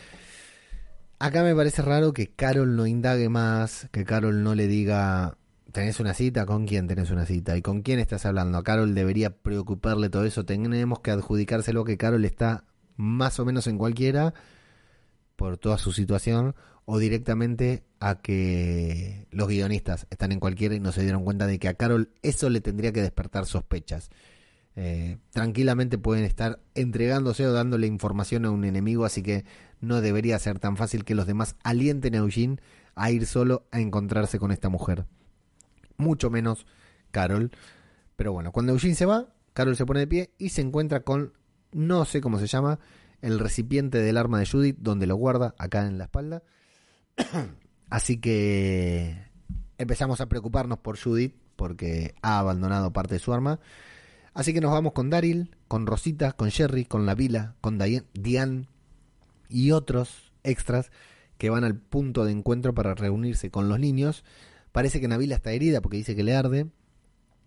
Acá 1.18 1.42
me 1.42 1.54
parece 1.54 1.82
raro 1.82 2.12
que 2.12 2.30
Carol 2.30 2.76
no 2.76 2.86
indague 2.86 3.28
más, 3.28 3.88
que 3.90 4.04
Carol 4.04 4.42
no 4.42 4.54
le 4.54 4.68
diga, 4.68 5.36
¿Tenés 5.72 6.00
una 6.00 6.14
cita? 6.14 6.46
¿Con 6.46 6.66
quién 6.66 6.86
tenés 6.86 7.10
una 7.10 7.26
cita? 7.26 7.54
¿Y 7.56 7.60
con 7.62 7.82
quién 7.82 7.98
estás 7.98 8.24
hablando? 8.24 8.56
A 8.56 8.64
Carol 8.64 8.94
debería 8.94 9.36
preocuparle 9.36 10.08
todo 10.08 10.24
eso. 10.24 10.46
Tenemos 10.46 11.00
que 11.00 11.10
adjudicárselo 11.10 11.84
que 11.84 11.98
Carol 11.98 12.24
está 12.24 12.64
más 12.96 13.38
o 13.38 13.44
menos 13.44 13.66
en 13.66 13.76
cualquiera 13.76 14.32
por 15.36 15.58
toda 15.58 15.76
su 15.76 15.92
situación 15.92 16.54
o 16.90 16.98
directamente 16.98 17.84
a 18.00 18.22
que 18.22 19.26
los 19.30 19.48
guionistas 19.48 20.06
están 20.08 20.32
en 20.32 20.40
cualquiera 20.40 20.74
y 20.74 20.80
no 20.80 20.90
se 20.90 21.02
dieron 21.02 21.22
cuenta 21.22 21.46
de 21.46 21.58
que 21.58 21.68
a 21.68 21.74
Carol 21.74 22.10
eso 22.22 22.48
le 22.48 22.62
tendría 22.62 22.92
que 22.92 23.02
despertar 23.02 23.44
sospechas. 23.44 24.08
Eh, 24.74 25.18
tranquilamente 25.30 25.98
pueden 25.98 26.24
estar 26.24 26.60
entregándose 26.74 27.46
o 27.46 27.52
dándole 27.52 27.86
información 27.86 28.46
a 28.46 28.50
un 28.50 28.64
enemigo, 28.64 29.04
así 29.04 29.22
que 29.22 29.44
no 29.80 30.00
debería 30.00 30.38
ser 30.38 30.60
tan 30.60 30.78
fácil 30.78 31.04
que 31.04 31.14
los 31.14 31.26
demás 31.26 31.56
alienten 31.62 32.14
a 32.14 32.18
Eugene 32.18 32.56
a 32.94 33.10
ir 33.10 33.26
solo 33.26 33.66
a 33.70 33.80
encontrarse 33.80 34.38
con 34.38 34.50
esta 34.50 34.70
mujer 34.70 35.04
mucho 35.98 36.30
menos 36.30 36.66
Carol. 37.10 37.50
Pero 38.16 38.32
bueno, 38.32 38.52
cuando 38.52 38.72
Eugene 38.72 38.94
se 38.94 39.04
va, 39.04 39.28
Carol 39.52 39.76
se 39.76 39.84
pone 39.84 40.00
de 40.00 40.06
pie 40.06 40.30
y 40.38 40.48
se 40.48 40.62
encuentra 40.62 41.00
con, 41.00 41.34
no 41.72 42.04
sé 42.04 42.20
cómo 42.20 42.38
se 42.38 42.46
llama, 42.46 42.78
el 43.20 43.38
recipiente 43.38 43.98
del 43.98 44.16
arma 44.16 44.38
de 44.38 44.46
Judith, 44.46 44.78
donde 44.80 45.06
lo 45.06 45.16
guarda, 45.16 45.54
acá 45.58 45.86
en 45.86 45.98
la 45.98 46.04
espalda. 46.04 46.42
Así 47.90 48.18
que 48.18 49.16
empezamos 49.78 50.20
a 50.20 50.28
preocuparnos 50.28 50.78
por 50.78 50.98
Judith, 50.98 51.34
porque 51.56 52.14
ha 52.22 52.38
abandonado 52.38 52.92
parte 52.92 53.14
de 53.14 53.20
su 53.20 53.32
arma. 53.32 53.60
Así 54.34 54.52
que 54.52 54.60
nos 54.60 54.72
vamos 54.72 54.92
con 54.92 55.10
Daryl, 55.10 55.56
con 55.66 55.86
Rosita, 55.86 56.32
con 56.32 56.48
Sherry, 56.48 56.84
con 56.84 57.06
la 57.06 57.14
Vila, 57.14 57.56
con 57.60 57.78
Diane 57.78 58.68
y 59.48 59.70
otros 59.72 60.32
extras 60.44 60.90
que 61.38 61.50
van 61.50 61.64
al 61.64 61.76
punto 61.76 62.24
de 62.24 62.32
encuentro 62.32 62.74
para 62.74 62.94
reunirse 62.94 63.50
con 63.50 63.68
los 63.68 63.78
niños 63.78 64.24
Parece 64.72 65.00
que 65.00 65.08
Nabila 65.08 65.34
está 65.34 65.52
herida 65.52 65.80
porque 65.80 65.96
dice 65.96 66.14
que 66.14 66.22
le 66.22 66.34
arde, 66.34 66.68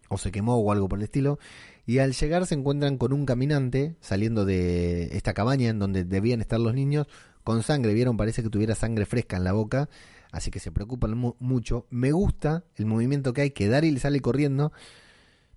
o 0.10 0.18
se 0.18 0.32
quemó 0.32 0.56
o 0.56 0.72
algo 0.72 0.90
por 0.90 1.00
el 1.00 1.04
estilo. 1.04 1.40
Y 1.86 2.00
al 2.00 2.14
llegar 2.14 2.46
se 2.46 2.56
encuentran 2.56 2.98
con 2.98 3.14
un 3.14 3.26
caminante 3.26 3.96
saliendo 4.02 4.46
de 4.46 5.16
esta 5.16 5.34
cabaña 5.34 5.70
en 5.70 5.80
donde 5.80 6.04
debían 6.04 6.42
estar 6.42 6.60
los 6.60 6.74
niños 6.74 7.08
con 7.44 7.64
sangre. 7.64 7.94
Vieron, 7.94 8.18
parece 8.18 8.44
que 8.44 8.50
tuviera 8.50 8.76
sangre 8.76 9.06
fresca 9.06 9.38
en 9.38 9.44
la 9.44 9.54
boca, 9.54 9.90
así 10.32 10.52
que 10.52 10.60
se 10.60 10.72
preocupan 10.72 11.16
mucho. 11.40 11.88
Me 11.90 12.12
gusta 12.12 12.64
el 12.76 12.86
movimiento 12.86 13.34
que 13.34 13.42
hay, 13.42 13.52
que 13.52 13.68
Daryl 13.68 14.00
sale 14.00 14.20
corriendo, 14.20 14.72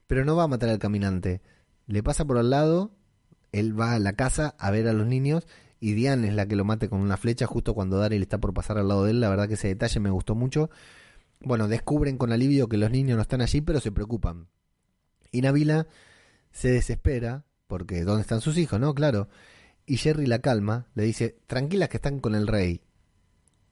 pero 0.07 0.25
no 0.25 0.37
va 0.37 0.45
a 0.45 0.49
matar 0.49 0.69
al 0.69 0.79
caminante. 0.79 1.41
Le 1.87 2.03
pasa 2.03 2.25
por 2.25 2.39
al 2.39 2.51
lado, 2.51 2.93
él 3.53 3.79
va 3.79 3.95
a 3.95 3.99
la 3.99 4.15
casa 4.15 4.55
a 4.59 4.71
ver 4.71 4.89
a 4.89 4.93
los 4.93 5.07
niños 5.07 5.47
y 5.81 5.93
Diane 5.93 6.29
es 6.29 6.35
la 6.35 6.47
que 6.47 6.57
lo 6.57 6.65
mate 6.65 6.89
con 6.89 7.01
una 7.01 7.19
flecha 7.19 7.47
justo 7.47 7.75
cuando 7.75 7.99
Daryl 7.99 8.23
está 8.23 8.39
por 8.39 8.55
pasar 8.55 8.79
al 8.79 8.89
lado 8.89 9.05
de 9.05 9.11
él. 9.11 9.21
La 9.21 9.29
verdad 9.29 9.49
que 9.49 9.55
ese 9.55 9.69
detalle 9.69 10.01
me 10.01 10.11
gustó 10.11 10.35
mucho. 10.35 10.71
Bueno, 11.41 11.69
descubren 11.69 12.17
con 12.17 12.33
alivio 12.33 12.69
que 12.71 12.79
los 12.79 12.91
niños 12.91 13.17
no 13.17 13.23
están 13.23 13.43
allí, 13.43 13.61
pero 13.61 13.81
se 13.81 13.93
preocupan. 13.93 14.49
Y 15.31 15.43
Nabila 15.43 15.87
se 16.53 16.69
desespera, 16.69 17.45
porque 17.67 18.05
¿dónde 18.05 18.23
están 18.23 18.41
sus 18.41 18.57
hijos? 18.57 18.81
No, 18.81 18.95
claro. 18.95 19.29
Y 19.87 19.99
Jerry 19.99 20.27
la 20.27 20.39
calma, 20.39 20.87
le 20.95 21.05
dice, 21.05 21.37
tranquilas 21.47 21.89
que 21.89 21.99
están 21.99 22.21
con 22.21 22.35
el 22.35 22.47
rey. 22.47 22.81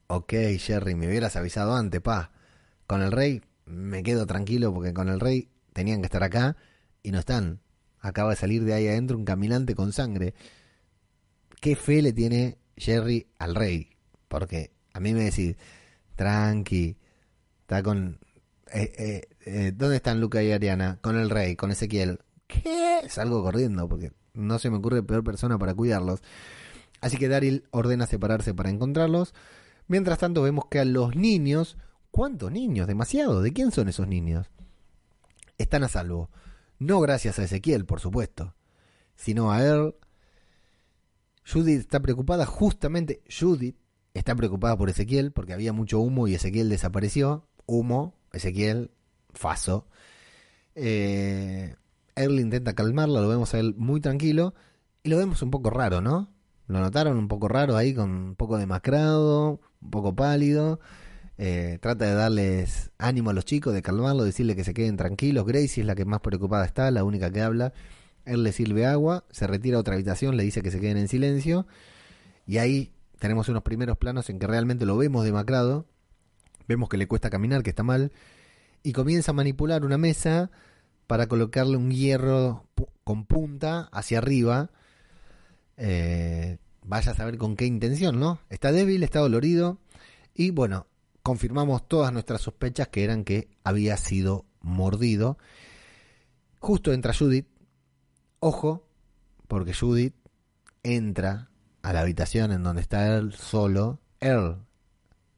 Ok, 0.08 0.34
Jerry, 0.58 0.94
me 0.94 1.08
hubieras 1.08 1.36
avisado 1.36 1.74
antes, 1.74 2.00
pa. 2.00 2.32
Con 2.86 3.02
el 3.02 3.12
rey 3.12 3.42
me 3.64 4.02
quedo 4.02 4.26
tranquilo 4.26 4.74
porque 4.74 4.92
con 4.92 5.08
el 5.08 5.20
rey 5.20 5.48
tenían 5.72 6.00
que 6.00 6.06
estar 6.06 6.22
acá 6.22 6.56
y 7.02 7.12
no 7.12 7.18
están. 7.18 7.60
Acaba 8.00 8.30
de 8.30 8.36
salir 8.36 8.64
de 8.64 8.74
ahí 8.74 8.88
adentro 8.88 9.16
un 9.16 9.24
caminante 9.24 9.74
con 9.74 9.92
sangre. 9.92 10.34
¿Qué 11.60 11.76
fe 11.76 12.02
le 12.02 12.12
tiene 12.12 12.58
Jerry 12.76 13.28
al 13.38 13.54
rey? 13.54 13.90
Porque 14.28 14.72
a 14.92 15.00
mí 15.00 15.14
me 15.14 15.24
decís, 15.24 15.56
tranqui, 16.16 16.96
Está 17.62 17.82
con... 17.82 18.18
Eh, 18.72 18.92
eh, 18.98 19.28
eh, 19.46 19.72
¿Dónde 19.74 19.96
están 19.96 20.20
Luca 20.20 20.42
y 20.42 20.52
Ariana? 20.52 20.98
Con 21.00 21.16
el 21.16 21.30
rey, 21.30 21.56
con 21.56 21.70
Ezequiel. 21.70 22.18
¿Qué? 22.46 23.02
Salgo 23.08 23.42
corriendo 23.42 23.88
porque 23.88 24.12
no 24.34 24.58
se 24.58 24.70
me 24.70 24.76
ocurre 24.76 25.02
peor 25.02 25.24
persona 25.24 25.58
para 25.58 25.74
cuidarlos. 25.74 26.22
Así 27.00 27.16
que 27.16 27.28
Daryl 27.28 27.64
ordena 27.70 28.06
separarse 28.06 28.54
para 28.54 28.70
encontrarlos. 28.70 29.34
Mientras 29.88 30.18
tanto 30.18 30.42
vemos 30.42 30.66
que 30.70 30.78
a 30.78 30.84
los 30.84 31.16
niños... 31.16 31.76
¿Cuántos 32.10 32.52
niños? 32.52 32.86
Demasiado. 32.86 33.40
¿De 33.40 33.52
quién 33.52 33.72
son 33.72 33.88
esos 33.88 34.06
niños? 34.06 34.50
Están 35.56 35.82
a 35.82 35.88
salvo. 35.88 36.30
No 36.78 37.00
gracias 37.00 37.38
a 37.38 37.44
Ezequiel, 37.44 37.86
por 37.86 38.00
supuesto. 38.00 38.54
Sino 39.16 39.50
a 39.50 39.64
él. 39.64 39.94
Judith 41.50 41.80
está 41.80 42.00
preocupada 42.00 42.44
justamente. 42.44 43.22
Judith 43.28 43.76
está 44.14 44.34
preocupada 44.34 44.76
por 44.76 44.90
Ezequiel 44.90 45.32
porque 45.32 45.54
había 45.54 45.72
mucho 45.72 46.00
humo 46.00 46.28
y 46.28 46.34
Ezequiel 46.34 46.68
desapareció 46.68 47.48
humo, 47.66 48.14
Ezequiel, 48.32 48.90
Faso. 49.32 49.86
Eh, 50.74 51.74
él 52.14 52.38
intenta 52.40 52.74
calmarlo, 52.74 53.20
lo 53.20 53.28
vemos 53.28 53.54
a 53.54 53.58
él 53.58 53.74
muy 53.76 54.00
tranquilo 54.00 54.54
y 55.02 55.08
lo 55.08 55.18
vemos 55.18 55.42
un 55.42 55.50
poco 55.50 55.70
raro, 55.70 56.00
¿no? 56.00 56.30
Lo 56.68 56.80
notaron 56.80 57.16
un 57.18 57.28
poco 57.28 57.48
raro 57.48 57.76
ahí, 57.76 57.94
con 57.94 58.10
un 58.10 58.34
poco 58.36 58.58
demacrado, 58.58 59.60
un 59.80 59.90
poco 59.90 60.14
pálido. 60.14 60.80
Eh, 61.38 61.78
trata 61.80 62.06
de 62.06 62.14
darles 62.14 62.92
ánimo 62.98 63.30
a 63.30 63.32
los 63.32 63.44
chicos, 63.44 63.74
de 63.74 63.82
calmarlo, 63.82 64.24
decirle 64.24 64.54
que 64.56 64.64
se 64.64 64.74
queden 64.74 64.96
tranquilos. 64.96 65.44
Gracie 65.44 65.82
es 65.82 65.86
la 65.86 65.94
que 65.94 66.04
más 66.04 66.20
preocupada 66.20 66.64
está, 66.64 66.90
la 66.90 67.04
única 67.04 67.30
que 67.30 67.42
habla. 67.42 67.72
Él 68.24 68.44
le 68.44 68.52
sirve 68.52 68.86
agua, 68.86 69.24
se 69.30 69.46
retira 69.46 69.76
a 69.76 69.80
otra 69.80 69.94
habitación, 69.94 70.36
le 70.36 70.44
dice 70.44 70.62
que 70.62 70.70
se 70.70 70.80
queden 70.80 70.96
en 70.96 71.08
silencio. 71.08 71.66
Y 72.46 72.58
ahí 72.58 72.92
tenemos 73.18 73.48
unos 73.48 73.62
primeros 73.62 73.98
planos 73.98 74.30
en 74.30 74.38
que 74.38 74.46
realmente 74.46 74.86
lo 74.86 74.96
vemos 74.96 75.24
demacrado, 75.24 75.86
Vemos 76.68 76.88
que 76.88 76.96
le 76.96 77.08
cuesta 77.08 77.30
caminar, 77.30 77.62
que 77.62 77.70
está 77.70 77.82
mal. 77.82 78.12
Y 78.82 78.92
comienza 78.92 79.32
a 79.32 79.34
manipular 79.34 79.84
una 79.84 79.98
mesa 79.98 80.50
para 81.12 81.26
colocarle 81.26 81.76
un 81.76 81.90
hierro 81.90 82.64
con 83.04 83.26
punta 83.26 83.90
hacia 83.92 84.16
arriba. 84.16 84.70
Eh, 85.76 86.56
vaya 86.86 87.12
a 87.12 87.14
saber 87.14 87.36
con 87.36 87.54
qué 87.54 87.66
intención, 87.66 88.18
¿no? 88.18 88.40
Está 88.48 88.72
débil, 88.72 89.02
está 89.02 89.18
dolorido. 89.18 89.78
Y 90.32 90.52
bueno, 90.52 90.86
confirmamos 91.22 91.86
todas 91.86 92.14
nuestras 92.14 92.40
sospechas 92.40 92.88
que 92.88 93.04
eran 93.04 93.24
que 93.24 93.50
había 93.62 93.98
sido 93.98 94.46
mordido. 94.62 95.36
Justo 96.60 96.94
entra 96.94 97.12
Judith. 97.12 97.46
Ojo, 98.40 98.88
porque 99.48 99.74
Judith 99.74 100.14
entra 100.82 101.50
a 101.82 101.92
la 101.92 102.00
habitación 102.00 102.52
en 102.52 102.62
donde 102.62 102.80
está 102.80 103.18
él 103.18 103.34
solo. 103.34 104.00
Él 104.18 104.56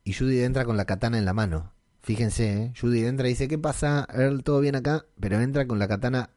y 0.05 0.13
Judy 0.13 0.45
entra 0.45 0.65
con 0.65 0.77
la 0.77 0.85
katana 0.85 1.19
en 1.19 1.25
la 1.25 1.33
mano. 1.33 1.74
Fíjense, 2.05 2.53
¿eh? 2.53 2.73
Judy 2.79 3.05
entra 3.07 3.27
y 3.27 3.31
dice, 3.31 3.49
¿qué 3.49 3.59
pasa? 3.59 4.07
Earl, 4.13 4.43
todo 4.45 4.61
bien 4.61 4.77
acá, 4.77 5.07
pero 5.19 5.41
entra 5.41 5.67
con 5.67 5.79
la 5.79 5.89
katana 5.89 6.31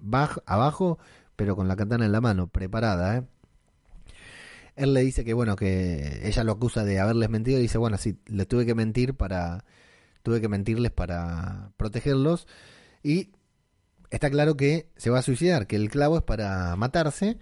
abajo, 0.45 0.97
pero 1.35 1.55
con 1.55 1.67
la 1.67 1.75
katana 1.75 2.05
en 2.05 2.11
la 2.13 2.21
mano, 2.21 2.47
preparada, 2.47 3.17
¿eh? 3.17 3.23
Él 4.75 4.93
le 4.93 5.01
dice 5.01 5.25
que, 5.25 5.33
bueno, 5.33 5.55
que 5.55 6.21
ella 6.23 6.43
lo 6.43 6.53
acusa 6.53 6.83
de 6.83 6.99
haberles 6.99 7.29
mentido 7.29 7.59
y 7.59 7.63
dice, 7.63 7.77
bueno, 7.77 7.97
sí, 7.97 8.17
les 8.27 8.47
tuve 8.47 8.65
que 8.65 8.75
mentir 8.75 9.15
para, 9.15 9.65
tuve 10.23 10.39
que 10.39 10.47
mentirles 10.47 10.91
para 10.91 11.71
protegerlos 11.77 12.47
y 13.03 13.31
está 14.09 14.29
claro 14.29 14.55
que 14.55 14.89
se 14.95 15.09
va 15.09 15.19
a 15.19 15.23
suicidar, 15.23 15.67
que 15.67 15.75
el 15.75 15.89
clavo 15.89 16.17
es 16.17 16.23
para 16.23 16.75
matarse 16.75 17.37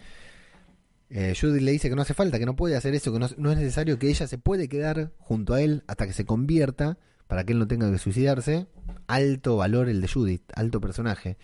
eh, 1.09 1.33
Judy 1.39 1.59
le 1.59 1.71
dice 1.71 1.89
que 1.89 1.95
no 1.95 2.01
hace 2.01 2.13
falta, 2.13 2.39
que 2.39 2.45
no 2.45 2.55
puede 2.55 2.75
hacer 2.75 2.95
eso, 2.95 3.13
que 3.13 3.19
no, 3.19 3.25
es 3.25 3.37
necesario, 3.37 3.99
que 3.99 4.09
ella 4.09 4.27
se 4.27 4.37
puede 4.37 4.67
quedar 4.67 5.11
junto 5.19 5.53
a 5.53 5.61
él 5.61 5.83
hasta 5.87 6.07
que 6.07 6.13
se 6.13 6.25
convierta, 6.25 6.97
para 7.27 7.43
que 7.43 7.53
él 7.53 7.59
no 7.59 7.67
tenga 7.67 7.91
que 7.91 7.97
suicidarse. 7.97 8.67
Alto 9.07 9.57
valor 9.57 9.89
el 9.89 10.01
de 10.01 10.07
Judith, 10.07 10.43
alto 10.53 10.81
personaje. 10.81 11.37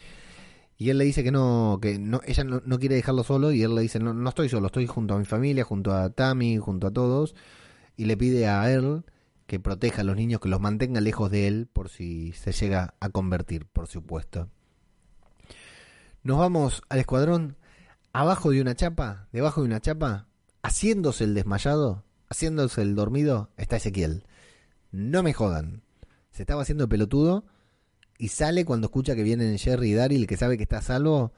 Y 0.78 0.90
él 0.90 0.98
le 0.98 1.06
dice 1.06 1.24
que 1.24 1.32
no, 1.32 1.78
que 1.82 2.00
no, 2.00 2.22
ella 2.26 2.44
no, 2.44 2.80
quiere 2.80 2.96
dejarlo 2.96 3.24
solo 3.24 3.52
y 3.52 3.62
él 3.62 3.76
le 3.76 3.82
dice, 3.82 4.00
no, 4.00 4.14
no 4.14 4.30
estoy 4.30 4.50
solo, 4.50 4.66
estoy 4.68 4.88
junto 4.88 5.14
a 5.14 5.20
mi 5.20 5.26
familia, 5.26 5.64
junto 5.64 5.94
a 5.94 6.10
Tammy, 6.10 6.58
junto 6.58 6.88
a 6.88 6.92
todos. 6.92 7.36
Y 7.98 8.06
le 8.06 8.18
pide 8.18 8.48
a 8.48 8.72
él 8.72 9.04
que 9.46 9.60
proteja 9.60 10.02
a 10.02 10.04
los 10.04 10.16
niños, 10.16 10.40
que 10.40 10.50
los 10.50 10.60
mantenga 10.60 11.02
lejos 11.02 11.30
de 11.30 11.48
él 11.48 11.68
por 11.72 11.90
si 11.90 12.32
se 12.32 12.52
llega 12.52 12.96
a 13.00 13.10
convertir, 13.10 13.68
por 13.68 13.88
supuesto. 13.88 14.50
Nos 16.24 16.40
vamos 16.40 16.82
al 16.90 17.00
escuadrón 17.00 17.58
abajo 18.14 18.52
de 18.52 18.62
una 18.62 18.76
chapa, 18.76 19.28
debajo 19.32 19.62
de 19.62 19.68
una 19.68 19.82
chapa, 19.82 20.28
haciéndose 20.64 21.26
el 21.26 21.34
desmayado, 21.34 22.04
haciéndose 22.30 22.82
el 22.82 22.96
dormido, 22.96 23.50
está 23.58 23.76
Ezequiel. 23.76 24.24
No 24.92 25.24
me 25.24 25.34
jodan. 25.34 25.84
Se 26.32 26.44
estaba 26.44 26.62
haciendo 26.62 26.88
pelotudo 26.88 27.46
y 28.18 28.30
sale 28.30 28.66
cuando 28.66 28.88
escucha 28.88 29.16
que 29.16 29.24
vienen 29.24 29.58
Jerry 29.58 29.92
y 29.92 29.94
Daryl, 29.94 30.28
que 30.28 30.38
sabe 30.38 30.58
que 30.58 30.64
está 30.64 30.78
a 30.78 30.82
salvo, 30.82 31.34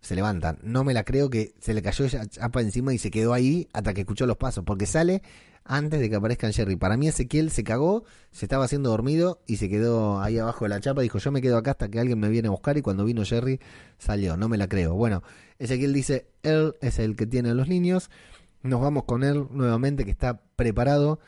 se 0.00 0.14
levantan. 0.14 0.58
No 0.62 0.84
me 0.84 0.94
la 0.94 1.04
creo 1.04 1.30
que 1.30 1.54
se 1.60 1.74
le 1.74 1.82
cayó 1.82 2.04
esa 2.04 2.26
chapa 2.26 2.60
encima 2.60 2.92
y 2.94 2.98
se 2.98 3.10
quedó 3.10 3.32
ahí 3.32 3.68
hasta 3.72 3.94
que 3.94 4.02
escuchó 4.02 4.26
los 4.26 4.36
pasos, 4.36 4.64
porque 4.64 4.86
sale 4.86 5.22
antes 5.64 6.00
de 6.00 6.08
que 6.08 6.16
aparezcan 6.16 6.52
Jerry. 6.52 6.76
Para 6.76 6.96
mí 6.96 7.08
Ezequiel 7.08 7.50
se 7.50 7.64
cagó, 7.64 8.04
se 8.30 8.44
estaba 8.44 8.64
haciendo 8.64 8.90
dormido 8.90 9.42
y 9.46 9.56
se 9.56 9.68
quedó 9.68 10.20
ahí 10.20 10.38
abajo 10.38 10.64
de 10.64 10.68
la 10.70 10.80
chapa. 10.80 11.02
Dijo, 11.02 11.18
yo 11.18 11.32
me 11.32 11.42
quedo 11.42 11.58
acá 11.58 11.72
hasta 11.72 11.88
que 11.88 11.98
alguien 11.98 12.18
me 12.18 12.28
viene 12.28 12.48
a 12.48 12.52
buscar 12.52 12.76
y 12.78 12.82
cuando 12.82 13.04
vino 13.04 13.24
Jerry 13.24 13.60
salió. 13.98 14.36
No 14.36 14.48
me 14.48 14.56
la 14.56 14.68
creo. 14.68 14.94
Bueno, 14.94 15.22
Ezequiel 15.58 15.92
dice, 15.92 16.28
él 16.42 16.74
es 16.80 16.98
el 16.98 17.16
que 17.16 17.26
tiene 17.26 17.50
a 17.50 17.54
los 17.54 17.68
niños. 17.68 18.10
Nos 18.62 18.80
vamos 18.80 19.04
con 19.04 19.22
él 19.24 19.46
nuevamente 19.50 20.04
que 20.04 20.10
está 20.10 20.40
preparado 20.56 21.20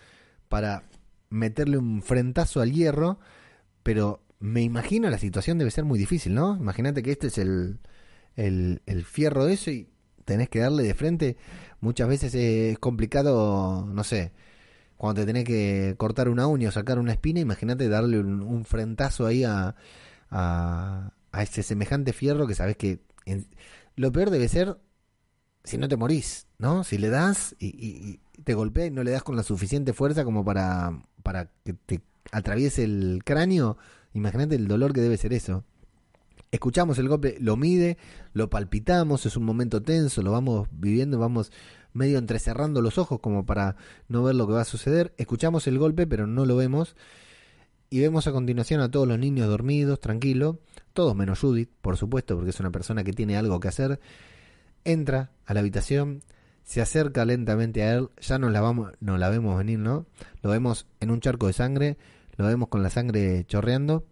para 0.49 0.85
meterle 1.31 1.79
un 1.79 2.03
frentazo 2.03 2.61
al 2.61 2.73
hierro, 2.73 3.19
pero 3.83 4.23
me 4.41 4.63
imagino 4.63 5.11
la 5.11 5.19
situación 5.19 5.59
debe 5.59 5.71
ser 5.71 5.85
muy 5.85 5.99
difícil, 5.99 6.35
¿no? 6.35 6.57
Imagínate 6.57 7.03
que 7.03 7.13
este 7.13 7.29
es 7.29 7.39
el, 7.39 7.81
el, 8.37 8.83
el 8.87 9.05
fierro 9.05 9.45
de 9.45 9.55
eso 9.55 9.71
y 9.71 9.89
tenés 10.25 10.49
que 10.49 10.61
darle 10.61 10.83
de 10.85 10.95
frente. 10.95 11.37
Muchas 11.81 12.09
veces 12.09 12.35
es 12.35 12.79
complicado, 12.79 13.87
no 13.87 14.05
sé, 14.05 14.33
cuando 14.99 15.23
te 15.23 15.27
tenés 15.27 15.45
que 15.45 15.95
cortar 15.97 16.29
una 16.29 16.47
uña 16.49 16.69
o 16.69 16.73
sacar 16.73 16.99
una 16.99 17.13
espina, 17.13 17.41
imagínate 17.41 17.89
darle 17.89 18.19
un, 18.21 18.65
frentazo 18.65 19.27
ahí 19.27 19.45
a, 19.45 19.77
a, 20.31 21.13
ese 21.41 21.63
semejante 21.63 22.13
fierro 22.13 22.47
que 22.47 22.57
sabes 22.57 22.77
que 22.77 23.01
lo 23.95 24.13
peor 24.13 24.31
debe 24.31 24.49
ser 24.49 24.77
si 25.65 25.79
no 25.79 25.89
te 25.89 25.97
morís, 25.97 26.49
¿no? 26.59 26.83
Si 26.83 26.99
le 26.99 27.11
das 27.11 27.55
y, 27.61 28.21
te 28.45 28.55
golpea 28.55 28.87
y 28.87 28.91
no 28.91 29.03
le 29.03 29.11
das 29.11 29.23
con 29.23 29.37
la 29.37 29.43
suficiente 29.43 29.93
fuerza 29.93 30.25
como 30.25 30.45
para, 30.45 31.03
para 31.23 31.51
que 31.65 31.75
te 31.75 32.01
atraviese 32.33 32.85
el 32.85 33.23
cráneo, 33.25 33.79
imagínate 34.13 34.55
el 34.55 34.69
dolor 34.69 34.93
que 34.93 35.01
debe 35.01 35.17
ser 35.17 35.33
eso. 35.33 35.65
Escuchamos 36.51 36.99
el 36.99 37.09
golpe, 37.09 37.37
lo 37.41 37.57
mide, 37.57 37.99
lo 38.33 38.49
palpitamos, 38.49 39.27
es 39.27 39.37
un 39.37 39.45
momento 39.45 39.83
tenso, 39.83 40.23
lo 40.23 40.33
vamos 40.33 40.69
viviendo, 40.73 41.19
vamos 41.19 41.53
medio 41.93 42.19
entrecerrando 42.19 42.81
los 42.81 42.97
ojos 42.97 43.21
como 43.21 43.45
para 43.45 43.77
no 44.09 44.23
ver 44.23 44.35
lo 44.35 44.47
que 44.47 44.55
va 44.55 44.63
a 44.63 44.65
suceder. 44.65 45.13
Escuchamos 45.19 45.67
el 45.67 45.79
golpe, 45.79 46.07
pero 46.07 46.27
no 46.27 46.47
lo 46.47 46.57
vemos. 46.57 46.97
Y 47.91 48.01
vemos 48.01 48.27
a 48.27 48.33
continuación 48.33 48.81
a 48.81 48.91
todos 48.91 49.09
los 49.09 49.19
niños 49.19 49.49
dormidos, 49.49 50.01
tranquilos, 50.01 50.57
todos 50.93 51.15
menos 51.15 51.41
Judith, 51.41 51.71
por 51.81 51.97
supuesto, 51.97 52.35
porque 52.35 52.51
es 52.51 52.61
una 52.61 52.71
persona 52.71 53.05
que 53.05 53.13
tiene 53.13 53.37
algo 53.37 53.61
que 53.61 53.69
hacer. 53.69 54.01
Entra 54.85 55.33
a 55.45 55.55
la 55.55 55.61
habitación, 55.61 56.23
se 56.69 56.83
acerca 56.83 57.25
lentamente 57.25 57.83
a 57.83 57.95
él, 57.95 58.11
ya 58.21 58.39
no 58.39 58.51
la, 58.51 58.61
vamos, 58.61 58.93
no 59.01 59.17
la 59.17 59.31
vemos 59.31 59.57
venir, 59.57 59.79
¿no? 59.79 60.05
Lo 60.43 60.51
vemos 60.51 60.87
en 61.01 61.11
un 61.11 61.21
charco 61.21 61.47
de 61.47 61.55
sangre, 61.55 61.97
lo 62.37 62.45
vemos 62.45 62.69
con 62.69 62.83
la 62.83 62.91
sangre 62.91 63.47
chorreando 63.47 64.05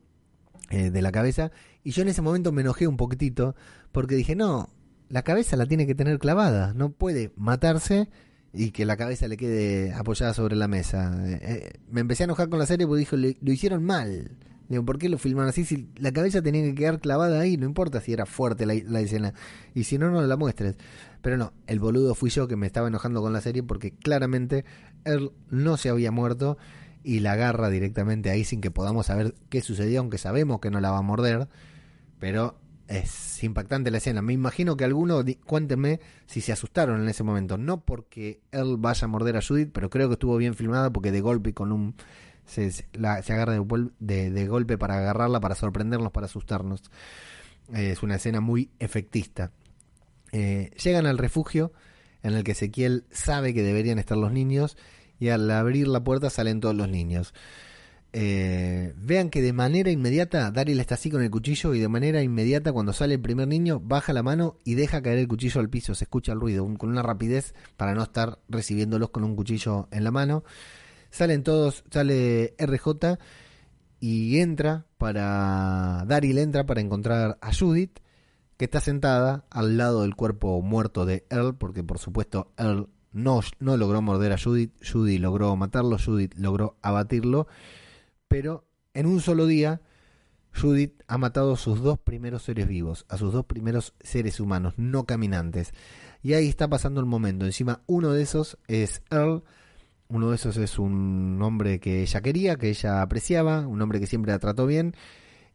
eh, 0.70 0.90
de 0.90 1.02
la 1.02 1.12
cabeza. 1.12 1.52
Y 1.84 1.90
yo 1.90 2.00
en 2.00 2.08
ese 2.08 2.22
momento 2.22 2.52
me 2.52 2.62
enojé 2.62 2.86
un 2.86 2.96
poquitito 2.96 3.54
porque 3.92 4.14
dije, 4.14 4.34
no, 4.34 4.70
la 5.10 5.20
cabeza 5.20 5.54
la 5.56 5.66
tiene 5.66 5.86
que 5.86 5.94
tener 5.94 6.18
clavada, 6.18 6.72
no 6.72 6.92
puede 6.92 7.30
matarse 7.36 8.08
y 8.54 8.70
que 8.70 8.86
la 8.86 8.96
cabeza 8.96 9.28
le 9.28 9.36
quede 9.36 9.92
apoyada 9.92 10.32
sobre 10.32 10.56
la 10.56 10.66
mesa. 10.66 11.12
Eh, 11.26 11.38
eh, 11.42 11.72
me 11.90 12.00
empecé 12.00 12.22
a 12.22 12.24
enojar 12.24 12.48
con 12.48 12.58
la 12.58 12.64
serie 12.64 12.86
porque 12.86 13.00
dijo, 13.00 13.16
lo 13.16 13.52
hicieron 13.52 13.84
mal. 13.84 14.30
Digo, 14.68 14.84
¿por 14.84 14.98
qué 14.98 15.08
lo 15.08 15.18
filmaron 15.18 15.48
así? 15.48 15.64
Si 15.64 15.88
la 15.96 16.12
cabeza 16.12 16.42
tenía 16.42 16.62
que 16.62 16.74
quedar 16.74 17.00
clavada 17.00 17.40
ahí, 17.40 17.56
no 17.56 17.66
importa 17.66 18.00
si 18.00 18.12
era 18.12 18.26
fuerte 18.26 18.66
la, 18.66 18.74
la, 18.74 19.00
escena. 19.00 19.32
Y 19.74 19.84
si 19.84 19.98
no, 19.98 20.10
no 20.10 20.20
la 20.22 20.36
muestres. 20.36 20.76
Pero 21.22 21.36
no, 21.36 21.52
el 21.66 21.78
boludo 21.78 22.14
fui 22.14 22.30
yo 22.30 22.48
que 22.48 22.56
me 22.56 22.66
estaba 22.66 22.88
enojando 22.88 23.22
con 23.22 23.32
la 23.32 23.40
serie 23.40 23.62
porque 23.62 23.92
claramente 23.92 24.64
él 25.04 25.30
no 25.50 25.76
se 25.76 25.88
había 25.88 26.10
muerto 26.10 26.58
y 27.04 27.20
la 27.20 27.32
agarra 27.32 27.70
directamente 27.70 28.30
ahí 28.30 28.42
sin 28.44 28.60
que 28.60 28.72
podamos 28.72 29.06
saber 29.06 29.34
qué 29.48 29.60
sucedió, 29.60 30.00
aunque 30.00 30.18
sabemos 30.18 30.60
que 30.60 30.70
no 30.70 30.80
la 30.80 30.90
va 30.90 30.98
a 30.98 31.02
morder. 31.02 31.48
Pero 32.18 32.58
es 32.88 33.42
impactante 33.42 33.90
la 33.90 33.98
escena. 33.98 34.22
Me 34.22 34.32
imagino 34.32 34.76
que 34.76 34.84
alguno, 34.84 35.22
cuéntenme 35.44 36.00
si 36.26 36.40
se 36.40 36.52
asustaron 36.52 37.00
en 37.00 37.08
ese 37.08 37.22
momento. 37.22 37.58
No 37.58 37.80
porque 37.80 38.40
él 38.52 38.76
vaya 38.78 39.04
a 39.04 39.08
morder 39.08 39.36
a 39.36 39.42
Judith, 39.42 39.70
pero 39.72 39.90
creo 39.90 40.08
que 40.08 40.14
estuvo 40.14 40.36
bien 40.36 40.54
filmada 40.54 40.90
porque 40.90 41.12
de 41.12 41.20
golpe 41.20 41.54
con 41.54 41.72
un... 41.72 41.94
Se, 42.46 42.72
agarra 43.02 43.52
de, 43.98 44.46
golpe 44.48 44.78
para 44.78 44.98
agarrarla, 44.98 45.40
para 45.40 45.54
sorprendernos, 45.54 46.12
para 46.12 46.26
asustarnos. 46.26 46.82
es 47.72 48.02
una 48.02 48.16
escena 48.16 48.40
muy 48.40 48.70
efectista. 48.78 49.50
Eh, 50.32 50.70
llegan 50.82 51.06
al 51.06 51.18
refugio 51.18 51.72
en 52.22 52.34
el 52.34 52.44
que 52.44 52.52
Ezequiel 52.52 53.04
sabe 53.10 53.54
que 53.54 53.62
deberían 53.62 53.98
estar 53.98 54.18
los 54.18 54.32
niños 54.32 54.76
y 55.18 55.28
al 55.28 55.50
abrir 55.50 55.88
la 55.88 56.02
puerta 56.02 56.30
salen 56.30 56.60
todos 56.60 56.74
los 56.74 56.88
niños. 56.88 57.32
Eh, 58.12 58.94
vean 58.96 59.28
que 59.30 59.42
de 59.42 59.52
manera 59.52 59.90
inmediata 59.90 60.50
Daryl 60.50 60.80
está 60.80 60.94
así 60.94 61.10
con 61.10 61.22
el 61.22 61.30
cuchillo 61.30 61.74
y 61.74 61.80
de 61.80 61.88
manera 61.88 62.22
inmediata 62.22 62.72
cuando 62.72 62.92
sale 62.92 63.14
el 63.14 63.20
primer 63.20 63.46
niño 63.46 63.80
baja 63.80 64.12
la 64.12 64.22
mano 64.22 64.56
y 64.64 64.74
deja 64.74 65.02
caer 65.02 65.18
el 65.18 65.28
cuchillo 65.28 65.60
al 65.60 65.68
piso, 65.68 65.94
se 65.94 66.04
escucha 66.04 66.32
el 66.32 66.40
ruido 66.40 66.66
con 66.76 66.90
una 66.90 67.02
rapidez 67.02 67.54
para 67.76 67.94
no 67.94 68.02
estar 68.02 68.38
recibiéndolos 68.48 69.10
con 69.10 69.24
un 69.24 69.36
cuchillo 69.36 69.88
en 69.90 70.04
la 70.04 70.10
mano. 70.10 70.44
Salen 71.16 71.42
todos, 71.42 71.82
sale 71.90 72.54
RJ 72.58 73.16
y 74.00 74.38
entra 74.38 74.84
para 74.98 76.04
Daryl 76.06 76.36
entra 76.36 76.66
para 76.66 76.82
encontrar 76.82 77.38
a 77.40 77.54
Judith 77.54 78.00
que 78.58 78.66
está 78.66 78.80
sentada 78.80 79.46
al 79.48 79.78
lado 79.78 80.02
del 80.02 80.14
cuerpo 80.14 80.60
muerto 80.60 81.06
de 81.06 81.24
Earl 81.30 81.56
porque 81.56 81.82
por 81.82 81.98
supuesto 81.98 82.52
Earl 82.58 82.90
no, 83.12 83.40
no 83.60 83.78
logró 83.78 84.02
morder 84.02 84.34
a 84.34 84.38
Judith, 84.38 84.74
Judith 84.86 85.18
logró 85.18 85.56
matarlo, 85.56 85.96
Judith 85.98 86.34
logró 86.36 86.76
abatirlo 86.82 87.46
pero 88.28 88.66
en 88.92 89.06
un 89.06 89.22
solo 89.22 89.46
día 89.46 89.80
Judith 90.54 91.02
ha 91.06 91.16
matado 91.16 91.54
a 91.54 91.56
sus 91.56 91.80
dos 91.80 91.98
primeros 91.98 92.42
seres 92.42 92.68
vivos, 92.68 93.06
a 93.08 93.16
sus 93.16 93.32
dos 93.32 93.46
primeros 93.46 93.94
seres 94.00 94.38
humanos, 94.38 94.74
no 94.76 95.04
caminantes. 95.04 95.72
Y 96.22 96.34
ahí 96.34 96.48
está 96.48 96.68
pasando 96.68 97.00
el 97.00 97.06
momento. 97.06 97.44
Encima, 97.44 97.82
uno 97.86 98.12
de 98.12 98.22
esos 98.22 98.58
es 98.68 99.02
Earl. 99.10 99.44
Uno 100.08 100.30
de 100.30 100.36
esos 100.36 100.56
es 100.56 100.78
un 100.78 101.40
hombre 101.42 101.80
que 101.80 102.02
ella 102.02 102.20
quería, 102.20 102.56
que 102.56 102.68
ella 102.68 103.02
apreciaba, 103.02 103.66
un 103.66 103.82
hombre 103.82 104.00
que 104.00 104.06
siempre 104.06 104.32
la 104.32 104.38
trató 104.38 104.66
bien. 104.66 104.94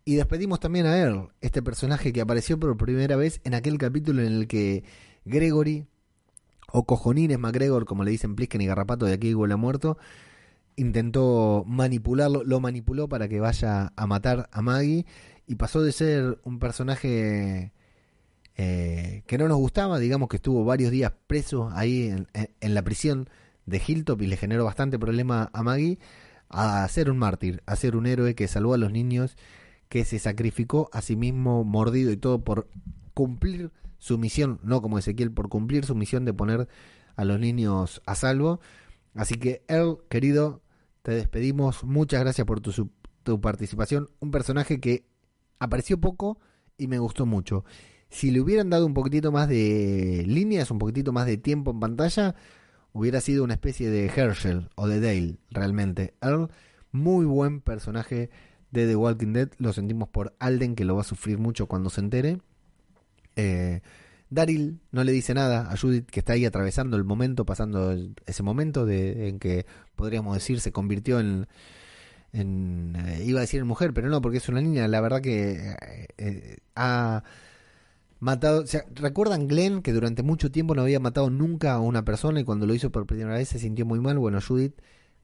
Y 0.04 0.16
despedimos 0.16 0.60
también 0.60 0.86
a 0.88 0.98
Earl, 0.98 1.30
este 1.42 1.62
personaje 1.62 2.12
que 2.12 2.22
apareció 2.22 2.60
por 2.60 2.76
primera 2.76 3.16
vez 3.16 3.40
en 3.44 3.54
aquel 3.54 3.78
capítulo 3.78 4.22
en 4.22 4.34
el 4.34 4.48
que 4.48 4.84
Gregory, 5.26 5.86
o 6.72 6.86
Cojonines 6.86 7.38
MacGregor, 7.38 7.86
como 7.86 8.04
le 8.04 8.12
dicen 8.12 8.36
Plisken 8.36 8.62
y 8.62 8.66
Garrapato 8.66 9.06
de 9.06 9.14
aquí 9.14 9.32
ha 9.34 9.58
muerto, 9.58 9.98
intentó 10.76 11.64
manipularlo, 11.68 12.44
lo 12.44 12.60
manipuló 12.60 13.10
para 13.10 13.28
que 13.28 13.40
vaya 13.40 13.94
a 13.96 14.08
matar 14.08 14.50
a 14.52 14.62
Maggie 14.62 15.06
y 15.48 15.56
pasó 15.56 15.82
de 15.82 15.92
ser 15.92 16.40
un 16.44 16.60
personaje 16.60 17.74
eh, 18.56 19.24
que 19.28 19.38
no 19.38 19.48
nos 19.48 19.58
gustaba, 19.58 20.00
digamos 20.00 20.30
que 20.30 20.38
estuvo 20.38 20.64
varios 20.64 20.92
días 20.92 21.14
preso 21.28 21.70
ahí 21.74 22.16
en, 22.34 22.74
la 22.74 22.82
prisión 22.84 23.30
de 23.66 23.82
Hilltop 23.86 24.22
y 24.22 24.28
le 24.28 24.38
generó 24.38 24.66
bastante 24.66 25.00
problema 25.00 25.50
a 25.54 25.64
Maggie, 25.64 26.00
a 26.50 26.88
ser 26.88 27.10
un 27.10 27.18
mártir, 27.18 27.64
a 27.66 27.76
ser 27.76 27.96
un 27.96 28.06
héroe 28.06 28.36
que 28.36 28.48
salvó 28.48 28.74
a 28.74 28.78
los 28.78 28.92
niños, 28.92 29.38
que 29.90 30.06
se 30.06 30.20
sacrificó 30.20 30.90
a 30.94 31.02
sí 31.02 31.16
mismo 31.16 31.64
mordido 31.64 32.12
y 32.12 32.18
todo 32.18 32.44
por 32.44 32.70
cumplir 33.14 33.72
su 33.98 34.18
misión, 34.18 34.60
no 34.64 34.82
como 34.82 34.98
Ezequiel, 34.98 35.32
por 35.32 35.50
cumplir 35.50 35.86
su 35.86 35.96
misión 35.96 36.26
de 36.26 36.34
poner 36.34 36.68
a 37.16 37.26
los 37.26 37.40
niños 37.40 38.02
a 38.06 38.16
salvo. 38.16 38.60
Así 39.14 39.36
que, 39.36 39.64
Earl, 39.68 40.00
querido, 40.10 40.62
te 41.04 41.12
despedimos. 41.12 41.84
Muchas 41.84 42.22
gracias 42.22 42.48
por 42.48 42.62
tu, 42.62 42.90
tu 43.24 43.42
participación. 43.42 44.10
Un 44.20 44.32
personaje 44.32 44.80
que 44.80 45.06
apareció 45.60 46.00
poco 46.00 46.40
y 46.78 46.88
me 46.88 47.00
gustó 47.00 47.26
mucho. 47.26 47.64
Si 48.10 48.32
le 48.32 48.42
hubieran 48.42 48.70
dado 48.70 48.86
un 48.86 48.94
poquitito 48.94 49.32
más 49.32 49.48
de 49.48 50.24
líneas, 50.28 50.72
un 50.72 50.80
poquitito 50.80 51.14
más 51.14 51.28
de 51.28 51.38
tiempo 51.38 51.72
en 51.72 51.80
pantalla, 51.80 52.36
hubiera 52.94 53.22
sido 53.22 53.44
una 53.44 53.54
especie 53.54 53.90
de 53.90 54.06
Herschel 54.08 54.70
o 54.76 54.88
de 54.88 55.00
Dale, 55.00 55.38
realmente. 55.50 56.14
Earl, 56.22 56.50
muy 56.92 57.26
buen 57.26 57.62
personaje 57.62 58.30
de 58.72 58.88
The 58.88 58.96
Walking 58.96 59.34
Dead. 59.34 59.50
Lo 59.58 59.74
sentimos 59.74 60.10
por 60.10 60.36
Alden, 60.40 60.76
que 60.76 60.86
lo 60.86 60.96
va 60.96 61.02
a 61.02 61.06
sufrir 61.06 61.38
mucho 61.38 61.68
cuando 61.68 61.90
se 61.90 62.02
entere. 62.02 62.40
Eh, 63.36 63.82
Daryl 64.30 64.80
no 64.92 65.04
le 65.04 65.12
dice 65.12 65.34
nada 65.34 65.72
a 65.72 65.78
Judith, 65.78 66.10
que 66.10 66.22
está 66.22 66.34
ahí 66.34 66.46
atravesando 66.46 66.96
el 66.96 67.04
momento, 67.04 67.46
pasando 67.46 67.96
ese 68.26 68.44
momento 68.44 68.86
de, 68.86 69.28
en 69.28 69.40
que 69.40 69.66
podríamos 69.96 70.34
decir 70.36 70.62
se 70.62 70.72
convirtió 70.72 71.20
en, 71.20 71.48
eh, 72.34 73.24
iba 73.26 73.40
a 73.40 73.42
decir 73.42 73.60
en 73.60 73.68
mujer, 73.68 73.94
pero 73.94 74.10
no, 74.10 74.22
porque 74.22 74.38
es 74.38 74.50
una 74.50 74.62
niña. 74.62 74.88
La 74.88 75.02
verdad 75.02 75.22
que 75.22 75.52
eh, 75.52 76.08
eh, 76.18 76.58
ha 76.76 77.24
matado. 78.22 78.64
¿Recuerdan 78.96 79.50
Glenn 79.50 79.82
que 79.82 79.92
durante 79.92 80.24
mucho 80.24 80.50
tiempo 80.50 80.74
no 80.74 80.84
había 80.84 81.02
matado 81.02 81.30
nunca 81.30 81.74
a 81.74 81.80
una 81.82 82.06
persona 82.06 82.40
y 82.40 82.46
cuando 82.46 82.66
lo 82.66 82.74
hizo 82.74 82.90
por 82.90 83.06
primera 83.06 83.36
vez 83.36 83.50
se 83.50 83.60
sintió 83.60 83.86
muy 83.86 84.00
mal? 84.00 84.18
Bueno, 84.18 84.40
Judith, 84.40 84.80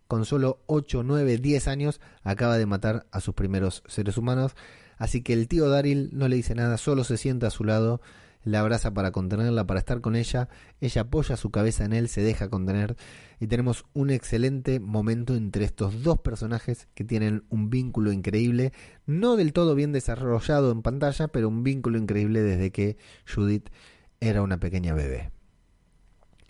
con 0.09 0.25
solo 0.25 0.61
8, 0.65 1.03
9, 1.03 1.37
10 1.37 1.67
años, 1.69 2.01
acaba 2.23 2.57
de 2.57 2.65
matar 2.65 3.05
a 3.11 3.21
sus 3.21 3.33
primeros 3.33 3.83
seres 3.87 4.17
humanos. 4.17 4.55
Así 4.97 5.21
que 5.21 5.31
el 5.31 5.47
tío 5.47 5.69
Daryl 5.69 6.09
no 6.11 6.27
le 6.27 6.35
dice 6.35 6.55
nada, 6.55 6.77
solo 6.77 7.05
se 7.05 7.17
sienta 7.17 7.47
a 7.47 7.51
su 7.51 7.63
lado 7.63 8.01
la 8.47 8.61
abraza 8.61 8.93
para 8.93 9.11
contenerla, 9.11 9.67
para 9.67 9.79
estar 9.79 10.01
con 10.01 10.15
ella, 10.15 10.47
ella 10.79 11.01
apoya 11.01 11.35
su 11.37 11.51
cabeza 11.51 11.85
en 11.85 11.93
él, 11.93 12.07
se 12.07 12.21
deja 12.21 12.49
contener 12.49 12.95
y 13.39 13.47
tenemos 13.47 13.85
un 13.93 14.09
excelente 14.09 14.79
momento 14.79 15.35
entre 15.35 15.65
estos 15.65 16.01
dos 16.01 16.19
personajes 16.19 16.87
que 16.93 17.03
tienen 17.03 17.43
un 17.49 17.69
vínculo 17.69 18.11
increíble, 18.11 18.71
no 19.05 19.35
del 19.35 19.53
todo 19.53 19.75
bien 19.75 19.91
desarrollado 19.91 20.71
en 20.71 20.81
pantalla, 20.81 21.27
pero 21.27 21.49
un 21.49 21.63
vínculo 21.63 21.97
increíble 21.97 22.41
desde 22.41 22.71
que 22.71 22.97
Judith 23.31 23.69
era 24.19 24.41
una 24.41 24.59
pequeña 24.59 24.93
bebé. 24.93 25.31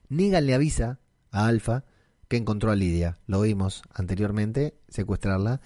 Negan 0.09 0.45
le 0.45 0.53
avisa 0.53 0.99
a 1.31 1.47
Alfa 1.47 1.83
que 2.27 2.37
encontró 2.37 2.71
a 2.71 2.75
Lidia, 2.75 3.17
lo 3.25 3.41
vimos 3.41 3.81
anteriormente, 3.93 4.75
secuestrarla, 4.87 5.61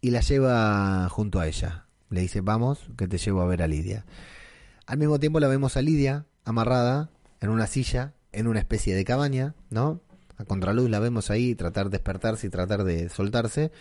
y 0.00 0.10
la 0.10 0.20
lleva 0.20 1.08
junto 1.08 1.40
a 1.40 1.48
ella. 1.48 1.86
Le 2.10 2.20
dice, 2.20 2.40
vamos, 2.40 2.88
que 2.96 3.08
te 3.08 3.18
llevo 3.18 3.40
a 3.40 3.46
ver 3.46 3.62
a 3.62 3.66
Lidia. 3.66 4.04
Al 4.86 4.98
mismo 4.98 5.18
tiempo 5.18 5.40
la 5.40 5.48
vemos 5.48 5.76
a 5.76 5.82
Lidia 5.82 6.26
amarrada 6.44 7.10
en 7.40 7.50
una 7.50 7.66
silla, 7.66 8.14
en 8.32 8.46
una 8.46 8.60
especie 8.60 8.94
de 8.94 9.04
cabaña, 9.04 9.54
¿no? 9.68 10.00
A 10.36 10.44
contraluz 10.44 10.88
la 10.90 11.00
vemos 11.00 11.30
ahí 11.30 11.54
tratar 11.54 11.86
de 11.86 11.98
despertarse 11.98 12.46
y 12.46 12.50
tratar 12.50 12.84
de 12.84 13.08
soltarse. 13.08 13.72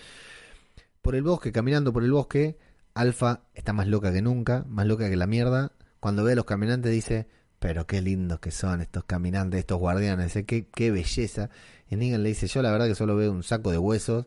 Por 1.02 1.16
el 1.16 1.24
bosque, 1.24 1.52
caminando 1.52 1.94
por 1.94 2.04
el 2.04 2.12
bosque, 2.12 2.58
Alfa 2.96 3.42
está 3.54 3.74
más 3.74 3.88
loca 3.88 4.12
que 4.12 4.22
nunca, 4.22 4.66
más 4.68 4.88
loca 4.88 5.10
que 5.10 5.16
la 5.16 5.28
mierda. 5.28 5.74
Cuando 6.00 6.24
ve 6.24 6.32
a 6.32 6.36
los 6.36 6.46
caminantes 6.46 6.92
dice, 6.92 7.28
pero 7.60 7.86
qué 7.86 8.02
lindos 8.02 8.40
que 8.40 8.52
son 8.52 8.82
estos 8.82 9.04
caminantes, 9.04 9.60
estos 9.60 9.78
guardianes, 9.78 10.36
¿eh? 10.36 10.46
qué, 10.46 10.68
qué 10.70 10.92
belleza. 10.92 11.50
Y 11.90 11.98
Negan 11.98 12.24
le 12.24 12.30
dice, 12.30 12.48
yo 12.48 12.62
la 12.62 12.72
verdad 12.72 12.88
que 12.88 12.96
solo 12.96 13.16
veo 13.16 13.32
un 13.32 13.44
saco 13.44 13.70
de 13.72 13.78
huesos. 13.78 14.26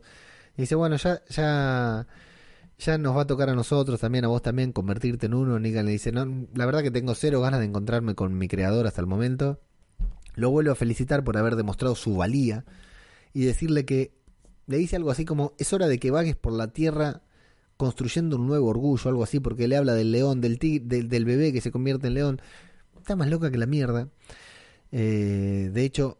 Y 0.55 0.61
dice, 0.61 0.75
bueno, 0.75 0.95
ya, 0.97 1.21
ya, 1.29 2.07
ya 2.79 2.97
nos 2.97 3.15
va 3.15 3.21
a 3.23 3.27
tocar 3.27 3.49
a 3.49 3.55
nosotros 3.55 3.99
también, 3.99 4.25
a 4.25 4.29
vos 4.29 4.41
también, 4.41 4.71
convertirte 4.71 5.25
en 5.25 5.33
uno. 5.33 5.59
Negan 5.59 5.85
le 5.85 5.91
dice, 5.91 6.11
no, 6.11 6.47
la 6.53 6.65
verdad 6.65 6.81
que 6.81 6.91
tengo 6.91 7.13
cero 7.13 7.41
ganas 7.41 7.59
de 7.59 7.65
encontrarme 7.65 8.15
con 8.15 8.37
mi 8.37 8.47
creador 8.47 8.87
hasta 8.87 9.01
el 9.01 9.07
momento. 9.07 9.59
Lo 10.35 10.49
vuelvo 10.49 10.71
a 10.71 10.75
felicitar 10.75 11.23
por 11.23 11.37
haber 11.37 11.57
demostrado 11.57 11.95
su 11.95 12.15
valía 12.15 12.63
y 13.33 13.43
decirle 13.43 13.85
que 13.85 14.13
le 14.67 14.77
dice 14.77 14.95
algo 14.95 15.11
así 15.11 15.25
como, 15.25 15.53
es 15.57 15.73
hora 15.73 15.87
de 15.87 15.99
que 15.99 16.11
vagues 16.11 16.37
por 16.37 16.53
la 16.53 16.71
tierra 16.71 17.21
construyendo 17.75 18.37
un 18.37 18.47
nuevo 18.47 18.67
orgullo, 18.67 19.09
algo 19.09 19.23
así, 19.23 19.39
porque 19.39 19.67
le 19.67 19.75
habla 19.75 19.93
del 19.93 20.11
león, 20.11 20.41
del, 20.41 20.57
del, 20.59 21.25
bebé 21.25 21.51
que 21.51 21.61
se 21.61 21.71
convierte 21.71 22.07
en 22.07 22.13
león. 22.13 22.41
Está 22.97 23.15
más 23.15 23.29
loca 23.29 23.51
que 23.51 23.57
la 23.57 23.65
mierda. 23.65 24.09
Eh, 24.91 25.69
de 25.73 25.83
hecho, 25.83 26.19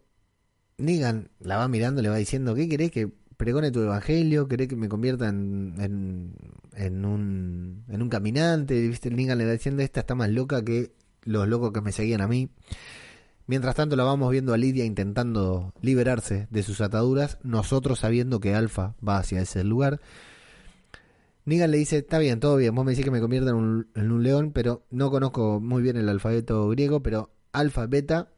Negan 0.77 1.29
la 1.39 1.57
va 1.57 1.67
mirando, 1.67 2.01
le 2.01 2.09
va 2.09 2.15
diciendo, 2.17 2.55
¿qué 2.55 2.67
querés 2.67 2.91
que 2.91 3.11
pregone 3.39 3.71
tu 3.71 3.81
evangelio? 3.81 4.49
¿Querés 4.49 4.67
que 4.67 4.75
me 4.75 4.89
convierta 4.89 5.29
en, 5.29 5.75
en, 5.79 6.33
en 6.75 7.05
un, 7.05 7.85
en 7.87 8.01
un 8.01 8.09
caminante? 8.09 8.85
¿Viste? 8.85 9.09
Negan 9.09 9.37
le 9.37 9.45
va 9.45 9.53
diciendo, 9.53 9.81
esta 9.81 10.01
está 10.01 10.13
más 10.13 10.29
loca 10.29 10.61
que 10.61 10.91
los 11.23 11.47
locos 11.47 11.71
que 11.71 11.79
me 11.79 11.93
seguían 11.93 12.19
a 12.19 12.27
mí. 12.27 12.49
Mientras 13.47 13.75
tanto 13.75 13.95
la 13.95 14.03
vamos 14.03 14.29
viendo 14.29 14.53
a 14.53 14.57
Lidia 14.57 14.83
intentando 14.83 15.73
liberarse 15.81 16.49
de 16.51 16.63
sus 16.63 16.81
ataduras, 16.81 17.39
nosotros 17.41 17.99
sabiendo 17.99 18.41
que 18.41 18.55
Alfa 18.55 18.95
va 19.07 19.19
hacia 19.19 19.41
ese 19.41 19.63
lugar. 19.63 20.01
Negan 21.45 21.71
le 21.71 21.77
dice, 21.77 21.99
está 21.99 22.19
bien, 22.19 22.41
todo 22.41 22.57
bien, 22.57 22.75
vos 22.75 22.83
me 22.83 22.91
decís 22.91 23.05
que 23.05 23.11
me 23.11 23.21
convierta 23.21 23.51
en 23.51 23.55
un, 23.55 24.23
león, 24.23 24.51
pero 24.53 24.83
no 24.91 25.11
conozco 25.11 25.61
muy 25.61 25.81
bien 25.81 25.95
el 25.95 26.09
alfabeto 26.09 26.67
griego, 26.67 27.01
pero 27.01 27.31
alfa, 27.53 27.87
beta, 27.87 28.33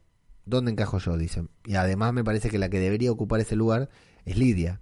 ¿dónde 0.46 0.70
encajo 0.70 0.98
yo? 0.98 1.18
Dice. 1.18 1.44
Y 1.66 1.74
además 1.74 2.12
me 2.12 2.22
parece 2.22 2.50
que 2.50 2.58
la 2.58 2.70
que 2.70 2.78
debería 2.78 3.10
ocupar 3.10 3.40
ese 3.40 3.56
lugar 3.56 3.90
es 4.24 4.38
Lidia. 4.38 4.80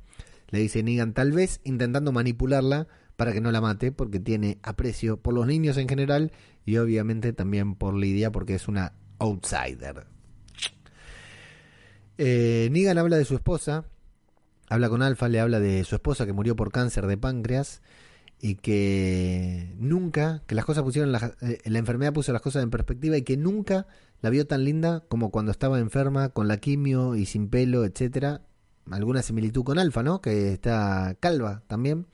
Le 0.51 0.59
dice 0.59 0.83
Negan, 0.83 1.15
tal 1.15 1.33
vez 1.33 1.61
intentando 1.65 2.13
manipularla 2.13 2.89
para 3.17 3.33
que 3.33 3.41
no 3.41 3.53
la 3.53 3.61
mate, 3.61 3.93
porque 3.93 4.19
tiene 4.19 4.59
aprecio 4.63 5.19
por 5.19 5.35
los 5.35 5.47
niños 5.47 5.77
en 5.77 5.89
general 5.89 6.33
y 6.65 6.79
obviamente 6.79 7.33
también 7.33 7.75
por 7.75 7.95
Lidia, 7.95 8.33
porque 8.33 8.55
es 8.55 8.67
una 8.67 8.95
outsider. 9.19 10.07
Eh, 12.19 12.69
Negan 12.71 12.99
habla 12.99 13.17
de 13.17 13.25
su 13.25 13.35
esposa, 13.35 13.85
habla 14.69 14.89
con 14.89 15.03
Alfa, 15.03 15.29
le 15.29 15.41
habla 15.41 15.61
de 15.61 15.85
su 15.85 15.95
esposa 15.95 16.27
que 16.27 16.33
murió 16.33 16.57
por 16.57 16.73
cáncer 16.73 17.07
de 17.07 17.17
páncreas 17.17 17.83
y 18.41 18.55
que 18.57 19.75
nunca, 19.79 20.43
que 20.47 20.55
las 20.55 20.65
cosas 20.65 20.83
pusieron, 20.83 21.13
la, 21.13 21.35
eh, 21.43 21.59
la, 21.65 21.79
enfermedad 21.79 22.13
puso 22.13 22.33
las 22.33 22.43
cosas 22.43 22.63
en 22.63 22.71
perspectiva 22.71 23.17
y 23.17 23.23
que 23.23 23.37
nunca 23.37 23.87
la 24.23 24.31
vio 24.31 24.47
tan 24.47 24.65
linda 24.65 25.05
como 25.09 25.31
cuando 25.31 25.53
estaba 25.53 25.79
enferma, 25.79 26.31
con 26.31 26.49
la 26.49 26.57
quimio 26.57 27.17
y 27.17 27.27
sin 27.27 27.49
pelo, 27.49 27.85
etcétera. 27.85 28.43
Alguna 28.91 29.23
similitud 29.23 29.63
con 29.65 29.79
Alfa, 29.79 30.03
¿no? 30.03 30.21
Que 30.21 30.53
está 30.53 31.17
calva 31.21 31.63
también. 31.67 32.07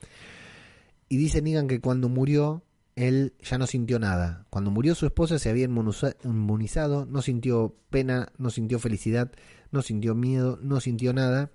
Y 1.09 1.17
dice 1.17 1.41
Negan 1.41 1.67
que 1.67 1.81
cuando 1.81 2.09
murió, 2.09 2.63
él 2.95 3.33
ya 3.41 3.57
no 3.57 3.67
sintió 3.67 3.99
nada. 3.99 4.45
Cuando 4.49 4.71
murió 4.71 4.95
su 4.95 5.05
esposa 5.05 5.39
se 5.39 5.49
había 5.49 5.65
inmunizado, 5.65 7.05
no 7.05 7.21
sintió 7.21 7.75
pena, 7.89 8.31
no 8.37 8.49
sintió 8.49 8.79
felicidad, 8.79 9.31
no 9.71 9.81
sintió 9.81 10.15
miedo, 10.15 10.59
no 10.61 10.79
sintió 10.79 11.13
nada. 11.13 11.51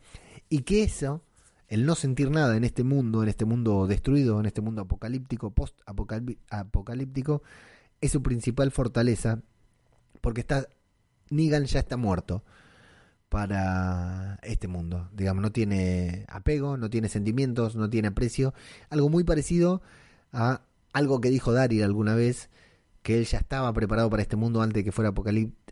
Y 0.49 0.61
que 0.61 0.83
eso 0.85 1.23
el 1.68 1.87
no 1.87 1.95
sentir 1.95 2.31
nada 2.31 2.57
en 2.57 2.64
este 2.64 2.85
mundo, 2.85 3.23
en 3.23 3.29
este 3.29 3.45
mundo 3.45 3.87
destruido, 3.87 4.39
en 4.41 4.47
este 4.47 4.61
mundo 4.61 4.83
apocalíptico, 4.83 5.53
post-apocalíptico, 5.53 7.43
es 8.01 8.12
su 8.12 8.23
principal 8.23 8.70
fortaleza, 8.70 9.41
porque 10.20 10.43
está, 10.43 10.68
Negan 11.31 11.64
ya 11.64 11.81
está 11.81 11.97
muerto 11.97 12.45
para 13.33 14.39
este 14.43 14.68
mundo. 14.68 15.09
Digamos, 15.14 15.41
no 15.41 15.53
tiene 15.53 16.26
apego, 16.28 16.76
no 16.76 16.91
tiene 16.91 17.09
sentimientos, 17.09 17.76
no 17.76 17.89
tiene 17.89 18.09
aprecio. 18.09 18.53
Algo 18.91 19.09
muy 19.09 19.24
parecido 19.24 19.80
a 20.35 20.61
algo 20.93 21.18
que 21.22 21.30
dijo 21.30 21.51
Daryl 21.51 21.83
alguna 21.83 22.14
vez, 22.14 22.51
que 23.01 23.16
él 23.16 23.24
ya 23.24 23.39
estaba 23.39 23.72
preparado 23.72 24.11
para 24.11 24.20
este 24.20 24.37
mundo 24.37 24.61
antes 24.61 24.74
de 24.74 24.85
que 24.85 24.93
fuera 24.93 25.14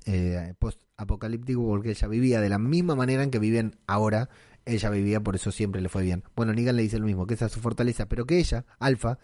eh, 0.06 0.54
post-apocalíptico, 0.58 1.62
porque 1.66 1.90
él 1.90 1.96
ya 1.96 2.08
vivía 2.08 2.40
de 2.40 2.48
la 2.48 2.58
misma 2.58 2.94
manera 2.94 3.22
en 3.22 3.30
que 3.30 3.38
viven 3.38 3.76
ahora 3.86 4.30
ella 4.64 4.88
vivía, 4.88 5.20
por 5.20 5.36
eso 5.36 5.52
siempre 5.52 5.82
le 5.82 5.90
fue 5.90 6.02
bien. 6.02 6.24
Bueno, 6.34 6.54
Negan 6.54 6.76
le 6.76 6.82
dice 6.82 6.98
lo 6.98 7.04
mismo, 7.04 7.26
que 7.26 7.34
esa 7.34 7.46
es 7.46 7.52
su 7.52 7.60
fortaleza, 7.60 8.06
pero 8.06 8.24
que 8.24 8.38
ella, 8.38 8.64
Alfa, 8.78 9.18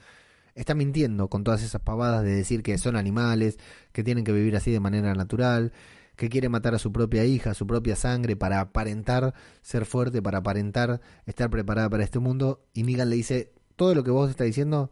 está 0.54 0.74
mintiendo 0.74 1.28
con 1.28 1.42
todas 1.42 1.62
esas 1.62 1.80
pavadas 1.80 2.22
de 2.22 2.34
decir 2.34 2.62
que 2.62 2.76
son 2.76 2.96
animales, 2.96 3.58
que 3.92 4.04
tienen 4.04 4.24
que 4.24 4.32
vivir 4.32 4.56
así 4.56 4.70
de 4.70 4.80
manera 4.80 5.14
natural, 5.14 5.72
que 6.16 6.28
quiere 6.28 6.48
matar 6.48 6.74
a 6.74 6.78
su 6.78 6.92
propia 6.92 7.24
hija, 7.24 7.50
a 7.50 7.54
su 7.54 7.66
propia 7.66 7.94
sangre, 7.94 8.36
para 8.36 8.60
aparentar 8.60 9.34
ser 9.62 9.84
fuerte, 9.84 10.22
para 10.22 10.38
aparentar 10.38 11.00
estar 11.26 11.50
preparada 11.50 11.90
para 11.90 12.04
este 12.04 12.18
mundo. 12.18 12.64
Y 12.72 12.82
Negan 12.82 13.10
le 13.10 13.16
dice, 13.16 13.52
todo 13.76 13.94
lo 13.94 14.02
que 14.02 14.10
vos 14.10 14.30
estás 14.30 14.46
diciendo 14.46 14.90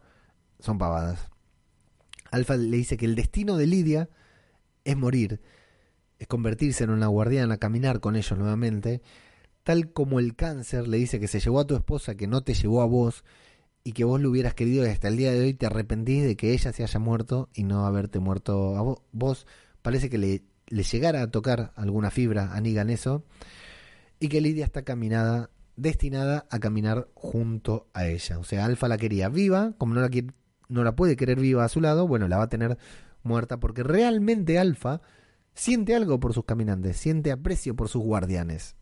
son 0.59 0.77
pavadas. 0.77 1.29
Alfa 2.31 2.55
le 2.55 2.77
dice 2.77 2.97
que 2.97 3.05
el 3.05 3.15
destino 3.15 3.57
de 3.57 3.67
Lidia 3.67 4.09
es 4.83 4.95
morir, 4.95 5.41
es 6.19 6.27
convertirse 6.27 6.83
en 6.83 6.91
una 6.91 7.07
guardiana, 7.07 7.57
caminar 7.57 7.99
con 7.99 8.15
ellos 8.15 8.37
nuevamente, 8.37 9.01
tal 9.63 9.91
como 9.91 10.19
el 10.19 10.35
cáncer 10.35 10.87
le 10.87 10.97
dice 10.97 11.19
que 11.19 11.27
se 11.27 11.39
llevó 11.39 11.59
a 11.59 11.67
tu 11.67 11.75
esposa, 11.75 12.15
que 12.15 12.27
no 12.27 12.43
te 12.43 12.53
llevó 12.53 12.81
a 12.81 12.85
vos, 12.85 13.23
y 13.83 13.93
que 13.93 14.03
vos 14.03 14.19
lo 14.19 14.31
hubieras 14.31 14.55
querido 14.55 14.85
y 14.85 14.89
hasta 14.89 15.07
el 15.07 15.15
día 15.15 15.31
de 15.31 15.39
hoy 15.39 15.53
te 15.53 15.67
arrepentís 15.67 16.23
de 16.23 16.35
que 16.35 16.53
ella 16.53 16.73
se 16.73 16.83
haya 16.83 16.99
muerto 16.99 17.49
y 17.53 17.63
no 17.63 17.85
haberte 17.85 18.19
muerto 18.19 18.75
a 18.75 18.97
vos. 19.11 19.45
parece 19.83 20.09
que 20.09 20.17
le, 20.17 20.43
le 20.67 20.83
llegara 20.83 21.21
a 21.21 21.31
tocar 21.31 21.71
alguna 21.75 22.11
fibra 22.11 22.53
a 22.53 22.61
Nigan 22.61 22.89
eso, 22.89 23.23
y 24.19 24.29
que 24.29 24.41
Lidia 24.41 24.65
está 24.65 24.83
caminada, 24.83 25.49
destinada 25.75 26.47
a 26.49 26.59
caminar 26.59 27.09
junto 27.13 27.89
a 27.93 28.07
ella. 28.07 28.39
O 28.39 28.43
sea, 28.43 28.65
Alfa 28.65 28.87
la 28.87 28.97
quería 28.97 29.29
viva, 29.29 29.73
como 29.77 29.93
no 29.93 30.01
la, 30.01 30.09
quiere, 30.09 30.29
no 30.69 30.83
la 30.83 30.95
puede 30.95 31.15
querer 31.15 31.39
viva 31.39 31.63
a 31.63 31.69
su 31.69 31.81
lado, 31.81 32.07
bueno, 32.07 32.27
la 32.27 32.37
va 32.37 32.43
a 32.43 32.49
tener 32.49 32.77
muerta, 33.23 33.59
porque 33.59 33.83
realmente 33.83 34.59
Alfa 34.59 35.01
siente 35.53 35.95
algo 35.95 36.19
por 36.19 36.33
sus 36.33 36.45
caminantes, 36.45 36.97
siente 36.97 37.31
aprecio 37.31 37.75
por 37.75 37.89
sus 37.89 38.03
guardianes 38.03 38.75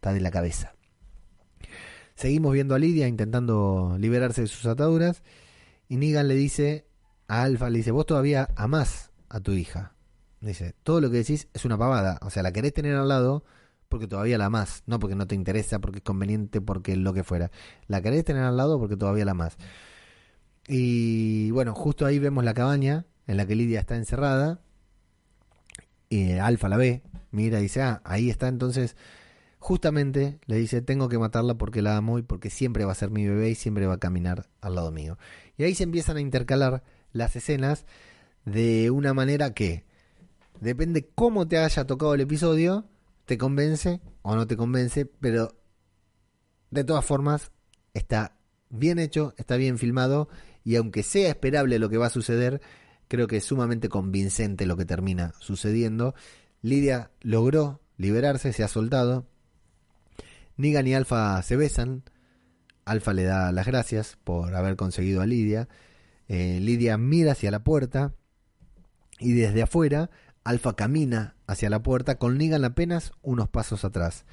está 0.00 0.14
de 0.14 0.20
la 0.20 0.30
cabeza. 0.30 0.74
Seguimos 2.14 2.54
viendo 2.54 2.74
a 2.74 2.78
Lidia 2.78 3.06
intentando 3.06 3.96
liberarse 3.98 4.40
de 4.40 4.46
sus 4.46 4.64
ataduras 4.64 5.22
y 5.88 5.98
Negan 5.98 6.26
le 6.26 6.34
dice 6.34 6.86
a 7.28 7.42
Alfa, 7.42 7.68
le 7.68 7.78
dice, 7.78 7.90
vos 7.90 8.06
todavía 8.06 8.48
amás 8.56 9.10
a 9.28 9.40
tu 9.40 9.52
hija. 9.52 9.94
Dice, 10.40 10.74
todo 10.82 11.00
lo 11.00 11.10
que 11.10 11.18
decís 11.18 11.48
es 11.52 11.64
una 11.64 11.76
pavada, 11.76 12.18
o 12.22 12.30
sea, 12.30 12.42
la 12.42 12.52
querés 12.52 12.72
tener 12.72 12.96
al 12.96 13.08
lado 13.08 13.44
porque 13.88 14.06
todavía 14.06 14.38
la 14.38 14.46
amás, 14.46 14.82
no 14.86 14.98
porque 14.98 15.16
no 15.16 15.26
te 15.26 15.34
interesa, 15.34 15.80
porque 15.80 15.98
es 15.98 16.04
conveniente, 16.04 16.60
porque 16.60 16.96
lo 16.96 17.12
que 17.12 17.24
fuera. 17.24 17.50
La 17.88 18.00
querés 18.00 18.24
tener 18.24 18.44
al 18.44 18.56
lado 18.56 18.78
porque 18.78 18.96
todavía 18.96 19.24
la 19.24 19.32
amás. 19.32 19.56
Y 20.68 21.50
bueno, 21.50 21.74
justo 21.74 22.06
ahí 22.06 22.18
vemos 22.18 22.44
la 22.44 22.54
cabaña 22.54 23.06
en 23.26 23.36
la 23.36 23.46
que 23.46 23.56
Lidia 23.56 23.80
está 23.80 23.96
encerrada. 23.96 24.60
Y 26.08 26.32
Alfa 26.32 26.68
la 26.68 26.76
ve, 26.76 27.02
mira 27.32 27.58
y 27.58 27.64
dice, 27.64 27.82
ah, 27.82 28.00
ahí 28.04 28.30
está 28.30 28.48
entonces 28.48 28.96
justamente 29.60 30.40
le 30.46 30.56
dice, 30.56 30.80
tengo 30.82 31.08
que 31.08 31.18
matarla 31.18 31.54
porque 31.54 31.82
la 31.82 31.96
amo 31.96 32.18
y 32.18 32.22
porque 32.22 32.50
siempre 32.50 32.84
va 32.84 32.92
a 32.92 32.96
ser 32.96 33.10
mi 33.10 33.26
bebé 33.26 33.50
y 33.50 33.54
siempre 33.54 33.86
va 33.86 33.94
a 33.94 33.98
caminar 33.98 34.48
al 34.60 34.74
lado 34.74 34.90
mío. 34.90 35.18
Y 35.56 35.64
ahí 35.64 35.74
se 35.74 35.84
empiezan 35.84 36.16
a 36.16 36.20
intercalar 36.20 36.82
las 37.12 37.36
escenas 37.36 37.84
de 38.44 38.90
una 38.90 39.14
manera 39.14 39.52
que, 39.52 39.84
depende 40.60 41.10
cómo 41.14 41.48
te 41.48 41.58
haya 41.58 41.86
tocado 41.86 42.14
el 42.14 42.20
episodio, 42.20 42.86
te 43.24 43.38
convence 43.38 44.00
o 44.22 44.36
no 44.36 44.46
te 44.46 44.56
convence, 44.56 45.06
pero 45.06 45.56
de 46.70 46.84
todas 46.84 47.04
formas 47.04 47.50
está 47.94 48.36
bien 48.68 48.98
hecho, 48.98 49.34
está 49.36 49.56
bien 49.56 49.78
filmado 49.78 50.28
y 50.64 50.76
aunque 50.76 51.02
sea 51.02 51.30
esperable 51.30 51.78
lo 51.78 51.88
que 51.88 51.96
va 51.96 52.06
a 52.06 52.10
suceder, 52.10 52.60
creo 53.08 53.26
que 53.26 53.38
es 53.38 53.44
sumamente 53.44 53.88
convincente 53.88 54.66
lo 54.66 54.76
que 54.76 54.84
termina 54.84 55.32
sucediendo. 55.40 56.14
Lidia 56.62 57.10
logró 57.20 57.80
liberarse, 57.96 58.52
se 58.52 58.62
ha 58.62 58.68
soltado, 58.68 59.26
Negan 60.60 60.86
y 60.86 60.94
Alfa 60.94 61.42
se 61.42 61.56
besan. 61.56 62.02
Alfa 62.84 63.12
le 63.12 63.24
da 63.24 63.50
las 63.52 63.66
gracias 63.66 64.18
por 64.24 64.54
haber 64.54 64.76
conseguido 64.76 65.22
a 65.22 65.26
Lidia. 65.26 65.68
Eh, 66.28 66.58
Lidia 66.60 66.98
mira 66.98 67.32
hacia 67.32 67.50
la 67.50 67.64
puerta 67.64 68.14
y 69.18 69.32
desde 69.32 69.62
afuera 69.62 70.10
Alfa 70.44 70.74
camina 70.74 71.36
hacia 71.46 71.70
la 71.70 71.82
puerta 71.82 72.16
con 72.16 72.38
Negan 72.38 72.64
apenas 72.64 73.12
unos 73.22 73.48
pasos 73.48 73.84
atrás. 73.84 74.24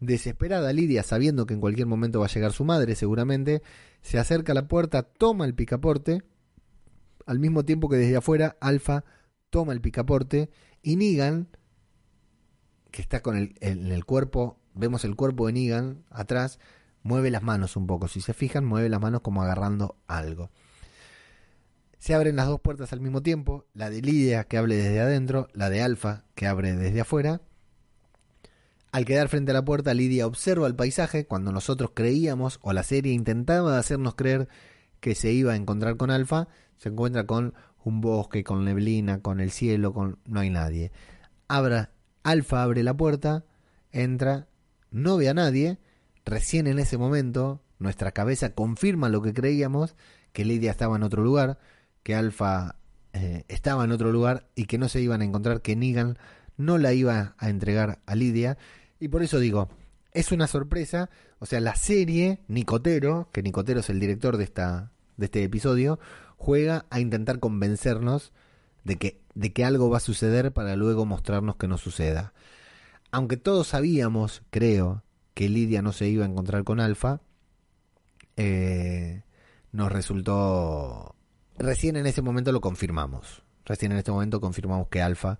Desesperada 0.00 0.72
Lidia, 0.72 1.02
sabiendo 1.02 1.46
que 1.46 1.54
en 1.54 1.60
cualquier 1.60 1.86
momento 1.86 2.20
va 2.20 2.26
a 2.26 2.30
llegar 2.30 2.52
su 2.52 2.64
madre 2.64 2.94
seguramente, 2.94 3.62
se 4.00 4.18
acerca 4.18 4.52
a 4.52 4.54
la 4.54 4.68
puerta, 4.68 5.02
toma 5.02 5.44
el 5.44 5.54
picaporte, 5.54 6.22
al 7.26 7.38
mismo 7.38 7.64
tiempo 7.64 7.88
que 7.88 7.96
desde 7.96 8.16
afuera 8.16 8.56
Alfa 8.60 9.04
toma 9.50 9.72
el 9.72 9.80
picaporte 9.80 10.50
y 10.82 10.96
Negan, 10.96 11.48
que 12.90 13.02
está 13.02 13.20
con 13.20 13.36
el, 13.36 13.54
en 13.60 13.92
el 13.92 14.04
cuerpo 14.04 14.60
vemos 14.74 15.04
el 15.04 15.16
cuerpo 15.16 15.46
de 15.46 15.52
Negan 15.52 16.04
atrás, 16.10 16.58
mueve 17.02 17.30
las 17.30 17.42
manos 17.42 17.76
un 17.76 17.86
poco. 17.86 18.08
Si 18.08 18.20
se 18.20 18.34
fijan, 18.34 18.64
mueve 18.64 18.88
las 18.88 19.00
manos 19.00 19.20
como 19.20 19.42
agarrando 19.42 19.96
algo. 20.06 20.50
Se 22.00 22.14
abren 22.14 22.36
las 22.36 22.46
dos 22.46 22.60
puertas 22.60 22.94
al 22.94 23.00
mismo 23.00 23.22
tiempo, 23.22 23.66
la 23.74 23.90
de 23.90 24.00
Lidia 24.00 24.44
que 24.44 24.56
abre 24.56 24.74
desde 24.74 25.00
adentro, 25.00 25.48
la 25.52 25.68
de 25.68 25.82
Alfa 25.82 26.24
que 26.34 26.46
abre 26.46 26.74
desde 26.74 27.02
afuera. 27.02 27.42
Al 28.90 29.04
quedar 29.04 29.28
frente 29.28 29.50
a 29.50 29.54
la 29.54 29.66
puerta, 29.66 29.92
Lidia 29.92 30.26
observa 30.26 30.66
el 30.66 30.74
paisaje 30.74 31.26
cuando 31.26 31.52
nosotros 31.52 31.90
creíamos 31.92 32.58
o 32.62 32.72
la 32.72 32.84
serie 32.84 33.12
intentaba 33.12 33.78
hacernos 33.78 34.14
creer 34.14 34.48
que 35.00 35.14
se 35.14 35.30
iba 35.30 35.52
a 35.52 35.56
encontrar 35.56 35.98
con 35.98 36.10
Alfa, 36.10 36.48
se 36.78 36.88
encuentra 36.88 37.26
con 37.26 37.52
un 37.84 38.00
bosque, 38.00 38.44
con 38.44 38.64
neblina, 38.64 39.20
con 39.20 39.38
el 39.38 39.50
cielo, 39.50 39.92
con 39.92 40.18
no 40.24 40.40
hay 40.40 40.48
nadie. 40.48 40.92
Abra, 41.48 41.90
Alfa 42.22 42.62
abre 42.62 42.82
la 42.82 42.96
puerta, 42.96 43.44
entra, 43.92 44.48
no 44.90 45.18
ve 45.18 45.28
a 45.28 45.34
nadie, 45.34 45.78
recién 46.24 46.66
en 46.66 46.78
ese 46.78 46.96
momento 46.96 47.62
nuestra 47.78 48.12
cabeza 48.12 48.54
confirma 48.54 49.10
lo 49.10 49.20
que 49.20 49.34
creíamos, 49.34 49.96
que 50.32 50.46
Lidia 50.46 50.70
estaba 50.70 50.96
en 50.96 51.02
otro 51.02 51.22
lugar, 51.22 51.58
que 52.02 52.14
Alfa 52.14 52.76
eh, 53.12 53.44
estaba 53.48 53.84
en 53.84 53.92
otro 53.92 54.12
lugar 54.12 54.46
y 54.54 54.66
que 54.66 54.78
no 54.78 54.88
se 54.88 55.00
iban 55.00 55.22
a 55.22 55.24
encontrar, 55.24 55.62
que 55.62 55.76
Negan 55.76 56.18
no 56.56 56.78
la 56.78 56.92
iba 56.92 57.34
a 57.38 57.50
entregar 57.50 58.00
a 58.06 58.14
Lidia. 58.14 58.58
Y 58.98 59.08
por 59.08 59.22
eso 59.22 59.38
digo, 59.38 59.68
es 60.12 60.32
una 60.32 60.46
sorpresa, 60.46 61.10
o 61.38 61.46
sea, 61.46 61.60
la 61.60 61.74
serie 61.74 62.40
Nicotero, 62.48 63.28
que 63.32 63.42
Nicotero 63.42 63.80
es 63.80 63.90
el 63.90 64.00
director 64.00 64.36
de, 64.36 64.44
esta, 64.44 64.92
de 65.16 65.26
este 65.26 65.42
episodio, 65.42 65.98
juega 66.36 66.86
a 66.90 67.00
intentar 67.00 67.38
convencernos 67.38 68.32
de 68.84 68.96
que, 68.96 69.20
de 69.34 69.52
que 69.52 69.64
algo 69.64 69.90
va 69.90 69.98
a 69.98 70.00
suceder 70.00 70.52
para 70.52 70.76
luego 70.76 71.06
mostrarnos 71.06 71.56
que 71.56 71.68
no 71.68 71.78
suceda. 71.78 72.32
Aunque 73.10 73.36
todos 73.36 73.68
sabíamos, 73.68 74.42
creo, 74.50 75.02
que 75.34 75.48
Lidia 75.48 75.82
no 75.82 75.92
se 75.92 76.08
iba 76.08 76.24
a 76.24 76.28
encontrar 76.28 76.64
con 76.64 76.80
Alfa, 76.80 77.20
eh, 78.36 79.22
nos 79.72 79.90
resultó... 79.90 81.16
Recién 81.60 81.96
en 81.96 82.06
ese 82.06 82.22
momento 82.22 82.52
lo 82.52 82.62
confirmamos. 82.62 83.42
Recién 83.66 83.92
en 83.92 83.98
este 83.98 84.10
momento 84.10 84.40
confirmamos 84.40 84.88
que 84.88 85.02
Alfa, 85.02 85.38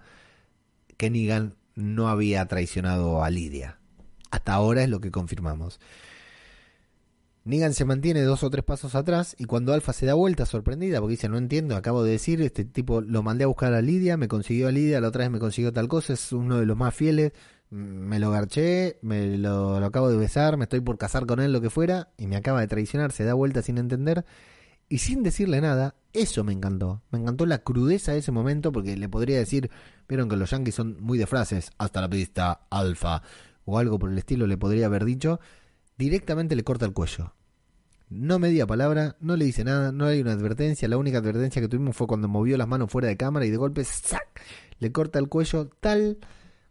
que 0.98 1.08
Negan 1.08 1.54
no 1.74 2.08
había 2.08 2.44
traicionado 2.46 3.24
a 3.24 3.30
Lidia. 3.30 3.78
Hasta 4.30 4.52
ahora 4.52 4.82
es 4.82 4.90
lo 4.90 5.00
que 5.00 5.10
confirmamos. 5.10 5.80
Negan 7.44 7.72
se 7.72 7.86
mantiene 7.86 8.20
dos 8.20 8.44
o 8.44 8.50
tres 8.50 8.62
pasos 8.64 8.94
atrás 8.94 9.34
y 9.38 9.44
cuando 9.44 9.72
Alfa 9.72 9.94
se 9.94 10.04
da 10.04 10.12
vuelta 10.12 10.44
sorprendida 10.44 11.00
porque 11.00 11.12
dice 11.12 11.30
no 11.30 11.38
entiendo, 11.38 11.74
acabo 11.74 12.04
de 12.04 12.12
decir, 12.12 12.42
este 12.42 12.66
tipo 12.66 13.00
lo 13.00 13.22
mandé 13.22 13.44
a 13.44 13.46
buscar 13.46 13.72
a 13.72 13.80
Lidia, 13.80 14.18
me 14.18 14.28
consiguió 14.28 14.68
a 14.68 14.72
Lidia, 14.72 15.00
la 15.00 15.08
otra 15.08 15.24
vez 15.24 15.30
me 15.30 15.38
consiguió 15.38 15.72
tal 15.72 15.88
cosa, 15.88 16.12
es 16.12 16.32
uno 16.32 16.58
de 16.58 16.66
los 16.66 16.76
más 16.76 16.94
fieles, 16.94 17.32
me 17.70 18.18
lo 18.18 18.30
garché, 18.30 18.98
me 19.00 19.38
lo, 19.38 19.76
acabo 19.78 20.10
de 20.10 20.18
besar, 20.18 20.58
me 20.58 20.64
estoy 20.64 20.80
por 20.80 20.98
casar 20.98 21.24
con 21.24 21.40
él, 21.40 21.50
lo 21.50 21.62
que 21.62 21.70
fuera, 21.70 22.10
y 22.18 22.26
me 22.26 22.36
acaba 22.36 22.60
de 22.60 22.66
traicionar, 22.66 23.10
se 23.10 23.24
da 23.24 23.32
vuelta 23.32 23.62
sin 23.62 23.78
entender, 23.78 24.26
y 24.90 24.98
sin 24.98 25.22
decirle 25.22 25.60
nada, 25.60 25.94
eso 26.12 26.42
me 26.42 26.52
encantó. 26.52 27.00
Me 27.10 27.20
encantó 27.20 27.46
la 27.46 27.58
crudeza 27.58 28.12
de 28.12 28.18
ese 28.18 28.32
momento, 28.32 28.72
porque 28.72 28.96
le 28.96 29.08
podría 29.08 29.38
decir, 29.38 29.70
vieron 30.08 30.28
que 30.28 30.36
los 30.36 30.50
yankees 30.50 30.74
son 30.74 30.96
muy 31.00 31.16
de 31.16 31.28
frases, 31.28 31.70
hasta 31.78 32.00
la 32.00 32.10
pista, 32.10 32.66
alfa, 32.68 33.22
o 33.64 33.78
algo 33.78 34.00
por 34.00 34.10
el 34.10 34.18
estilo, 34.18 34.48
le 34.48 34.58
podría 34.58 34.86
haber 34.86 35.04
dicho, 35.04 35.40
directamente 35.96 36.56
le 36.56 36.64
corta 36.64 36.86
el 36.86 36.92
cuello. 36.92 37.34
No 38.08 38.40
media 38.40 38.66
palabra, 38.66 39.16
no 39.20 39.36
le 39.36 39.44
dice 39.44 39.62
nada, 39.62 39.92
no 39.92 40.06
hay 40.06 40.20
una 40.20 40.32
advertencia, 40.32 40.88
la 40.88 40.98
única 40.98 41.18
advertencia 41.18 41.62
que 41.62 41.68
tuvimos 41.68 41.96
fue 41.96 42.08
cuando 42.08 42.26
movió 42.26 42.58
las 42.58 42.66
manos 42.66 42.90
fuera 42.90 43.06
de 43.06 43.16
cámara 43.16 43.46
y 43.46 43.50
de 43.50 43.56
golpe, 43.56 43.84
¡sac! 43.84 44.42
le 44.80 44.90
corta 44.90 45.20
el 45.20 45.28
cuello 45.28 45.68
tal 45.78 46.18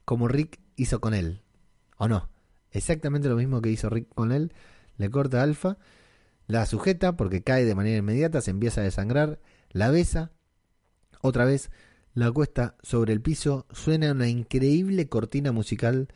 como 0.04 0.28
Rick 0.28 0.60
hizo 0.76 1.00
con 1.00 1.14
él. 1.14 1.42
¿O 1.98 2.10
no? 2.10 2.30
Exactamente 2.72 3.30
lo 3.30 3.38
mismo 3.38 3.62
que 3.62 3.70
hizo 3.70 3.90
Rick 3.90 4.14
con 4.14 4.34
él. 4.34 4.52
Le 4.98 5.10
corta 5.10 5.42
Alfa, 5.42 5.78
la 6.50 6.66
sujeta 6.66 7.16
porque 7.16 7.44
cae 7.44 7.64
de 7.64 7.76
manera 7.76 8.00
inmediata, 8.00 8.42
se 8.42 8.50
empieza 8.50 8.82
a 8.82 8.84
desangrar, 8.84 9.40
la 9.70 9.92
besa, 9.92 10.32
otra 11.22 11.46
vez 11.46 11.70
la 12.16 12.26
acuesta 12.26 12.76
sobre 12.82 13.14
el 13.14 13.22
piso, 13.22 13.68
suena 13.72 14.14
una 14.14 14.28
increíble 14.28 15.08
cortina 15.08 15.52
musical 15.52 16.08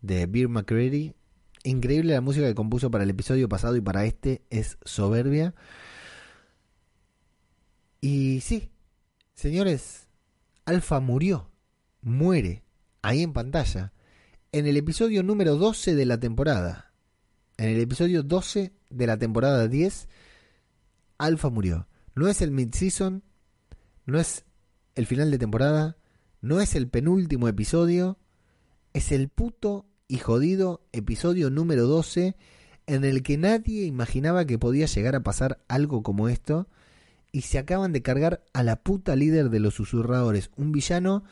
de 0.00 0.26
Beer 0.26 0.48
McCready. 0.48 1.14
Increíble 1.62 2.12
la 2.12 2.20
música 2.20 2.48
que 2.48 2.56
compuso 2.56 2.90
para 2.90 3.04
el 3.04 3.10
episodio 3.10 3.48
pasado 3.48 3.76
y 3.76 3.80
para 3.80 4.04
este 4.04 4.42
es 4.50 4.78
soberbia. 4.84 5.54
Y 8.00 8.40
sí, 8.40 8.72
señores, 9.34 10.08
Alfa 10.64 10.98
murió, 10.98 11.52
muere, 12.02 12.64
ahí 13.02 13.22
en 13.22 13.32
pantalla 13.32 13.92
en 14.50 14.66
el 14.66 14.76
episodio 14.76 15.22
número 15.22 15.54
12 15.54 15.94
de 15.94 16.04
la 16.04 16.18
temporada. 16.18 16.87
En 17.58 17.70
el 17.70 17.80
episodio 17.80 18.22
12 18.22 18.72
de 18.88 19.06
la 19.08 19.18
temporada 19.18 19.66
10, 19.66 20.08
Alpha 21.18 21.50
murió. 21.50 21.88
No 22.14 22.28
es 22.28 22.40
el 22.40 22.52
mid-season, 22.52 23.24
no 24.06 24.20
es 24.20 24.44
el 24.94 25.06
final 25.06 25.32
de 25.32 25.38
temporada, 25.38 25.96
no 26.40 26.60
es 26.60 26.76
el 26.76 26.86
penúltimo 26.86 27.48
episodio, 27.48 28.16
es 28.92 29.10
el 29.10 29.28
puto 29.28 29.86
y 30.06 30.18
jodido 30.18 30.86
episodio 30.92 31.50
número 31.50 31.88
12 31.88 32.36
en 32.86 33.04
el 33.04 33.24
que 33.24 33.36
nadie 33.36 33.86
imaginaba 33.86 34.44
que 34.44 34.58
podía 34.58 34.86
llegar 34.86 35.16
a 35.16 35.24
pasar 35.24 35.58
algo 35.66 36.04
como 36.04 36.28
esto 36.28 36.68
y 37.32 37.40
se 37.40 37.58
acaban 37.58 37.92
de 37.92 38.02
cargar 38.02 38.44
a 38.52 38.62
la 38.62 38.84
puta 38.84 39.16
líder 39.16 39.50
de 39.50 39.58
los 39.58 39.74
susurradores, 39.74 40.52
un 40.56 40.70
villano 40.70 41.24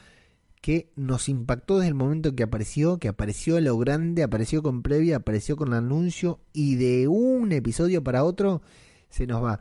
que 0.60 0.90
nos 0.96 1.28
impactó 1.28 1.78
desde 1.78 1.88
el 1.88 1.94
momento 1.94 2.34
que 2.34 2.42
apareció, 2.42 2.98
que 2.98 3.08
apareció 3.08 3.60
lo 3.60 3.78
grande, 3.78 4.22
apareció 4.22 4.62
con 4.62 4.82
previa, 4.82 5.16
apareció 5.16 5.56
con 5.56 5.74
anuncio 5.74 6.40
y 6.52 6.76
de 6.76 7.08
un 7.08 7.52
episodio 7.52 8.02
para 8.02 8.24
otro 8.24 8.62
se 9.08 9.26
nos 9.26 9.42
va. 9.42 9.60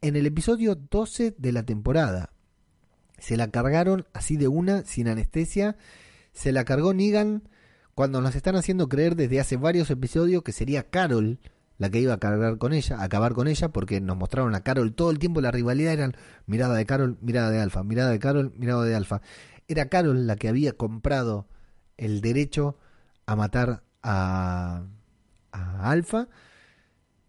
En 0.00 0.16
el 0.16 0.26
episodio 0.26 0.74
12 0.74 1.34
de 1.36 1.52
la 1.52 1.64
temporada 1.64 2.30
se 3.18 3.36
la 3.36 3.48
cargaron 3.48 4.06
así 4.12 4.36
de 4.36 4.48
una, 4.48 4.84
sin 4.84 5.08
anestesia, 5.08 5.76
se 6.32 6.52
la 6.52 6.64
cargó 6.64 6.94
Negan 6.94 7.48
cuando 7.94 8.20
nos 8.20 8.34
están 8.34 8.56
haciendo 8.56 8.88
creer 8.88 9.16
desde 9.16 9.40
hace 9.40 9.56
varios 9.56 9.90
episodios 9.90 10.42
que 10.42 10.52
sería 10.52 10.90
Carol 10.90 11.38
la 11.78 11.90
que 11.90 12.00
iba 12.00 12.14
a 12.14 12.18
cargar 12.18 12.58
con 12.58 12.72
ella, 12.72 12.98
a 12.98 13.04
acabar 13.04 13.34
con 13.34 13.48
ella, 13.48 13.68
porque 13.70 14.00
nos 14.00 14.16
mostraron 14.16 14.54
a 14.54 14.60
Carol 14.62 14.94
todo 14.94 15.10
el 15.10 15.18
tiempo 15.18 15.40
la 15.40 15.50
rivalidad 15.50 15.92
eran 15.92 16.16
mirada 16.46 16.74
de 16.74 16.86
Carol, 16.86 17.18
mirada 17.20 17.50
de 17.50 17.60
Alfa, 17.60 17.82
mirada 17.82 18.10
de 18.10 18.18
Carol, 18.18 18.52
mirada 18.56 18.84
de 18.84 18.94
Alfa. 18.94 19.22
Era 19.68 19.88
Carol 19.88 20.26
la 20.26 20.36
que 20.36 20.48
había 20.48 20.72
comprado 20.72 21.48
el 21.96 22.20
derecho 22.20 22.76
a 23.26 23.36
matar 23.36 23.82
a, 24.02 24.84
a 25.52 25.90
Alfa. 25.90 26.28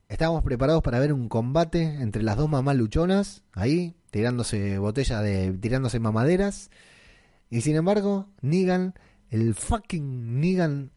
Estábamos 0.08 0.44
preparados 0.44 0.84
para 0.84 1.00
ver 1.00 1.14
un 1.14 1.30
combate 1.30 1.82
entre 1.82 2.24
las 2.24 2.38
dos 2.38 2.50
mamás 2.50 2.76
luchonas, 2.76 3.44
ahí, 3.54 3.96
tirándose 4.12 4.78
botellas 4.78 5.24
de. 5.24 5.52
tirándose 5.60 6.00
mamaderas. 6.00 6.70
Y 7.50 7.62
sin 7.62 7.76
embargo, 7.76 8.30
Negan, 8.42 8.94
el 9.30 9.56
fucking 9.56 10.40
Negan, 10.40 10.92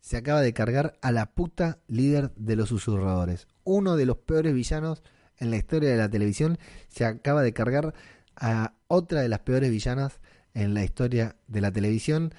se 0.00 0.16
acaba 0.16 0.40
de 0.40 0.52
cargar 0.52 0.98
a 1.00 1.12
la 1.12 1.26
puta 1.32 1.78
líder 1.86 2.32
de 2.34 2.56
los 2.56 2.68
susurradores. 2.68 3.46
Uno 3.64 3.96
de 3.96 4.04
los 4.04 4.18
peores 4.18 4.52
villanos 4.52 5.02
en 5.38 5.50
la 5.50 5.56
historia 5.56 5.90
de 5.90 5.96
la 5.96 6.08
televisión 6.08 6.58
se 6.88 7.04
acaba 7.04 7.42
de 7.42 7.52
cargar 7.52 7.94
a 8.36 8.74
otra 8.88 9.22
de 9.22 9.28
las 9.28 9.40
peores 9.40 9.70
villanas 9.70 10.20
en 10.54 10.74
la 10.74 10.84
historia 10.84 11.36
de 11.46 11.60
la 11.60 11.72
televisión. 11.72 12.34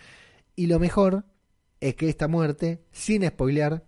Y 0.56 0.68
lo 0.68 0.80
mejor 0.80 1.26
es 1.80 1.96
que 1.96 2.10
esta 2.10 2.28
muerte, 2.28 2.84
sin 2.92 3.28
spoilear, 3.28 3.86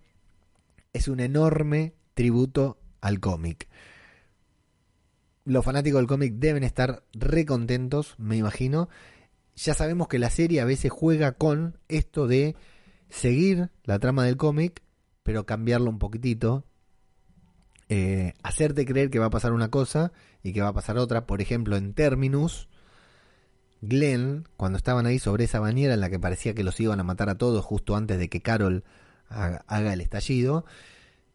es 0.92 1.08
un 1.08 1.20
enorme 1.20 1.94
tributo 2.14 2.78
al 3.00 3.20
cómic. 3.20 3.68
Los 5.44 5.64
fanáticos 5.64 6.00
del 6.00 6.08
cómic 6.08 6.34
deben 6.34 6.64
estar 6.64 7.04
recontentos, 7.12 8.14
me 8.18 8.36
imagino. 8.36 8.88
Ya 9.54 9.74
sabemos 9.74 10.08
que 10.08 10.18
la 10.18 10.30
serie 10.30 10.60
a 10.60 10.64
veces 10.64 10.90
juega 10.90 11.32
con 11.32 11.78
esto 11.88 12.26
de 12.26 12.56
seguir 13.08 13.70
la 13.84 13.98
trama 13.98 14.24
del 14.24 14.36
cómic, 14.36 14.82
pero 15.22 15.46
cambiarlo 15.46 15.88
un 15.88 15.98
poquitito. 15.98 16.64
Eh, 17.88 18.34
hacerte 18.42 18.84
creer 18.84 19.10
que 19.10 19.20
va 19.20 19.26
a 19.26 19.30
pasar 19.30 19.52
una 19.52 19.70
cosa 19.70 20.12
y 20.42 20.52
que 20.52 20.62
va 20.62 20.68
a 20.68 20.74
pasar 20.74 20.98
otra. 20.98 21.26
Por 21.26 21.40
ejemplo, 21.40 21.76
en 21.76 21.94
Terminus, 21.94 22.68
Glenn, 23.82 24.48
cuando 24.56 24.78
estaban 24.78 25.06
ahí 25.06 25.18
sobre 25.18 25.44
esa 25.44 25.60
bañera 25.60 25.94
en 25.94 26.00
la 26.00 26.10
que 26.10 26.18
parecía 26.18 26.54
que 26.54 26.64
los 26.64 26.78
iban 26.80 27.00
a 27.00 27.04
matar 27.04 27.28
a 27.28 27.38
todos 27.38 27.64
justo 27.64 27.96
antes 27.96 28.18
de 28.18 28.28
que 28.28 28.40
Carol 28.40 28.84
haga, 29.28 29.92
el 29.92 30.00
estallido, 30.00 30.64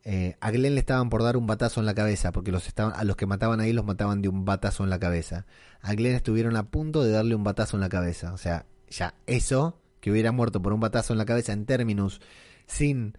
eh, 0.03 0.35
a 0.39 0.51
Glenn 0.51 0.73
le 0.75 0.79
estaban 0.79 1.09
por 1.09 1.23
dar 1.23 1.37
un 1.37 1.45
batazo 1.45 1.79
en 1.79 1.85
la 1.85 1.93
cabeza, 1.93 2.31
porque 2.31 2.51
los 2.51 2.67
estaban, 2.67 2.93
a 2.95 3.03
los 3.03 3.15
que 3.15 3.25
mataban 3.25 3.59
ahí 3.59 3.73
los 3.73 3.85
mataban 3.85 4.21
de 4.21 4.29
un 4.29 4.45
batazo 4.45 4.83
en 4.83 4.89
la 4.89 4.99
cabeza. 4.99 5.45
A 5.81 5.93
Glenn 5.93 6.15
estuvieron 6.15 6.55
a 6.55 6.69
punto 6.69 7.03
de 7.03 7.11
darle 7.11 7.35
un 7.35 7.43
batazo 7.43 7.77
en 7.77 7.81
la 7.81 7.89
cabeza. 7.89 8.33
O 8.33 8.37
sea, 8.37 8.65
ya 8.89 9.13
eso, 9.27 9.79
que 9.99 10.11
hubiera 10.11 10.31
muerto 10.31 10.61
por 10.61 10.73
un 10.73 10.79
batazo 10.79 11.13
en 11.13 11.19
la 11.19 11.25
cabeza 11.25 11.53
en 11.53 11.65
términos 11.65 12.21
sin 12.65 13.17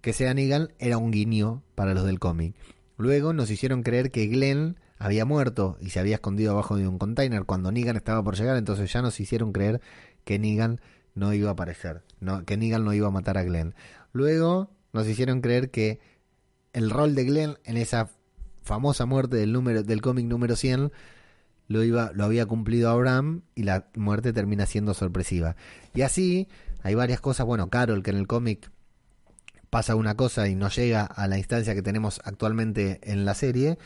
que 0.00 0.12
sea 0.12 0.34
Negan, 0.34 0.72
era 0.78 0.98
un 0.98 1.10
guiño 1.10 1.62
para 1.74 1.94
los 1.94 2.04
del 2.04 2.18
cómic. 2.18 2.54
Luego 2.96 3.32
nos 3.32 3.50
hicieron 3.50 3.82
creer 3.82 4.10
que 4.10 4.26
Glenn 4.26 4.78
había 4.98 5.24
muerto 5.24 5.76
y 5.80 5.90
se 5.90 6.00
había 6.00 6.16
escondido 6.16 6.52
abajo 6.52 6.76
de 6.76 6.88
un 6.88 6.98
container 6.98 7.44
cuando 7.44 7.72
Negan 7.72 7.96
estaba 7.96 8.22
por 8.22 8.36
llegar, 8.36 8.56
entonces 8.56 8.92
ya 8.92 9.02
nos 9.02 9.18
hicieron 9.20 9.52
creer 9.52 9.80
que 10.24 10.38
Negan 10.38 10.80
no 11.14 11.32
iba 11.32 11.50
a 11.50 11.52
aparecer, 11.52 12.02
no, 12.20 12.44
que 12.44 12.56
Negan 12.56 12.84
no 12.84 12.92
iba 12.92 13.08
a 13.08 13.12
matar 13.12 13.38
a 13.38 13.42
Glenn. 13.42 13.74
Luego 14.12 14.70
nos 14.92 15.06
hicieron 15.06 15.40
creer 15.40 15.70
que 15.70 16.00
el 16.72 16.90
rol 16.90 17.14
de 17.14 17.24
Glenn 17.24 17.58
en 17.64 17.76
esa 17.76 18.10
famosa 18.62 19.06
muerte 19.06 19.36
del 19.36 19.52
número 19.52 19.82
del 19.82 20.02
cómic 20.02 20.26
número 20.26 20.56
100 20.56 20.92
lo, 21.68 21.84
iba, 21.84 22.12
lo 22.14 22.24
había 22.24 22.46
cumplido 22.46 22.90
Abraham 22.90 23.42
y 23.54 23.62
la 23.62 23.88
muerte 23.94 24.32
termina 24.32 24.66
siendo 24.66 24.94
sorpresiva. 24.94 25.56
Y 25.94 26.02
así 26.02 26.48
hay 26.82 26.94
varias 26.94 27.20
cosas, 27.20 27.46
bueno, 27.46 27.68
Carol, 27.68 28.02
que 28.02 28.10
en 28.10 28.16
el 28.16 28.26
cómic 28.26 28.70
pasa 29.70 29.94
una 29.94 30.16
cosa 30.16 30.48
y 30.48 30.54
no 30.54 30.68
llega 30.70 31.04
a 31.04 31.26
la 31.28 31.38
instancia 31.38 31.74
que 31.74 31.82
tenemos 31.82 32.20
actualmente 32.24 33.00
en 33.02 33.24
la 33.24 33.34
serie, 33.34 33.78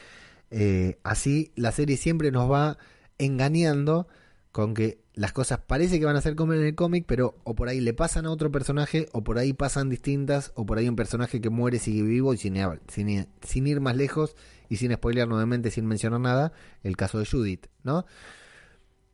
eh, 0.53 0.99
así 1.03 1.51
la 1.57 1.73
serie 1.73 1.97
siempre 1.97 2.31
nos 2.31 2.51
va 2.51 2.77
engañando 3.19 4.07
con 4.53 4.75
que 4.75 5.03
las 5.15 5.33
cosas 5.33 5.61
parece 5.67 5.99
que 5.99 6.05
van 6.05 6.17
a 6.17 6.21
ser 6.21 6.37
como 6.37 6.53
en 6.53 6.63
el 6.63 6.75
cómic, 6.75 7.07
pero 7.09 7.37
o 7.45 7.55
por 7.55 7.69
ahí 7.69 7.81
le 7.81 7.95
pasan 7.95 8.27
a 8.27 8.31
otro 8.31 8.53
personaje, 8.53 9.09
o 9.13 9.25
por 9.25 9.39
ahí 9.39 9.55
pasan 9.55 9.89
distintas, 9.89 10.53
o 10.55 10.67
por 10.67 10.77
ahí 10.77 10.89
un 10.89 10.97
personaje 10.97 11.41
que 11.41 11.49
muere 11.49 11.79
sigue 11.79 12.03
vivo 12.03 12.35
y 12.35 12.37
sin, 12.37 12.57
sin, 12.89 13.67
ir 13.67 13.81
más 13.81 13.97
lejos 13.97 14.37
y 14.69 14.77
sin 14.77 14.93
spoilear 14.93 15.27
nuevamente, 15.27 15.71
sin 15.71 15.87
mencionar 15.87 16.21
nada, 16.21 16.53
el 16.83 16.99
caso 16.99 17.19
de 17.19 17.25
Judith, 17.25 17.67
¿no? 17.83 18.05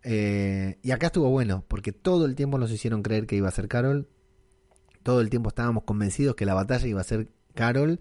Eh, 0.02 0.78
y 0.82 0.90
acá 0.90 1.06
estuvo 1.06 1.30
bueno, 1.30 1.64
porque 1.68 1.92
todo 1.92 2.26
el 2.26 2.34
tiempo 2.34 2.58
nos 2.58 2.72
hicieron 2.72 3.02
creer 3.02 3.26
que 3.26 3.36
iba 3.36 3.48
a 3.48 3.52
ser 3.52 3.68
Carol, 3.68 4.08
todo 5.04 5.20
el 5.20 5.30
tiempo 5.30 5.50
estábamos 5.50 5.84
convencidos 5.84 6.34
que 6.34 6.46
la 6.46 6.54
batalla 6.54 6.86
iba 6.88 7.00
a 7.00 7.04
ser 7.04 7.28
Carol. 7.54 8.00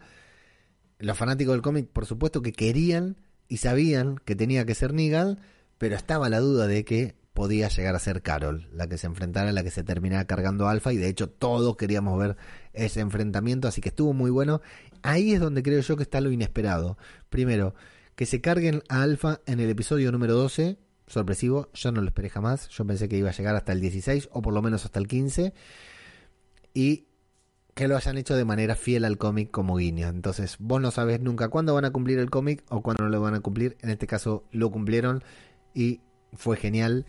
Los 1.00 1.18
fanáticos 1.18 1.54
del 1.54 1.62
cómic, 1.62 1.88
por 1.88 2.08
supuesto 2.08 2.42
que 2.42 2.52
querían 2.52 3.16
y 3.48 3.58
sabían 3.58 4.18
que 4.26 4.36
tenía 4.36 4.66
que 4.66 4.76
ser 4.76 4.94
Negan, 4.94 5.40
pero 5.78 5.96
estaba 5.96 6.30
la 6.30 6.40
duda 6.40 6.68
de 6.68 6.84
que 6.86 7.16
podía 7.34 7.68
llegar 7.70 7.96
a 7.96 8.00
ser 8.00 8.24
Carol, 8.24 8.68
la 8.74 8.88
que 8.88 8.98
se 8.98 9.06
enfrentara, 9.06 9.52
la 9.52 9.64
que 9.64 9.70
se 9.70 9.84
terminara 9.84 10.26
cargando 10.26 10.68
Alfa, 10.68 10.92
y 10.92 10.98
de 10.98 11.08
hecho 11.08 11.30
todos 11.30 11.78
queríamos 11.78 12.18
ver 12.18 12.36
ese 12.74 13.00
enfrentamiento, 13.00 13.68
así 13.68 13.80
que 13.80 13.90
estuvo 13.90 14.12
muy 14.14 14.32
bueno. 14.32 14.62
Ahí 15.04 15.34
es 15.34 15.40
donde 15.40 15.62
creo 15.62 15.82
yo 15.82 15.96
que 15.98 16.04
está 16.04 16.20
lo 16.20 16.32
inesperado. 16.32 16.98
Primero, 17.30 17.76
que 18.16 18.26
se 18.26 18.42
carguen 18.42 18.82
a 18.90 19.04
Alfa 19.04 19.42
en 19.46 19.60
el 19.60 19.70
episodio 19.70 20.12
número 20.12 20.34
12, 20.34 20.80
sorpresivo, 21.06 21.70
yo 21.76 21.92
no 21.92 22.02
lo 22.02 22.08
esperé 22.08 22.30
jamás, 22.30 22.70
yo 22.70 22.86
pensé 22.86 23.08
que 23.08 23.18
iba 23.18 23.30
a 23.30 23.34
llegar 23.34 23.56
hasta 23.56 23.72
el 23.72 23.82
16 23.82 24.30
o 24.32 24.42
por 24.42 24.54
lo 24.54 24.64
menos 24.64 24.86
hasta 24.86 25.00
el 25.00 25.08
15, 25.08 25.54
y 26.74 27.07
que 27.78 27.88
lo 27.88 27.96
hayan 27.96 28.18
hecho 28.18 28.36
de 28.36 28.44
manera 28.44 28.76
fiel 28.76 29.06
al 29.06 29.20
cómic 29.20 29.52
como 29.52 29.76
guiño. 29.78 30.08
Entonces, 30.08 30.56
vos 30.60 30.82
no 30.82 30.90
sabes 30.90 31.22
nunca 31.22 31.50
cuándo 31.50 31.76
van 31.76 31.86
a 31.86 31.92
cumplir 31.92 32.18
el 32.18 32.32
cómic 32.32 32.64
o 32.70 32.82
cuándo 32.82 33.04
no 33.04 33.10
lo 33.10 33.22
van 33.22 33.36
a 33.36 33.40
cumplir. 33.40 33.78
En 33.82 33.92
este 33.92 34.08
caso 34.08 34.44
lo 34.52 34.72
cumplieron 34.72 35.24
y 35.76 36.02
fue 36.34 36.58
genial. 36.58 37.06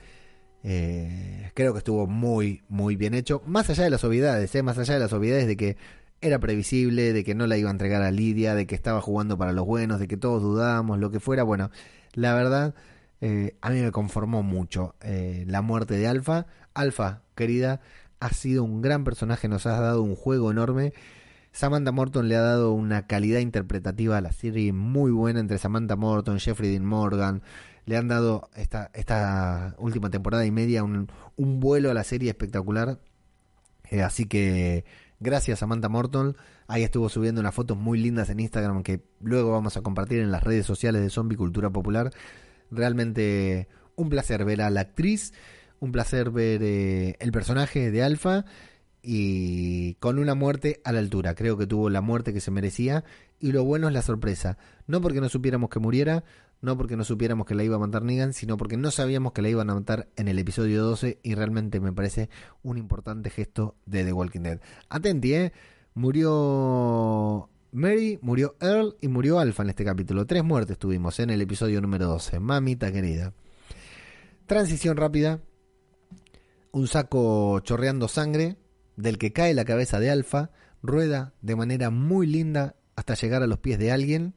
Eh, 0.62 1.50
creo 1.54 1.72
que 1.72 1.78
estuvo 1.78 2.06
muy, 2.06 2.62
muy 2.68 2.96
bien 2.96 3.14
hecho. 3.14 3.42
Más 3.46 3.70
allá 3.70 3.84
de 3.84 3.88
las 3.88 4.04
obviedades, 4.04 4.54
eh, 4.54 4.62
más 4.62 4.76
allá 4.76 4.92
de 4.92 5.00
las 5.00 5.14
obviedades 5.14 5.46
de 5.46 5.56
que 5.56 5.78
era 6.20 6.38
previsible, 6.38 7.14
de 7.14 7.24
que 7.24 7.34
no 7.34 7.46
la 7.46 7.56
iba 7.56 7.70
a 7.70 7.72
entregar 7.72 8.02
a 8.02 8.10
Lidia, 8.10 8.54
de 8.54 8.66
que 8.66 8.74
estaba 8.74 9.00
jugando 9.00 9.38
para 9.38 9.52
los 9.52 9.64
buenos, 9.64 9.98
de 10.00 10.06
que 10.06 10.18
todos 10.18 10.42
dudábamos, 10.42 10.98
lo 10.98 11.10
que 11.10 11.18
fuera. 11.18 11.44
Bueno, 11.44 11.70
la 12.12 12.34
verdad, 12.34 12.74
eh, 13.22 13.56
a 13.62 13.70
mí 13.70 13.80
me 13.80 13.90
conformó 13.90 14.42
mucho 14.42 14.96
la 15.00 15.62
muerte 15.62 15.94
de 15.96 16.08
Alfa. 16.08 16.46
Alfa, 16.74 17.22
querida, 17.34 17.80
ha 18.20 18.30
sido 18.30 18.64
un 18.64 18.82
gran 18.82 19.04
personaje, 19.04 19.48
nos 19.48 19.66
ha 19.66 19.80
dado 19.80 20.02
un 20.02 20.16
juego 20.16 20.50
enorme. 20.50 20.92
Samantha 21.52 21.92
Morton 21.92 22.28
le 22.28 22.36
ha 22.36 22.42
dado 22.42 22.72
una 22.72 23.06
calidad 23.06 23.40
interpretativa 23.40 24.18
a 24.18 24.20
la 24.20 24.32
serie 24.32 24.72
muy 24.72 25.10
buena 25.10 25.40
entre 25.40 25.58
Samantha 25.58 25.96
Morton, 25.96 26.38
Jeffrey 26.38 26.70
Dean 26.70 26.84
Morgan, 26.84 27.42
le 27.88 27.96
han 27.96 28.06
dado 28.06 28.50
esta, 28.54 29.74
última 29.78 30.10
temporada 30.10 30.44
y 30.44 30.50
media 30.50 30.84
un, 30.84 31.10
un 31.36 31.58
vuelo 31.58 31.90
a 31.90 31.94
la 31.94 32.04
serie 32.04 32.28
espectacular. 32.28 33.00
Eh, 33.90 34.02
así 34.02 34.26
que 34.26 34.84
gracias 35.20 35.60
Samantha 35.60 35.88
Morton. 35.88 36.36
Ahí 36.66 36.82
estuvo 36.82 37.08
subiendo 37.08 37.40
unas 37.40 37.54
fotos 37.54 37.78
muy 37.78 37.98
lindas 37.98 38.28
en 38.28 38.40
Instagram 38.40 38.82
que 38.82 39.02
luego 39.20 39.52
vamos 39.52 39.78
a 39.78 39.82
compartir 39.82 40.20
en 40.20 40.30
las 40.30 40.42
redes 40.42 40.66
sociales 40.66 41.00
de 41.00 41.08
Zombie 41.08 41.38
Cultura 41.38 41.70
Popular. 41.70 42.10
Realmente 42.70 43.68
un 43.96 44.10
placer 44.10 44.44
ver 44.44 44.60
a 44.60 44.68
la 44.68 44.80
actriz, 44.80 45.32
un 45.80 45.92
placer 45.92 46.30
ver 46.30 46.62
eh, 46.62 47.16
el 47.20 47.32
personaje 47.32 47.90
de 47.90 48.02
Alfa 48.02 48.44
y 49.02 49.94
con 49.94 50.18
una 50.18 50.34
muerte 50.34 50.80
a 50.84 50.92
la 50.92 50.98
altura. 50.98 51.34
Creo 51.34 51.56
que 51.56 51.66
tuvo 51.66 51.90
la 51.90 52.00
muerte 52.00 52.32
que 52.32 52.40
se 52.40 52.50
merecía 52.50 53.04
y 53.40 53.52
lo 53.52 53.64
bueno 53.64 53.88
es 53.88 53.94
la 53.94 54.02
sorpresa. 54.02 54.58
No 54.86 55.00
porque 55.00 55.20
no 55.20 55.28
supiéramos 55.28 55.70
que 55.70 55.78
muriera, 55.78 56.24
no 56.60 56.76
porque 56.76 56.96
no 56.96 57.04
supiéramos 57.04 57.46
que 57.46 57.54
la 57.54 57.64
iba 57.64 57.76
a 57.76 57.78
matar 57.78 58.02
Negan, 58.02 58.32
sino 58.32 58.56
porque 58.56 58.76
no 58.76 58.90
sabíamos 58.90 59.32
que 59.32 59.42
la 59.42 59.48
iban 59.48 59.70
a 59.70 59.74
matar 59.74 60.08
en 60.16 60.28
el 60.28 60.38
episodio 60.38 60.82
12 60.82 61.20
y 61.22 61.34
realmente 61.34 61.80
me 61.80 61.92
parece 61.92 62.28
un 62.62 62.78
importante 62.78 63.30
gesto 63.30 63.76
de 63.86 64.04
The 64.04 64.12
Walking 64.12 64.40
Dead. 64.40 64.60
Atenti, 64.88 65.34
¿eh? 65.34 65.52
Murió 65.94 67.48
Mary, 67.72 68.18
murió 68.22 68.56
Earl 68.60 68.96
y 69.00 69.08
murió 69.08 69.38
Alpha 69.38 69.62
en 69.62 69.70
este 69.70 69.84
capítulo. 69.84 70.26
Tres 70.26 70.42
muertes 70.42 70.78
tuvimos 70.78 71.18
en 71.20 71.30
el 71.30 71.40
episodio 71.40 71.80
número 71.80 72.06
12. 72.06 72.40
Mamita 72.40 72.90
querida. 72.92 73.32
Transición 74.46 74.96
rápida. 74.96 75.40
Un 76.72 76.86
saco 76.86 77.60
chorreando 77.60 78.08
sangre 78.08 78.56
del 78.96 79.18
que 79.18 79.32
cae 79.32 79.54
la 79.54 79.64
cabeza 79.64 80.00
de 80.00 80.10
Alpha. 80.10 80.50
Rueda 80.82 81.34
de 81.42 81.56
manera 81.56 81.90
muy 81.90 82.26
linda 82.26 82.76
hasta 82.94 83.14
llegar 83.14 83.42
a 83.42 83.46
los 83.46 83.58
pies 83.58 83.78
de 83.78 83.90
alguien 83.90 84.34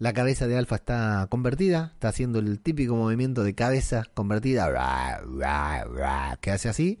la 0.00 0.14
cabeza 0.14 0.48
de 0.48 0.56
Alfa 0.56 0.76
está 0.76 1.26
convertida, 1.28 1.90
está 1.92 2.08
haciendo 2.08 2.38
el 2.38 2.58
típico 2.60 2.96
movimiento 2.96 3.44
de 3.44 3.54
cabeza 3.54 4.04
convertida, 4.14 4.70
que 6.40 6.50
hace 6.50 6.70
así. 6.70 7.00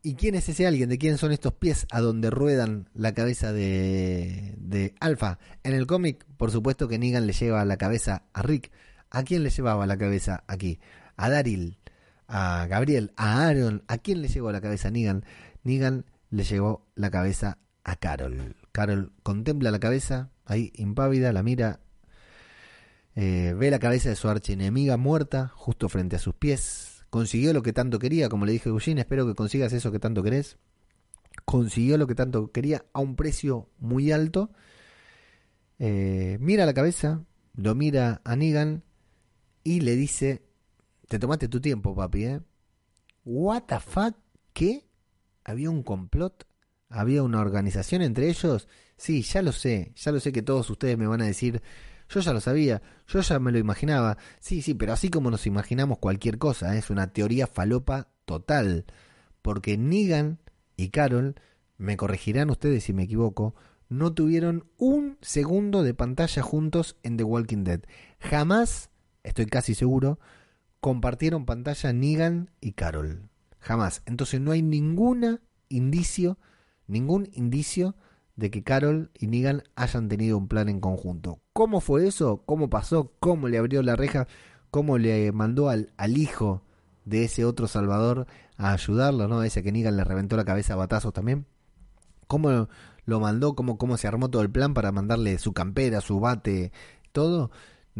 ¿Y 0.00 0.14
quién 0.14 0.36
es 0.36 0.48
ese 0.48 0.68
alguien? 0.68 0.88
¿De 0.88 0.98
quién 0.98 1.18
son 1.18 1.32
estos 1.32 1.52
pies 1.54 1.88
a 1.90 2.00
donde 2.00 2.30
ruedan 2.30 2.88
la 2.94 3.12
cabeza 3.12 3.52
de, 3.52 4.54
de 4.56 4.94
Alfa? 5.00 5.40
En 5.64 5.74
el 5.74 5.88
cómic, 5.88 6.24
por 6.36 6.52
supuesto 6.52 6.86
que 6.86 6.96
Negan 6.96 7.26
le 7.26 7.32
lleva 7.32 7.64
la 7.64 7.76
cabeza 7.76 8.22
a 8.32 8.42
Rick. 8.42 8.70
¿A 9.10 9.24
quién 9.24 9.42
le 9.42 9.50
llevaba 9.50 9.84
la 9.88 9.98
cabeza 9.98 10.44
aquí? 10.46 10.78
A 11.16 11.28
Daryl, 11.28 11.79
a 12.30 12.66
Gabriel, 12.66 13.12
a 13.16 13.46
Aaron. 13.46 13.82
¿A 13.88 13.98
quién 13.98 14.22
le 14.22 14.28
llevó 14.28 14.52
la 14.52 14.60
cabeza 14.60 14.90
Negan? 14.90 15.24
Negan 15.64 16.06
le 16.30 16.44
llevó 16.44 16.86
la 16.94 17.10
cabeza 17.10 17.58
a 17.84 17.96
Carol. 17.96 18.56
Carol 18.72 19.12
contempla 19.22 19.70
la 19.70 19.80
cabeza, 19.80 20.30
ahí 20.44 20.72
impávida, 20.76 21.32
la 21.32 21.42
mira, 21.42 21.80
eh, 23.16 23.54
ve 23.58 23.70
la 23.70 23.80
cabeza 23.80 24.08
de 24.08 24.16
su 24.16 24.28
archienemiga 24.28 24.96
muerta 24.96 25.52
justo 25.54 25.88
frente 25.88 26.16
a 26.16 26.20
sus 26.20 26.34
pies. 26.34 27.04
Consiguió 27.10 27.52
lo 27.52 27.62
que 27.62 27.72
tanto 27.72 27.98
quería, 27.98 28.28
como 28.28 28.46
le 28.46 28.52
dije 28.52 28.68
a 28.68 28.72
Eugene, 28.72 29.00
espero 29.00 29.26
que 29.26 29.34
consigas 29.34 29.72
eso 29.72 29.90
que 29.90 29.98
tanto 29.98 30.22
querés. 30.22 30.56
Consiguió 31.44 31.98
lo 31.98 32.06
que 32.06 32.14
tanto 32.14 32.52
quería 32.52 32.84
a 32.92 33.00
un 33.00 33.16
precio 33.16 33.68
muy 33.78 34.12
alto. 34.12 34.50
Eh, 35.80 36.38
mira 36.40 36.64
la 36.66 36.74
cabeza, 36.74 37.24
lo 37.54 37.74
mira 37.74 38.20
a 38.24 38.36
Negan 38.36 38.84
y 39.64 39.80
le 39.80 39.96
dice, 39.96 40.42
te 41.10 41.18
tomaste 41.18 41.48
tu 41.48 41.60
tiempo, 41.60 41.92
papi, 41.92 42.24
¿eh? 42.24 42.40
What 43.24 43.64
the 43.66 43.80
fuck? 43.80 44.14
¿Qué? 44.52 44.86
¿Había 45.42 45.68
un 45.68 45.82
complot? 45.82 46.46
¿Había 46.88 47.24
una 47.24 47.40
organización 47.40 48.02
entre 48.02 48.28
ellos? 48.28 48.68
Sí, 48.96 49.22
ya 49.22 49.42
lo 49.42 49.50
sé, 49.50 49.92
ya 49.96 50.12
lo 50.12 50.20
sé 50.20 50.30
que 50.30 50.42
todos 50.42 50.70
ustedes 50.70 50.96
me 50.96 51.08
van 51.08 51.20
a 51.20 51.26
decir, 51.26 51.62
yo 52.08 52.20
ya 52.20 52.32
lo 52.32 52.40
sabía, 52.40 52.80
yo 53.08 53.22
ya 53.22 53.40
me 53.40 53.50
lo 53.50 53.58
imaginaba. 53.58 54.18
Sí, 54.38 54.62
sí, 54.62 54.74
pero 54.74 54.92
así 54.92 55.08
como 55.08 55.32
nos 55.32 55.48
imaginamos 55.48 55.98
cualquier 55.98 56.38
cosa, 56.38 56.76
¿eh? 56.76 56.78
es 56.78 56.90
una 56.90 57.12
teoría 57.12 57.48
falopa 57.48 58.06
total. 58.24 58.84
Porque 59.42 59.76
Negan 59.76 60.38
y 60.76 60.90
Carol, 60.90 61.34
me 61.76 61.96
corregirán 61.96 62.50
ustedes 62.50 62.84
si 62.84 62.92
me 62.92 63.02
equivoco, 63.02 63.56
no 63.88 64.14
tuvieron 64.14 64.70
un 64.76 65.18
segundo 65.22 65.82
de 65.82 65.92
pantalla 65.92 66.40
juntos 66.40 66.98
en 67.02 67.16
The 67.16 67.24
Walking 67.24 67.64
Dead. 67.64 67.80
Jamás, 68.20 68.90
estoy 69.24 69.46
casi 69.46 69.74
seguro, 69.74 70.20
compartieron 70.80 71.46
pantalla 71.46 71.92
Negan 71.92 72.50
y 72.60 72.72
Carol. 72.72 73.28
Jamás. 73.58 74.02
Entonces 74.06 74.40
no 74.40 74.52
hay 74.52 74.62
ningún 74.62 75.40
indicio, 75.68 76.38
ningún 76.86 77.28
indicio 77.32 77.94
de 78.36 78.50
que 78.50 78.62
Carol 78.62 79.10
y 79.18 79.26
Negan 79.26 79.62
hayan 79.76 80.08
tenido 80.08 80.38
un 80.38 80.48
plan 80.48 80.68
en 80.68 80.80
conjunto. 80.80 81.40
¿Cómo 81.52 81.80
fue 81.80 82.06
eso? 82.06 82.42
¿Cómo 82.46 82.70
pasó? 82.70 83.12
¿Cómo 83.20 83.48
le 83.48 83.58
abrió 83.58 83.82
la 83.82 83.96
reja? 83.96 84.26
¿Cómo 84.70 84.98
le 84.98 85.30
mandó 85.32 85.68
al, 85.68 85.92
al 85.96 86.16
hijo 86.16 86.62
de 87.04 87.24
ese 87.24 87.44
otro 87.44 87.66
Salvador 87.68 88.26
a 88.56 88.72
ayudarlo, 88.72 89.28
¿no? 89.28 89.42
Ese 89.42 89.62
que 89.62 89.72
Negan 89.72 89.96
le 89.96 90.04
reventó 90.04 90.36
la 90.36 90.44
cabeza 90.44 90.74
a 90.74 90.76
batazos 90.76 91.12
también. 91.12 91.46
¿Cómo 92.26 92.68
lo 93.04 93.20
mandó? 93.20 93.54
¿Cómo, 93.54 93.76
¿Cómo 93.76 93.96
se 93.96 94.08
armó 94.08 94.30
todo 94.30 94.42
el 94.42 94.50
plan 94.50 94.72
para 94.72 94.92
mandarle 94.92 95.38
su 95.38 95.52
campera, 95.52 96.00
su 96.00 96.20
bate, 96.20 96.72
todo? 97.12 97.50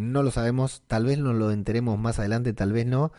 No 0.00 0.22
lo 0.22 0.30
sabemos. 0.30 0.82
Tal 0.86 1.04
vez 1.04 1.18
nos 1.18 1.34
lo 1.34 1.50
enteremos 1.50 1.98
más 1.98 2.18
adelante, 2.18 2.52
tal 2.52 2.72
vez 2.72 2.86
no. 2.86 3.12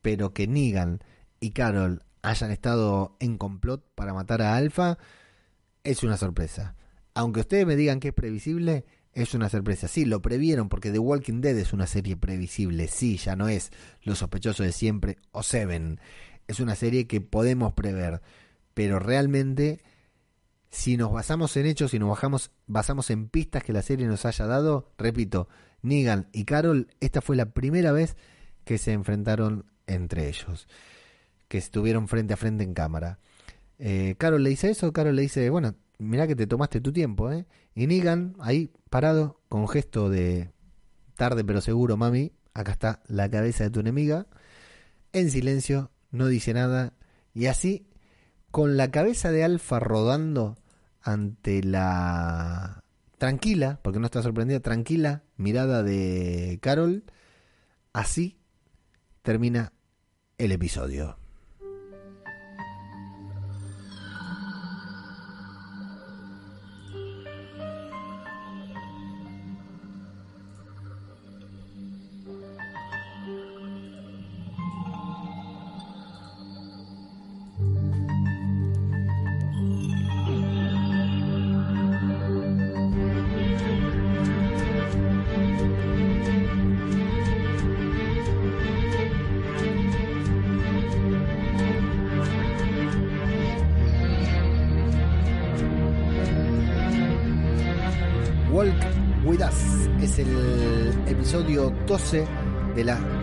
Pero 0.00 0.32
que 0.32 0.46
Negan 0.46 1.00
y 1.40 1.50
Carol 1.50 2.04
hayan 2.22 2.50
estado 2.50 3.16
en 3.20 3.36
complot 3.36 3.84
para 3.94 4.14
matar 4.14 4.42
a 4.42 4.56
Alpha 4.56 4.98
es 5.84 6.02
una 6.02 6.16
sorpresa. 6.16 6.76
Aunque 7.14 7.40
ustedes 7.40 7.66
me 7.66 7.76
digan 7.76 8.00
que 8.00 8.08
es 8.08 8.14
previsible, 8.14 8.84
es 9.12 9.34
una 9.34 9.48
sorpresa. 9.48 9.88
Sí, 9.88 10.04
lo 10.04 10.22
previeron 10.22 10.68
porque 10.68 10.90
The 10.90 10.98
Walking 10.98 11.40
Dead 11.40 11.56
es 11.58 11.72
una 11.72 11.86
serie 11.86 12.16
previsible. 12.16 12.88
Sí, 12.88 13.18
ya 13.18 13.36
no 13.36 13.48
es 13.48 13.70
Lo 14.02 14.14
sospechoso 14.14 14.62
de 14.62 14.72
siempre 14.72 15.18
o 15.32 15.42
Seven. 15.42 16.00
Es 16.48 16.60
una 16.60 16.74
serie 16.74 17.06
que 17.06 17.20
podemos 17.20 17.74
prever. 17.74 18.22
Pero 18.74 18.98
realmente, 18.98 19.82
si 20.70 20.96
nos 20.96 21.12
basamos 21.12 21.56
en 21.56 21.66
hechos, 21.66 21.90
si 21.90 21.98
nos 21.98 22.08
bajamos, 22.08 22.50
basamos 22.66 23.10
en 23.10 23.28
pistas 23.28 23.62
que 23.62 23.74
la 23.74 23.82
serie 23.82 24.06
nos 24.06 24.24
haya 24.24 24.46
dado, 24.46 24.92
repito, 24.96 25.48
Negan 25.82 26.28
y 26.32 26.44
Carol, 26.44 26.88
esta 27.00 27.20
fue 27.20 27.36
la 27.36 27.46
primera 27.46 27.92
vez 27.92 28.16
que 28.64 28.78
se 28.78 28.92
enfrentaron 28.92 29.66
entre 29.86 30.28
ellos, 30.28 30.68
que 31.48 31.58
estuvieron 31.58 32.08
frente 32.08 32.34
a 32.34 32.36
frente 32.36 32.64
en 32.64 32.74
cámara. 32.74 33.18
Eh, 33.78 34.14
Carol 34.18 34.42
le 34.42 34.50
dice 34.50 34.70
eso, 34.70 34.92
Carol 34.92 35.16
le 35.16 35.22
dice, 35.22 35.50
bueno, 35.50 35.74
mirá 35.98 36.26
que 36.26 36.36
te 36.36 36.46
tomaste 36.46 36.80
tu 36.80 36.92
tiempo, 36.92 37.30
¿eh? 37.32 37.46
Y 37.74 37.86
Negan, 37.86 38.36
ahí 38.38 38.70
parado, 38.90 39.40
con 39.48 39.68
gesto 39.68 40.08
de 40.08 40.52
tarde 41.16 41.44
pero 41.44 41.60
seguro, 41.60 41.96
mami, 41.96 42.32
acá 42.54 42.72
está 42.72 43.02
la 43.06 43.28
cabeza 43.30 43.64
de 43.64 43.70
tu 43.70 43.80
enemiga, 43.80 44.26
en 45.12 45.30
silencio, 45.30 45.90
no 46.10 46.26
dice 46.26 46.54
nada, 46.54 46.94
y 47.34 47.46
así, 47.46 47.86
con 48.50 48.76
la 48.76 48.90
cabeza 48.90 49.30
de 49.30 49.44
Alfa 49.44 49.80
rodando 49.80 50.56
ante 51.00 51.62
la 51.62 52.81
tranquila, 53.22 53.78
porque 53.82 54.00
no 54.00 54.06
está 54.06 54.20
sorprendida, 54.20 54.58
tranquila 54.58 55.22
mirada 55.36 55.84
de 55.84 56.58
Carol, 56.60 57.04
así 57.92 58.36
termina 59.22 59.72
el 60.38 60.50
episodio. 60.50 61.16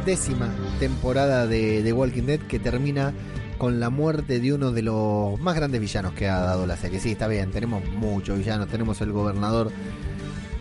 Décima 0.10 0.50
temporada 0.80 1.46
de 1.46 1.84
The 1.84 1.94
Walking 1.94 2.24
Dead 2.24 2.40
que 2.40 2.58
termina 2.58 3.14
con 3.60 3.80
la 3.80 3.92
muerte 3.92 4.40
de 4.40 4.54
uno 4.54 4.72
de 4.72 4.82
los 4.82 5.40
más 5.40 5.56
grandes 5.56 5.80
villanos 5.80 6.14
que 6.14 6.28
ha 6.28 6.40
dado 6.40 6.66
la 6.66 6.78
serie. 6.78 7.00
Sí, 7.00 7.12
está 7.12 7.28
bien, 7.28 7.52
tenemos 7.52 7.86
muchos 7.86 8.40
villanos, 8.40 8.70
tenemos 8.70 9.00
el 9.02 9.12
gobernador, 9.12 9.72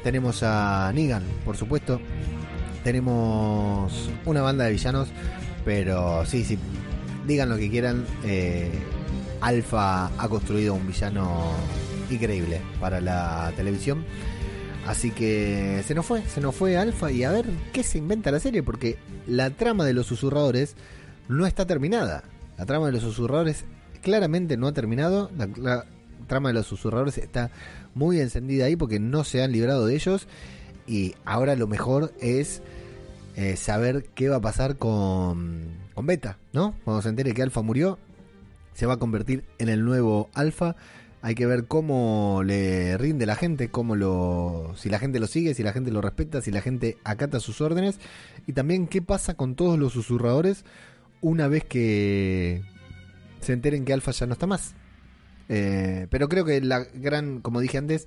tenemos 0.04 0.42
a 0.42 0.92
Negan, 0.94 1.22
por 1.46 1.56
supuesto, 1.56 1.98
tenemos 2.84 4.10
una 4.26 4.42
banda 4.42 4.64
de 4.64 4.72
villanos, 4.72 5.08
pero 5.64 6.26
sí, 6.26 6.44
sí, 6.44 6.58
digan 7.26 7.48
lo 7.48 7.56
que 7.56 7.70
quieran, 7.70 8.04
eh, 8.24 8.70
Alpha 9.40 10.10
ha 10.18 10.28
construido 10.28 10.74
un 10.74 10.86
villano 10.86 11.52
increíble 12.10 12.60
para 12.80 13.00
la 13.00 13.50
televisión. 13.56 14.04
Así 14.86 15.10
que 15.10 15.82
se 15.86 15.94
nos 15.94 16.04
fue, 16.04 16.22
se 16.22 16.42
nos 16.42 16.54
fue 16.54 16.76
Alfa 16.76 17.10
y 17.10 17.24
a 17.24 17.30
ver 17.30 17.46
qué 17.72 17.82
se 17.82 17.96
inventa 17.96 18.30
la 18.30 18.40
serie, 18.40 18.62
porque 18.62 18.98
la 19.28 19.50
trama 19.50 19.84
de 19.84 19.92
los 19.92 20.06
susurradores 20.06 20.74
no 21.28 21.46
está 21.46 21.66
terminada. 21.66 22.24
La 22.56 22.66
trama 22.66 22.86
de 22.86 22.92
los 22.92 23.02
susurradores 23.02 23.64
claramente 24.02 24.56
no 24.56 24.66
ha 24.66 24.72
terminado. 24.72 25.30
La, 25.56 25.84
trama 26.26 26.48
de 26.48 26.54
los 26.54 26.66
susurradores 26.66 27.16
está 27.16 27.50
muy 27.94 28.20
encendida 28.20 28.66
ahí 28.66 28.76
porque 28.76 28.98
no 29.00 29.24
se 29.24 29.42
han 29.42 29.52
librado 29.52 29.86
de 29.86 29.94
ellos. 29.94 30.26
Y 30.86 31.14
ahora 31.24 31.54
lo 31.56 31.66
mejor 31.66 32.12
es 32.20 32.62
eh, 33.36 33.56
saber 33.56 34.04
qué 34.14 34.28
va 34.28 34.36
a 34.36 34.40
pasar 34.40 34.76
con, 34.76 35.68
con 35.94 36.06
Beta, 36.06 36.38
¿no? 36.52 36.74
Cuando 36.84 37.02
se 37.02 37.10
entere 37.10 37.34
que 37.34 37.42
Alfa 37.42 37.62
murió, 37.62 37.98
se 38.74 38.86
va 38.86 38.94
a 38.94 38.98
convertir 38.98 39.44
en 39.58 39.68
el 39.68 39.84
nuevo 39.84 40.28
Alfa 40.34 40.76
hay 41.20 41.34
que 41.34 41.46
ver 41.46 41.66
cómo 41.66 42.42
le 42.44 42.96
rinde 42.96 43.26
la 43.26 43.34
gente, 43.34 43.70
cómo 43.70 43.96
lo, 43.96 44.74
si 44.76 44.88
la 44.88 44.98
gente 44.98 45.18
lo 45.18 45.26
sigue, 45.26 45.54
si 45.54 45.62
la 45.62 45.72
gente 45.72 45.90
lo 45.90 46.00
respeta, 46.00 46.40
si 46.40 46.50
la 46.50 46.60
gente 46.60 46.96
acata 47.04 47.40
sus 47.40 47.60
órdenes 47.60 47.98
y 48.46 48.52
también 48.52 48.86
qué 48.86 49.02
pasa 49.02 49.34
con 49.34 49.54
todos 49.54 49.78
los 49.78 49.92
susurradores 49.92 50.64
una 51.20 51.48
vez 51.48 51.64
que 51.64 52.62
se 53.40 53.52
enteren 53.52 53.84
que 53.84 53.92
Alfa 53.92 54.12
ya 54.12 54.26
no 54.26 54.34
está 54.34 54.46
más. 54.46 54.74
Eh, 55.48 56.06
pero 56.10 56.28
creo 56.28 56.44
que 56.44 56.60
la 56.60 56.80
gran, 56.80 57.40
como 57.40 57.60
dije 57.60 57.78
antes, 57.78 58.06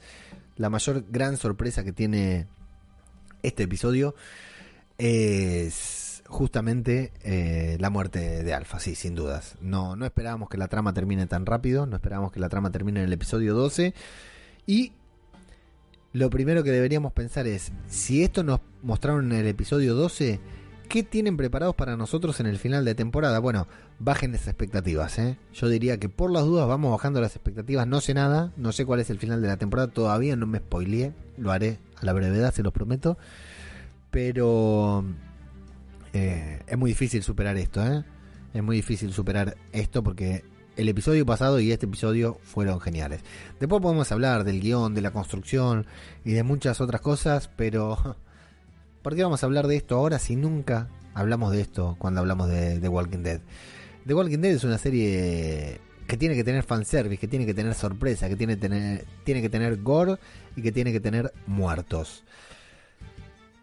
la 0.57 0.69
mayor 0.69 1.05
gran 1.09 1.37
sorpresa 1.37 1.83
que 1.83 1.91
tiene 1.91 2.47
este 3.43 3.63
episodio 3.63 4.15
es 4.97 6.00
justamente 6.31 7.11
eh, 7.23 7.77
la 7.79 7.89
muerte 7.89 8.43
de 8.43 8.53
Alfa, 8.53 8.79
sí, 8.79 8.95
sin 8.95 9.15
dudas. 9.15 9.57
No, 9.59 9.97
no 9.97 10.05
esperábamos 10.05 10.49
que 10.49 10.57
la 10.57 10.69
trama 10.69 10.93
termine 10.93 11.27
tan 11.27 11.45
rápido, 11.45 11.85
no 11.85 11.97
esperábamos 11.97 12.31
que 12.31 12.39
la 12.39 12.47
trama 12.47 12.71
termine 12.71 13.01
en 13.01 13.07
el 13.07 13.13
episodio 13.13 13.53
12. 13.53 13.93
Y 14.65 14.93
lo 16.13 16.29
primero 16.29 16.63
que 16.63 16.71
deberíamos 16.71 17.11
pensar 17.11 17.47
es, 17.47 17.73
si 17.87 18.23
esto 18.23 18.43
nos 18.43 18.61
mostraron 18.81 19.31
en 19.33 19.39
el 19.39 19.47
episodio 19.47 19.93
12, 19.93 20.39
¿qué 20.87 21.03
tienen 21.03 21.35
preparados 21.35 21.75
para 21.75 21.97
nosotros 21.97 22.39
en 22.39 22.47
el 22.47 22.57
final 22.57 22.85
de 22.85 22.95
temporada? 22.95 23.39
Bueno, 23.39 23.67
bajen 23.99 24.31
las 24.31 24.47
expectativas, 24.47 25.19
¿eh? 25.19 25.37
Yo 25.53 25.67
diría 25.67 25.99
que 25.99 26.07
por 26.07 26.31
las 26.31 26.45
dudas 26.45 26.65
vamos 26.65 26.91
bajando 26.91 27.19
las 27.19 27.35
expectativas, 27.35 27.85
no 27.87 27.99
sé 27.99 28.13
nada, 28.13 28.53
no 28.55 28.71
sé 28.71 28.85
cuál 28.85 29.01
es 29.01 29.09
el 29.09 29.19
final 29.19 29.41
de 29.41 29.49
la 29.49 29.57
temporada, 29.57 29.89
todavía 29.89 30.37
no 30.37 30.47
me 30.47 30.59
spoileé, 30.59 31.11
lo 31.37 31.51
haré 31.51 31.79
a 31.97 32.05
la 32.05 32.13
brevedad, 32.13 32.53
se 32.53 32.63
los 32.63 32.71
prometo. 32.71 33.17
Pero 34.11 35.05
eh, 36.13 36.61
es 36.67 36.77
muy 36.77 36.91
difícil 36.91 37.23
superar 37.23 37.57
esto, 37.57 37.85
¿eh? 37.85 38.03
Es 38.53 38.63
muy 38.63 38.75
difícil 38.75 39.13
superar 39.13 39.55
esto 39.71 40.03
porque 40.03 40.43
el 40.75 40.89
episodio 40.89 41.25
pasado 41.25 41.59
y 41.59 41.71
este 41.71 41.85
episodio 41.85 42.37
fueron 42.43 42.79
geniales. 42.79 43.21
Después 43.59 43.81
podemos 43.81 44.11
hablar 44.11 44.43
del 44.43 44.59
guion, 44.59 44.93
de 44.93 45.01
la 45.01 45.11
construcción 45.11 45.85
y 46.25 46.31
de 46.31 46.43
muchas 46.43 46.81
otras 46.81 47.01
cosas, 47.01 47.49
pero 47.55 48.17
¿por 49.01 49.15
qué 49.15 49.23
vamos 49.23 49.43
a 49.43 49.45
hablar 49.45 49.67
de 49.67 49.77
esto 49.77 49.95
ahora 49.95 50.19
si 50.19 50.35
nunca 50.35 50.89
hablamos 51.13 51.51
de 51.51 51.61
esto 51.61 51.95
cuando 51.97 52.21
hablamos 52.21 52.49
de 52.49 52.79
The 52.79 52.87
Walking 52.87 53.23
Dead? 53.23 53.41
The 54.05 54.13
Walking 54.13 54.39
Dead 54.39 54.53
es 54.53 54.63
una 54.63 54.77
serie 54.77 55.79
que 56.07 56.17
tiene 56.17 56.35
que 56.35 56.43
tener 56.43 56.63
fanservice, 56.63 57.17
que 57.17 57.27
tiene 57.27 57.45
que 57.45 57.53
tener 57.53 57.73
sorpresa, 57.73 58.27
que 58.27 58.35
tiene, 58.35 58.57
tener, 58.57 59.05
tiene 59.23 59.41
que 59.41 59.49
tener 59.49 59.81
gore 59.81 60.17
y 60.55 60.61
que 60.61 60.71
tiene 60.71 60.91
que 60.91 60.99
tener 60.99 61.31
muertos. 61.47 62.25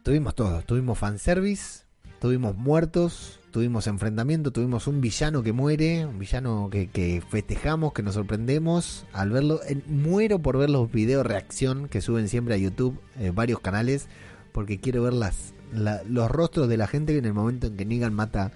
Tuvimos 0.02 0.34
todo, 0.34 0.62
tuvimos 0.62 0.98
fanservice, 0.98 1.87
tuvimos 2.20 2.56
muertos, 2.56 3.40
tuvimos 3.50 3.86
enfrentamiento, 3.86 4.50
tuvimos 4.50 4.86
un 4.86 5.00
villano 5.00 5.42
que 5.42 5.52
muere, 5.52 6.06
un 6.06 6.18
villano 6.18 6.68
que, 6.70 7.22
festejamos, 7.28 7.92
que 7.92 8.02
nos 8.02 8.14
sorprendemos 8.14 9.06
al 9.12 9.30
verlo. 9.30 9.60
muero 9.86 10.40
por 10.40 10.58
ver 10.58 10.70
los 10.70 10.90
videos 10.90 11.26
reacción 11.26 11.88
que 11.88 12.00
suben 12.00 12.28
siempre 12.28 12.54
a 12.54 12.58
YouTube, 12.58 12.98
eh, 13.18 13.32
varios 13.34 13.60
canales, 13.60 14.08
porque 14.52 14.78
quiero 14.78 15.02
ver 15.02 15.12
las, 15.12 15.54
los 15.72 16.30
rostros 16.30 16.68
de 16.68 16.76
la 16.76 16.86
gente 16.86 17.16
en 17.16 17.24
el 17.24 17.34
momento 17.34 17.68
en 17.68 17.76
que 17.76 17.84
Negan 17.84 18.14
mata 18.14 18.52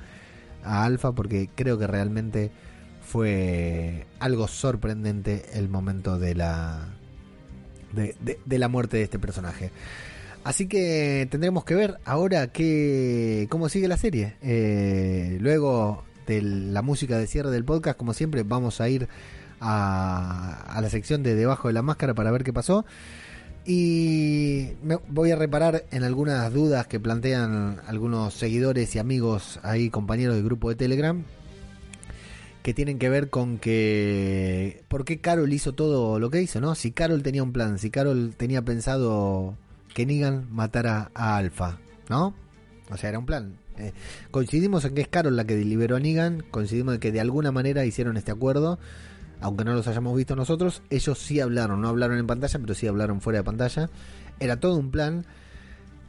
a 0.64 0.84
Alpha, 0.84 1.12
porque 1.12 1.48
creo 1.54 1.78
que 1.78 1.86
realmente 1.86 2.50
fue 3.04 4.06
algo 4.20 4.48
sorprendente 4.48 5.44
el 5.54 5.68
momento 5.68 6.18
de 6.18 6.34
la 6.34 6.88
de 7.92 8.58
la 8.58 8.68
muerte 8.68 8.96
de 8.96 9.02
este 9.02 9.18
personaje. 9.18 9.70
Así 10.44 10.66
que 10.66 11.28
tendremos 11.30 11.64
que 11.64 11.74
ver 11.74 11.98
ahora 12.04 12.48
que, 12.48 13.46
cómo 13.48 13.68
sigue 13.68 13.86
la 13.86 13.96
serie. 13.96 14.34
Eh, 14.42 15.38
luego 15.40 16.04
de 16.26 16.42
la 16.42 16.82
música 16.82 17.16
de 17.18 17.26
cierre 17.26 17.50
del 17.50 17.64
podcast, 17.64 17.96
como 17.96 18.12
siempre, 18.12 18.42
vamos 18.42 18.80
a 18.80 18.88
ir 18.88 19.08
a, 19.60 20.78
la 20.80 20.90
sección 20.90 21.22
de 21.22 21.36
debajo 21.36 21.68
de 21.68 21.74
la 21.74 21.82
máscara 21.82 22.14
para 22.14 22.32
ver 22.32 22.42
qué 22.42 22.52
pasó. 22.52 22.84
Y 23.64 24.70
me 24.82 24.96
voy 25.08 25.30
a 25.30 25.36
reparar 25.36 25.84
en 25.92 26.02
algunas 26.02 26.52
dudas 26.52 26.88
que 26.88 26.98
plantean 26.98 27.80
algunos 27.86 28.34
seguidores 28.34 28.96
y 28.96 28.98
amigos 28.98 29.60
ahí, 29.62 29.88
compañeros 29.90 30.34
del 30.34 30.44
grupo 30.44 30.68
de 30.68 30.74
Telegram, 30.74 31.22
que 32.64 32.74
tienen 32.74 32.98
que 32.98 33.08
ver 33.08 33.30
con 33.30 33.58
que 33.58 34.82
por 34.88 35.04
qué 35.04 35.20
Carol 35.20 35.52
hizo 35.52 35.74
todo 35.74 36.18
lo 36.18 36.30
que 36.30 36.42
hizo, 36.42 36.60
¿no? 36.60 36.74
Si 36.74 36.90
Carol 36.90 37.22
tenía 37.22 37.44
un 37.44 37.52
plan, 37.52 37.78
si 37.78 37.90
Carol 37.90 38.34
tenía 38.36 38.62
pensado 38.62 39.56
que 39.94 40.06
Negan 40.06 40.48
matara 40.50 41.10
a 41.14 41.36
Alpha, 41.36 41.78
¿no? 42.08 42.34
O 42.90 42.96
sea, 42.96 43.10
era 43.10 43.18
un 43.18 43.26
plan. 43.26 43.56
Eh, 43.78 43.92
coincidimos 44.30 44.84
en 44.84 44.94
que 44.94 45.00
es 45.00 45.08
Carol 45.08 45.36
la 45.36 45.44
que 45.44 45.56
liberó 45.56 45.96
a 45.96 46.00
Negan, 46.00 46.44
coincidimos 46.50 46.94
en 46.94 47.00
que 47.00 47.12
de 47.12 47.20
alguna 47.20 47.52
manera 47.52 47.84
hicieron 47.84 48.16
este 48.16 48.32
acuerdo, 48.32 48.78
aunque 49.40 49.64
no 49.64 49.72
los 49.72 49.88
hayamos 49.88 50.16
visto 50.16 50.36
nosotros, 50.36 50.82
ellos 50.90 51.18
sí 51.18 51.40
hablaron, 51.40 51.80
no 51.80 51.88
hablaron 51.88 52.18
en 52.18 52.26
pantalla, 52.26 52.58
pero 52.58 52.74
sí 52.74 52.86
hablaron 52.86 53.20
fuera 53.20 53.40
de 53.40 53.44
pantalla. 53.44 53.90
Era 54.40 54.60
todo 54.60 54.76
un 54.76 54.90
plan. 54.90 55.26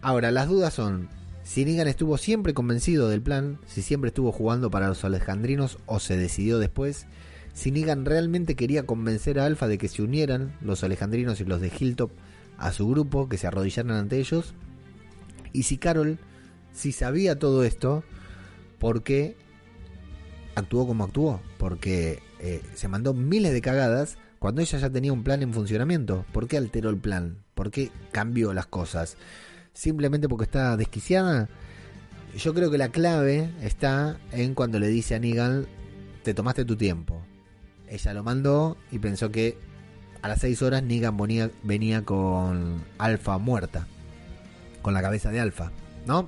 Ahora, 0.01 0.31
las 0.31 0.47
dudas 0.47 0.73
son 0.73 1.09
si 1.43 1.65
Negan 1.65 1.87
estuvo 1.87 2.17
siempre 2.17 2.53
convencido 2.53 3.09
del 3.09 3.21
plan, 3.21 3.59
si 3.67 3.81
siempre 3.81 4.09
estuvo 4.09 4.31
jugando 4.31 4.71
para 4.71 4.87
los 4.87 5.03
alejandrinos 5.03 5.77
o 5.85 5.99
se 5.99 6.17
decidió 6.17 6.57
después, 6.57 7.05
si 7.53 7.71
Negan 7.71 8.05
realmente 8.05 8.55
quería 8.55 8.85
convencer 8.85 9.39
a 9.39 9.45
Alpha 9.45 9.67
de 9.67 9.77
que 9.77 9.89
se 9.89 10.01
unieran 10.01 10.55
los 10.61 10.83
alejandrinos 10.83 11.41
y 11.41 11.45
los 11.45 11.61
de 11.61 11.71
Hilltop 11.77 12.11
a 12.57 12.71
su 12.71 12.87
grupo, 12.87 13.29
que 13.29 13.37
se 13.37 13.47
arrodillaran 13.47 13.91
ante 13.91 14.19
ellos. 14.19 14.53
Y 15.51 15.63
si 15.63 15.77
Carol, 15.77 16.19
si 16.71 16.91
sabía 16.91 17.37
todo 17.37 17.63
esto, 17.63 18.03
por 18.79 19.03
qué 19.03 19.35
actuó 20.55 20.87
como 20.87 21.05
actuó. 21.05 21.41
Porque 21.57 22.21
eh, 22.39 22.61
se 22.75 22.87
mandó 22.87 23.13
miles 23.13 23.53
de 23.53 23.61
cagadas 23.61 24.17
cuando 24.39 24.61
ella 24.61 24.77
ya 24.77 24.89
tenía 24.89 25.13
un 25.13 25.23
plan 25.23 25.41
en 25.41 25.53
funcionamiento. 25.53 26.25
¿Por 26.33 26.47
qué 26.47 26.57
alteró 26.57 26.89
el 26.89 26.97
plan? 26.97 27.37
¿Por 27.55 27.71
qué 27.71 27.91
cambió 28.11 28.53
las 28.53 28.67
cosas? 28.67 29.17
Simplemente 29.73 30.27
porque 30.27 30.45
está 30.45 30.75
desquiciada. 30.77 31.49
Yo 32.37 32.53
creo 32.53 32.71
que 32.71 32.77
la 32.77 32.89
clave 32.89 33.49
está 33.61 34.17
en 34.31 34.55
cuando 34.55 34.79
le 34.79 34.87
dice 34.87 35.15
a 35.15 35.19
Negan, 35.19 35.67
te 36.23 36.33
tomaste 36.33 36.65
tu 36.65 36.75
tiempo. 36.75 37.21
Ella 37.87 38.13
lo 38.13 38.23
mandó 38.23 38.75
y 38.91 38.99
pensó 38.99 39.31
que 39.31 39.57
a 40.23 40.29
las 40.29 40.39
6 40.39 40.61
horas 40.61 40.81
Negan 40.81 41.17
venía, 41.17 41.51
venía 41.63 42.03
con 42.03 42.83
Alfa 42.97 43.37
muerta. 43.37 43.87
Con 44.81 44.93
la 44.93 45.01
cabeza 45.01 45.31
de 45.31 45.39
Alfa, 45.39 45.71
¿no? 46.07 46.27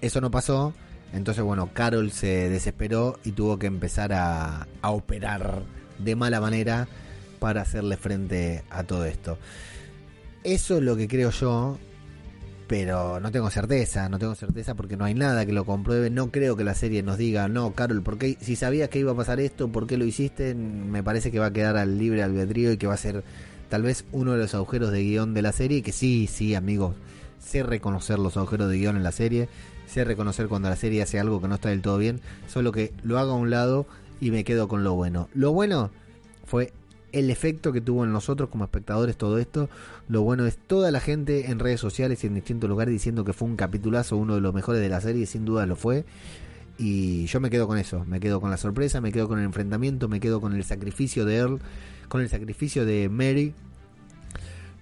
Eso 0.00 0.20
no 0.20 0.30
pasó. 0.30 0.72
Entonces, 1.12 1.42
bueno, 1.44 1.70
Carol 1.72 2.10
se 2.12 2.48
desesperó 2.48 3.18
y 3.24 3.32
tuvo 3.32 3.58
que 3.58 3.66
empezar 3.66 4.12
a, 4.12 4.66
a 4.82 4.90
operar 4.90 5.62
de 5.98 6.16
mala 6.16 6.40
manera 6.40 6.88
para 7.40 7.62
hacerle 7.62 7.96
frente 7.96 8.62
a 8.70 8.84
todo 8.84 9.04
esto. 9.04 9.36
Eso 10.44 10.76
es 10.76 10.82
lo 10.82 10.96
que 10.96 11.08
creo 11.08 11.30
yo 11.30 11.78
pero 12.66 13.20
no 13.20 13.30
tengo 13.30 13.48
certeza, 13.50 14.08
no 14.08 14.18
tengo 14.18 14.34
certeza 14.34 14.74
porque 14.74 14.96
no 14.96 15.04
hay 15.04 15.14
nada 15.14 15.46
que 15.46 15.52
lo 15.52 15.64
compruebe. 15.64 16.10
No 16.10 16.30
creo 16.30 16.56
que 16.56 16.64
la 16.64 16.74
serie 16.74 17.02
nos 17.02 17.16
diga, 17.16 17.48
no, 17.48 17.72
Carol, 17.72 18.02
porque 18.02 18.36
si 18.40 18.56
sabías 18.56 18.88
que 18.88 18.98
iba 18.98 19.12
a 19.12 19.16
pasar 19.16 19.38
esto, 19.40 19.68
¿por 19.68 19.86
qué 19.86 19.96
lo 19.96 20.04
hiciste? 20.04 20.54
Me 20.54 21.02
parece 21.02 21.30
que 21.30 21.38
va 21.38 21.46
a 21.46 21.52
quedar 21.52 21.76
al 21.76 21.98
libre 21.98 22.22
albedrío 22.22 22.72
y 22.72 22.76
que 22.76 22.86
va 22.86 22.94
a 22.94 22.98
ser 22.98 23.22
tal 23.68 23.82
vez 23.82 24.04
uno 24.12 24.32
de 24.32 24.38
los 24.38 24.54
agujeros 24.54 24.90
de 24.90 25.02
guion 25.02 25.32
de 25.32 25.42
la 25.42 25.52
serie. 25.52 25.82
Que 25.82 25.92
sí, 25.92 26.26
sí, 26.26 26.54
amigos, 26.54 26.96
sé 27.38 27.62
reconocer 27.62 28.18
los 28.18 28.36
agujeros 28.36 28.68
de 28.68 28.78
guion 28.78 28.96
en 28.96 29.04
la 29.04 29.12
serie, 29.12 29.48
sé 29.86 30.04
reconocer 30.04 30.48
cuando 30.48 30.68
la 30.68 30.76
serie 30.76 31.02
hace 31.02 31.20
algo 31.20 31.40
que 31.40 31.48
no 31.48 31.54
está 31.54 31.68
del 31.68 31.82
todo 31.82 31.98
bien, 31.98 32.20
solo 32.48 32.72
que 32.72 32.92
lo 33.04 33.18
hago 33.18 33.32
a 33.32 33.36
un 33.36 33.50
lado 33.50 33.86
y 34.20 34.32
me 34.32 34.42
quedo 34.42 34.66
con 34.66 34.82
lo 34.82 34.94
bueno. 34.94 35.28
Lo 35.34 35.52
bueno 35.52 35.90
fue 36.44 36.72
el 37.18 37.30
efecto 37.30 37.72
que 37.72 37.80
tuvo 37.80 38.04
en 38.04 38.12
nosotros 38.12 38.50
como 38.50 38.64
espectadores 38.64 39.16
todo 39.16 39.38
esto. 39.38 39.70
Lo 40.08 40.22
bueno 40.22 40.44
es 40.44 40.58
toda 40.58 40.90
la 40.90 41.00
gente 41.00 41.50
en 41.50 41.58
redes 41.58 41.80
sociales 41.80 42.22
y 42.22 42.26
en 42.26 42.34
distintos 42.34 42.68
lugares 42.68 42.92
diciendo 42.92 43.24
que 43.24 43.32
fue 43.32 43.48
un 43.48 43.56
capitulazo, 43.56 44.18
uno 44.18 44.34
de 44.34 44.42
los 44.42 44.52
mejores 44.52 44.82
de 44.82 44.90
la 44.90 45.00
serie, 45.00 45.24
sin 45.24 45.46
duda 45.46 45.64
lo 45.64 45.76
fue. 45.76 46.04
Y 46.78 47.24
yo 47.26 47.40
me 47.40 47.48
quedo 47.48 47.66
con 47.66 47.78
eso, 47.78 48.04
me 48.04 48.20
quedo 48.20 48.38
con 48.38 48.50
la 48.50 48.58
sorpresa, 48.58 49.00
me 49.00 49.12
quedo 49.12 49.28
con 49.28 49.38
el 49.38 49.46
enfrentamiento, 49.46 50.08
me 50.08 50.20
quedo 50.20 50.42
con 50.42 50.54
el 50.54 50.62
sacrificio 50.62 51.24
de 51.24 51.36
Earl, 51.36 51.60
con 52.08 52.20
el 52.20 52.28
sacrificio 52.28 52.84
de 52.84 53.08
Mary, 53.08 53.54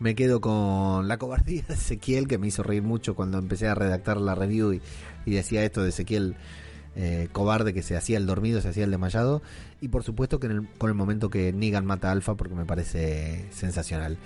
me 0.01 0.17
quedo 0.17 0.41
con 0.41 1.07
la 1.07 1.19
cobardía 1.19 1.63
de 1.69 1.75
Ezequiel, 1.75 2.27
que 2.27 2.37
me 2.39 2.49
hizo 2.49 2.65
reír 2.65 2.83
mucho 2.83 3.15
cuando 3.15 3.39
empecé 3.39 3.69
a 3.69 3.77
redactar 3.77 4.21
la 4.21 4.35
review 4.35 4.73
y, 4.73 4.83
y 5.25 5.31
decía 5.35 5.65
esto 5.65 5.85
de 5.85 5.91
Ezequiel 5.91 6.35
eh, 6.97 7.29
cobarde 7.33 7.75
que 7.75 7.83
se 7.83 7.97
hacía 7.97 8.19
el 8.19 8.27
dormido, 8.27 8.61
se 8.61 8.69
hacía 8.69 8.85
el 8.85 8.91
desmayado. 8.91 9.43
Y 9.81 9.89
por 9.89 10.05
supuesto 10.05 10.41
que 10.41 10.49
con 10.79 10.91
el 10.91 10.95
momento 10.95 11.31
que 11.31 11.53
Negan 11.53 11.87
mata 11.87 12.09
a 12.09 12.13
Alpha, 12.13 12.35
porque 12.37 12.55
me 12.55 12.65
parece 12.65 13.47
sensacional. 13.51 14.19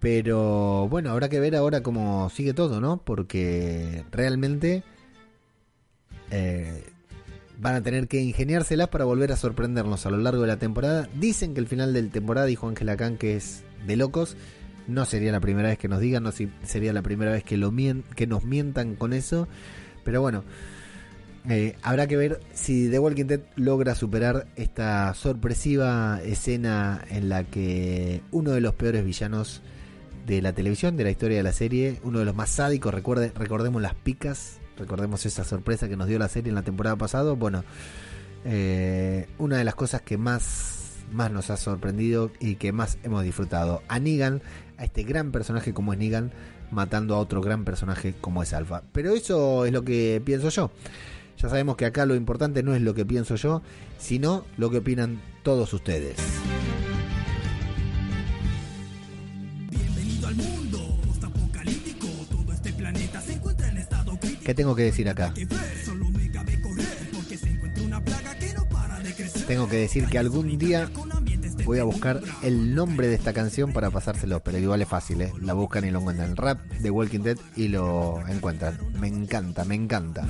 Pero 0.00 0.86
bueno, 0.88 1.10
habrá 1.10 1.30
que 1.30 1.40
ver 1.40 1.56
ahora 1.56 1.82
cómo 1.82 2.28
sigue 2.28 2.52
todo, 2.52 2.78
¿no? 2.78 2.98
Porque 2.98 4.04
realmente 4.10 4.82
eh, 6.30 6.84
van 7.58 7.76
a 7.76 7.82
tener 7.82 8.06
que 8.06 8.20
ingeniárselas 8.20 8.88
para 8.88 9.06
volver 9.06 9.32
a 9.32 9.36
sorprendernos 9.36 10.04
a 10.04 10.10
lo 10.10 10.18
largo 10.18 10.42
de 10.42 10.48
la 10.48 10.58
temporada. 10.58 11.08
Dicen 11.14 11.54
que 11.54 11.60
el 11.60 11.68
final 11.68 11.94
de 11.94 12.02
temporada, 12.02 12.46
dijo 12.46 12.68
Ángela 12.68 12.98
Khan, 12.98 13.16
que 13.16 13.36
es 13.36 13.64
de 13.86 13.96
locos. 13.96 14.36
No 14.86 15.06
sería 15.06 15.32
la 15.32 15.40
primera 15.40 15.68
vez 15.68 15.78
que 15.78 15.88
nos 15.88 16.00
digan, 16.00 16.22
no 16.22 16.32
sería 16.32 16.92
la 16.92 17.00
primera 17.00 17.32
vez 17.32 17.42
que, 17.42 17.56
lo 17.56 17.72
que 18.14 18.26
nos 18.26 18.44
mientan 18.44 18.96
con 18.96 19.14
eso. 19.14 19.48
Pero 20.04 20.20
bueno, 20.20 20.44
eh, 21.48 21.76
habrá 21.82 22.06
que 22.06 22.16
ver 22.16 22.40
si 22.54 22.88
The 22.88 22.98
Walking 22.98 23.26
Dead 23.26 23.40
logra 23.56 23.94
superar 23.94 24.46
esta 24.56 25.12
sorpresiva 25.12 26.20
escena 26.24 27.04
en 27.10 27.28
la 27.28 27.44
que 27.44 28.22
uno 28.30 28.52
de 28.52 28.62
los 28.62 28.74
peores 28.74 29.04
villanos 29.04 29.60
de 30.26 30.40
la 30.40 30.54
televisión, 30.54 30.96
de 30.96 31.04
la 31.04 31.10
historia 31.10 31.36
de 31.36 31.42
la 31.42 31.52
serie, 31.52 32.00
uno 32.02 32.20
de 32.20 32.24
los 32.24 32.34
más 32.34 32.48
sádicos, 32.48 32.94
recuerde, 32.94 33.30
recordemos 33.34 33.82
las 33.82 33.94
picas, 33.94 34.58
recordemos 34.78 35.26
esa 35.26 35.44
sorpresa 35.44 35.86
que 35.86 35.96
nos 35.96 36.08
dio 36.08 36.18
la 36.18 36.28
serie 36.28 36.48
en 36.48 36.54
la 36.54 36.62
temporada 36.62 36.96
pasada, 36.96 37.32
bueno, 37.32 37.62
eh, 38.46 39.28
una 39.36 39.58
de 39.58 39.64
las 39.64 39.74
cosas 39.74 40.00
que 40.00 40.16
más, 40.16 41.04
más 41.12 41.30
nos 41.30 41.50
ha 41.50 41.58
sorprendido 41.58 42.30
y 42.40 42.54
que 42.54 42.72
más 42.72 42.96
hemos 43.02 43.22
disfrutado, 43.22 43.82
a 43.88 43.98
Negan, 43.98 44.40
a 44.78 44.84
este 44.84 45.02
gran 45.02 45.30
personaje 45.30 45.74
como 45.74 45.92
es 45.92 45.98
Negan, 45.98 46.32
matando 46.70 47.14
a 47.14 47.18
otro 47.18 47.42
gran 47.42 47.66
personaje 47.66 48.14
como 48.18 48.42
es 48.42 48.54
Alpha. 48.54 48.82
Pero 48.92 49.12
eso 49.12 49.66
es 49.66 49.72
lo 49.72 49.82
que 49.82 50.22
pienso 50.24 50.48
yo. 50.48 50.70
Ya 51.38 51.48
sabemos 51.48 51.76
que 51.76 51.84
acá 51.84 52.06
lo 52.06 52.14
importante 52.14 52.62
no 52.62 52.74
es 52.74 52.82
lo 52.82 52.94
que 52.94 53.04
pienso 53.04 53.34
yo, 53.36 53.62
sino 53.98 54.44
lo 54.56 54.70
que 54.70 54.78
opinan 54.78 55.20
todos 55.42 55.72
ustedes. 55.72 56.16
Bienvenido 59.70 60.28
al 60.28 60.36
mundo 60.36 60.98
todo 62.30 62.52
este 62.52 62.72
planeta 62.72 63.20
se 63.20 63.32
encuentra 63.34 63.68
en 63.68 63.78
estado 63.78 64.18
¿Qué 64.44 64.54
tengo 64.54 64.74
que 64.74 64.82
decir 64.84 65.08
acá? 65.08 65.32
Tengo 69.46 69.68
que 69.68 69.76
decir 69.76 70.06
que 70.06 70.18
algún 70.18 70.56
día 70.58 70.90
voy 71.64 71.78
a 71.78 71.84
buscar 71.84 72.20
el 72.42 72.74
nombre 72.74 73.08
de 73.08 73.14
esta 73.14 73.32
canción 73.32 73.72
para 73.72 73.90
pasárselo, 73.90 74.40
pero 74.42 74.58
igual 74.58 74.80
es 74.80 74.88
fácil, 74.88 75.20
¿eh? 75.20 75.32
La 75.40 75.52
buscan 75.52 75.84
y 75.84 75.90
lo 75.90 75.98
encuentran. 75.98 76.36
Rap 76.36 76.60
de 76.72 76.90
Walking 76.90 77.20
Dead 77.20 77.38
y 77.54 77.68
lo 77.68 78.26
encuentran. 78.28 78.78
Me 78.98 79.08
encanta, 79.08 79.64
me 79.64 79.74
encanta 79.74 80.26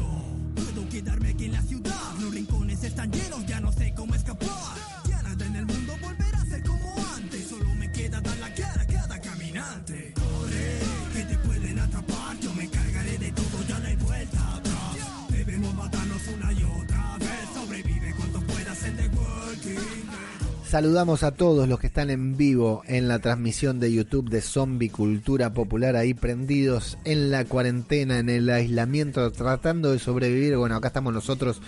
Saludamos 20.74 21.22
a 21.22 21.30
todos 21.30 21.68
los 21.68 21.78
que 21.78 21.86
están 21.86 22.10
en 22.10 22.36
vivo 22.36 22.82
en 22.88 23.06
la 23.06 23.20
transmisión 23.20 23.78
de 23.78 23.92
YouTube 23.92 24.28
de 24.28 24.40
Zombie 24.40 24.90
Cultura 24.90 25.52
Popular, 25.52 25.94
ahí 25.94 26.14
prendidos 26.14 26.98
en 27.04 27.30
la 27.30 27.44
cuarentena, 27.44 28.18
en 28.18 28.28
el 28.28 28.50
aislamiento, 28.50 29.30
tratando 29.30 29.92
de 29.92 30.00
sobrevivir. 30.00 30.56
Bueno, 30.56 30.74
acá 30.74 30.88
estamos 30.88 31.14
nosotros 31.14 31.62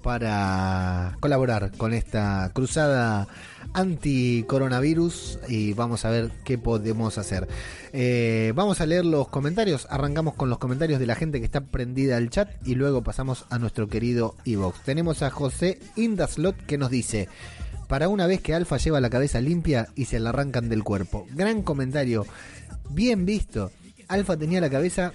para 0.00 1.16
colaborar 1.18 1.72
con 1.76 1.92
esta 1.92 2.52
cruzada 2.54 3.26
anti-coronavirus 3.72 5.40
y 5.48 5.72
vamos 5.72 6.04
a 6.04 6.10
ver 6.10 6.30
qué 6.44 6.56
podemos 6.56 7.18
hacer. 7.18 7.48
Eh, 7.92 8.52
vamos 8.54 8.80
a 8.80 8.86
leer 8.86 9.04
los 9.04 9.26
comentarios. 9.26 9.88
Arrancamos 9.90 10.34
con 10.34 10.50
los 10.50 10.58
comentarios 10.58 11.00
de 11.00 11.06
la 11.06 11.16
gente 11.16 11.40
que 11.40 11.46
está 11.46 11.62
prendida 11.62 12.16
al 12.16 12.30
chat 12.30 12.48
y 12.64 12.76
luego 12.76 13.02
pasamos 13.02 13.44
a 13.50 13.58
nuestro 13.58 13.88
querido 13.88 14.36
Evox. 14.44 14.84
Tenemos 14.84 15.22
a 15.22 15.30
José 15.30 15.80
Indaslot 15.96 16.54
que 16.64 16.78
nos 16.78 16.90
dice 16.90 17.28
para 17.92 18.08
una 18.08 18.26
vez 18.26 18.40
que 18.40 18.54
Alfa 18.54 18.78
lleva 18.78 19.02
la 19.02 19.10
cabeza 19.10 19.38
limpia 19.42 19.86
y 19.94 20.06
se 20.06 20.18
la 20.18 20.30
arrancan 20.30 20.70
del 20.70 20.82
cuerpo. 20.82 21.26
Gran 21.32 21.60
comentario, 21.60 22.24
bien 22.88 23.26
visto. 23.26 23.70
Alfa 24.08 24.38
tenía 24.38 24.62
la 24.62 24.70
cabeza 24.70 25.12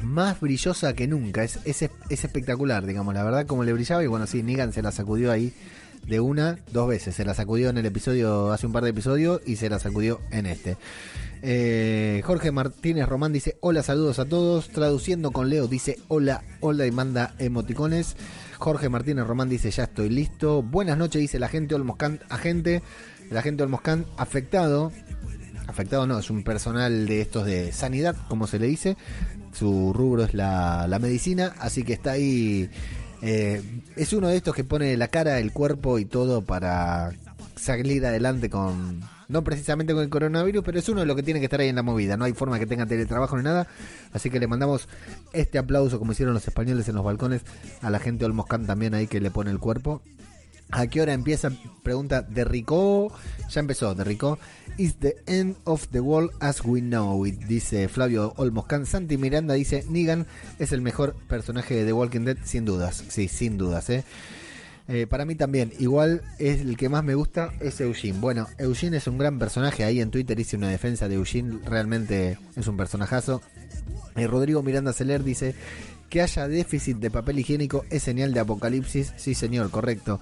más 0.00 0.40
brillosa 0.40 0.92
que 0.92 1.08
nunca, 1.08 1.42
es, 1.42 1.58
es, 1.64 1.82
espectacular, 2.08 2.86
digamos, 2.86 3.14
la 3.14 3.24
verdad 3.24 3.46
como 3.46 3.64
le 3.64 3.72
brillaba 3.72 4.04
y 4.04 4.06
bueno, 4.06 4.28
sí, 4.28 4.44
Negan 4.44 4.72
se 4.72 4.80
la 4.80 4.92
sacudió 4.92 5.32
ahí 5.32 5.52
de 6.06 6.20
una, 6.20 6.60
dos 6.70 6.88
veces, 6.88 7.16
se 7.16 7.24
la 7.24 7.34
sacudió 7.34 7.68
en 7.68 7.78
el 7.78 7.86
episodio, 7.86 8.52
hace 8.52 8.68
un 8.68 8.72
par 8.72 8.84
de 8.84 8.90
episodios 8.90 9.40
y 9.44 9.56
se 9.56 9.68
la 9.68 9.80
sacudió 9.80 10.20
en 10.30 10.46
este. 10.46 10.76
Eh, 11.42 12.22
Jorge 12.24 12.52
Martínez 12.52 13.08
Román 13.08 13.32
dice 13.32 13.56
hola, 13.60 13.82
saludos 13.82 14.20
a 14.20 14.24
todos, 14.24 14.68
traduciendo 14.68 15.32
con 15.32 15.50
Leo 15.50 15.66
dice 15.66 15.98
hola, 16.06 16.44
hola 16.60 16.86
y 16.86 16.92
manda 16.92 17.34
emoticones. 17.40 18.14
Jorge 18.64 18.88
Martínez 18.88 19.26
Román 19.26 19.50
dice, 19.50 19.70
ya 19.70 19.84
estoy 19.84 20.08
listo. 20.08 20.62
Buenas 20.62 20.96
noches, 20.96 21.20
dice 21.20 21.38
la 21.38 21.48
gente 21.48 21.74
Olmoscan, 21.74 22.20
agente, 22.30 22.80
la 23.30 23.42
gente 23.42 23.62
Olmoscan 23.62 24.06
afectado. 24.16 24.90
Afectado 25.66 26.06
no, 26.06 26.18
es 26.18 26.30
un 26.30 26.42
personal 26.44 27.06
de 27.06 27.20
estos 27.20 27.44
de 27.44 27.72
sanidad, 27.72 28.16
como 28.26 28.46
se 28.46 28.58
le 28.58 28.66
dice. 28.66 28.96
Su 29.52 29.92
rubro 29.92 30.24
es 30.24 30.32
la, 30.32 30.86
la 30.88 30.98
medicina, 30.98 31.52
así 31.58 31.82
que 31.82 31.92
está 31.92 32.12
ahí. 32.12 32.70
Eh, 33.20 33.60
es 33.96 34.14
uno 34.14 34.28
de 34.28 34.36
estos 34.38 34.54
que 34.54 34.64
pone 34.64 34.96
la 34.96 35.08
cara, 35.08 35.38
el 35.40 35.52
cuerpo 35.52 35.98
y 35.98 36.06
todo 36.06 36.42
para 36.42 37.12
salir 37.56 38.06
adelante 38.06 38.48
con, 38.48 39.02
no 39.28 39.44
precisamente 39.44 39.92
con 39.92 40.02
el 40.02 40.08
coronavirus, 40.08 40.64
pero 40.64 40.78
es 40.78 40.88
uno 40.88 41.00
de 41.00 41.06
los 41.06 41.16
que 41.16 41.22
tiene 41.22 41.40
que 41.40 41.46
estar 41.46 41.60
ahí 41.60 41.68
en 41.68 41.76
la 41.76 41.82
movida. 41.82 42.16
No 42.16 42.24
hay 42.24 42.32
forma 42.32 42.58
que 42.58 42.66
tenga 42.66 42.86
teletrabajo 42.86 43.36
ni 43.36 43.42
nada. 43.42 43.66
Así 44.12 44.30
que 44.30 44.38
le 44.38 44.46
mandamos 44.46 44.88
este 45.32 45.58
aplauso, 45.58 45.98
como 45.98 46.12
hicieron 46.12 46.34
los 46.34 46.46
españoles 46.46 46.88
en 46.88 46.94
los 46.94 47.04
balcones, 47.04 47.42
a 47.82 47.90
la 47.90 47.98
gente 47.98 48.24
Olmoscan 48.24 48.66
también 48.66 48.94
ahí 48.94 49.06
que 49.06 49.20
le 49.20 49.30
pone 49.30 49.50
el 49.50 49.58
cuerpo. 49.58 50.02
¿A 50.70 50.86
qué 50.86 51.00
hora 51.00 51.12
empieza? 51.12 51.50
Pregunta 51.82 52.22
de 52.22 52.44
Rico. 52.44 53.12
Ya 53.50 53.60
empezó, 53.60 53.94
de 53.94 54.02
Rico. 54.02 54.38
Is 54.76 54.96
the 54.96 55.16
end 55.26 55.56
of 55.64 55.86
the 55.92 56.00
world 56.00 56.32
as 56.40 56.64
we 56.64 56.80
know 56.80 57.24
it, 57.26 57.38
dice 57.44 57.88
Flavio 57.88 58.32
Olmoscan. 58.36 58.86
Santi 58.86 59.16
Miranda 59.16 59.54
dice, 59.54 59.84
Negan 59.88 60.26
es 60.58 60.72
el 60.72 60.80
mejor 60.80 61.14
personaje 61.28 61.74
de 61.74 61.84
The 61.84 61.92
Walking 61.92 62.22
Dead, 62.22 62.38
sin 62.44 62.64
dudas. 62.64 63.04
Sí, 63.08 63.28
sin 63.28 63.56
dudas, 63.56 63.88
¿eh? 63.90 64.04
Eh, 64.86 65.06
para 65.06 65.24
mí 65.24 65.34
también, 65.34 65.72
igual 65.78 66.22
es 66.38 66.60
el 66.60 66.76
que 66.76 66.90
más 66.90 67.02
me 67.02 67.14
gusta 67.14 67.52
es 67.60 67.80
Eugene. 67.80 68.18
Bueno, 68.18 68.46
Eugene 68.58 68.98
es 68.98 69.06
un 69.06 69.18
gran 69.18 69.38
personaje. 69.38 69.84
Ahí 69.84 70.00
en 70.00 70.10
Twitter 70.10 70.38
hice 70.38 70.56
una 70.56 70.68
defensa 70.68 71.08
de 71.08 71.14
Eugene. 71.14 71.58
Realmente 71.64 72.38
es 72.54 72.66
un 72.66 72.76
personajazo. 72.76 73.40
Eh, 74.16 74.26
Rodrigo 74.26 74.62
Miranda 74.62 74.92
Celer 74.92 75.24
dice 75.24 75.54
que 76.10 76.20
haya 76.20 76.46
déficit 76.48 76.98
de 76.98 77.10
papel 77.10 77.38
higiénico 77.38 77.84
es 77.90 78.02
señal 78.02 78.34
de 78.34 78.40
apocalipsis. 78.40 79.14
Sí, 79.16 79.34
señor, 79.34 79.70
correcto. 79.70 80.20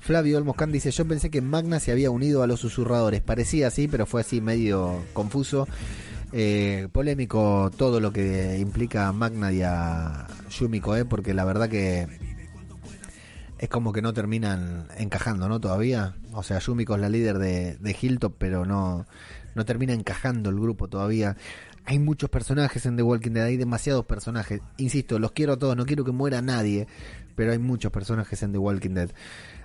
Flavio 0.00 0.38
Olmoscán 0.38 0.70
dice, 0.70 0.90
yo 0.92 1.06
pensé 1.06 1.28
que 1.28 1.42
Magna 1.42 1.80
se 1.80 1.90
había 1.90 2.10
unido 2.10 2.42
a 2.42 2.46
los 2.46 2.60
susurradores. 2.60 3.20
Parecía 3.20 3.66
así, 3.66 3.88
pero 3.88 4.06
fue 4.06 4.20
así 4.20 4.40
medio 4.40 5.02
confuso. 5.12 5.66
Eh, 6.32 6.88
polémico 6.92 7.70
todo 7.76 8.00
lo 8.00 8.12
que 8.12 8.58
implica 8.58 9.08
a 9.08 9.12
Magna 9.12 9.50
y 9.52 9.62
a 9.62 10.26
Yumiko, 10.50 10.94
¿eh? 10.94 11.04
porque 11.04 11.34
la 11.34 11.44
verdad 11.44 11.68
que 11.68 12.06
es 13.58 13.68
como 13.68 13.92
que 13.92 14.02
no 14.02 14.12
terminan 14.12 14.88
encajando, 14.96 15.48
¿no? 15.48 15.60
Todavía. 15.60 16.14
O 16.32 16.42
sea, 16.42 16.58
Yumiko 16.58 16.94
es 16.94 17.00
la 17.00 17.08
líder 17.08 17.38
de, 17.38 17.76
de 17.76 17.96
Hilltop, 18.00 18.34
pero 18.38 18.64
no, 18.64 19.06
no 19.54 19.64
termina 19.64 19.92
encajando 19.92 20.50
el 20.50 20.56
grupo 20.56 20.88
todavía. 20.88 21.36
Hay 21.84 21.98
muchos 21.98 22.28
personajes 22.28 22.84
en 22.86 22.96
The 22.96 23.02
Walking 23.02 23.32
Dead, 23.32 23.46
hay 23.46 23.56
demasiados 23.56 24.04
personajes. 24.04 24.60
Insisto, 24.76 25.18
los 25.18 25.32
quiero 25.32 25.54
a 25.54 25.58
todos, 25.58 25.76
no 25.76 25.86
quiero 25.86 26.04
que 26.04 26.12
muera 26.12 26.42
nadie, 26.42 26.86
pero 27.34 27.52
hay 27.52 27.58
muchos 27.58 27.90
personajes 27.90 28.42
en 28.42 28.52
The 28.52 28.58
Walking 28.58 28.90
Dead. 28.90 29.10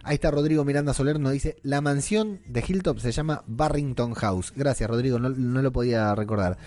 Ahí 0.04 0.16
está 0.16 0.32
Rodrigo 0.32 0.64
Miranda 0.64 0.94
Soler, 0.94 1.20
nos 1.20 1.34
dice, 1.34 1.58
la 1.64 1.82
mansión 1.82 2.40
de 2.48 2.64
Hilltop 2.66 3.00
se 3.00 3.12
llama 3.12 3.44
Barrington 3.46 4.14
House. 4.14 4.54
Gracias 4.56 4.90
Rodrigo, 4.90 5.20
no, 5.20 5.30
lo 5.62 5.72
podía 5.72 6.16
recordar. 6.16 6.58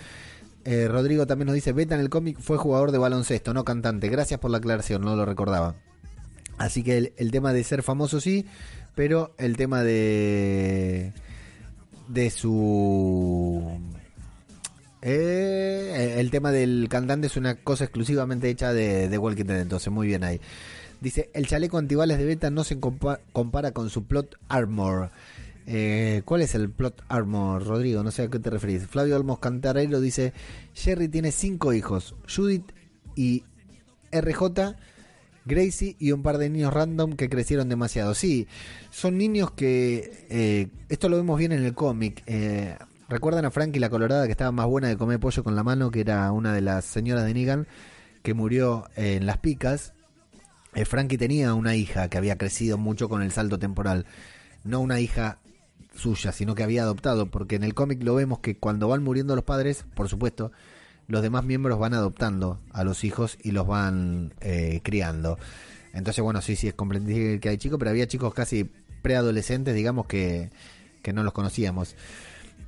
Eh, 0.63 0.87
Rodrigo 0.87 1.25
también 1.25 1.47
nos 1.47 1.55
dice, 1.55 1.73
Beta 1.73 1.95
en 1.95 2.01
el 2.01 2.09
cómic 2.09 2.39
fue 2.39 2.57
jugador 2.57 2.91
de 2.91 2.97
baloncesto, 2.99 3.53
no 3.53 3.65
cantante. 3.65 4.09
Gracias 4.09 4.39
por 4.39 4.51
la 4.51 4.57
aclaración, 4.59 5.01
no 5.01 5.15
lo 5.15 5.25
recordaba. 5.25 5.75
Así 6.57 6.83
que 6.83 7.13
el, 7.15 7.31
tema 7.31 7.53
de 7.53 7.63
ser 7.63 7.83
famoso 7.83 8.19
sí, 8.19 8.45
pero 8.95 9.33
el 9.37 9.57
tema 9.57 9.83
de 9.83 11.13
de 12.07 12.29
su 12.29 13.79
eh, 15.01 16.15
el 16.17 16.31
tema 16.31 16.51
del 16.51 16.87
cantante 16.89 17.27
es 17.27 17.37
una 17.37 17.55
cosa 17.55 17.83
exclusivamente 17.83 18.49
hecha 18.49 18.73
de, 18.73 19.07
de 19.07 19.17
Walking 19.17 19.45
Dead, 19.45 19.61
entonces 19.61 19.91
muy 19.91 20.07
bien 20.07 20.23
ahí. 20.23 20.41
Dice, 20.99 21.29
el 21.33 21.45
chaleco 21.45 21.77
antibales 21.77 22.17
de 22.17 22.25
Beta 22.25 22.49
no 22.49 22.63
se 22.63 22.79
compara 22.79 23.71
con 23.71 23.89
su 23.89 24.05
plot 24.05 24.35
armor. 24.47 25.11
Eh, 25.67 26.21
¿Cuál 26.25 26.41
es 26.41 26.55
el 26.55 26.71
plot 26.71 27.03
armor, 27.07 27.65
Rodrigo? 27.65 28.01
No 28.01 28.09
sé 28.09 28.23
a 28.23 28.29
qué 28.29 28.39
te 28.39 28.49
referís. 28.49 28.87
Flavio 28.87 29.15
Almos 29.15 29.39
Cantarero 29.39 29.99
dice, 29.99 30.33
Jerry 30.73 31.07
tiene 31.07 31.31
cinco 31.31 31.73
hijos, 31.73 32.15
Judith 32.33 32.71
y 33.15 33.43
RJ, 34.11 34.75
Gracie 35.47 35.95
y 35.99 36.11
un 36.11 36.21
par 36.21 36.37
de 36.37 36.49
niños 36.49 36.73
random 36.73 37.13
que 37.13 37.29
crecieron 37.29 37.69
demasiado. 37.69 38.13
Sí, 38.13 38.47
son 38.89 39.17
niños 39.17 39.51
que... 39.51 40.27
Eh, 40.29 40.67
esto 40.89 41.09
lo 41.09 41.17
vemos 41.17 41.39
bien 41.39 41.51
en 41.51 41.63
el 41.63 41.73
cómic. 41.73 42.23
Eh, 42.27 42.77
¿Recuerdan 43.09 43.45
a 43.45 43.51
Frankie 43.51 43.79
la 43.79 43.89
Colorada 43.89 44.25
que 44.25 44.31
estaba 44.31 44.51
más 44.51 44.67
buena 44.67 44.89
de 44.89 44.97
comer 44.97 45.19
pollo 45.19 45.43
con 45.43 45.55
la 45.55 45.63
mano, 45.63 45.91
que 45.91 46.01
era 46.01 46.31
una 46.31 46.53
de 46.53 46.61
las 46.61 46.85
señoras 46.85 47.25
de 47.25 47.33
Negan, 47.33 47.67
que 48.21 48.33
murió 48.33 48.89
en 48.95 49.25
las 49.25 49.37
picas? 49.37 49.93
Eh, 50.75 50.85
Frankie 50.85 51.17
tenía 51.17 51.53
una 51.53 51.75
hija 51.75 52.09
que 52.09 52.17
había 52.17 52.37
crecido 52.37 52.77
mucho 52.77 53.09
con 53.09 53.21
el 53.23 53.31
salto 53.31 53.57
temporal. 53.57 54.05
No 54.63 54.81
una 54.81 54.99
hija 54.99 55.39
suya, 55.95 56.31
sino 56.31 56.53
que 56.53 56.63
había 56.63 56.83
adoptado, 56.83 57.31
porque 57.31 57.55
en 57.55 57.63
el 57.63 57.73
cómic 57.73 58.03
lo 58.03 58.15
vemos 58.15 58.39
que 58.39 58.57
cuando 58.57 58.87
van 58.87 59.03
muriendo 59.03 59.35
los 59.35 59.43
padres, 59.43 59.85
por 59.95 60.09
supuesto, 60.09 60.51
los 61.07 61.21
demás 61.21 61.43
miembros 61.43 61.79
van 61.79 61.93
adoptando 61.93 62.59
a 62.71 62.83
los 62.83 63.03
hijos 63.03 63.37
y 63.41 63.51
los 63.51 63.67
van 63.67 64.33
eh, 64.41 64.81
criando. 64.83 65.37
Entonces, 65.93 66.23
bueno, 66.23 66.41
sí, 66.41 66.55
sí, 66.55 66.67
es 66.67 66.73
comprendible 66.73 67.39
que 67.39 67.49
hay 67.49 67.57
chicos, 67.57 67.79
pero 67.79 67.91
había 67.91 68.07
chicos 68.07 68.33
casi 68.33 68.69
preadolescentes, 69.01 69.73
digamos, 69.73 70.05
que, 70.05 70.51
que 71.01 71.13
no 71.13 71.23
los 71.23 71.33
conocíamos. 71.33 71.95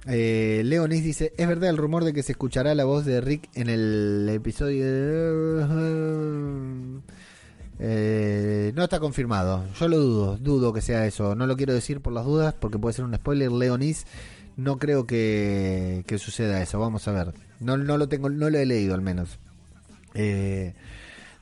Eh, 0.07 0.61
Leonis 0.65 1.03
dice, 1.03 1.33
es 1.37 1.47
verdad 1.47 1.69
el 1.69 1.77
rumor 1.77 2.03
de 2.03 2.13
que 2.13 2.23
se 2.23 2.31
escuchará 2.31 2.73
la 2.73 2.85
voz 2.85 3.05
de 3.05 3.21
Rick 3.21 3.49
en 3.53 3.69
el 3.69 4.27
episodio 4.31 4.85
de... 4.85 6.99
Eh, 7.81 8.73
no 8.75 8.83
está 8.83 8.99
confirmado. 8.99 9.65
Yo 9.79 9.87
lo 9.87 9.99
dudo, 9.99 10.37
dudo 10.37 10.73
que 10.73 10.81
sea 10.81 11.05
eso. 11.05 11.35
No 11.35 11.47
lo 11.47 11.55
quiero 11.55 11.73
decir 11.73 12.01
por 12.01 12.13
las 12.13 12.25
dudas 12.25 12.53
porque 12.53 12.77
puede 12.77 12.93
ser 12.93 13.05
un 13.05 13.15
spoiler. 13.15 13.51
Leonis, 13.51 14.05
no 14.57 14.77
creo 14.77 15.07
que, 15.07 16.03
suceda 16.17 16.61
eso. 16.61 16.79
Vamos 16.79 17.07
a 17.07 17.13
ver. 17.13 17.33
No, 17.59 17.77
no 17.77 17.97
lo 17.97 18.07
tengo, 18.07 18.29
no 18.29 18.49
lo 18.49 18.57
he 18.57 18.65
leído 18.65 18.93
al 18.93 19.01
menos. 19.01 19.39
Eh, 20.13 20.73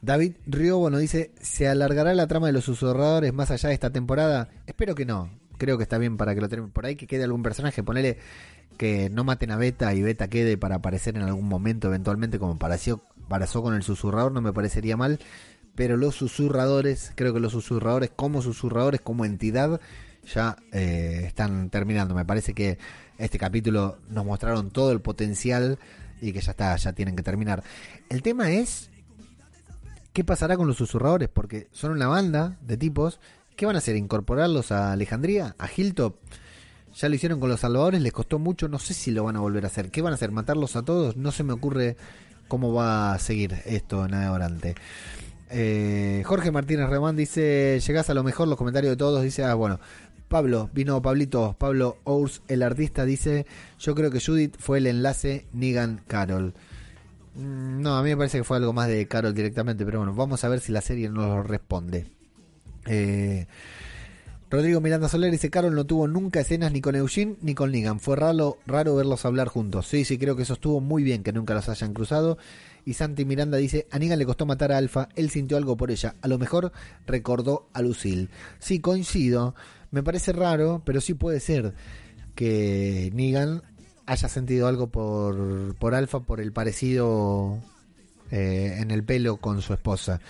David 0.01 0.33
Riobo 0.45 0.89
nos 0.89 0.99
dice: 0.99 1.31
¿Se 1.41 1.67
alargará 1.67 2.13
la 2.13 2.27
trama 2.27 2.47
de 2.47 2.53
los 2.53 2.65
susurradores 2.65 3.33
más 3.33 3.51
allá 3.51 3.69
de 3.69 3.75
esta 3.75 3.91
temporada? 3.91 4.49
Espero 4.65 4.95
que 4.95 5.05
no. 5.05 5.29
Creo 5.57 5.77
que 5.77 5.83
está 5.83 5.97
bien 5.97 6.17
para 6.17 6.35
que 6.35 6.41
lo 6.41 6.49
termine. 6.49 6.71
Por 6.71 6.85
ahí 6.85 6.95
que 6.95 7.07
quede 7.07 7.23
algún 7.23 7.43
personaje. 7.43 7.83
Ponele 7.83 8.17
que 8.77 9.09
no 9.09 9.23
maten 9.23 9.51
a 9.51 9.57
Beta 9.57 9.93
y 9.93 10.01
Beta 10.01 10.27
quede 10.27 10.57
para 10.57 10.75
aparecer 10.75 11.15
en 11.15 11.23
algún 11.23 11.47
momento 11.47 11.87
eventualmente 11.87 12.37
como 12.37 12.59
pareció, 12.59 13.01
pasó 13.27 13.63
con 13.63 13.73
el 13.73 13.83
susurrador. 13.83 14.31
No 14.31 14.41
me 14.41 14.53
parecería 14.53 14.95
mal 14.97 15.19
pero 15.77 15.95
los 15.95 16.15
susurradores, 16.15 17.11
creo 17.13 17.35
que 17.35 17.39
los 17.39 17.51
susurradores 17.51 18.09
como 18.09 18.41
susurradores, 18.41 18.99
como 18.99 19.25
entidad, 19.25 19.79
ya 20.33 20.57
eh, 20.71 21.21
están 21.27 21.69
terminando. 21.69 22.15
Me 22.15 22.25
parece 22.25 22.55
que 22.55 22.79
este 23.19 23.37
capítulo 23.37 23.99
nos 24.09 24.25
mostraron 24.25 24.71
todo 24.71 24.91
el 24.91 25.01
potencial 25.01 25.77
y 26.21 26.31
que 26.31 26.41
ya 26.41 26.51
está, 26.51 26.75
ya 26.75 26.93
tienen 26.93 27.15
que 27.15 27.23
terminar. 27.23 27.63
El 28.09 28.21
tema 28.21 28.51
es, 28.51 28.89
¿qué 30.13 30.23
pasará 30.23 30.57
con 30.57 30.67
los 30.67 30.77
susurradores? 30.77 31.29
Porque 31.29 31.67
son 31.71 31.91
una 31.91 32.07
banda 32.07 32.57
de 32.61 32.77
tipos. 32.77 33.19
¿Qué 33.55 33.65
van 33.65 33.75
a 33.75 33.79
hacer? 33.79 33.95
¿Incorporarlos 33.95 34.71
a 34.71 34.91
Alejandría? 34.91 35.55
¿A 35.57 35.67
Hilltop? 35.75 36.15
Ya 36.95 37.09
lo 37.09 37.15
hicieron 37.15 37.39
con 37.39 37.49
los 37.49 37.59
salvadores, 37.59 38.01
les 38.01 38.11
costó 38.11 38.39
mucho, 38.39 38.67
no 38.67 38.79
sé 38.79 38.93
si 38.93 39.11
lo 39.11 39.23
van 39.23 39.35
a 39.35 39.39
volver 39.39 39.65
a 39.65 39.67
hacer. 39.67 39.91
¿Qué 39.91 40.01
van 40.01 40.13
a 40.13 40.15
hacer? 40.15 40.31
¿Matarlos 40.31 40.75
a 40.75 40.83
todos? 40.83 41.15
No 41.15 41.31
se 41.31 41.43
me 41.43 41.53
ocurre 41.53 41.95
cómo 42.47 42.73
va 42.73 43.13
a 43.13 43.19
seguir 43.19 43.55
esto 43.65 44.05
en 44.05 44.15
adelante. 44.15 44.75
Eh, 45.49 46.23
Jorge 46.25 46.51
Martínez 46.51 46.89
Remán 46.89 47.15
dice, 47.15 47.79
llegás 47.85 48.09
a 48.09 48.13
lo 48.13 48.23
mejor, 48.23 48.47
los 48.47 48.57
comentarios 48.57 48.91
de 48.91 48.97
todos, 48.97 49.23
dice, 49.23 49.43
ah, 49.43 49.53
bueno, 49.53 49.79
Pablo, 50.27 50.69
vino 50.73 51.01
Pablito, 51.01 51.55
Pablo 51.57 51.97
Ours, 52.03 52.41
el 52.47 52.63
artista, 52.63 53.05
dice, 53.05 53.45
yo 53.79 53.95
creo 53.95 54.11
que 54.11 54.19
Judith 54.19 54.55
fue 54.59 54.79
el 54.79 54.87
enlace 54.87 55.45
Nigan 55.53 56.01
Carol. 56.07 56.53
Mm, 57.35 57.81
no, 57.81 57.97
a 57.97 58.03
mí 58.03 58.09
me 58.09 58.17
parece 58.17 58.39
que 58.39 58.43
fue 58.43 58.57
algo 58.57 58.73
más 58.73 58.87
de 58.87 59.07
Carol 59.07 59.33
directamente, 59.33 59.85
pero 59.85 59.99
bueno, 59.99 60.13
vamos 60.13 60.43
a 60.43 60.49
ver 60.49 60.59
si 60.59 60.71
la 60.71 60.81
serie 60.81 61.09
nos 61.09 61.27
lo 61.27 61.43
responde. 61.43 62.07
Eh, 62.85 63.47
Rodrigo 64.49 64.79
Miranda 64.79 65.09
Soler 65.09 65.29
dice, 65.29 65.49
Carol 65.49 65.75
no 65.75 65.85
tuvo 65.85 66.07
nunca 66.07 66.39
escenas 66.39 66.71
ni 66.71 66.79
con 66.79 66.95
Eugene 66.95 67.35
ni 67.41 67.53
con 67.53 67.71
Negan. 67.71 67.99
Fue 67.99 68.15
raro, 68.15 68.59
raro 68.65 68.95
verlos 68.95 69.25
hablar 69.25 69.49
juntos. 69.49 69.87
Sí, 69.87 70.05
sí, 70.05 70.17
creo 70.17 70.37
que 70.37 70.43
eso 70.43 70.53
estuvo 70.53 70.79
muy 70.79 71.03
bien 71.03 71.21
que 71.21 71.33
nunca 71.33 71.53
los 71.53 71.67
hayan 71.67 71.93
cruzado. 71.93 72.37
Y 72.85 72.93
Santi 72.93 73.25
Miranda 73.25 73.57
dice, 73.57 73.87
a 73.91 73.99
Negan 73.99 74.17
le 74.17 74.25
costó 74.25 74.45
matar 74.45 74.71
a 74.71 74.77
Alfa, 74.77 75.09
él 75.15 75.29
sintió 75.29 75.57
algo 75.57 75.75
por 75.75 75.91
ella, 75.91 76.15
a 76.21 76.29
lo 76.29 76.37
mejor 76.37 76.71
recordó 77.05 77.67
a 77.73 77.81
Lucille. 77.81 78.29
Sí, 78.59 78.79
coincido, 78.79 79.55
me 79.91 80.03
parece 80.03 80.33
raro, 80.33 80.81
pero 80.85 81.01
sí 81.01 81.13
puede 81.13 81.39
ser 81.39 81.73
que 82.35 83.11
Negan 83.13 83.63
haya 84.05 84.29
sentido 84.29 84.67
algo 84.67 84.87
por, 84.87 85.75
por 85.75 85.95
Alfa, 85.95 86.21
por 86.21 86.39
el 86.39 86.53
parecido 86.53 87.59
eh, 88.31 88.77
en 88.79 88.91
el 88.91 89.03
pelo 89.03 89.37
con 89.37 89.61
su 89.61 89.73
esposa. 89.73 90.21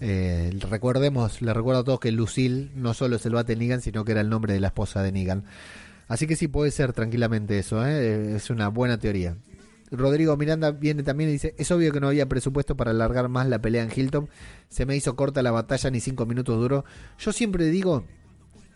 Eh, 0.00 0.50
recordemos, 0.70 1.40
le 1.40 1.54
recuerdo 1.54 1.80
a 1.80 1.84
todos 1.84 2.00
que 2.00 2.12
Lucille 2.12 2.70
no 2.74 2.94
solo 2.94 3.16
es 3.16 3.26
el 3.26 3.34
bate 3.34 3.56
Negan, 3.56 3.80
sino 3.80 4.04
que 4.04 4.12
era 4.12 4.20
el 4.20 4.28
nombre 4.28 4.52
de 4.52 4.60
la 4.60 4.68
esposa 4.68 5.02
de 5.02 5.12
Negan. 5.12 5.44
Así 6.08 6.26
que 6.26 6.36
sí 6.36 6.48
puede 6.48 6.70
ser 6.70 6.92
tranquilamente 6.92 7.58
eso, 7.58 7.86
¿eh? 7.86 8.36
es 8.36 8.50
una 8.50 8.68
buena 8.68 8.98
teoría. 8.98 9.36
Rodrigo 9.90 10.36
Miranda 10.36 10.72
viene 10.72 11.02
también 11.02 11.30
y 11.30 11.34
dice, 11.34 11.54
es 11.56 11.70
obvio 11.70 11.92
que 11.92 12.00
no 12.00 12.08
había 12.08 12.28
presupuesto 12.28 12.76
para 12.76 12.90
alargar 12.90 13.28
más 13.28 13.48
la 13.48 13.60
pelea 13.60 13.82
en 13.82 13.90
Hilton, 13.94 14.28
se 14.68 14.86
me 14.86 14.96
hizo 14.96 15.16
corta 15.16 15.42
la 15.42 15.50
batalla, 15.50 15.90
ni 15.90 16.00
cinco 16.00 16.26
minutos 16.26 16.58
duró. 16.58 16.84
Yo 17.18 17.32
siempre 17.32 17.66
digo 17.66 18.04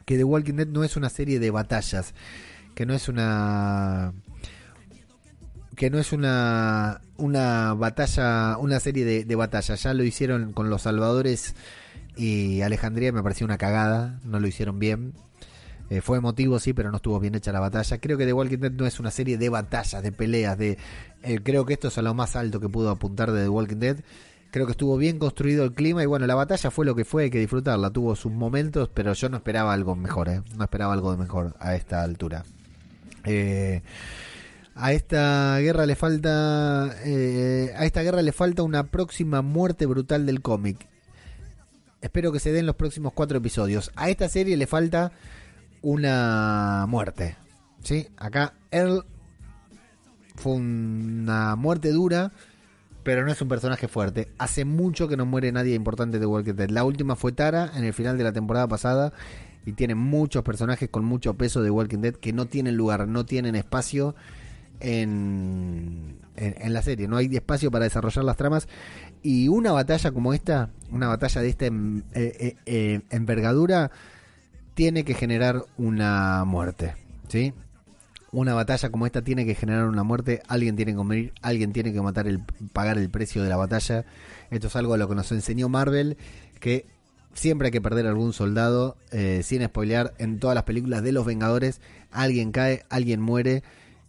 que 0.09 0.17
The 0.17 0.25
Walking 0.25 0.55
Dead 0.55 0.67
no 0.67 0.85
es 0.85 0.97
una 0.97 1.11
serie 1.11 1.39
de 1.39 1.51
batallas, 1.51 2.15
que 2.75 2.87
no 2.87 2.95
es 2.95 3.11
una 3.11 4.15
que 5.77 5.91
no 5.91 5.99
es 5.99 6.15
una 6.15 7.03
una 7.19 7.75
batalla, 7.75 8.57
una 8.57 8.81
serie 8.81 9.05
de, 9.05 9.35
batallas. 9.37 9.83
Ya 9.83 9.93
lo 9.93 10.03
hicieron 10.05 10.55
con 10.55 10.71
los 10.71 10.83
Salvadores 10.83 11.55
y 12.17 12.63
Alejandría, 12.63 13.13
me 13.13 13.23
pareció 13.23 13.45
una 13.45 13.59
cagada, 13.59 14.19
no 14.25 14.41
lo 14.41 14.47
hicieron 14.47 14.79
bien. 14.79 15.13
Eh, 15.91 16.01
fue 16.01 16.17
emotivo, 16.17 16.59
sí, 16.59 16.73
pero 16.73 16.91
no 16.91 16.97
estuvo 16.97 17.21
bien 17.21 17.35
hecha 17.35 17.53
la 17.53 17.61
batalla. 17.61 17.99
Creo 17.99 18.17
que 18.17 18.25
The 18.25 18.33
Walking 18.33 18.61
Dead 18.61 18.73
no 18.73 18.87
es 18.87 18.99
una 18.99 19.11
serie 19.11 19.37
de 19.37 19.51
batallas, 19.51 20.03
de 20.03 20.11
peleas, 20.11 20.57
de... 20.57 20.79
Eh, 21.23 21.41
creo 21.43 21.67
que 21.67 21.75
esto 21.75 21.89
es 21.89 21.99
a 21.99 22.03
lo 22.03 22.15
más 22.15 22.35
alto 22.35 22.61
que 22.61 22.71
pudo 22.71 22.89
apuntar 22.89 23.31
de 23.31 23.43
The 23.43 23.49
Walking 23.51 23.77
Dead, 23.77 23.99
Creo 24.51 24.67
que 24.67 24.73
estuvo 24.73 24.97
bien 24.97 25.19
construido 25.19 25.65
el 25.65 25.75
clima 25.75 26.03
y 26.03 26.07
bueno, 26.07 26.27
la 26.27 26.35
batalla 26.35 26.71
fue 26.71 26.87
lo 26.87 26.95
que 26.95 27.05
fue, 27.05 27.25
hay 27.25 27.31
que 27.31 27.39
disfrutarla. 27.39 27.91
Tuvo 27.91 28.17
sus 28.17 28.33
momentos, 28.33 28.89
pero 28.93 29.13
yo 29.13 29.29
no 29.29 29.37
esperaba 29.37 29.73
algo 29.73 29.95
mejor, 29.95 30.29
¿eh? 30.29 30.43
No 30.57 30.65
esperaba 30.65 30.95
algo 30.95 31.11
de 31.11 31.19
mejor 31.19 31.55
a 31.61 31.75
esta 31.75 32.03
altura. 32.03 32.45
Eh, 33.25 33.83
a 34.79 34.93
esta 34.93 35.59
guerra 35.59 35.87
le 35.87 35.97
falta 35.97 36.95
eh, 37.05 37.75
a 37.77 37.85
esta 37.85 38.03
guerra 38.03 38.23
le 38.23 38.33
falta 38.33 38.63
una 38.63 38.85
próxima 38.85 39.43
muerte 39.43 39.87
brutal 39.87 40.25
del 40.25 40.41
cómic 40.41 40.87
espero 42.01 42.31
que 42.31 42.39
se 42.39 42.53
den 42.53 42.65
los 42.65 42.77
próximos 42.77 43.13
cuatro 43.13 43.39
episodios 43.39 43.91
a 43.97 44.09
esta 44.09 44.29
serie 44.29 44.57
le 44.57 44.69
falta 44.69 45.11
una 45.83 46.87
muerte 46.89 47.37
sí 47.83 48.07
acá 48.17 48.55
Earl 48.71 49.05
fue 50.37 50.53
una 50.53 51.57
muerte 51.57 51.91
dura 51.91 52.31
pero 53.09 53.25
no 53.25 53.33
es 53.33 53.41
un 53.41 53.49
personaje 53.49 53.89
fuerte 53.89 54.29
hace 54.37 54.67
mucho 54.67 55.09
que 55.09 55.17
no 55.17 55.25
muere 55.25 55.51
nadie 55.51 55.75
importante 55.75 56.19
de 56.19 56.27
Walking 56.27 56.53
Dead 56.53 56.69
la 56.69 56.85
última 56.85 57.17
fue 57.17 57.33
Tara 57.33 57.71
en 57.75 57.85
el 57.85 57.95
final 57.95 58.19
de 58.19 58.25
la 58.25 58.33
temporada 58.33 58.69
pasada 58.69 59.15
y 59.65 59.73
tiene 59.73 59.95
muchos 59.95 60.43
personajes 60.43 60.91
con 60.91 61.07
mucho 61.07 61.33
peso 61.33 61.63
de 61.63 61.71
Walking 61.71 62.01
Dead 62.03 62.13
que 62.13 62.35
no 62.35 62.45
tienen 62.45 62.77
lugar 62.77 63.09
no 63.09 63.25
tienen 63.25 63.55
espacio 63.55 64.15
en, 64.81 66.19
en, 66.37 66.73
la 66.73 66.83
serie. 66.83 67.09
No 67.09 67.17
hay 67.17 67.35
espacio 67.35 67.71
para 67.71 67.85
desarrollar 67.87 68.25
las 68.25 68.37
tramas. 68.37 68.69
Y 69.23 69.49
una 69.49 69.73
batalla 69.73 70.13
como 70.13 70.35
esta, 70.35 70.71
una 70.93 71.09
batalla 71.09 71.41
de 71.41 71.49
esta 71.49 71.67
eh, 71.67 71.73
eh, 72.15 72.57
eh, 72.67 73.01
envergadura, 73.11 73.91
tiene 74.75 75.05
que 75.05 75.15
generar 75.15 75.65
una 75.79 76.45
muerte. 76.45 76.95
¿Sí? 77.27 77.55
Una 78.31 78.55
batalla 78.55 78.91
como 78.91 79.07
esta 79.07 79.23
tiene 79.23 79.47
que 79.47 79.55
generar 79.55 79.89
una 79.89 80.03
muerte. 80.03 80.43
Alguien 80.49 80.77
tiene 80.77 80.93
que 80.93 80.99
morir, 80.99 81.33
alguien 81.43 81.73
tiene 81.73 81.93
que 81.93 82.03
matar 82.03 82.27
el, 82.27 82.41
pagar 82.73 82.99
el 82.99 83.11
precio 83.11 83.43
de 83.43 83.49
la 83.49 83.57
batalla. 83.57 84.05
Esto 84.51 84.67
es 84.67 84.77
algo 84.77 84.95
a 84.95 84.99
lo 84.99 85.09
que 85.09 85.15
nos 85.15 85.33
enseñó 85.33 85.69
Marvel. 85.69 86.17
Que 86.61 86.87
siempre 87.35 87.67
hay 87.67 87.73
que 87.73 87.81
perder 87.81 88.07
algún 88.07 88.33
soldado. 88.33 88.97
sin 89.43 89.65
spoilear, 89.65 90.15
en 90.19 90.39
todas 90.39 90.55
las 90.55 90.65
películas 90.65 91.03
de 91.03 91.13
los 91.13 91.25
Vengadores, 91.25 91.81
alguien 92.11 92.53
cae, 92.53 92.85
alguien 92.91 93.21
muere 93.21 93.63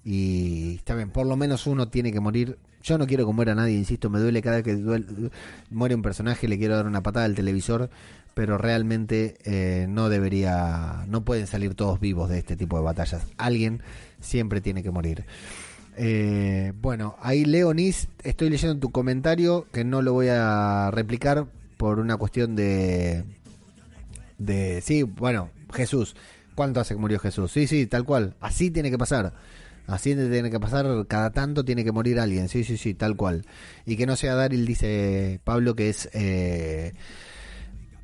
y 0.03 0.75
está 0.75 0.95
bien, 0.95 1.09
por 1.11 1.27
lo 1.27 1.35
menos 1.35 1.67
uno 1.67 1.89
tiene 1.89 2.11
que 2.11 2.19
morir. 2.19 2.57
Yo 2.81 2.97
no 2.97 3.07
quiero 3.07 3.27
que 3.27 3.33
muera 3.33 3.55
nadie, 3.55 3.75
insisto, 3.75 4.09
me 4.09 4.19
duele 4.19 4.41
cada 4.41 4.61
vez 4.61 4.65
que 4.65 5.31
muere 5.69 5.95
un 5.95 6.01
personaje, 6.01 6.47
le 6.47 6.57
quiero 6.57 6.75
dar 6.75 6.87
una 6.87 7.03
patada 7.03 7.25
al 7.25 7.35
televisor, 7.35 7.89
pero 8.39 8.57
realmente 8.57 9.35
eh, 9.43 9.85
no 9.89 10.07
debería, 10.07 11.03
no 11.09 11.25
pueden 11.25 11.45
salir 11.45 11.75
todos 11.75 11.99
vivos 11.99 12.29
de 12.29 12.37
este 12.37 12.55
tipo 12.55 12.77
de 12.77 12.83
batallas. 12.85 13.27
Alguien 13.35 13.83
siempre 14.21 14.61
tiene 14.61 14.81
que 14.81 14.91
morir. 14.91 15.25
Eh, 15.97 16.71
bueno, 16.79 17.17
ahí 17.19 17.43
Leonis, 17.43 18.07
estoy 18.23 18.49
leyendo 18.49 18.79
tu 18.79 18.93
comentario, 18.93 19.67
que 19.73 19.83
no 19.83 20.01
lo 20.01 20.13
voy 20.13 20.27
a 20.29 20.89
replicar 20.89 21.47
por 21.75 21.99
una 21.99 22.15
cuestión 22.15 22.55
de... 22.55 23.25
de 24.37 24.79
sí, 24.83 25.03
bueno, 25.03 25.49
Jesús. 25.73 26.15
¿Cuánto 26.55 26.79
hace 26.79 26.93
que 26.93 27.01
murió 27.01 27.19
Jesús? 27.19 27.51
Sí, 27.51 27.67
sí, 27.67 27.87
tal 27.87 28.05
cual. 28.05 28.35
Así 28.39 28.71
tiene 28.71 28.89
que 28.89 28.97
pasar. 28.97 29.33
Así 29.85 30.15
tiene 30.15 30.49
que 30.49 30.61
pasar, 30.61 30.85
cada 31.09 31.31
tanto 31.31 31.65
tiene 31.65 31.83
que 31.83 31.91
morir 31.91 32.21
alguien, 32.21 32.47
sí, 32.47 32.63
sí, 32.63 32.77
sí, 32.77 32.93
tal 32.93 33.17
cual. 33.17 33.45
Y 33.85 33.97
que 33.97 34.05
no 34.05 34.15
sea 34.15 34.35
Daryl, 34.35 34.65
dice 34.65 35.41
Pablo, 35.43 35.75
que 35.75 35.89
es... 35.89 36.07
Eh, 36.13 36.93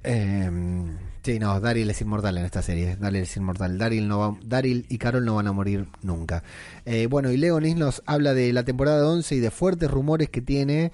em, 0.06 0.98
sí, 1.24 1.40
no, 1.40 1.60
Daryl 1.60 1.90
es 1.90 2.02
inmortal 2.02 2.38
en 2.38 2.46
esta 2.46 2.62
serie, 2.62 2.96
Daryl 2.96 3.24
es 3.24 3.38
inmortal. 3.38 3.78
Daryl, 3.78 4.12
va, 4.12 4.38
y 4.64 4.98
Carol 4.98 5.26
no 5.26 5.36
van 5.36 5.48
a 5.48 5.52
morir 5.52 5.88
nunca. 6.02 6.44
Eh, 6.86 7.08
bueno, 7.08 7.32
y 7.32 7.38
Leonis 7.38 7.76
nos 7.76 8.04
habla 8.06 8.34
de 8.34 8.54
la 8.54 8.64
temporada 8.64 9.08
11 9.08 9.36
y 9.36 9.40
de 9.40 9.52
fuertes 9.52 9.90
rumores 9.90 10.30
que 10.30 10.42
tiene... 10.42 10.92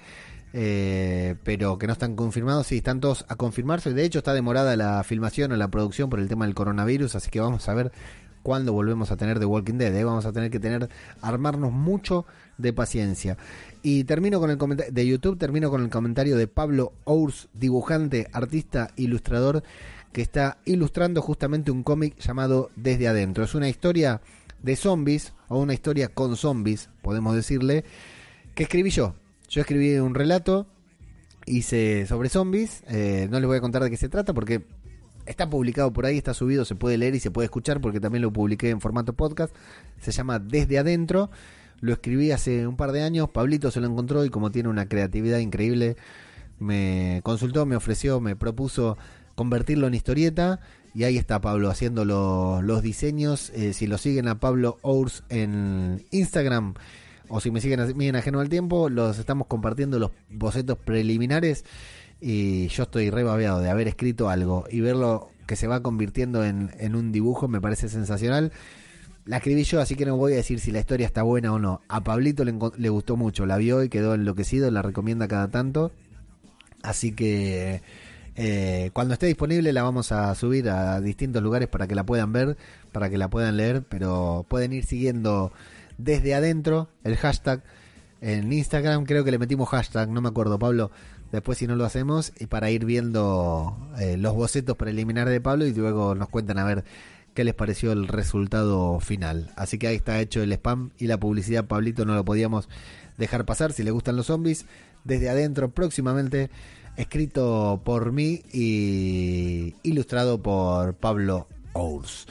Eh, 0.54 1.36
pero 1.44 1.78
que 1.78 1.86
no 1.86 1.94
están 1.94 2.14
confirmados, 2.14 2.66
sí, 2.66 2.76
están 2.76 3.00
todos 3.00 3.24
a 3.28 3.36
confirmarse. 3.36 3.94
De 3.94 4.04
hecho, 4.04 4.18
está 4.18 4.34
demorada 4.34 4.76
la 4.76 5.02
filmación 5.02 5.50
o 5.52 5.56
la 5.56 5.68
producción 5.68 6.10
por 6.10 6.20
el 6.20 6.28
tema 6.28 6.44
del 6.44 6.54
coronavirus, 6.54 7.14
así 7.14 7.30
que 7.30 7.40
vamos 7.40 7.66
a 7.70 7.74
ver 7.74 7.90
cuando 8.42 8.72
volvemos 8.72 9.10
a 9.10 9.16
tener 9.16 9.38
The 9.38 9.46
Walking 9.46 9.78
Dead. 9.78 9.94
¿eh? 9.94 10.04
Vamos 10.04 10.26
a 10.26 10.32
tener 10.32 10.50
que 10.50 10.60
tener, 10.60 10.88
armarnos 11.20 11.72
mucho 11.72 12.26
de 12.58 12.72
paciencia. 12.72 13.36
Y 13.82 14.04
termino 14.04 14.38
con 14.38 14.50
el 14.50 14.58
comentario 14.58 14.92
de 14.92 15.06
YouTube, 15.06 15.38
termino 15.38 15.70
con 15.70 15.82
el 15.82 15.90
comentario 15.90 16.36
de 16.36 16.46
Pablo 16.46 16.92
Ours, 17.04 17.48
dibujante, 17.52 18.28
artista, 18.32 18.90
ilustrador, 18.96 19.62
que 20.12 20.22
está 20.22 20.58
ilustrando 20.64 21.20
justamente 21.20 21.70
un 21.70 21.82
cómic 21.82 22.16
llamado 22.18 22.70
Desde 22.76 23.08
Adentro. 23.08 23.42
Es 23.42 23.54
una 23.54 23.68
historia 23.68 24.20
de 24.62 24.76
zombies, 24.76 25.32
o 25.48 25.58
una 25.58 25.74
historia 25.74 26.08
con 26.08 26.36
zombies, 26.36 26.90
podemos 27.02 27.34
decirle, 27.34 27.84
que 28.54 28.64
escribí 28.64 28.90
yo. 28.90 29.14
Yo 29.48 29.62
escribí 29.62 29.96
un 29.96 30.14
relato, 30.14 30.66
hice 31.44 32.06
sobre 32.06 32.28
zombies, 32.28 32.84
eh, 32.88 33.26
no 33.30 33.40
les 33.40 33.48
voy 33.48 33.56
a 33.58 33.60
contar 33.60 33.82
de 33.82 33.90
qué 33.90 33.96
se 33.96 34.08
trata 34.08 34.32
porque 34.32 34.64
Está 35.24 35.48
publicado 35.48 35.92
por 35.92 36.04
ahí, 36.04 36.18
está 36.18 36.34
subido, 36.34 36.64
se 36.64 36.74
puede 36.74 36.98
leer 36.98 37.14
y 37.14 37.20
se 37.20 37.30
puede 37.30 37.44
escuchar 37.46 37.80
porque 37.80 38.00
también 38.00 38.22
lo 38.22 38.32
publiqué 38.32 38.70
en 38.70 38.80
formato 38.80 39.12
podcast. 39.12 39.54
Se 40.00 40.10
llama 40.10 40.40
Desde 40.40 40.78
Adentro. 40.78 41.30
Lo 41.82 41.92
escribí 41.92 42.30
hace 42.30 42.66
un 42.66 42.76
par 42.76 42.92
de 42.92 43.02
años. 43.02 43.28
Pablito 43.28 43.70
se 43.70 43.80
lo 43.80 43.86
encontró 43.86 44.24
y 44.24 44.30
como 44.30 44.50
tiene 44.50 44.70
una 44.70 44.86
creatividad 44.86 45.38
increíble, 45.38 45.96
me 46.58 47.20
consultó, 47.22 47.66
me 47.66 47.76
ofreció, 47.76 48.20
me 48.20 48.36
propuso 48.36 48.96
convertirlo 49.34 49.88
en 49.88 49.94
historieta. 49.94 50.60
Y 50.94 51.04
ahí 51.04 51.18
está 51.18 51.40
Pablo 51.42 51.68
haciendo 51.68 52.06
los 52.06 52.82
diseños. 52.82 53.50
Eh, 53.50 53.74
si 53.74 53.86
lo 53.86 53.98
siguen 53.98 54.28
a 54.28 54.40
Pablo 54.40 54.78
Ours 54.80 55.24
en 55.28 56.04
Instagram 56.10 56.74
o 57.28 57.40
si 57.40 57.50
me 57.50 57.60
siguen 57.60 57.80
a 57.80 57.86
mí 57.86 58.08
en 58.08 58.16
Ajeno 58.16 58.40
al 58.40 58.48
Tiempo, 58.48 58.88
los 58.88 59.18
estamos 59.18 59.46
compartiendo 59.46 59.98
los 59.98 60.10
bocetos 60.30 60.78
preliminares 60.78 61.64
y 62.20 62.68
yo 62.68 62.84
estoy 62.84 63.10
re 63.10 63.24
babeado 63.24 63.60
de 63.60 63.68
haber 63.68 63.88
escrito 63.88 64.28
algo 64.28 64.64
y 64.70 64.80
verlo 64.80 65.30
que 65.46 65.56
se 65.56 65.66
va 65.66 65.82
convirtiendo 65.82 66.44
en, 66.44 66.94
un 66.94 67.10
dibujo 67.10 67.48
me 67.48 67.60
parece 67.60 67.88
sensacional. 67.88 68.52
La 69.24 69.36
escribí 69.36 69.62
yo, 69.62 69.80
así 69.80 69.94
que 69.94 70.04
no 70.04 70.16
voy 70.16 70.32
a 70.32 70.36
decir 70.36 70.58
si 70.58 70.72
la 70.72 70.80
historia 70.80 71.06
está 71.06 71.22
buena 71.22 71.52
o 71.52 71.58
no. 71.58 71.80
A 71.88 72.02
Pablito 72.02 72.44
le, 72.44 72.88
gustó 72.88 73.16
mucho, 73.16 73.46
la 73.46 73.56
vio 73.56 73.84
y 73.84 73.88
quedó 73.88 74.14
enloquecido, 74.14 74.70
la 74.70 74.82
recomienda 74.82 75.28
cada 75.28 75.48
tanto. 75.48 75.92
Así 76.82 77.12
que 77.12 77.82
eh, 78.34 78.90
cuando 78.92 79.14
esté 79.14 79.26
disponible 79.26 79.72
la 79.72 79.84
vamos 79.84 80.10
a 80.10 80.34
subir 80.34 80.68
a 80.70 81.00
distintos 81.00 81.42
lugares 81.42 81.68
para 81.68 81.86
que 81.86 81.94
la 81.94 82.04
puedan 82.04 82.32
ver, 82.32 82.56
para 82.90 83.10
que 83.10 83.18
la 83.18 83.30
puedan 83.30 83.56
leer, 83.56 83.84
pero 83.88 84.44
pueden 84.48 84.72
ir 84.72 84.84
siguiendo 84.84 85.52
desde 85.98 86.34
adentro 86.34 86.88
el 87.04 87.16
hashtag 87.16 87.62
en 88.20 88.52
Instagram, 88.52 89.04
creo 89.04 89.24
que 89.24 89.30
le 89.30 89.38
metimos 89.38 89.68
hashtag, 89.68 90.08
no 90.08 90.20
me 90.20 90.28
acuerdo, 90.28 90.58
Pablo, 90.58 90.90
después 91.30 91.58
si 91.58 91.66
no 91.66 91.76
lo 91.76 91.84
hacemos, 91.84 92.32
y 92.38 92.46
para 92.46 92.70
ir 92.70 92.84
viendo 92.84 93.76
eh, 93.98 94.16
los 94.16 94.34
bocetos 94.34 94.76
preliminares 94.76 95.32
de 95.32 95.40
Pablo 95.40 95.66
y 95.66 95.74
luego 95.74 96.14
nos 96.14 96.28
cuentan 96.28 96.58
a 96.58 96.64
ver 96.64 96.84
qué 97.34 97.44
les 97.44 97.54
pareció 97.54 97.92
el 97.92 98.08
resultado 98.08 99.00
final. 99.00 99.50
Así 99.56 99.78
que 99.78 99.88
ahí 99.88 99.96
está 99.96 100.20
hecho 100.20 100.42
el 100.42 100.52
spam 100.52 100.90
y 100.98 101.06
la 101.06 101.18
publicidad, 101.18 101.66
Pablito, 101.66 102.04
no 102.04 102.14
lo 102.14 102.24
podíamos 102.24 102.68
dejar 103.18 103.44
pasar. 103.44 103.72
Si 103.72 103.82
le 103.82 103.90
gustan 103.90 104.16
los 104.16 104.26
zombies, 104.26 104.66
desde 105.04 105.28
adentro 105.28 105.70
próximamente, 105.70 106.50
escrito 106.96 107.80
por 107.84 108.12
mí 108.12 108.42
y 108.52 109.74
ilustrado 109.82 110.42
por 110.42 110.94
Pablo 110.94 111.48
Ours. 111.72 112.26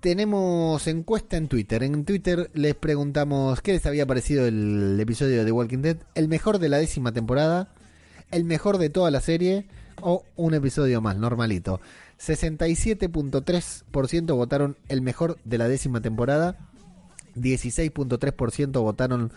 Tenemos 0.00 0.86
encuesta 0.86 1.36
en 1.36 1.48
Twitter. 1.48 1.82
En 1.82 2.04
Twitter 2.04 2.50
les 2.54 2.74
preguntamos 2.76 3.60
qué 3.62 3.72
les 3.72 3.86
había 3.86 4.06
parecido 4.06 4.46
el 4.46 4.98
episodio 5.00 5.44
de 5.44 5.50
Walking 5.50 5.78
Dead, 5.78 5.96
el 6.14 6.28
mejor 6.28 6.60
de 6.60 6.68
la 6.68 6.78
décima 6.78 7.12
temporada, 7.12 7.72
el 8.30 8.44
mejor 8.44 8.78
de 8.78 8.90
toda 8.90 9.10
la 9.10 9.20
serie 9.20 9.66
o 10.00 10.24
un 10.36 10.54
episodio 10.54 11.00
más, 11.00 11.16
normalito. 11.16 11.80
67.3% 12.20 14.34
votaron 14.34 14.76
el 14.88 15.02
mejor 15.02 15.38
de 15.44 15.58
la 15.58 15.68
décima 15.68 16.00
temporada, 16.00 16.56
16.3% 17.36 18.80
votaron 18.80 19.30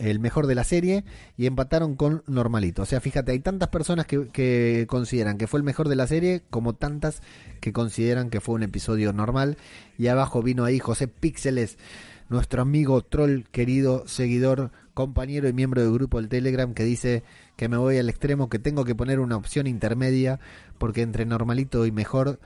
el 0.00 0.18
mejor 0.18 0.46
de 0.46 0.54
la 0.54 0.64
serie 0.64 1.04
y 1.36 1.46
empataron 1.46 1.94
con 1.94 2.22
Normalito. 2.26 2.82
O 2.82 2.86
sea, 2.86 3.00
fíjate, 3.00 3.32
hay 3.32 3.40
tantas 3.40 3.68
personas 3.68 4.06
que, 4.06 4.28
que, 4.28 4.86
consideran 4.88 5.36
que 5.36 5.46
fue 5.46 5.60
el 5.60 5.64
mejor 5.64 5.90
de 5.90 5.96
la 5.96 6.06
serie 6.06 6.42
como 6.48 6.72
tantas 6.72 7.22
que 7.60 7.74
consideran 7.74 8.30
que 8.30 8.40
fue 8.40 8.54
un 8.54 8.62
episodio 8.62 9.12
normal. 9.12 9.58
Y 9.98 10.06
abajo 10.06 10.42
vino 10.42 10.64
ahí 10.64 10.78
José 10.78 11.06
Píxeles, 11.06 11.76
nuestro 12.30 12.62
amigo 12.62 13.02
troll, 13.02 13.42
querido 13.52 14.08
seguidor, 14.08 14.70
compañero 14.94 15.48
y 15.48 15.52
miembro 15.52 15.82
del 15.82 15.92
grupo 15.92 16.18
del 16.18 16.28
Telegram, 16.28 16.74
que 16.74 16.84
dice 16.84 17.22
que 17.56 17.68
me 17.68 17.76
voy 17.76 17.98
al 17.98 18.08
extremo, 18.08 18.48
que 18.48 18.58
tengo 18.58 18.84
que 18.84 18.94
poner 18.94 19.20
una 19.20 19.36
opción 19.36 19.66
intermedia, 19.66 20.40
porque 20.78 21.02
entre 21.02 21.26
normalito 21.26 21.86
y 21.86 21.92
mejor 21.92 22.40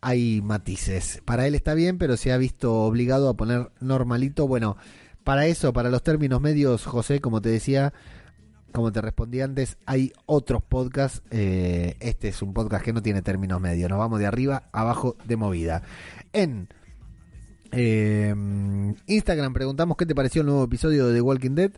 hay 0.00 0.42
matices. 0.42 1.22
Para 1.24 1.46
él 1.46 1.54
está 1.54 1.74
bien, 1.74 1.96
pero 1.96 2.16
se 2.16 2.32
ha 2.32 2.36
visto 2.36 2.74
obligado 2.74 3.28
a 3.28 3.36
poner 3.36 3.70
normalito. 3.80 4.48
Bueno, 4.48 4.76
para 5.24 5.46
eso, 5.46 5.72
para 5.72 5.90
los 5.90 6.02
términos 6.02 6.40
medios, 6.40 6.84
José, 6.84 7.20
como 7.20 7.40
te 7.40 7.48
decía, 7.48 7.92
como 8.72 8.90
te 8.90 9.00
respondí 9.00 9.40
antes, 9.40 9.78
hay 9.86 10.12
otros 10.26 10.62
podcasts. 10.62 11.22
Eh, 11.30 11.96
este 12.00 12.28
es 12.28 12.42
un 12.42 12.52
podcast 12.52 12.84
que 12.84 12.92
no 12.92 13.02
tiene 13.02 13.22
términos 13.22 13.60
medios. 13.60 13.88
Nos 13.88 13.98
vamos 13.98 14.18
de 14.18 14.26
arriba, 14.26 14.64
abajo, 14.72 15.16
de 15.24 15.36
movida. 15.36 15.82
En 16.32 16.68
eh, 17.72 18.34
Instagram 19.06 19.52
preguntamos 19.52 19.96
qué 19.96 20.06
te 20.06 20.14
pareció 20.14 20.42
el 20.42 20.46
nuevo 20.46 20.64
episodio 20.64 21.08
de 21.08 21.14
The 21.14 21.20
Walking 21.20 21.54
Dead 21.54 21.72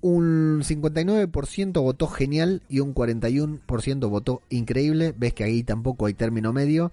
un 0.00 0.62
59% 0.62 1.82
votó 1.82 2.06
genial 2.06 2.62
y 2.68 2.80
un 2.80 2.94
41% 2.94 4.08
votó 4.08 4.42
increíble. 4.50 5.14
Ves 5.16 5.34
que 5.34 5.44
ahí 5.44 5.62
tampoco 5.62 6.06
hay 6.06 6.14
término 6.14 6.52
medio. 6.52 6.92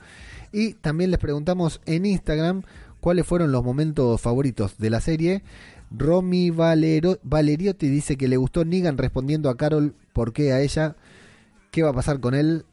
Y 0.51 0.73
también 0.73 1.11
les 1.11 1.19
preguntamos 1.19 1.81
en 1.85 2.05
Instagram 2.05 2.63
cuáles 3.01 3.27
fueron 3.27 3.51
los 3.51 3.63
momentos 3.63 4.19
favoritos 4.21 4.77
de 4.77 4.89
la 4.89 5.01
serie. 5.01 5.43
Romy 5.91 6.49
Valero, 6.49 7.19
Valeriotti 7.23 7.87
dice 7.87 8.17
que 8.17 8.27
le 8.27 8.37
gustó 8.37 8.65
Negan 8.65 8.97
respondiendo 8.97 9.49
a 9.49 9.57
Carol 9.57 9.93
por 10.11 10.33
qué 10.33 10.51
a 10.53 10.61
ella, 10.61 10.95
qué 11.69 11.83
va 11.83 11.89
a 11.89 11.93
pasar 11.93 12.19
con 12.19 12.33
él, 12.33 12.65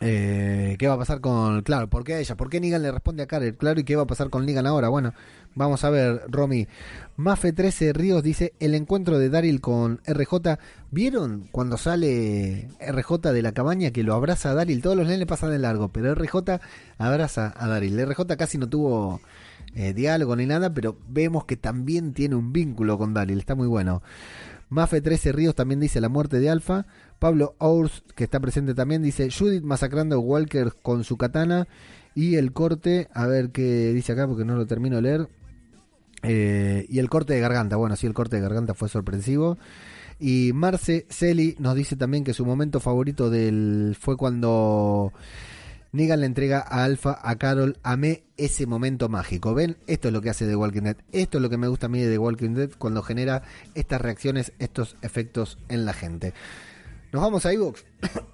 eh, 0.00 0.76
¿Qué 0.78 0.88
va 0.88 0.94
a 0.94 0.98
pasar 0.98 1.20
con... 1.20 1.62
Claro, 1.62 1.88
¿por 1.88 2.04
qué 2.04 2.14
a 2.14 2.18
ella? 2.18 2.36
¿Por 2.36 2.50
qué 2.50 2.60
Negan 2.60 2.82
le 2.82 2.92
responde 2.92 3.22
a 3.22 3.26
Carol? 3.26 3.54
Claro, 3.56 3.80
¿y 3.80 3.84
qué 3.84 3.96
va 3.96 4.02
a 4.02 4.06
pasar 4.06 4.28
con 4.28 4.44
Negan 4.44 4.66
ahora? 4.66 4.88
Bueno, 4.88 5.14
vamos 5.54 5.84
a 5.84 5.90
ver, 5.90 6.22
Romy. 6.28 6.68
Mafe 7.16 7.52
13 7.52 7.94
Ríos 7.94 8.22
dice, 8.22 8.52
el 8.60 8.74
encuentro 8.74 9.18
de 9.18 9.30
Daryl 9.30 9.60
con 9.60 10.00
RJ. 10.06 10.58
¿Vieron 10.90 11.48
cuando 11.50 11.78
sale 11.78 12.68
RJ 12.80 13.32
de 13.32 13.42
la 13.42 13.52
cabaña 13.52 13.90
que 13.90 14.02
lo 14.02 14.14
abraza 14.14 14.50
a 14.50 14.54
Daryl? 14.54 14.82
Todos 14.82 14.96
los 14.96 15.06
nenes 15.06 15.26
pasan 15.26 15.50
de 15.50 15.58
largo, 15.58 15.88
pero 15.88 16.14
RJ 16.14 16.60
abraza 16.98 17.54
a 17.56 17.66
Daryl. 17.66 17.98
RJ 18.06 18.36
casi 18.36 18.58
no 18.58 18.68
tuvo 18.68 19.20
eh, 19.74 19.94
diálogo 19.94 20.36
ni 20.36 20.44
nada, 20.44 20.74
pero 20.74 20.98
vemos 21.08 21.46
que 21.46 21.56
también 21.56 22.12
tiene 22.12 22.34
un 22.34 22.52
vínculo 22.52 22.98
con 22.98 23.14
Daryl. 23.14 23.38
Está 23.38 23.54
muy 23.54 23.66
bueno. 23.66 24.02
Mafe 24.68 25.00
13 25.00 25.32
Ríos 25.32 25.54
también 25.54 25.80
dice 25.80 26.00
la 26.00 26.08
muerte 26.08 26.40
de 26.40 26.50
Alfa. 26.50 26.86
Pablo 27.18 27.54
Ours, 27.58 28.02
que 28.14 28.24
está 28.24 28.40
presente 28.40 28.74
también, 28.74 29.02
dice 29.02 29.30
Judith 29.30 29.62
masacrando 29.62 30.16
a 30.16 30.18
Walker 30.18 30.72
con 30.82 31.04
su 31.04 31.16
katana. 31.16 31.66
Y 32.14 32.36
el 32.36 32.52
corte, 32.52 33.08
a 33.12 33.26
ver 33.26 33.50
qué 33.50 33.92
dice 33.92 34.12
acá 34.12 34.26
porque 34.26 34.44
no 34.44 34.56
lo 34.56 34.66
termino 34.66 34.96
de 34.96 35.02
leer. 35.02 35.28
Eh, 36.22 36.86
y 36.88 36.98
el 36.98 37.08
corte 37.08 37.34
de 37.34 37.40
garganta, 37.40 37.76
bueno, 37.76 37.94
sí, 37.96 38.06
el 38.06 38.14
corte 38.14 38.36
de 38.36 38.42
garganta 38.42 38.74
fue 38.74 38.88
sorpresivo. 38.88 39.58
Y 40.18 40.52
Marce 40.54 41.06
Celi 41.10 41.56
nos 41.58 41.74
dice 41.74 41.94
también 41.94 42.24
que 42.24 42.32
su 42.32 42.46
momento 42.46 42.80
favorito 42.80 43.28
del 43.28 43.96
fue 44.00 44.16
cuando 44.16 45.12
Negan 45.92 46.20
le 46.20 46.26
entrega 46.26 46.60
a 46.60 46.84
Alpha, 46.84 47.18
a 47.22 47.36
Carol, 47.36 47.78
amé 47.82 48.24
ese 48.36 48.66
momento 48.66 49.08
mágico. 49.08 49.54
¿Ven? 49.54 49.76
Esto 49.86 50.08
es 50.08 50.14
lo 50.14 50.22
que 50.22 50.30
hace 50.30 50.46
The 50.46 50.56
Walking 50.56 50.82
Dead. 50.82 50.96
Esto 51.12 51.38
es 51.38 51.42
lo 51.42 51.50
que 51.50 51.58
me 51.58 51.68
gusta 51.68 51.86
a 51.86 51.88
mí 51.88 52.00
de 52.00 52.10
The 52.10 52.18
Walking 52.18 52.54
Dead 52.54 52.70
cuando 52.78 53.02
genera 53.02 53.42
estas 53.74 54.00
reacciones, 54.00 54.52
estos 54.58 54.96
efectos 55.02 55.58
en 55.68 55.84
la 55.84 55.92
gente. 55.92 56.32
Nos 57.12 57.22
vamos 57.22 57.46
a 57.46 57.52
iVoox, 57.52 57.84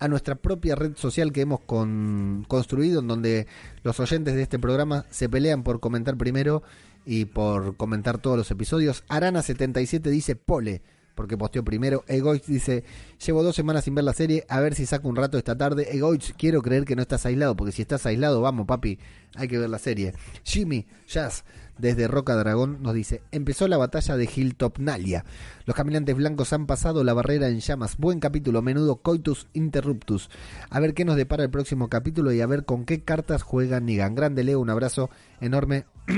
a 0.00 0.08
nuestra 0.08 0.34
propia 0.34 0.74
red 0.74 0.96
social 0.96 1.32
que 1.32 1.42
hemos 1.42 1.60
construido, 1.60 3.00
en 3.00 3.08
donde 3.08 3.46
los 3.82 4.00
oyentes 4.00 4.34
de 4.34 4.42
este 4.42 4.58
programa 4.58 5.06
se 5.10 5.28
pelean 5.28 5.62
por 5.62 5.80
comentar 5.80 6.16
primero 6.16 6.62
y 7.04 7.26
por 7.26 7.76
comentar 7.76 8.18
todos 8.18 8.36
los 8.36 8.50
episodios. 8.50 9.04
Arana77 9.08 10.02
dice 10.02 10.36
Pole, 10.36 10.82
porque 11.14 11.36
posteó 11.36 11.64
primero. 11.64 12.04
Egoich 12.06 12.44
dice, 12.44 12.84
llevo 13.24 13.42
dos 13.42 13.56
semanas 13.56 13.84
sin 13.84 13.94
ver 13.94 14.04
la 14.04 14.12
serie, 14.12 14.44
a 14.48 14.60
ver 14.60 14.74
si 14.74 14.86
saco 14.86 15.08
un 15.08 15.16
rato 15.16 15.38
esta 15.38 15.56
tarde. 15.56 15.88
Egoich, 15.94 16.34
quiero 16.36 16.62
creer 16.62 16.84
que 16.84 16.96
no 16.96 17.02
estás 17.02 17.26
aislado, 17.26 17.56
porque 17.56 17.72
si 17.72 17.82
estás 17.82 18.06
aislado, 18.06 18.40
vamos 18.40 18.66
papi, 18.66 18.98
hay 19.34 19.48
que 19.48 19.58
ver 19.58 19.70
la 19.70 19.78
serie. 19.78 20.14
Jimmy, 20.44 20.86
Jazz, 21.06 21.44
desde 21.78 22.06
Roca 22.06 22.36
Dragón 22.36 22.82
nos 22.82 22.94
dice, 22.94 23.22
empezó 23.30 23.66
la 23.66 23.76
batalla 23.76 24.16
de 24.16 24.28
Hilltop-Nalia. 24.32 25.24
Los 25.64 25.74
caminantes 25.74 26.14
blancos 26.14 26.52
han 26.52 26.66
pasado 26.66 27.02
la 27.02 27.14
barrera 27.14 27.48
en 27.48 27.60
llamas. 27.60 27.96
Buen 27.96 28.20
capítulo, 28.20 28.62
menudo 28.62 28.96
coitus 28.96 29.48
interruptus. 29.52 30.30
A 30.70 30.80
ver 30.80 30.94
qué 30.94 31.04
nos 31.04 31.16
depara 31.16 31.44
el 31.44 31.50
próximo 31.50 31.88
capítulo 31.88 32.32
y 32.32 32.40
a 32.40 32.46
ver 32.46 32.64
con 32.64 32.84
qué 32.84 33.02
cartas 33.02 33.42
juega 33.42 33.80
Nigan. 33.80 34.14
Grande 34.14 34.44
Leo, 34.44 34.60
un 34.60 34.70
abrazo 34.70 35.10
enorme. 35.40 35.86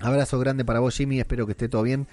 abrazo 0.00 0.38
grande 0.38 0.64
para 0.64 0.80
vos 0.80 0.96
Jimmy, 0.96 1.20
espero 1.20 1.46
que 1.46 1.52
esté 1.52 1.68
todo 1.68 1.82
bien. 1.82 2.06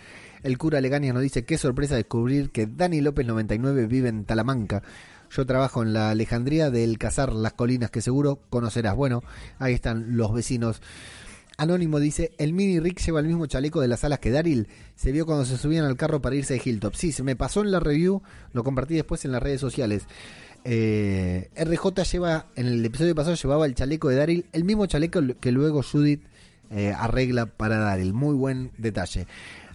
El 0.45 0.59
cura 0.59 0.79
Legaña 0.79 1.11
nos 1.11 1.23
dice, 1.23 1.43
qué 1.43 1.57
sorpresa 1.57 1.95
descubrir 1.95 2.51
que 2.51 2.67
Dani 2.67 3.01
López 3.01 3.25
99 3.25 3.87
vive 3.87 4.09
en 4.09 4.25
Talamanca. 4.25 4.83
Yo 5.31 5.43
trabajo 5.47 5.81
en 5.81 5.91
la 5.91 6.11
Alejandría 6.11 6.69
del 6.69 6.99
Cazar 6.99 7.33
Las 7.33 7.53
Colinas, 7.53 7.89
que 7.89 7.99
seguro 7.99 8.39
conocerás. 8.51 8.95
Bueno, 8.95 9.23
ahí 9.57 9.73
están 9.73 10.17
los 10.17 10.31
vecinos. 10.35 10.83
Anónimo 11.57 11.99
dice, 11.99 12.33
el 12.37 12.53
mini 12.53 12.79
Rick 12.79 12.99
lleva 12.99 13.21
el 13.21 13.25
mismo 13.25 13.47
chaleco 13.47 13.81
de 13.81 13.87
las 13.87 14.03
alas 14.03 14.19
que 14.19 14.29
Daryl. 14.29 14.67
Se 14.95 15.11
vio 15.11 15.25
cuando 15.25 15.45
se 15.45 15.57
subían 15.57 15.83
al 15.83 15.97
carro 15.97 16.21
para 16.21 16.35
irse 16.35 16.53
de 16.53 16.61
Hilltop. 16.63 16.93
Sí, 16.93 17.11
se 17.11 17.23
me 17.23 17.35
pasó 17.35 17.61
en 17.61 17.71
la 17.71 17.79
review, 17.79 18.21
lo 18.53 18.63
compartí 18.63 18.93
después 18.93 19.25
en 19.25 19.31
las 19.31 19.41
redes 19.41 19.59
sociales. 19.59 20.03
Eh, 20.63 21.49
RJ 21.55 22.03
lleva, 22.11 22.45
en 22.55 22.67
el 22.67 22.85
episodio 22.85 23.15
pasado 23.15 23.35
llevaba 23.35 23.65
el 23.65 23.73
chaleco 23.73 24.09
de 24.09 24.17
Daryl, 24.17 24.45
el 24.53 24.63
mismo 24.63 24.85
chaleco 24.85 25.21
que 25.39 25.51
luego 25.51 25.81
Judith 25.81 26.21
eh, 26.69 26.93
arregla 26.95 27.47
para 27.47 27.79
Daryl. 27.79 28.13
Muy 28.13 28.35
buen 28.35 28.69
detalle. 28.77 29.25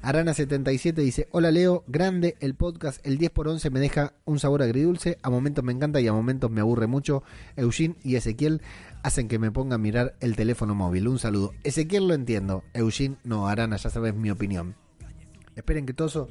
Arana77 0.02 0.94
dice, 0.94 1.28
hola 1.30 1.50
Leo, 1.50 1.84
grande 1.86 2.34
el 2.40 2.54
podcast, 2.54 3.06
el 3.06 3.18
10 3.18 3.30
por 3.32 3.48
11 3.48 3.68
me 3.68 3.80
deja 3.80 4.14
un 4.24 4.38
sabor 4.38 4.62
agridulce, 4.62 5.18
a 5.22 5.28
momentos 5.28 5.62
me 5.62 5.72
encanta 5.72 6.00
y 6.00 6.08
a 6.08 6.12
momentos 6.14 6.50
me 6.50 6.62
aburre 6.62 6.86
mucho. 6.86 7.22
Eugene 7.56 7.96
y 8.02 8.16
Ezequiel 8.16 8.62
hacen 9.02 9.28
que 9.28 9.38
me 9.38 9.50
ponga 9.50 9.74
a 9.74 9.78
mirar 9.78 10.14
el 10.20 10.36
teléfono 10.36 10.74
móvil. 10.74 11.06
Un 11.06 11.18
saludo. 11.18 11.52
Ezequiel 11.64 12.08
lo 12.08 12.14
entiendo, 12.14 12.64
Eugene 12.72 13.16
no, 13.24 13.46
Arana, 13.46 13.76
ya 13.76 13.90
sabes 13.90 14.14
mi 14.14 14.30
opinión. 14.30 14.74
Esperen 15.54 15.84
que 15.84 15.92
todo 15.92 16.28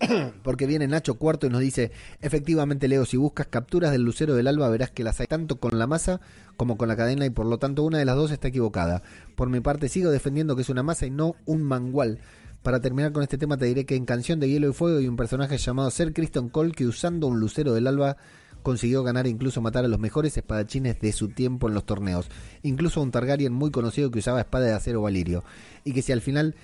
porque 0.42 0.66
viene 0.66 0.88
Nacho 0.88 1.16
Cuarto 1.16 1.46
y 1.46 1.50
nos 1.50 1.60
dice, 1.60 1.92
efectivamente 2.22 2.88
Leo, 2.88 3.04
si 3.04 3.18
buscas 3.18 3.46
capturas 3.48 3.92
del 3.92 4.02
lucero 4.02 4.34
del 4.34 4.48
alba 4.48 4.68
verás 4.70 4.90
que 4.90 5.04
las 5.04 5.20
hay 5.20 5.26
tanto 5.26 5.56
con 5.60 5.78
la 5.78 5.86
masa 5.86 6.20
como 6.56 6.76
con 6.76 6.88
la 6.88 6.96
cadena 6.96 7.26
y 7.26 7.30
por 7.30 7.46
lo 7.46 7.58
tanto 7.58 7.82
una 7.82 7.98
de 7.98 8.06
las 8.06 8.16
dos 8.16 8.30
está 8.30 8.48
equivocada. 8.48 9.02
Por 9.36 9.50
mi 9.50 9.60
parte 9.60 9.88
sigo 9.88 10.10
defendiendo 10.10 10.56
que 10.56 10.62
es 10.62 10.70
una 10.70 10.82
masa 10.82 11.04
y 11.06 11.10
no 11.10 11.36
un 11.44 11.62
mangual. 11.62 12.18
Para 12.64 12.80
terminar 12.80 13.12
con 13.12 13.22
este 13.22 13.36
tema 13.36 13.58
te 13.58 13.66
diré 13.66 13.84
que 13.84 13.94
en 13.94 14.06
Canción 14.06 14.40
de 14.40 14.48
Hielo 14.48 14.70
y 14.70 14.72
Fuego 14.72 14.96
hay 14.96 15.06
un 15.06 15.18
personaje 15.18 15.58
llamado 15.58 15.90
Ser 15.90 16.14
Kristen 16.14 16.48
Cole 16.48 16.72
que 16.72 16.86
usando 16.86 17.26
un 17.26 17.38
lucero 17.38 17.74
del 17.74 17.86
alba 17.86 18.16
consiguió 18.62 19.02
ganar 19.02 19.26
e 19.26 19.28
incluso 19.28 19.60
matar 19.60 19.84
a 19.84 19.88
los 19.88 20.00
mejores 20.00 20.34
espadachines 20.34 20.98
de 20.98 21.12
su 21.12 21.28
tiempo 21.28 21.68
en 21.68 21.74
los 21.74 21.84
torneos, 21.84 22.30
incluso 22.62 23.00
a 23.00 23.02
un 23.02 23.10
Targaryen 23.10 23.52
muy 23.52 23.70
conocido 23.70 24.10
que 24.10 24.20
usaba 24.20 24.40
espada 24.40 24.64
de 24.64 24.72
acero 24.72 25.02
valirio, 25.02 25.44
y 25.84 25.92
que 25.92 26.00
si 26.00 26.12
al 26.12 26.22
final 26.22 26.54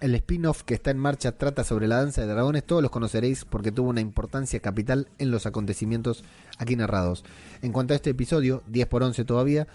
el 0.00 0.14
spin-off 0.14 0.62
que 0.62 0.74
está 0.74 0.92
en 0.92 0.98
marcha 0.98 1.32
trata 1.32 1.64
sobre 1.64 1.88
la 1.88 1.96
danza 1.96 2.20
de 2.20 2.28
dragones, 2.28 2.62
todos 2.62 2.80
los 2.80 2.92
conoceréis 2.92 3.44
porque 3.44 3.72
tuvo 3.72 3.90
una 3.90 4.00
importancia 4.00 4.60
capital 4.60 5.08
en 5.18 5.32
los 5.32 5.44
acontecimientos 5.44 6.22
aquí 6.58 6.76
narrados. 6.76 7.24
En 7.62 7.72
cuanto 7.72 7.94
a 7.94 7.96
este 7.96 8.10
episodio, 8.10 8.62
10 8.68 8.86
por 8.86 9.02
11 9.02 9.24
todavía, 9.24 9.66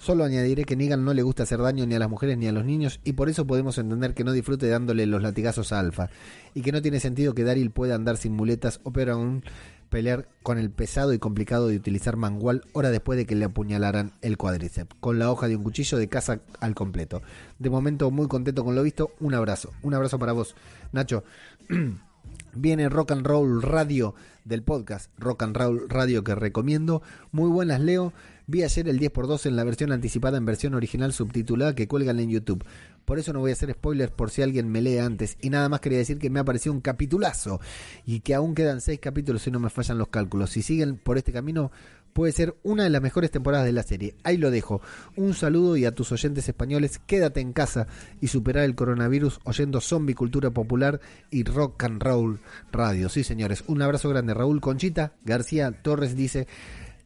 Solo 0.00 0.24
añadiré 0.24 0.64
que 0.64 0.76
Negan 0.76 1.04
no 1.04 1.12
le 1.12 1.20
gusta 1.20 1.42
hacer 1.42 1.60
daño 1.60 1.84
ni 1.84 1.94
a 1.94 1.98
las 1.98 2.08
mujeres 2.08 2.38
ni 2.38 2.48
a 2.48 2.52
los 2.52 2.64
niños 2.64 3.00
y 3.04 3.12
por 3.12 3.28
eso 3.28 3.46
podemos 3.46 3.76
entender 3.76 4.14
que 4.14 4.24
no 4.24 4.32
disfrute 4.32 4.66
dándole 4.66 5.04
los 5.04 5.20
latigazos 5.20 5.74
a 5.74 5.78
Alfa 5.78 6.08
y 6.54 6.62
que 6.62 6.72
no 6.72 6.80
tiene 6.80 7.00
sentido 7.00 7.34
que 7.34 7.44
Daryl 7.44 7.70
pueda 7.70 7.96
andar 7.96 8.16
sin 8.16 8.32
muletas 8.32 8.80
o 8.82 8.92
peor 8.92 9.10
aún 9.10 9.44
pelear 9.90 10.26
con 10.42 10.56
el 10.56 10.70
pesado 10.70 11.12
y 11.12 11.18
complicado 11.18 11.68
de 11.68 11.76
utilizar 11.76 12.16
mangual 12.16 12.62
hora 12.72 12.90
después 12.90 13.18
de 13.18 13.26
que 13.26 13.34
le 13.34 13.44
apuñalaran 13.44 14.12
el 14.22 14.38
cuádriceps 14.38 14.96
con 15.00 15.18
la 15.18 15.30
hoja 15.30 15.48
de 15.48 15.56
un 15.56 15.64
cuchillo 15.64 15.98
de 15.98 16.08
caza 16.08 16.40
al 16.60 16.74
completo. 16.74 17.20
De 17.58 17.68
momento 17.68 18.10
muy 18.10 18.26
contento 18.26 18.64
con 18.64 18.74
lo 18.74 18.82
visto, 18.82 19.10
un 19.20 19.34
abrazo, 19.34 19.70
un 19.82 19.92
abrazo 19.92 20.18
para 20.18 20.32
vos, 20.32 20.54
Nacho. 20.92 21.24
Viene 22.54 22.88
Rock 22.88 23.12
and 23.12 23.26
Roll 23.26 23.62
Radio 23.62 24.14
del 24.44 24.62
podcast 24.62 25.10
Rock 25.18 25.42
and 25.42 25.56
Roll 25.56 25.88
Radio 25.88 26.24
que 26.24 26.34
recomiendo. 26.34 27.02
Muy 27.32 27.48
buenas, 27.50 27.80
Leo. 27.80 28.12
Vi 28.50 28.64
ayer 28.64 28.88
el 28.88 28.98
10x2 28.98 29.46
en 29.46 29.54
la 29.54 29.62
versión 29.62 29.92
anticipada 29.92 30.36
en 30.36 30.44
versión 30.44 30.74
original 30.74 31.12
subtitulada 31.12 31.76
que 31.76 31.86
cuelgan 31.86 32.18
en 32.18 32.30
YouTube. 32.30 32.64
Por 33.04 33.20
eso 33.20 33.32
no 33.32 33.38
voy 33.38 33.50
a 33.50 33.52
hacer 33.52 33.70
spoilers 33.70 34.10
por 34.10 34.30
si 34.30 34.42
alguien 34.42 34.68
me 34.68 34.82
lee 34.82 34.98
antes. 34.98 35.36
Y 35.40 35.50
nada 35.50 35.68
más 35.68 35.78
quería 35.78 35.98
decir 35.98 36.18
que 36.18 36.30
me 36.30 36.40
ha 36.40 36.44
parecido 36.44 36.72
un 36.72 36.80
capitulazo. 36.80 37.60
Y 38.04 38.20
que 38.20 38.34
aún 38.34 38.56
quedan 38.56 38.80
6 38.80 38.98
capítulos 38.98 39.42
si 39.42 39.52
no 39.52 39.60
me 39.60 39.70
fallan 39.70 39.98
los 39.98 40.08
cálculos. 40.08 40.50
Si 40.50 40.62
siguen 40.62 40.96
por 40.96 41.16
este 41.16 41.32
camino, 41.32 41.70
puede 42.12 42.32
ser 42.32 42.56
una 42.64 42.82
de 42.82 42.90
las 42.90 43.00
mejores 43.00 43.30
temporadas 43.30 43.66
de 43.66 43.72
la 43.72 43.84
serie. 43.84 44.16
Ahí 44.24 44.36
lo 44.36 44.50
dejo. 44.50 44.80
Un 45.14 45.34
saludo 45.34 45.76
y 45.76 45.84
a 45.84 45.94
tus 45.94 46.10
oyentes 46.10 46.48
españoles, 46.48 47.00
quédate 47.06 47.38
en 47.38 47.52
casa 47.52 47.86
y 48.20 48.26
superar 48.26 48.64
el 48.64 48.74
coronavirus 48.74 49.38
oyendo 49.44 49.80
zombie 49.80 50.16
cultura 50.16 50.50
popular 50.50 51.00
y 51.30 51.44
rock 51.44 51.84
and 51.84 52.02
roll 52.02 52.40
radio. 52.72 53.08
Sí, 53.08 53.22
señores. 53.22 53.62
Un 53.68 53.80
abrazo 53.80 54.08
grande. 54.08 54.34
Raúl 54.34 54.60
Conchita 54.60 55.12
García 55.24 55.70
Torres 55.70 56.16
dice, 56.16 56.48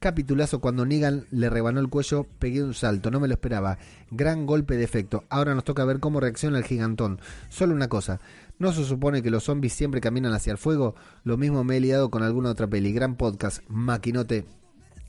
Capitulazo 0.04 0.60
cuando 0.60 0.84
Negan 0.84 1.24
le 1.30 1.48
rebanó 1.48 1.80
el 1.80 1.88
cuello, 1.88 2.26
pegué 2.38 2.62
un 2.62 2.74
salto, 2.74 3.10
no 3.10 3.20
me 3.20 3.26
lo 3.26 3.32
esperaba. 3.32 3.78
Gran 4.10 4.44
golpe 4.44 4.76
de 4.76 4.84
efecto. 4.84 5.24
Ahora 5.30 5.54
nos 5.54 5.64
toca 5.64 5.86
ver 5.86 5.98
cómo 5.98 6.20
reacciona 6.20 6.58
el 6.58 6.64
gigantón. 6.64 7.20
Solo 7.48 7.72
una 7.72 7.88
cosa, 7.88 8.20
¿no 8.58 8.70
se 8.74 8.84
supone 8.84 9.22
que 9.22 9.30
los 9.30 9.44
zombies 9.44 9.72
siempre 9.72 10.02
caminan 10.02 10.34
hacia 10.34 10.50
el 10.50 10.58
fuego? 10.58 10.94
Lo 11.22 11.38
mismo 11.38 11.64
me 11.64 11.78
he 11.78 11.80
liado 11.80 12.10
con 12.10 12.22
alguna 12.22 12.50
otra 12.50 12.66
peli. 12.66 12.92
Gran 12.92 13.16
podcast, 13.16 13.62
maquinote. 13.68 14.44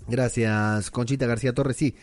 Gracias, 0.07 0.89
Conchita 0.91 1.25
García 1.25 1.51
Torres. 1.51 1.75
Sí, 1.75 1.97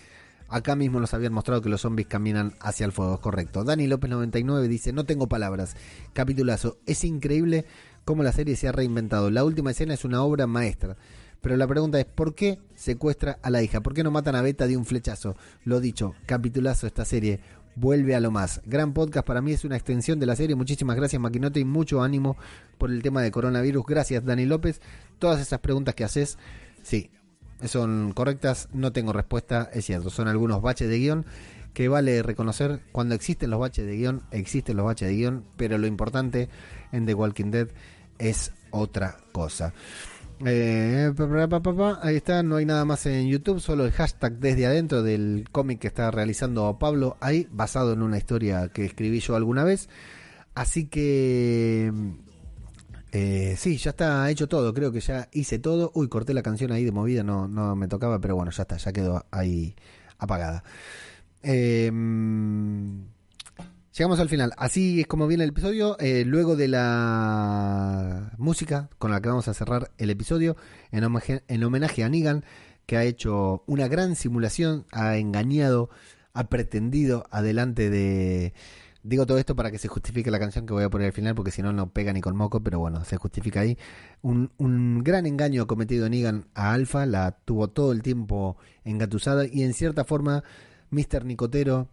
acá 0.51 0.77
mismo 0.77 1.01
nos 1.01 1.15
habían 1.15 1.33
mostrado 1.33 1.63
que 1.63 1.71
los 1.71 1.81
zombies 1.81 2.09
caminan 2.09 2.53
hacia 2.61 2.85
el 2.85 2.93
fuego, 2.93 3.19
correcto. 3.23 3.65
Dani 3.65 3.87
López 3.87 4.11
99 4.11 4.69
dice, 4.69 4.93
no 4.93 5.05
tengo 5.07 5.29
palabras. 5.29 5.77
Capitulazo, 6.13 6.77
es 6.85 7.05
increíble 7.05 7.65
cómo 8.05 8.23
la 8.23 8.33
serie 8.33 8.55
se 8.55 8.69
ha 8.69 8.73
reinventado. 8.73 9.31
La 9.31 9.45
última 9.45 9.71
escena 9.71 9.95
es 9.95 10.05
una 10.05 10.23
obra 10.23 10.47
maestra. 10.47 10.99
Pero 11.43 11.57
la 11.57 11.67
pregunta 11.67 11.99
es, 12.01 12.07
¿por 12.07 12.35
qué 12.35 12.59
secuestra 12.75 13.39
a 13.43 13.51
la 13.51 13.63
hija? 13.63 13.81
¿Por 13.83 13.95
qué 13.95 14.05
no 14.05 14.11
matan 14.11 14.37
a 14.37 14.43
Beta 14.43 14.67
de 14.67 14.77
un 14.77 14.87
flechazo? 14.87 15.37
Lo 15.65 15.81
dicho, 15.81 16.15
capitulazo 16.25 16.87
esta 16.87 17.05
serie. 17.05 17.41
vuelve 17.75 18.15
a 18.15 18.21
lo 18.21 18.31
más. 18.31 18.61
Gran 18.65 18.93
podcast 18.93 19.27
para 19.27 19.41
mí 19.41 19.53
es 19.53 19.65
una 19.65 19.77
extensión 19.77 20.21
de 20.21 20.27
la 20.27 20.37
serie. 20.37 20.57
Muchísimas 20.57 20.97
gracias 20.97 21.21
Maquinote 21.21 21.61
y 21.61 21.65
mucho 21.65 22.03
ánimo 22.03 22.37
por 22.79 22.91
el 22.91 23.03
tema 23.03 23.23
de 23.23 23.31
coronavirus. 23.31 23.85
Gracias 23.87 24.25
Dani 24.25 24.47
López. 24.47 24.81
Todas 25.19 25.41
esas 25.41 25.61
preguntas 25.61 25.95
que 25.95 26.05
haces, 26.05 26.39
sí, 26.83 27.11
son 27.65 28.13
correctas. 28.13 28.69
No 28.73 28.93
tengo 28.93 29.13
respuesta, 29.13 29.71
es 29.73 29.85
cierto. 29.85 30.11
Son 30.11 30.29
algunos 30.29 30.63
baches 30.63 30.89
de 30.89 30.99
guion 30.99 31.27
que 31.73 31.89
vale 31.89 32.23
reconocer. 32.23 32.81
Cuando 32.93 33.15
existen 33.15 33.51
los 33.51 33.61
baches 33.61 33.87
de 33.87 33.97
guion, 33.97 34.23
existen 34.31 34.77
los 34.77 34.87
baches 34.87 35.09
de 35.09 35.15
guion. 35.15 35.45
Pero 35.57 35.79
lo 35.79 35.87
importante 35.87 36.49
en 36.93 37.07
The 37.07 37.15
Walking 37.15 37.51
Dead 37.51 37.69
es 38.19 38.53
otra 38.71 39.17
cosa. 39.33 39.73
Eh, 40.45 41.13
ahí 42.03 42.17
está, 42.17 42.43
no 42.43 42.57
hay 42.57 42.67
nada 42.67 42.85
más 42.85 43.07
en 43.07 43.29
YouTube, 43.29 43.61
solo 43.61 43.85
el 43.85 43.93
hashtag 43.93 44.39
desde 44.39 44.67
adentro 44.67 45.03
del 45.03 45.49
cómic 45.53 45.79
que 45.79 45.87
está 45.87 46.11
realizando 46.11 46.79
Pablo 46.79 47.17
ahí, 47.21 47.49
basado 47.51 47.93
en 47.93 48.03
una 48.03 48.19
historia 48.19 48.69
que 48.69 48.85
escribí 48.85 49.21
yo 49.21 49.37
alguna 49.37 49.65
vez. 49.65 49.89
Así 50.55 50.87
que... 50.87 51.93
Eh, 53.13 53.57
sí, 53.59 53.77
ya 53.77 53.91
está 53.91 54.31
hecho 54.31 54.49
todo, 54.49 54.73
creo 54.73 54.91
que 54.91 55.01
ya 55.01 55.29
hice 55.33 55.59
todo. 55.59 55.93
Uy, 55.95 56.09
corté 56.09 56.33
la 56.35 56.43
canción 56.43 56.73
ahí 56.73 56.85
de 56.85 56.93
movida, 56.93 57.23
no, 57.23 57.47
no 57.47 57.77
me 57.77 57.87
tocaba, 57.87 58.19
pero 58.21 58.37
bueno, 58.37 58.51
ya 58.51 58.63
está, 58.63 58.79
ya 58.79 58.93
quedó 58.93 59.27
ahí 59.31 59.77
apagada. 60.19 60.65
Eh, 61.43 61.91
Llegamos 63.97 64.21
al 64.21 64.31
final. 64.31 64.53
Así 64.57 65.03
es 65.03 65.07
como 65.07 65.27
viene 65.27 65.45
el 65.45 65.51
episodio. 65.51 65.99
Eh, 65.99 66.25
luego 66.25 66.57
de 66.57 66.67
la 66.67 68.33
música 68.39 68.89
con 68.97 69.11
la 69.11 69.21
que 69.21 69.29
vamos 69.29 69.49
a 69.49 69.55
cerrar 69.55 69.91
el 69.99 70.09
episodio, 70.09 70.57
en 70.93 71.05
homenaje, 71.05 71.45
en 71.47 71.63
homenaje 71.63 72.03
a 72.03 72.09
Negan, 72.09 72.43
que 72.87 72.97
ha 72.97 73.05
hecho 73.05 73.65
una 73.67 73.89
gran 73.89 74.17
simulación, 74.17 74.87
ha 74.93 75.19
engañado, 75.19 75.91
ha 76.33 76.49
pretendido 76.49 77.27
adelante 77.31 77.91
de... 77.91 78.55
Digo 79.03 79.27
todo 79.27 79.37
esto 79.37 79.57
para 79.57 79.71
que 79.71 79.79
se 79.79 79.89
justifique 79.89 80.31
la 80.31 80.39
canción 80.39 80.65
que 80.65 80.73
voy 80.73 80.85
a 80.85 80.89
poner 80.89 81.09
al 81.09 81.13
final, 81.13 81.35
porque 81.35 81.51
si 81.51 81.61
no, 81.61 81.75
no 81.75 81.91
pega 81.91 82.15
ni 82.15 82.23
con 82.23 82.35
moco, 82.35 82.63
pero 82.63 82.79
bueno, 82.79 83.05
se 83.05 83.19
justifica 83.19 83.61
ahí. 83.61 83.77
Un, 84.23 85.03
gran 85.05 85.27
engaño 85.27 85.67
cometido 85.67 86.09
Negan 86.09 86.47
a 86.55 86.73
Alpha, 86.73 87.05
la 87.05 87.33
tuvo 87.45 87.69
todo 87.69 87.93
el 87.93 88.01
tiempo 88.01 88.57
engatusada 88.85 89.45
y 89.45 89.65
en 89.65 89.75
cierta 89.75 90.05
forma, 90.05 90.45
Mr. 90.91 91.27
Nicotero 91.27 91.89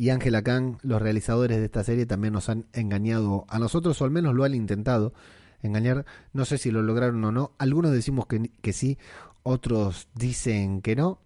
y 0.00 0.08
Ángela 0.08 0.40
Kang, 0.40 0.78
los 0.80 1.02
realizadores 1.02 1.58
de 1.58 1.66
esta 1.66 1.84
serie, 1.84 2.06
también 2.06 2.32
nos 2.32 2.48
han 2.48 2.64
engañado 2.72 3.44
a 3.50 3.58
nosotros, 3.58 4.00
o 4.00 4.06
al 4.06 4.10
menos 4.10 4.34
lo 4.34 4.44
han 4.44 4.54
intentado 4.54 5.12
engañar. 5.60 6.06
No 6.32 6.46
sé 6.46 6.56
si 6.56 6.70
lo 6.70 6.80
lograron 6.80 7.22
o 7.22 7.32
no. 7.32 7.52
Algunos 7.58 7.92
decimos 7.92 8.26
que, 8.26 8.50
que 8.62 8.72
sí, 8.72 8.96
otros 9.42 10.08
dicen 10.14 10.80
que 10.80 10.96
no, 10.96 11.20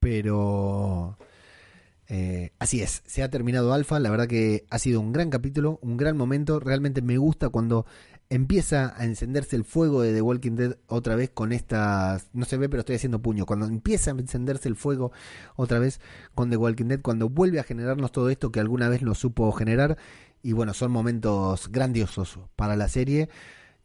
pero 0.00 1.16
eh, 2.08 2.50
así 2.58 2.82
es, 2.82 3.04
se 3.06 3.22
ha 3.22 3.30
terminado 3.30 3.72
Alfa, 3.72 4.00
la 4.00 4.10
verdad 4.10 4.26
que 4.26 4.66
ha 4.68 4.80
sido 4.80 5.00
un 5.00 5.12
gran 5.12 5.30
capítulo, 5.30 5.78
un 5.80 5.96
gran 5.96 6.16
momento, 6.16 6.58
realmente 6.58 7.02
me 7.02 7.18
gusta 7.18 7.50
cuando 7.50 7.86
empieza 8.28 8.94
a 8.96 9.04
encenderse 9.04 9.56
el 9.56 9.64
fuego 9.64 10.02
de 10.02 10.12
The 10.12 10.22
Walking 10.22 10.52
Dead 10.52 10.76
otra 10.88 11.16
vez 11.16 11.30
con 11.30 11.52
estas, 11.52 12.28
no 12.32 12.44
se 12.44 12.56
ve 12.56 12.68
pero 12.68 12.80
estoy 12.80 12.96
haciendo 12.96 13.22
puño, 13.22 13.46
cuando 13.46 13.66
empieza 13.66 14.10
a 14.10 14.14
encenderse 14.14 14.68
el 14.68 14.76
fuego 14.76 15.12
otra 15.54 15.78
vez 15.78 16.00
con 16.34 16.50
The 16.50 16.56
Walking 16.56 16.86
Dead, 16.86 17.00
cuando 17.00 17.28
vuelve 17.28 17.60
a 17.60 17.64
generarnos 17.64 18.12
todo 18.12 18.30
esto 18.30 18.50
que 18.50 18.60
alguna 18.60 18.88
vez 18.88 19.02
nos 19.02 19.18
supo 19.18 19.50
generar 19.52 19.96
y 20.42 20.52
bueno, 20.52 20.74
son 20.74 20.92
momentos 20.92 21.70
grandiosos 21.70 22.38
para 22.56 22.76
la 22.76 22.88
serie 22.88 23.28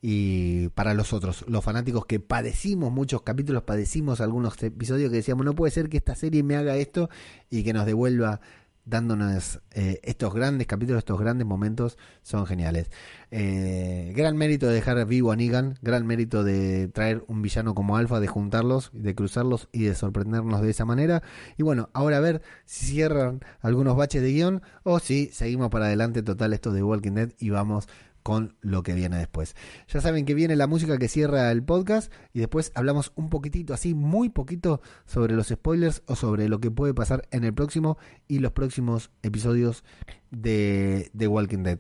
y 0.02 0.70
para 0.70 0.96
los 0.96 1.14
otros, 1.14 1.46
los 1.48 1.64
fanáticos 1.64 2.08
que 2.08 2.20
padecimos 2.20 2.92
muchos 2.92 3.22
capítulos, 3.22 3.64
padecimos 3.64 4.20
algunos 4.20 4.62
episodios 4.64 5.12
que 5.12 5.18
decíamos, 5.18 5.46
no 5.46 5.54
puede 5.54 5.72
ser 5.72 5.90
que 5.90 5.98
esta 5.98 6.16
serie 6.16 6.42
me 6.42 6.56
haga 6.56 6.76
esto 6.76 7.10
y 7.52 7.64
que 7.64 7.74
nos 7.74 7.86
devuelva 7.86 8.42
dándonos 8.86 9.62
eh, 9.72 10.00
estos 10.04 10.34
grandes 10.34 10.68
capítulos, 10.68 11.00
estos 11.00 11.20
grandes 11.20 11.48
momentos, 11.48 11.98
son 12.22 12.46
geniales. 12.46 12.90
Eh, 13.32 14.12
gran 14.16 14.38
mérito 14.38 14.68
de 14.68 14.74
dejar 14.74 15.06
vivo 15.06 15.32
a 15.32 15.36
Negan, 15.36 15.78
gran 15.82 16.06
mérito 16.06 16.44
de 16.44 16.88
traer 16.88 17.24
un 17.28 17.42
villano 17.42 17.76
como 17.76 17.98
Alpha, 17.98 18.20
de 18.20 18.28
juntarlos, 18.28 18.90
de 18.94 19.16
cruzarlos 19.16 19.70
y 19.72 19.84
de 19.84 19.96
sorprendernos 19.96 20.62
de 20.62 20.70
esa 20.70 20.86
manera. 20.86 21.24
Y 21.58 21.64
bueno, 21.64 21.90
ahora 21.94 22.18
a 22.18 22.22
ver 22.22 22.42
si 22.66 22.86
cierran 22.88 23.42
algunos 23.62 23.96
baches 23.96 24.22
de 24.22 24.32
guion 24.32 24.62
o 24.84 25.00
si 25.00 25.28
seguimos 25.28 25.70
para 25.70 25.86
adelante 25.86 26.24
total 26.24 26.54
esto 26.54 26.72
de 26.72 26.84
Walking 26.84 27.14
Dead 27.14 27.30
y 27.40 27.50
vamos 27.50 27.88
con 28.24 28.56
lo 28.62 28.84
que 28.84 28.94
viene 28.94 29.18
después. 29.18 29.56
Ya 29.88 30.02
saben 30.02 30.26
que 30.26 30.34
viene 30.34 30.56
la 30.56 30.68
música 30.68 30.98
que 30.98 31.08
cierra 31.08 31.52
el 31.52 31.64
podcast 31.64 32.12
y 32.34 32.40
después 32.40 32.72
hablamos 32.76 33.12
un 33.16 33.30
poquitito, 33.30 33.74
así 33.74 33.94
muy 33.94 34.30
poquito, 34.30 34.82
sobre 35.06 35.36
los 35.36 35.48
spoilers 35.48 36.04
o 36.06 36.16
sobre 36.16 36.50
lo 36.50 36.60
que 36.60 36.72
puede 36.72 36.94
pasar 36.94 37.28
en 37.32 37.44
el 37.44 37.54
próximo 37.54 37.98
y 38.28 38.40
los 38.40 38.52
próximos 38.52 39.12
episodios 39.22 39.84
de, 40.32 41.12
Walking 41.14 41.64
Dead. 41.64 41.80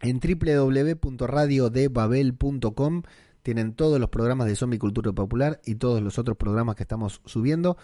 En 0.00 0.20
www.radiodebabel.com 0.20 3.02
tienen 3.42 3.74
todos 3.74 4.00
los 4.00 4.10
programas 4.10 4.46
de 4.46 4.56
Zombie 4.56 4.78
Cultura 4.78 5.12
Popular 5.12 5.60
y 5.64 5.76
todos 5.76 6.02
los 6.02 6.18
otros 6.18 6.36
programas 6.36 6.76
que 6.76 6.82
estamos 6.82 7.22
subiendo. 7.24 7.78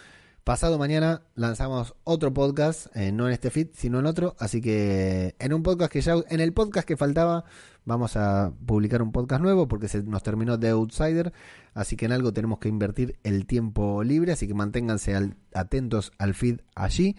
Pasado 0.44 0.78
mañana 0.78 1.22
lanzamos 1.34 1.94
otro 2.02 2.32
podcast, 2.32 2.94
eh, 2.96 3.12
no 3.12 3.26
en 3.26 3.34
este 3.34 3.50
feed, 3.50 3.68
sino 3.74 3.98
en 3.98 4.06
otro. 4.06 4.36
Así 4.38 4.62
que 4.62 5.34
en 5.38 5.52
un 5.52 5.62
podcast 5.62 5.92
que 5.92 6.00
ya, 6.00 6.14
en 6.28 6.40
el 6.40 6.54
podcast 6.54 6.88
que 6.88 6.96
faltaba, 6.96 7.44
vamos 7.85 8.16
a 8.16 8.52
publicar 8.66 9.02
un 9.02 9.12
podcast 9.12 9.43
nuevo 9.43 9.69
porque 9.69 9.89
se 9.89 10.02
nos 10.02 10.23
terminó 10.23 10.59
The 10.59 10.70
Outsider. 10.70 11.32
Así 11.74 11.97
que 11.97 12.07
en 12.07 12.12
algo 12.12 12.32
tenemos 12.32 12.59
que 12.59 12.69
invertir 12.69 13.19
el 13.23 13.47
tiempo 13.47 14.02
libre. 14.02 14.32
Así 14.32 14.47
que 14.47 14.55
manténganse 14.55 15.32
atentos 15.55 16.12
al 16.19 16.35
feed 16.35 16.61
allí. 16.74 17.16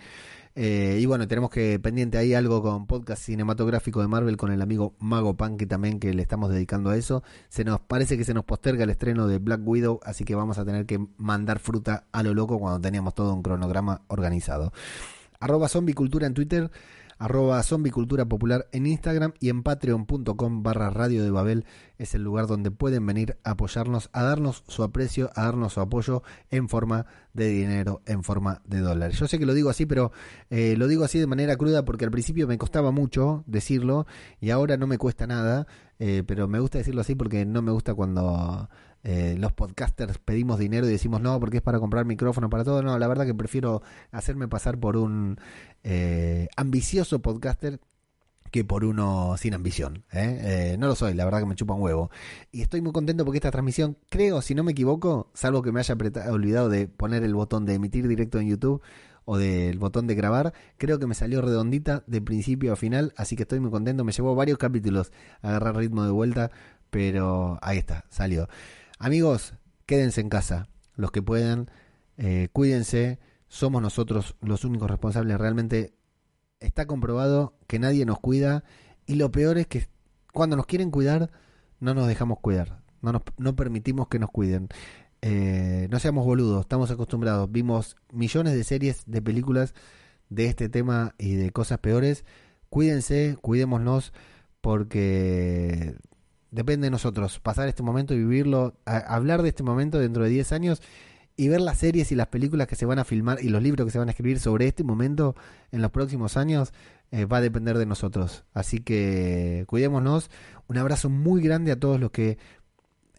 Eh, 0.54 1.00
y 1.00 1.06
bueno, 1.06 1.28
tenemos 1.30 1.50
que 1.50 1.80
pendiente 1.80 2.18
ahí 2.18 2.34
algo 2.34 2.62
con 2.62 2.86
podcast 2.86 3.24
cinematográfico 3.24 4.02
de 4.02 4.10
Marvel 4.10 4.36
con 4.36 4.52
el 4.52 4.62
amigo 4.62 4.96
Mago 5.00 5.38
Punky 5.38 5.66
también 5.66 5.98
que 5.98 6.14
le 6.14 6.22
estamos 6.22 6.52
dedicando 6.52 6.90
a 6.90 6.98
eso. 6.98 7.24
Se 7.48 7.64
nos 7.64 7.80
parece 7.80 8.18
que 8.18 8.26
se 8.26 8.34
nos 8.34 8.44
posterga 8.44 8.84
el 8.84 8.90
estreno 8.90 9.28
de 9.28 9.38
Black 9.38 9.62
Widow, 9.64 10.02
así 10.04 10.26
que 10.26 10.36
vamos 10.36 10.58
a 10.58 10.66
tener 10.66 10.86
que 10.86 11.00
mandar 11.18 11.60
fruta 11.60 12.06
a 12.12 12.22
lo 12.22 12.34
loco 12.34 12.60
cuando 12.60 12.82
teníamos 12.82 13.16
todo 13.16 13.34
un 13.34 13.44
cronograma 13.44 14.02
organizado. 14.08 14.74
Arroba 15.40 15.70
Cultura 15.96 16.28
en 16.28 16.34
Twitter 16.34 16.70
arroba 17.22 17.61
zombicultura 17.61 18.26
popular 18.26 18.68
en 18.72 18.88
Instagram 18.88 19.34
y 19.39 19.49
en 19.49 19.61
patreon.com 19.61 20.64
barra 20.64 20.89
radio 20.89 21.23
de 21.23 21.30
Babel 21.30 21.65
es 21.99 22.15
el 22.15 22.23
lugar 22.23 22.48
donde 22.48 22.72
pueden 22.72 23.06
venir 23.06 23.38
a 23.43 23.52
apoyarnos, 23.52 24.10
a 24.11 24.23
darnos 24.23 24.64
su 24.68 24.81
aprecio, 24.81 25.30
a 25.35 25.43
darnos 25.43 25.73
su 25.73 25.81
apoyo 25.81 26.23
en 26.49 26.68
forma 26.68 27.06
de 27.34 27.48
dinero, 27.49 28.02
en 28.07 28.23
forma 28.23 28.64
de 28.65 28.80
dólares. 28.80 29.19
Yo 29.19 29.27
sé 29.27 29.38
que 29.38 29.45
lo 29.45 29.53
digo 29.53 29.69
así, 29.69 29.85
pero 29.85 30.11
eh, 30.49 30.73
lo 30.77 30.88
digo 30.88 31.03
así 31.03 31.19
de 31.19 31.27
manera 31.27 31.56
cruda 31.57 31.85
porque 31.85 32.06
al 32.06 32.11
principio 32.11 32.48
me 32.48 32.57
costaba 32.57 32.89
mucho 32.89 33.43
decirlo 33.45 34.07
y 34.39 34.49
ahora 34.49 34.77
no 34.77 34.88
me 34.88 34.98
cuesta 34.98 35.27
nada, 35.27 35.68
eh, 35.99 36.23
pero 36.26 36.48
me 36.48 36.60
gusta 36.60 36.80
decirlo 36.80 37.02
así 37.02 37.14
porque 37.14 37.45
no 37.45 37.61
me 37.61 37.72
gusta 37.72 37.93
cuando 37.93 38.68
eh, 39.03 39.36
los 39.38 39.52
podcasters 39.53 40.19
pedimos 40.19 40.60
dinero 40.60 40.88
y 40.88 40.91
decimos 40.91 41.22
no 41.22 41.40
porque 41.40 41.57
es 41.57 41.64
para 41.64 41.80
comprar 41.80 42.06
micrófono 42.06 42.49
para 42.49 42.64
todo. 42.64 42.82
No, 42.82 42.98
la 42.98 43.07
verdad 43.07 43.26
que 43.26 43.34
prefiero 43.34 43.82
hacerme 44.11 44.48
pasar 44.48 44.80
por 44.80 44.98
un 44.98 45.38
eh, 45.84 46.48
ambicioso 46.56 47.22
podcaster 47.22 47.80
que 48.52 48.65
por 48.65 48.84
uno 48.84 49.36
sin 49.38 49.53
ambición. 49.53 50.03
¿eh? 50.11 50.76
no 50.78 50.88
lo 50.88 50.95
soy, 50.95 51.14
la 51.14 51.23
verdad 51.23 51.40
que 51.40 51.45
me 51.45 51.56
chupa 51.56 51.73
un 51.73 51.82
huevo. 51.82 52.11
Y 52.52 52.61
estoy 52.61 52.82
muy 52.82 52.91
contento 52.91 53.23
porque 53.23 53.38
esta 53.38 53.52
transmisión, 53.52 53.98
creo, 54.10 54.41
si 54.41 54.56
no 54.56 54.64
me 54.64 54.73
equivoco, 54.73 55.32
salvo 55.34 55.61
que 55.61 55.72
me 55.72 55.80
haya 55.80 55.95
olvidado 56.30 56.69
de 56.69 56.88
poner 56.88 57.23
el 57.23 57.34
botón 57.34 57.65
de 57.65 57.76
emitir 57.76 58.07
directo 58.07 58.40
en 58.40 58.48
YouTube 58.48 58.82
o 59.26 59.38
del 59.38 59.80
botón 59.80 60.07
de 60.07 60.15
grabar, 60.15 60.53
creo 60.78 60.99
que 60.99 61.07
me 61.07 61.15
salió 61.15 61.41
redondita 61.41 62.03
de 62.07 62.22
principio 62.22 62.73
a 62.73 62.76
final, 62.76 63.14
así 63.15 63.36
que 63.36 63.44
estoy 63.44 63.60
muy 63.60 63.72
contento. 63.72 64.03
Me 64.03 64.11
llevó 64.11 64.36
varios 64.36 64.57
capítulos 64.57 65.11
a 65.41 65.49
agarrar 65.49 65.78
ritmo 65.78 66.03
de 66.03 66.11
vuelta, 66.11 66.52
pero 66.90 67.57
ahí 67.61 67.78
está, 67.78 68.06
salió. 68.10 68.49
Amigos, 69.03 69.56
quédense 69.88 70.22
en 70.22 70.30
casa, 70.30 70.69
los 70.94 71.10
que 71.10 71.23
puedan, 71.23 71.72
eh, 72.18 72.49
cuídense, 72.53 73.18
somos 73.48 73.82
nosotros 73.82 74.36
los 74.41 74.64
únicos 74.64 74.91
responsables, 74.91 75.40
realmente 75.40 75.95
está 76.60 76.86
comprobado 76.86 77.57
que 77.65 77.80
nadie 77.80 78.06
nos 78.06 78.19
cuida. 78.19 78.64
Y 79.07 79.15
lo 79.15 79.32
peor 79.32 79.57
es 79.57 79.65
que 79.65 79.88
cuando 80.32 80.56
nos 80.56 80.68
quieren 80.68 80.91
cuidar 80.91 81.32
no 81.80 81.95
nos 81.95 82.07
dejamos 82.07 82.41
cuidar, 82.41 82.84
no, 83.02 83.11
nos, 83.11 83.23
no 83.38 83.56
permitimos 83.56 84.07
que 84.07 84.19
nos 84.19 84.30
cuiden. 84.30 84.69
Eh, 85.23 85.88
no 85.90 85.98
seamos 85.98 86.23
boludos, 86.23 86.61
estamos 86.61 86.91
acostumbrados, 86.91 87.52
vimos 87.52 87.95
millones 88.11 88.53
de 88.53 88.64
series, 88.64 89.06
de 89.07 89.23
películas 89.23 89.73
de 90.30 90.45
este 90.45 90.69
tema 90.69 91.15
y 91.18 91.34
de 91.34 91.49
cosas 91.49 91.80
peores. 91.80 92.23
Cuídense, 92.69 93.36
cuidémonos 93.41 94.14
porque 94.61 95.95
depende 96.52 96.86
de 96.86 96.91
nosotros 96.91 97.40
pasar 97.40 97.68
este 97.68 97.82
momento 97.82 98.14
y 98.14 98.19
vivirlo, 98.19 98.76
hablar 98.86 99.41
de 99.41 99.49
este 99.49 99.64
momento 99.64 99.99
dentro 99.99 100.23
de 100.23 100.30
10 100.30 100.52
años 100.52 100.82
y 101.38 101.48
ver 101.48 101.61
las 101.61 101.80
series 101.80 102.11
y 102.11 102.15
las 102.15 102.28
películas 102.28 102.68
que 102.68 102.76
se 102.76 102.86
van 102.86 102.99
a 102.99 103.06
filmar 103.06 103.40
y 103.41 103.49
los 103.49 103.64
libros 103.64 103.86
que 103.86 103.91
se 103.91 103.98
van 103.98 104.10
a 104.10 104.11
escribir 104.11 104.40
sobre 104.40 104.68
este 104.68 104.84
momento 104.84 105.36
en 105.72 105.82
los 105.82 105.91
próximos 105.91 106.38
años 106.38 106.73
eh, 107.11 107.26
va 107.26 107.38
a 107.38 107.41
depender 107.41 107.78
de 107.78 107.86
nosotros. 107.86 108.44
Así 108.53 108.80
que 108.80 109.64
cuidémonos. 109.68 110.30
Un 110.68 110.78
abrazo 110.78 111.10
muy 111.10 111.41
grande 111.41 111.72
a 111.72 111.80
todos 111.80 111.99
los 111.99 112.11
que 112.11 112.38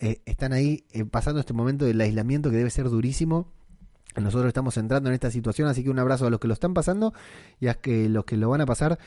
eh, 0.01 0.21
están 0.25 0.53
ahí 0.53 0.85
eh, 0.93 1.05
pasando 1.05 1.41
este 1.41 1.53
momento 1.53 1.85
del 1.85 2.01
aislamiento 2.01 2.51
que 2.51 2.57
debe 2.57 2.71
ser 2.71 2.89
durísimo. 2.89 3.49
Nosotros 4.15 4.49
estamos 4.49 4.77
entrando 4.77 5.09
en 5.09 5.15
esta 5.15 5.31
situación, 5.31 5.69
así 5.69 5.83
que 5.83 5.91
un 5.91 5.99
abrazo 5.99 6.27
a 6.27 6.31
los 6.31 6.39
que 6.39 6.47
lo 6.47 6.55
están 6.55 6.75
pasando 6.75 7.15
y 7.61 7.69
a 7.69 7.75
que 7.75 8.11
los 8.11 8.25
que 8.25 8.37
lo 8.37 8.51
van 8.51 8.61
a 8.61 8.67
pasar. 8.67 8.99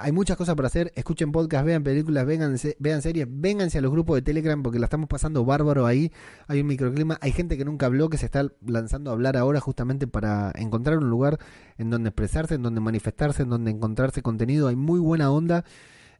Hay 0.00 0.12
muchas 0.12 0.36
cosas 0.36 0.54
para 0.54 0.68
hacer. 0.68 0.92
Escuchen 0.94 1.32
podcast, 1.32 1.66
vean 1.66 1.82
películas, 1.82 2.24
vénganse, 2.24 2.76
vean 2.78 3.02
series, 3.02 3.26
vénganse 3.28 3.78
a 3.78 3.80
los 3.80 3.90
grupos 3.90 4.14
de 4.14 4.22
Telegram 4.22 4.62
porque 4.62 4.78
la 4.78 4.84
estamos 4.84 5.08
pasando 5.08 5.44
bárbaro 5.44 5.86
ahí. 5.86 6.12
Hay 6.46 6.60
un 6.60 6.68
microclima. 6.68 7.18
Hay 7.20 7.32
gente 7.32 7.58
que 7.58 7.64
nunca 7.64 7.86
habló, 7.86 8.08
que 8.08 8.16
se 8.16 8.26
está 8.26 8.46
lanzando 8.64 9.10
a 9.10 9.14
hablar 9.14 9.36
ahora 9.36 9.58
justamente 9.58 10.06
para 10.06 10.52
encontrar 10.54 10.98
un 10.98 11.10
lugar 11.10 11.40
en 11.78 11.90
donde 11.90 12.10
expresarse, 12.10 12.54
en 12.54 12.62
donde 12.62 12.80
manifestarse, 12.80 13.42
en 13.42 13.48
donde 13.48 13.72
encontrarse 13.72 14.22
contenido. 14.22 14.68
Hay 14.68 14.76
muy 14.76 15.00
buena 15.00 15.32
onda. 15.32 15.64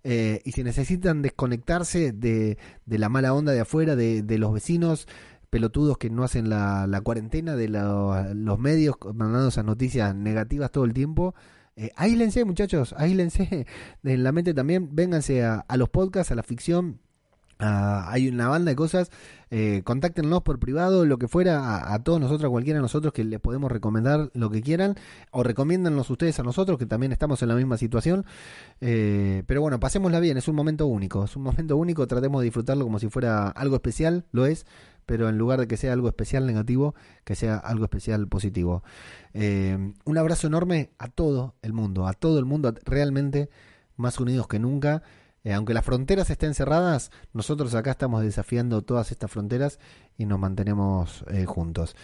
Eh, 0.02 0.40
y 0.44 0.50
si 0.50 0.64
necesitan 0.64 1.22
desconectarse 1.22 2.10
de, 2.10 2.58
de, 2.84 2.98
la 2.98 3.08
mala 3.08 3.32
onda 3.32 3.52
de 3.52 3.60
afuera, 3.60 3.94
de, 3.94 4.24
de 4.24 4.38
los 4.38 4.52
vecinos, 4.52 5.06
pelotudos 5.50 5.98
que 5.98 6.10
no 6.10 6.24
hacen 6.24 6.50
la, 6.50 6.88
la 6.88 7.00
cuarentena, 7.00 7.54
de 7.54 7.68
los 7.68 8.58
medios 8.58 8.96
mandando 9.14 9.48
esas 9.48 9.64
noticias 9.64 10.16
negativas 10.16 10.72
todo 10.72 10.84
el 10.84 10.94
tiempo, 10.94 11.36
eh, 11.78 11.92
aílense, 11.94 12.44
muchachos, 12.44 12.92
aílense 12.98 13.64
en 14.02 14.24
la 14.24 14.32
mente 14.32 14.52
también. 14.52 14.96
Vénganse 14.96 15.44
a, 15.44 15.64
los 15.76 15.88
podcasts, 15.88 16.32
a 16.32 16.34
la 16.34 16.42
ficción. 16.42 16.98
hay 17.60 18.28
una 18.28 18.48
banda 18.48 18.70
de 18.70 18.76
cosas. 18.76 19.10
Eh, 19.50 19.82
por 20.44 20.58
privado, 20.58 21.04
lo 21.06 21.18
que 21.18 21.28
fuera, 21.28 21.94
a, 21.94 22.02
todos 22.02 22.20
nosotros, 22.20 22.48
a 22.48 22.50
cualquiera 22.50 22.78
de 22.78 22.82
nosotros 22.82 23.12
que 23.12 23.22
les 23.22 23.38
podemos 23.38 23.70
recomendar 23.70 24.30
lo 24.34 24.50
que 24.50 24.60
quieran. 24.60 24.96
O 25.30 25.44
recomiéndanos 25.44 26.10
ustedes 26.10 26.40
a 26.40 26.42
nosotros, 26.42 26.78
que 26.78 26.86
también 26.86 27.12
estamos 27.12 27.40
en 27.42 27.48
la 27.48 27.54
misma 27.54 27.76
situación. 27.76 28.26
Eh, 28.80 29.44
pero 29.46 29.60
bueno, 29.60 29.78
pasémosla 29.78 30.18
bien, 30.18 30.36
es 30.36 30.48
un 30.48 30.56
momento 30.56 30.86
único. 30.86 31.26
Es 31.26 31.36
un 31.36 31.44
momento 31.44 31.76
único, 31.76 32.08
tratemos 32.08 32.40
de 32.40 32.46
disfrutarlo 32.46 32.84
como 32.84 32.98
si 32.98 33.08
fuera 33.08 33.50
algo 33.50 33.76
especial, 33.76 34.24
lo 34.32 34.46
es 34.46 34.66
pero 35.08 35.30
en 35.30 35.38
lugar 35.38 35.58
de 35.58 35.66
que 35.66 35.78
sea 35.78 35.94
algo 35.94 36.06
especial 36.06 36.46
negativo, 36.46 36.94
que 37.24 37.34
sea 37.34 37.56
algo 37.56 37.84
especial 37.86 38.28
positivo. 38.28 38.84
Eh, 39.32 39.94
un 40.04 40.18
abrazo 40.18 40.48
enorme 40.48 40.90
a 40.98 41.08
todo 41.08 41.54
el 41.62 41.72
mundo, 41.72 42.06
a 42.06 42.12
todo 42.12 42.38
el 42.38 42.44
mundo, 42.44 42.74
realmente 42.84 43.48
más 43.96 44.20
unidos 44.20 44.48
que 44.48 44.58
nunca. 44.58 45.02
Eh, 45.44 45.54
aunque 45.54 45.72
las 45.72 45.86
fronteras 45.86 46.28
estén 46.28 46.52
cerradas, 46.52 47.10
nosotros 47.32 47.74
acá 47.74 47.92
estamos 47.92 48.22
desafiando 48.22 48.82
todas 48.82 49.10
estas 49.10 49.30
fronteras 49.30 49.80
y 50.18 50.26
nos 50.26 50.38
mantenemos 50.38 51.24
eh, 51.30 51.46
juntos. 51.46 51.96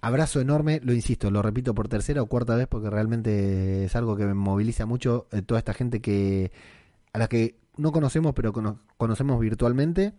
abrazo 0.00 0.40
enorme, 0.40 0.80
lo 0.82 0.94
insisto, 0.94 1.30
lo 1.30 1.42
repito 1.42 1.74
por 1.74 1.88
tercera 1.88 2.22
o 2.22 2.26
cuarta 2.26 2.56
vez 2.56 2.68
porque 2.68 2.88
realmente 2.88 3.84
es 3.84 3.94
algo 3.96 4.16
que 4.16 4.24
me 4.24 4.34
moviliza 4.34 4.86
mucho 4.86 5.26
toda 5.44 5.58
esta 5.58 5.74
gente 5.74 6.00
que 6.00 6.52
a 7.12 7.18
la 7.18 7.28
que 7.28 7.58
no 7.76 7.92
conocemos 7.92 8.32
pero 8.32 8.54
conocemos 8.96 9.38
virtualmente. 9.40 10.14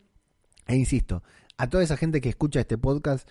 E 0.67 0.75
insisto, 0.75 1.23
a 1.57 1.69
toda 1.69 1.83
esa 1.83 1.97
gente 1.97 2.21
que 2.21 2.29
escucha 2.29 2.59
este 2.59 2.77
podcast 2.77 3.27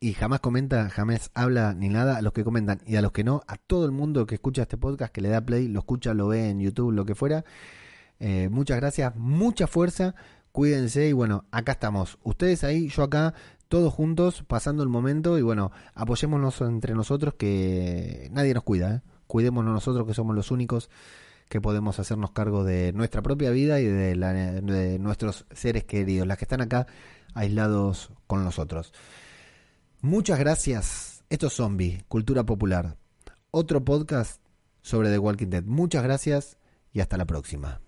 y 0.00 0.14
jamás 0.14 0.40
comenta, 0.40 0.88
jamás 0.90 1.30
habla 1.32 1.74
ni 1.74 1.88
nada, 1.88 2.16
a 2.16 2.22
los 2.22 2.32
que 2.32 2.42
comentan 2.42 2.80
y 2.86 2.96
a 2.96 3.02
los 3.02 3.12
que 3.12 3.22
no, 3.22 3.42
a 3.46 3.56
todo 3.56 3.84
el 3.84 3.92
mundo 3.92 4.26
que 4.26 4.34
escucha 4.34 4.62
este 4.62 4.76
podcast, 4.76 5.12
que 5.12 5.20
le 5.20 5.28
da 5.28 5.40
play, 5.40 5.68
lo 5.68 5.78
escucha, 5.78 6.12
lo 6.12 6.26
ve 6.28 6.50
en 6.50 6.58
YouTube, 6.58 6.90
lo 6.90 7.04
que 7.04 7.14
fuera. 7.14 7.44
Eh, 8.18 8.48
muchas 8.50 8.78
gracias, 8.78 9.14
mucha 9.14 9.68
fuerza, 9.68 10.16
cuídense 10.50 11.08
y 11.08 11.12
bueno, 11.12 11.44
acá 11.52 11.72
estamos. 11.72 12.18
Ustedes 12.24 12.64
ahí, 12.64 12.88
yo 12.88 13.04
acá, 13.04 13.34
todos 13.68 13.92
juntos, 13.92 14.44
pasando 14.46 14.82
el 14.82 14.88
momento 14.88 15.38
y 15.38 15.42
bueno, 15.42 15.70
apoyémonos 15.94 16.60
entre 16.62 16.94
nosotros 16.94 17.34
que 17.34 18.28
nadie 18.32 18.54
nos 18.54 18.64
cuida, 18.64 18.96
¿eh? 18.96 19.00
cuidémonos 19.28 19.72
nosotros 19.72 20.06
que 20.06 20.14
somos 20.14 20.34
los 20.34 20.50
únicos 20.50 20.90
que 21.52 21.60
podemos 21.60 21.98
hacernos 21.98 22.30
cargo 22.30 22.64
de 22.64 22.94
nuestra 22.94 23.20
propia 23.20 23.50
vida 23.50 23.78
y 23.78 23.84
de, 23.84 24.14
de 24.16 24.98
nuestros 24.98 25.44
seres 25.50 25.84
queridos, 25.84 26.26
las 26.26 26.38
que 26.38 26.46
están 26.46 26.62
acá 26.62 26.86
aislados 27.34 28.10
con 28.26 28.42
nosotros. 28.42 28.94
Muchas 30.00 30.38
gracias. 30.38 31.24
Esto 31.28 31.48
es 31.48 31.52
Zombie, 31.52 32.04
Cultura 32.08 32.44
Popular. 32.44 32.96
Otro 33.50 33.84
podcast 33.84 34.40
sobre 34.80 35.10
The 35.10 35.18
Walking 35.18 35.48
Dead. 35.48 35.64
Muchas 35.64 36.02
gracias 36.02 36.56
y 36.90 37.00
hasta 37.00 37.18
la 37.18 37.26
próxima. 37.26 37.82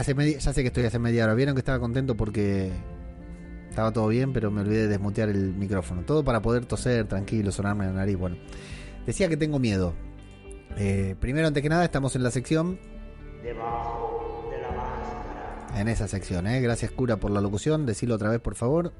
Hace 0.00 0.14
ya 0.38 0.52
sé 0.54 0.62
que 0.62 0.68
estoy 0.68 0.86
hace 0.86 0.98
media 0.98 1.24
hora. 1.24 1.34
Vieron 1.34 1.54
que 1.54 1.58
estaba 1.58 1.78
contento 1.78 2.16
porque 2.16 2.72
estaba 3.68 3.92
todo 3.92 4.08
bien, 4.08 4.32
pero 4.32 4.50
me 4.50 4.62
olvidé 4.62 4.84
de 4.84 4.88
desmutear 4.88 5.28
el 5.28 5.52
micrófono. 5.52 6.04
Todo 6.06 6.24
para 6.24 6.40
poder 6.40 6.64
toser 6.64 7.06
tranquilo, 7.06 7.52
sonarme 7.52 7.84
la 7.84 7.92
nariz. 7.92 8.16
Bueno, 8.16 8.38
decía 9.04 9.28
que 9.28 9.36
tengo 9.36 9.58
miedo. 9.58 9.92
Eh, 10.78 11.16
primero, 11.20 11.48
antes 11.48 11.62
que 11.62 11.68
nada, 11.68 11.84
estamos 11.84 12.16
en 12.16 12.22
la 12.22 12.30
sección. 12.30 12.80
Debajo 13.42 14.48
de 14.50 14.62
la 14.62 14.70
máscara. 14.70 15.78
En 15.78 15.88
esa 15.88 16.08
sección, 16.08 16.46
¿eh? 16.46 16.62
Gracias, 16.62 16.92
cura, 16.92 17.18
por 17.18 17.30
la 17.30 17.42
locución. 17.42 17.84
Decilo 17.84 18.14
otra 18.14 18.30
vez, 18.30 18.40
por 18.40 18.54
favor. 18.54 18.94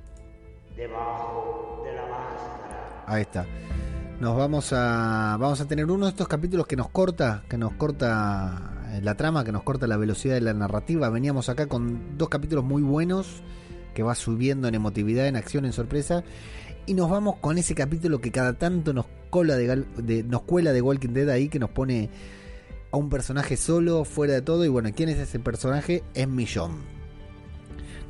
Debajo 0.76 1.82
de 1.82 1.94
la 1.94 2.02
máscara. 2.02 3.04
Ahí 3.06 3.22
está. 3.22 3.46
Nos 4.20 4.36
vamos 4.36 4.70
a 4.74 5.38
vamos 5.40 5.62
a 5.62 5.64
tener 5.64 5.86
uno 5.86 6.04
de 6.04 6.10
estos 6.10 6.28
capítulos 6.28 6.66
que 6.66 6.76
nos 6.76 6.90
corta, 6.90 7.42
que 7.48 7.56
nos 7.56 7.72
corta 7.72 8.79
la 9.02 9.16
trama, 9.16 9.44
que 9.44 9.52
nos 9.52 9.62
corta 9.62 9.86
la 9.86 9.96
velocidad 9.96 10.34
de 10.34 10.40
la 10.40 10.54
narrativa. 10.54 11.08
Veníamos 11.10 11.48
acá 11.48 11.66
con 11.66 12.16
dos 12.18 12.28
capítulos 12.28 12.64
muy 12.64 12.82
buenos 12.82 13.42
que 13.94 14.02
va 14.02 14.14
subiendo 14.14 14.68
en 14.68 14.74
emotividad, 14.74 15.26
en 15.26 15.36
acción, 15.36 15.64
en 15.64 15.72
sorpresa 15.72 16.22
y 16.86 16.94
nos 16.94 17.10
vamos 17.10 17.36
con 17.36 17.58
ese 17.58 17.74
capítulo 17.74 18.20
que 18.20 18.30
cada 18.32 18.54
tanto 18.54 18.92
nos 18.92 19.06
cola 19.30 19.56
de- 19.56 20.24
nos 20.24 20.42
cuela 20.42 20.72
de 20.72 20.82
Walking 20.82 21.10
Dead 21.10 21.28
ahí 21.28 21.48
que 21.48 21.58
nos 21.58 21.70
pone 21.70 22.10
a 22.92 22.96
un 22.96 23.08
personaje 23.10 23.56
solo, 23.56 24.04
fuera 24.04 24.34
de 24.34 24.42
todo 24.42 24.64
y 24.64 24.68
bueno, 24.68 24.90
¿quién 24.94 25.08
es 25.08 25.18
ese 25.18 25.38
personaje? 25.38 26.02
Es 26.14 26.26
Millón. 26.26 26.72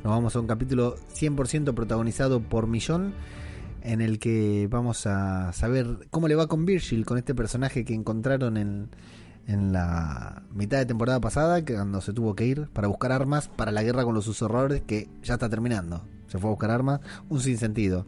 Nos 0.03 0.11
vamos 0.13 0.35
a 0.35 0.39
un 0.39 0.47
capítulo 0.47 0.95
100% 1.13 1.73
protagonizado 1.75 2.41
por 2.41 2.65
Millón 2.67 3.13
en 3.83 4.01
el 4.01 4.17
que 4.19 4.67
vamos 4.69 5.05
a 5.05 5.53
saber 5.53 6.07
cómo 6.09 6.27
le 6.27 6.35
va 6.35 6.47
con 6.47 6.65
Virgil, 6.65 7.05
con 7.05 7.17
este 7.17 7.35
personaje 7.35 7.85
que 7.85 7.93
encontraron 7.93 8.57
en, 8.57 8.89
en 9.47 9.73
la 9.73 10.43
mitad 10.53 10.77
de 10.77 10.85
temporada 10.85 11.19
pasada, 11.19 11.63
cuando 11.65 12.01
se 12.01 12.13
tuvo 12.13 12.35
que 12.35 12.45
ir 12.45 12.69
para 12.73 12.87
buscar 12.87 13.11
armas 13.11 13.47
para 13.49 13.71
la 13.71 13.83
guerra 13.83 14.03
con 14.03 14.13
los 14.13 14.25
susurradores, 14.25 14.81
que 14.81 15.09
ya 15.23 15.35
está 15.35 15.49
terminando. 15.49 16.05
Se 16.27 16.37
fue 16.37 16.49
a 16.49 16.51
buscar 16.51 16.71
armas, 16.71 17.01
un 17.29 17.41
sinsentido. 17.41 18.05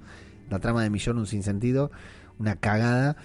La 0.49 0.59
trama 0.59 0.83
de 0.83 0.89
Millón, 0.89 1.17
un 1.17 1.27
sinsentido, 1.27 1.91
una 2.39 2.55
cagada. 2.55 3.17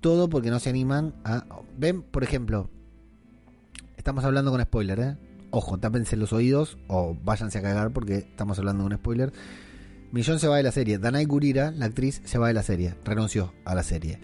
Todo 0.00 0.28
porque 0.28 0.50
no 0.50 0.60
se 0.60 0.70
animan 0.70 1.14
a... 1.24 1.44
Ven, 1.76 2.02
por 2.02 2.22
ejemplo, 2.22 2.70
estamos 3.96 4.24
hablando 4.24 4.50
con 4.50 4.62
spoiler, 4.62 5.00
¿eh? 5.00 5.16
Ojo, 5.50 5.78
tápense 5.78 6.16
los 6.16 6.32
oídos 6.32 6.78
o 6.88 7.16
váyanse 7.24 7.58
a 7.58 7.62
cagar 7.62 7.90
porque 7.90 8.18
estamos 8.18 8.58
hablando 8.58 8.84
con 8.84 8.94
spoiler. 8.94 9.32
Millón 10.12 10.38
se 10.38 10.48
va 10.48 10.56
de 10.56 10.62
la 10.62 10.72
serie. 10.72 10.98
Danai 10.98 11.24
Gurira, 11.24 11.70
la 11.72 11.86
actriz, 11.86 12.22
se 12.24 12.38
va 12.38 12.48
de 12.48 12.54
la 12.54 12.62
serie. 12.62 12.94
Renunció 13.04 13.52
a 13.64 13.74
la 13.74 13.82
serie. 13.82 14.20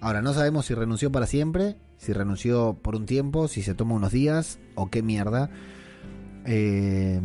Ahora, 0.00 0.22
no 0.22 0.32
sabemos 0.32 0.66
si 0.66 0.74
renunció 0.74 1.10
para 1.10 1.26
siempre, 1.26 1.76
si 1.96 2.12
renunció 2.12 2.78
por 2.80 2.94
un 2.94 3.04
tiempo, 3.06 3.48
si 3.48 3.62
se 3.62 3.74
toma 3.74 3.94
unos 3.94 4.12
días 4.12 4.58
o 4.76 4.88
qué 4.90 5.02
mierda. 5.02 5.50
Eh, 6.44 7.20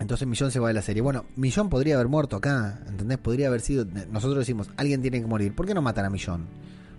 entonces 0.00 0.26
Millón 0.26 0.50
se 0.50 0.60
va 0.60 0.68
de 0.68 0.74
la 0.74 0.82
serie. 0.82 1.02
Bueno, 1.02 1.24
Millón 1.36 1.68
podría 1.68 1.94
haber 1.96 2.08
muerto 2.08 2.36
acá, 2.36 2.80
¿entendés? 2.88 3.18
Podría 3.18 3.48
haber 3.48 3.60
sido... 3.60 3.84
Nosotros 4.10 4.38
decimos, 4.38 4.70
alguien 4.76 5.02
tiene 5.02 5.20
que 5.20 5.26
morir. 5.26 5.54
¿Por 5.54 5.66
qué 5.66 5.74
no 5.74 5.82
matan 5.82 6.06
a 6.06 6.10
Millón? 6.10 6.46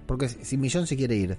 Porque 0.05 0.29
si 0.29 0.55
Millón 0.57 0.85
se 0.85 0.95
quiere 0.95 1.15
ir, 1.15 1.37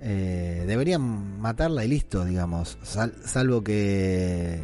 eh, 0.00 0.64
deberían 0.66 1.40
matarla 1.40 1.84
y 1.84 1.88
listo, 1.88 2.24
digamos. 2.24 2.78
Sal- 2.82 3.14
salvo 3.24 3.62
que 3.64 4.60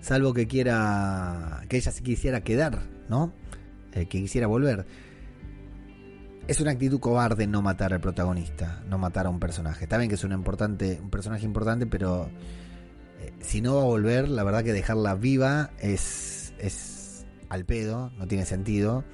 salvo 0.00 0.32
que 0.32 0.46
quiera 0.46 1.62
que 1.68 1.76
ella 1.78 1.90
se 1.92 2.02
quisiera 2.02 2.40
quedar, 2.42 2.82
¿no? 3.08 3.32
Eh, 3.92 4.06
que 4.06 4.20
quisiera 4.20 4.46
volver. 4.46 4.86
Es 6.48 6.60
una 6.60 6.70
actitud 6.70 6.98
cobarde 6.98 7.46
no 7.46 7.60
matar 7.60 7.92
al 7.92 8.00
protagonista, 8.00 8.82
no 8.88 8.96
matar 8.96 9.26
a 9.26 9.30
un 9.30 9.38
personaje. 9.38 9.84
Está 9.84 9.98
bien 9.98 10.08
que 10.08 10.14
es 10.14 10.24
un 10.24 10.32
importante, 10.32 10.98
un 11.00 11.10
personaje 11.10 11.44
importante, 11.44 11.86
pero 11.86 12.30
eh, 13.20 13.32
si 13.40 13.60
no 13.60 13.76
va 13.76 13.82
a 13.82 13.84
volver, 13.84 14.30
la 14.30 14.44
verdad 14.44 14.64
que 14.64 14.72
dejarla 14.72 15.14
viva 15.14 15.70
es 15.78 16.54
es 16.58 17.26
al 17.50 17.66
pedo, 17.66 18.10
no 18.18 18.26
tiene 18.26 18.46
sentido. 18.46 19.04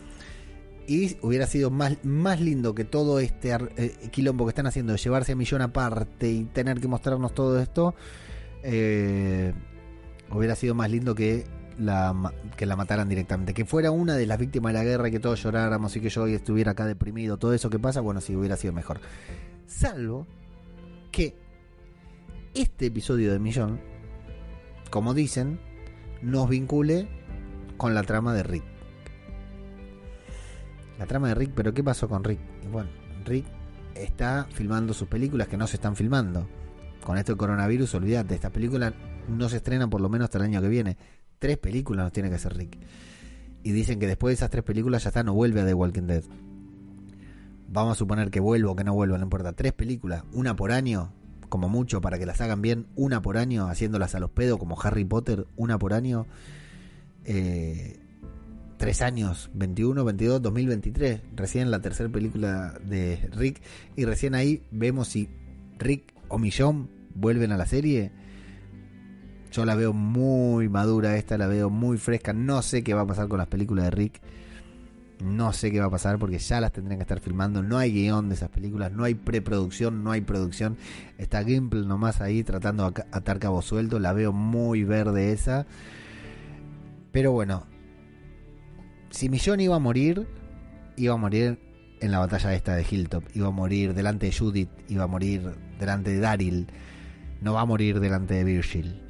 Y 0.86 1.16
hubiera 1.22 1.46
sido 1.46 1.70
más, 1.70 1.96
más 2.04 2.40
lindo 2.40 2.72
que 2.72 2.84
todo 2.84 3.18
este 3.18 3.52
eh, 3.78 3.96
quilombo 4.12 4.44
que 4.44 4.50
están 4.50 4.68
haciendo 4.68 4.94
llevarse 4.94 5.32
a 5.32 5.36
Millón 5.36 5.62
aparte 5.62 6.30
y 6.30 6.44
tener 6.44 6.80
que 6.80 6.86
mostrarnos 6.86 7.34
todo 7.34 7.58
esto. 7.58 7.96
eh, 8.62 9.52
hubiera 10.30 10.54
sido 10.54 10.74
más 10.74 10.88
lindo 10.88 11.16
que 11.16 11.44
la, 11.78 12.32
que 12.56 12.66
la 12.66 12.76
mataran 12.76 13.08
directamente. 13.08 13.54
Que 13.54 13.64
fuera 13.64 13.90
una 13.90 14.14
de 14.14 14.26
las 14.26 14.38
víctimas 14.38 14.72
de 14.72 14.78
la 14.78 14.84
guerra 14.84 15.10
que 15.10 15.20
todos 15.20 15.42
lloráramos 15.42 15.94
y 15.96 16.00
que 16.00 16.10
yo 16.10 16.22
hoy 16.22 16.34
estuviera 16.34 16.72
acá 16.72 16.86
deprimido. 16.86 17.36
Todo 17.36 17.54
eso 17.54 17.70
que 17.70 17.78
pasa, 17.78 18.00
bueno, 18.00 18.20
sí, 18.20 18.34
hubiera 18.36 18.56
sido 18.56 18.72
mejor. 18.72 19.00
Salvo 19.66 20.26
que 21.10 21.36
este 22.54 22.86
episodio 22.86 23.32
de 23.32 23.38
Millón, 23.38 23.80
como 24.90 25.14
dicen, 25.14 25.58
nos 26.22 26.48
vincule 26.48 27.08
con 27.76 27.94
la 27.94 28.02
trama 28.02 28.32
de 28.34 28.42
Rick. 28.42 28.64
La 30.98 31.06
trama 31.06 31.28
de 31.28 31.34
Rick, 31.34 31.52
pero 31.54 31.74
¿qué 31.74 31.82
pasó 31.82 32.08
con 32.08 32.22
Rick? 32.22 32.38
Bueno, 32.70 32.90
Rick 33.24 33.46
está 33.94 34.46
filmando 34.52 34.94
sus 34.94 35.08
películas 35.08 35.48
que 35.48 35.56
no 35.56 35.66
se 35.66 35.76
están 35.76 35.96
filmando. 35.96 36.46
Con 37.02 37.18
esto 37.18 37.32
del 37.32 37.38
coronavirus, 37.38 37.94
olvídate, 37.94 38.34
estas 38.34 38.50
películas 38.50 38.94
no 39.28 39.48
se 39.48 39.56
estrenan 39.56 39.90
por 39.90 40.00
lo 40.00 40.08
menos 40.08 40.26
hasta 40.26 40.38
el 40.38 40.44
año 40.44 40.60
que 40.60 40.68
viene. 40.68 40.96
Tres 41.38 41.58
películas 41.58 42.04
nos 42.04 42.12
tiene 42.12 42.28
que 42.28 42.36
hacer 42.36 42.56
Rick. 42.56 42.78
Y 43.62 43.72
dicen 43.72 43.98
que 43.98 44.06
después 44.06 44.30
de 44.30 44.34
esas 44.34 44.50
tres 44.50 44.64
películas 44.64 45.04
ya 45.04 45.08
está, 45.08 45.22
no 45.22 45.34
vuelve 45.34 45.60
a 45.60 45.66
The 45.66 45.74
Walking 45.74 46.06
Dead. 46.06 46.24
Vamos 47.68 47.92
a 47.92 47.94
suponer 47.98 48.30
que 48.30 48.40
vuelva 48.40 48.70
o 48.70 48.76
que 48.76 48.84
no 48.84 48.94
vuelva, 48.94 49.18
no 49.18 49.24
importa. 49.24 49.52
Tres 49.52 49.72
películas, 49.72 50.22
una 50.32 50.54
por 50.54 50.70
año, 50.70 51.12
como 51.48 51.68
mucho, 51.68 52.00
para 52.00 52.18
que 52.18 52.26
las 52.26 52.40
hagan 52.40 52.62
bien, 52.62 52.86
una 52.94 53.22
por 53.22 53.36
año, 53.36 53.68
haciéndolas 53.68 54.14
a 54.14 54.20
los 54.20 54.30
pedos, 54.30 54.58
como 54.58 54.80
Harry 54.80 55.04
Potter, 55.04 55.46
una 55.56 55.78
por 55.78 55.94
año. 55.94 56.26
Eh, 57.24 58.00
tres 58.76 59.02
años, 59.02 59.50
21, 59.54 60.04
22, 60.04 60.42
2023, 60.42 61.20
recién 61.34 61.70
la 61.70 61.80
tercera 61.80 62.10
película 62.10 62.78
de 62.84 63.30
Rick, 63.32 63.62
y 63.96 64.04
recién 64.04 64.34
ahí 64.34 64.62
vemos 64.70 65.08
si 65.08 65.28
Rick 65.78 66.12
o 66.28 66.38
Millón 66.38 66.90
vuelven 67.14 67.52
a 67.52 67.56
la 67.56 67.66
serie. 67.66 68.12
Yo 69.54 69.64
la 69.64 69.76
veo 69.76 69.92
muy 69.92 70.68
madura 70.68 71.16
esta, 71.16 71.38
la 71.38 71.46
veo 71.46 71.70
muy 71.70 71.96
fresca, 71.96 72.32
no 72.32 72.60
sé 72.60 72.82
qué 72.82 72.92
va 72.92 73.02
a 73.02 73.06
pasar 73.06 73.28
con 73.28 73.38
las 73.38 73.46
películas 73.46 73.84
de 73.84 73.90
Rick. 73.92 74.20
No 75.22 75.52
sé 75.52 75.70
qué 75.70 75.78
va 75.78 75.86
a 75.86 75.90
pasar 75.90 76.18
porque 76.18 76.40
ya 76.40 76.60
las 76.60 76.72
tendrían 76.72 76.98
que 76.98 77.02
estar 77.02 77.20
filmando. 77.20 77.62
No 77.62 77.78
hay 77.78 77.92
guion 77.92 78.28
de 78.28 78.34
esas 78.34 78.48
películas, 78.48 78.90
no 78.90 79.04
hay 79.04 79.14
preproducción, 79.14 80.02
no 80.02 80.10
hay 80.10 80.22
producción. 80.22 80.76
Está 81.18 81.44
Gimple 81.44 81.86
nomás 81.86 82.20
ahí 82.20 82.42
tratando 82.42 82.90
de 82.90 83.04
atar 83.12 83.38
cabos 83.38 83.64
sueltos. 83.64 84.00
La 84.00 84.12
veo 84.12 84.32
muy 84.32 84.82
verde 84.82 85.30
esa. 85.30 85.66
Pero 87.12 87.30
bueno, 87.30 87.64
si 89.10 89.28
Millón 89.28 89.60
iba 89.60 89.76
a 89.76 89.78
morir, 89.78 90.26
iba 90.96 91.14
a 91.14 91.16
morir 91.16 91.60
en 92.00 92.10
la 92.10 92.18
batalla 92.18 92.54
esta 92.54 92.74
de 92.74 92.84
Hilltop. 92.90 93.22
Iba 93.34 93.46
a 93.46 93.52
morir 93.52 93.94
delante 93.94 94.26
de 94.26 94.32
Judith, 94.32 94.70
iba 94.88 95.04
a 95.04 95.06
morir 95.06 95.54
delante 95.78 96.10
de 96.10 96.18
Daryl. 96.18 96.66
No 97.40 97.54
va 97.54 97.60
a 97.60 97.66
morir 97.66 98.00
delante 98.00 98.34
de 98.34 98.42
Virgil. 98.42 99.03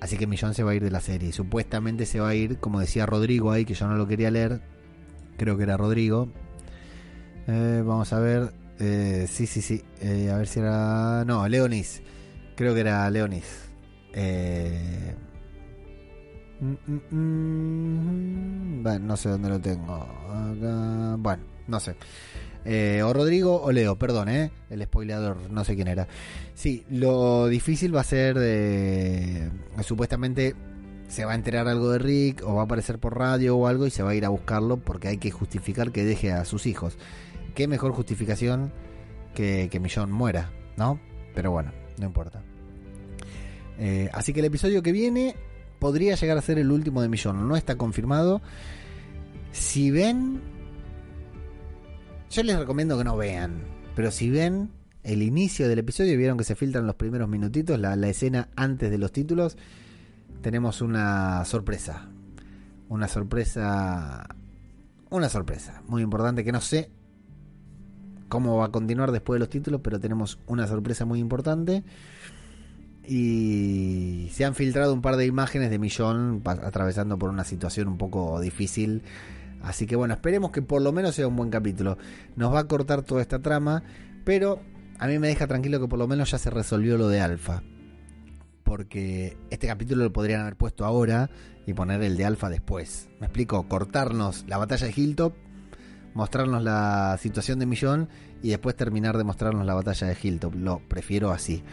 Así 0.00 0.16
que 0.16 0.26
Millón 0.26 0.54
se 0.54 0.62
va 0.62 0.72
a 0.72 0.74
ir 0.74 0.82
de 0.82 0.90
la 0.90 1.00
serie. 1.00 1.32
Supuestamente 1.32 2.06
se 2.06 2.20
va 2.20 2.28
a 2.28 2.34
ir, 2.34 2.58
como 2.58 2.80
decía 2.80 3.06
Rodrigo 3.06 3.50
ahí, 3.50 3.64
que 3.64 3.74
yo 3.74 3.88
no 3.88 3.96
lo 3.96 4.06
quería 4.06 4.30
leer. 4.30 4.60
Creo 5.36 5.56
que 5.56 5.62
era 5.62 5.76
Rodrigo. 5.76 6.28
Eh, 7.46 7.82
vamos 7.84 8.12
a 8.12 8.20
ver. 8.20 8.52
Eh, 8.78 9.26
sí, 9.28 9.46
sí, 9.46 9.62
sí. 9.62 9.82
Eh, 10.00 10.30
a 10.30 10.36
ver 10.36 10.46
si 10.46 10.60
era. 10.60 11.24
No, 11.24 11.48
Leonis. 11.48 12.02
Creo 12.56 12.74
que 12.74 12.80
era 12.80 13.08
Leonis. 13.10 13.44
Eh, 14.12 15.14
mm, 16.60 16.74
mm, 16.86 17.00
mm, 17.10 18.82
bueno, 18.82 19.06
no 19.06 19.16
sé 19.16 19.28
dónde 19.28 19.48
lo 19.48 19.60
tengo. 19.60 19.94
Acá, 19.94 21.16
bueno, 21.18 21.42
no 21.68 21.80
sé. 21.80 21.96
Eh, 22.68 23.00
o 23.04 23.12
Rodrigo 23.12 23.62
o 23.62 23.70
Leo, 23.70 23.96
perdón, 23.96 24.28
¿eh? 24.28 24.50
El 24.70 24.82
spoileador, 24.82 25.50
no 25.50 25.64
sé 25.64 25.76
quién 25.76 25.86
era. 25.86 26.08
Sí, 26.54 26.84
lo 26.90 27.46
difícil 27.46 27.94
va 27.94 28.00
a 28.00 28.04
ser 28.04 28.36
de. 28.36 29.50
Supuestamente 29.82 30.56
se 31.06 31.24
va 31.24 31.32
a 31.32 31.34
enterar 31.36 31.68
algo 31.68 31.90
de 31.90 32.00
Rick 32.00 32.42
o 32.44 32.54
va 32.54 32.62
a 32.62 32.64
aparecer 32.64 32.98
por 32.98 33.16
radio 33.16 33.56
o 33.56 33.68
algo 33.68 33.86
y 33.86 33.90
se 33.90 34.02
va 34.02 34.10
a 34.10 34.14
ir 34.16 34.24
a 34.24 34.30
buscarlo 34.30 34.78
porque 34.78 35.06
hay 35.06 35.18
que 35.18 35.30
justificar 35.30 35.92
que 35.92 36.04
deje 36.04 36.32
a 36.32 36.44
sus 36.44 36.66
hijos. 36.66 36.98
¿Qué 37.54 37.68
mejor 37.68 37.92
justificación 37.92 38.72
que 39.34 39.68
que 39.70 39.78
Millón 39.78 40.10
muera, 40.10 40.50
no? 40.76 40.98
Pero 41.36 41.52
bueno, 41.52 41.70
no 42.00 42.06
importa. 42.06 42.42
Eh, 43.78 44.10
así 44.12 44.32
que 44.32 44.40
el 44.40 44.46
episodio 44.46 44.82
que 44.82 44.90
viene 44.90 45.36
podría 45.78 46.16
llegar 46.16 46.36
a 46.36 46.42
ser 46.42 46.58
el 46.58 46.72
último 46.72 47.00
de 47.00 47.08
Millón. 47.08 47.46
No 47.46 47.56
está 47.56 47.76
confirmado. 47.76 48.42
Si 49.52 49.92
ven... 49.92 50.55
Yo 52.30 52.42
les 52.42 52.58
recomiendo 52.58 52.98
que 52.98 53.04
no 53.04 53.16
vean. 53.16 53.62
Pero 53.94 54.10
si 54.10 54.30
ven 54.30 54.70
el 55.02 55.22
inicio 55.22 55.68
del 55.68 55.78
episodio, 55.78 56.18
vieron 56.18 56.36
que 56.36 56.44
se 56.44 56.54
filtran 56.54 56.86
los 56.86 56.96
primeros 56.96 57.28
minutitos, 57.28 57.78
la, 57.78 57.96
la 57.96 58.08
escena 58.08 58.48
antes 58.56 58.90
de 58.90 58.98
los 58.98 59.12
títulos, 59.12 59.56
tenemos 60.42 60.80
una 60.80 61.44
sorpresa. 61.44 62.08
Una 62.88 63.08
sorpresa... 63.08 64.26
Una 65.08 65.28
sorpresa 65.28 65.82
muy 65.86 66.02
importante 66.02 66.42
que 66.44 66.50
no 66.50 66.60
sé 66.60 66.90
cómo 68.28 68.56
va 68.56 68.66
a 68.66 68.72
continuar 68.72 69.12
después 69.12 69.36
de 69.36 69.40
los 69.40 69.48
títulos, 69.48 69.80
pero 69.82 70.00
tenemos 70.00 70.38
una 70.46 70.66
sorpresa 70.66 71.04
muy 71.04 71.20
importante. 71.20 71.84
Y 73.06 74.28
se 74.32 74.44
han 74.44 74.56
filtrado 74.56 74.92
un 74.92 75.00
par 75.00 75.16
de 75.16 75.26
imágenes 75.26 75.70
de 75.70 75.78
Millón 75.78 76.42
atravesando 76.44 77.18
por 77.18 77.30
una 77.30 77.44
situación 77.44 77.86
un 77.86 77.98
poco 77.98 78.40
difícil. 78.40 79.02
Así 79.66 79.84
que 79.84 79.96
bueno, 79.96 80.14
esperemos 80.14 80.52
que 80.52 80.62
por 80.62 80.80
lo 80.80 80.92
menos 80.92 81.16
sea 81.16 81.26
un 81.26 81.34
buen 81.34 81.50
capítulo. 81.50 81.98
Nos 82.36 82.54
va 82.54 82.60
a 82.60 82.68
cortar 82.68 83.02
toda 83.02 83.20
esta 83.20 83.40
trama, 83.40 83.82
pero 84.24 84.60
a 85.00 85.08
mí 85.08 85.18
me 85.18 85.26
deja 85.26 85.48
tranquilo 85.48 85.80
que 85.80 85.88
por 85.88 85.98
lo 85.98 86.06
menos 86.06 86.30
ya 86.30 86.38
se 86.38 86.50
resolvió 86.50 86.96
lo 86.96 87.08
de 87.08 87.20
Alfa. 87.20 87.64
Porque 88.62 89.36
este 89.50 89.66
capítulo 89.66 90.04
lo 90.04 90.12
podrían 90.12 90.42
haber 90.42 90.54
puesto 90.54 90.84
ahora 90.84 91.30
y 91.66 91.74
poner 91.74 92.00
el 92.04 92.16
de 92.16 92.24
Alfa 92.24 92.48
después. 92.48 93.08
Me 93.18 93.26
explico, 93.26 93.66
cortarnos 93.66 94.44
la 94.46 94.56
batalla 94.56 94.86
de 94.86 94.92
Hilltop, 94.96 95.34
mostrarnos 96.14 96.62
la 96.62 97.18
situación 97.20 97.58
de 97.58 97.66
Millón 97.66 98.08
y 98.44 98.50
después 98.50 98.76
terminar 98.76 99.18
de 99.18 99.24
mostrarnos 99.24 99.66
la 99.66 99.74
batalla 99.74 100.06
de 100.06 100.16
Hilltop. 100.22 100.54
Lo 100.54 100.78
prefiero 100.78 101.32
así. 101.32 101.64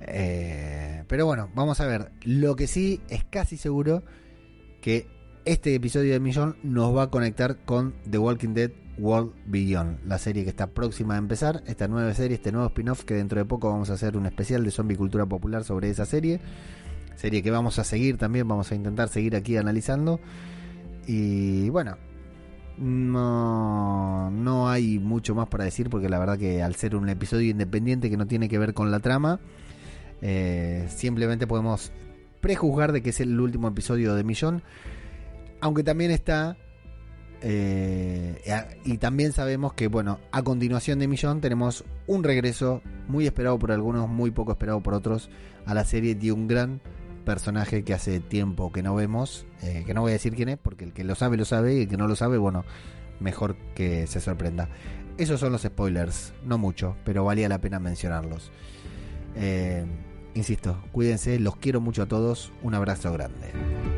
Eh, 0.00 1.04
pero 1.06 1.24
bueno, 1.24 1.50
vamos 1.54 1.78
a 1.78 1.86
ver. 1.86 2.10
Lo 2.24 2.56
que 2.56 2.66
sí 2.66 3.00
es 3.08 3.22
casi 3.22 3.56
seguro 3.56 4.02
que 4.80 5.21
este 5.44 5.74
episodio 5.74 6.12
de 6.12 6.20
Millón 6.20 6.56
nos 6.62 6.96
va 6.96 7.04
a 7.04 7.10
conectar 7.10 7.56
con 7.64 7.94
The 8.08 8.18
Walking 8.18 8.54
Dead 8.54 8.70
World 8.98 9.32
Beyond, 9.46 10.04
la 10.06 10.18
serie 10.18 10.44
que 10.44 10.50
está 10.50 10.68
próxima 10.68 11.14
a 11.14 11.18
empezar, 11.18 11.62
esta 11.66 11.88
nueva 11.88 12.12
serie, 12.14 12.36
este 12.36 12.52
nuevo 12.52 12.68
spin-off 12.68 13.04
que 13.04 13.14
dentro 13.14 13.38
de 13.38 13.44
poco 13.44 13.70
vamos 13.70 13.90
a 13.90 13.94
hacer 13.94 14.16
un 14.16 14.26
especial 14.26 14.64
de 14.64 14.70
zombie 14.70 14.96
cultura 14.96 15.26
popular 15.26 15.64
sobre 15.64 15.90
esa 15.90 16.04
serie. 16.04 16.40
Serie 17.16 17.42
que 17.42 17.50
vamos 17.50 17.78
a 17.78 17.84
seguir 17.84 18.18
también, 18.18 18.46
vamos 18.48 18.70
a 18.72 18.74
intentar 18.74 19.08
seguir 19.08 19.36
aquí 19.36 19.56
analizando. 19.56 20.20
Y 21.06 21.68
bueno, 21.70 21.96
no, 22.78 24.30
no 24.30 24.68
hay 24.68 24.98
mucho 24.98 25.34
más 25.34 25.48
para 25.48 25.64
decir 25.64 25.90
porque 25.90 26.08
la 26.08 26.18
verdad 26.18 26.38
que 26.38 26.62
al 26.62 26.74
ser 26.74 26.96
un 26.96 27.08
episodio 27.08 27.50
independiente 27.50 28.10
que 28.10 28.16
no 28.16 28.26
tiene 28.26 28.48
que 28.48 28.58
ver 28.58 28.74
con 28.74 28.90
la 28.90 29.00
trama, 29.00 29.40
eh, 30.20 30.86
simplemente 30.88 31.46
podemos 31.46 31.92
prejuzgar 32.40 32.92
de 32.92 33.02
que 33.02 33.10
es 33.10 33.20
el 33.20 33.38
último 33.40 33.68
episodio 33.68 34.14
de 34.14 34.24
Millón. 34.24 34.62
Aunque 35.62 35.82
también 35.82 36.10
está. 36.10 36.58
eh, 37.40 38.40
y 38.84 38.98
también 38.98 39.32
sabemos 39.32 39.72
que, 39.72 39.88
bueno, 39.88 40.20
a 40.30 40.42
continuación 40.42 40.98
de 40.98 41.08
Millón 41.08 41.40
tenemos 41.40 41.84
un 42.06 42.22
regreso 42.22 42.82
muy 43.08 43.26
esperado 43.26 43.58
por 43.58 43.72
algunos, 43.72 44.08
muy 44.08 44.30
poco 44.30 44.52
esperado 44.52 44.80
por 44.82 44.92
otros, 44.94 45.30
a 45.64 45.72
la 45.74 45.84
serie 45.84 46.14
de 46.14 46.30
un 46.32 46.46
gran 46.46 46.80
personaje 47.24 47.84
que 47.84 47.94
hace 47.94 48.20
tiempo 48.20 48.70
que 48.72 48.82
no 48.82 48.94
vemos. 48.94 49.46
eh, 49.62 49.84
que 49.86 49.94
no 49.94 50.00
voy 50.02 50.10
a 50.10 50.14
decir 50.14 50.34
quién 50.34 50.48
es, 50.50 50.58
porque 50.58 50.84
el 50.84 50.92
que 50.92 51.04
lo 51.04 51.14
sabe, 51.14 51.36
lo 51.36 51.44
sabe, 51.44 51.74
y 51.76 51.80
el 51.82 51.88
que 51.88 51.96
no 51.96 52.08
lo 52.08 52.16
sabe, 52.16 52.38
bueno, 52.38 52.64
mejor 53.20 53.56
que 53.76 54.06
se 54.08 54.20
sorprenda. 54.20 54.68
Esos 55.18 55.38
son 55.38 55.52
los 55.52 55.62
spoilers, 55.62 56.32
no 56.44 56.58
mucho, 56.58 56.96
pero 57.04 57.24
valía 57.24 57.48
la 57.48 57.60
pena 57.60 57.78
mencionarlos. 57.78 58.50
Eh, 59.36 59.84
insisto, 60.34 60.82
cuídense, 60.90 61.38
los 61.38 61.54
quiero 61.56 61.80
mucho 61.80 62.02
a 62.02 62.06
todos, 62.06 62.52
un 62.62 62.74
abrazo 62.74 63.12
grande. 63.12 63.91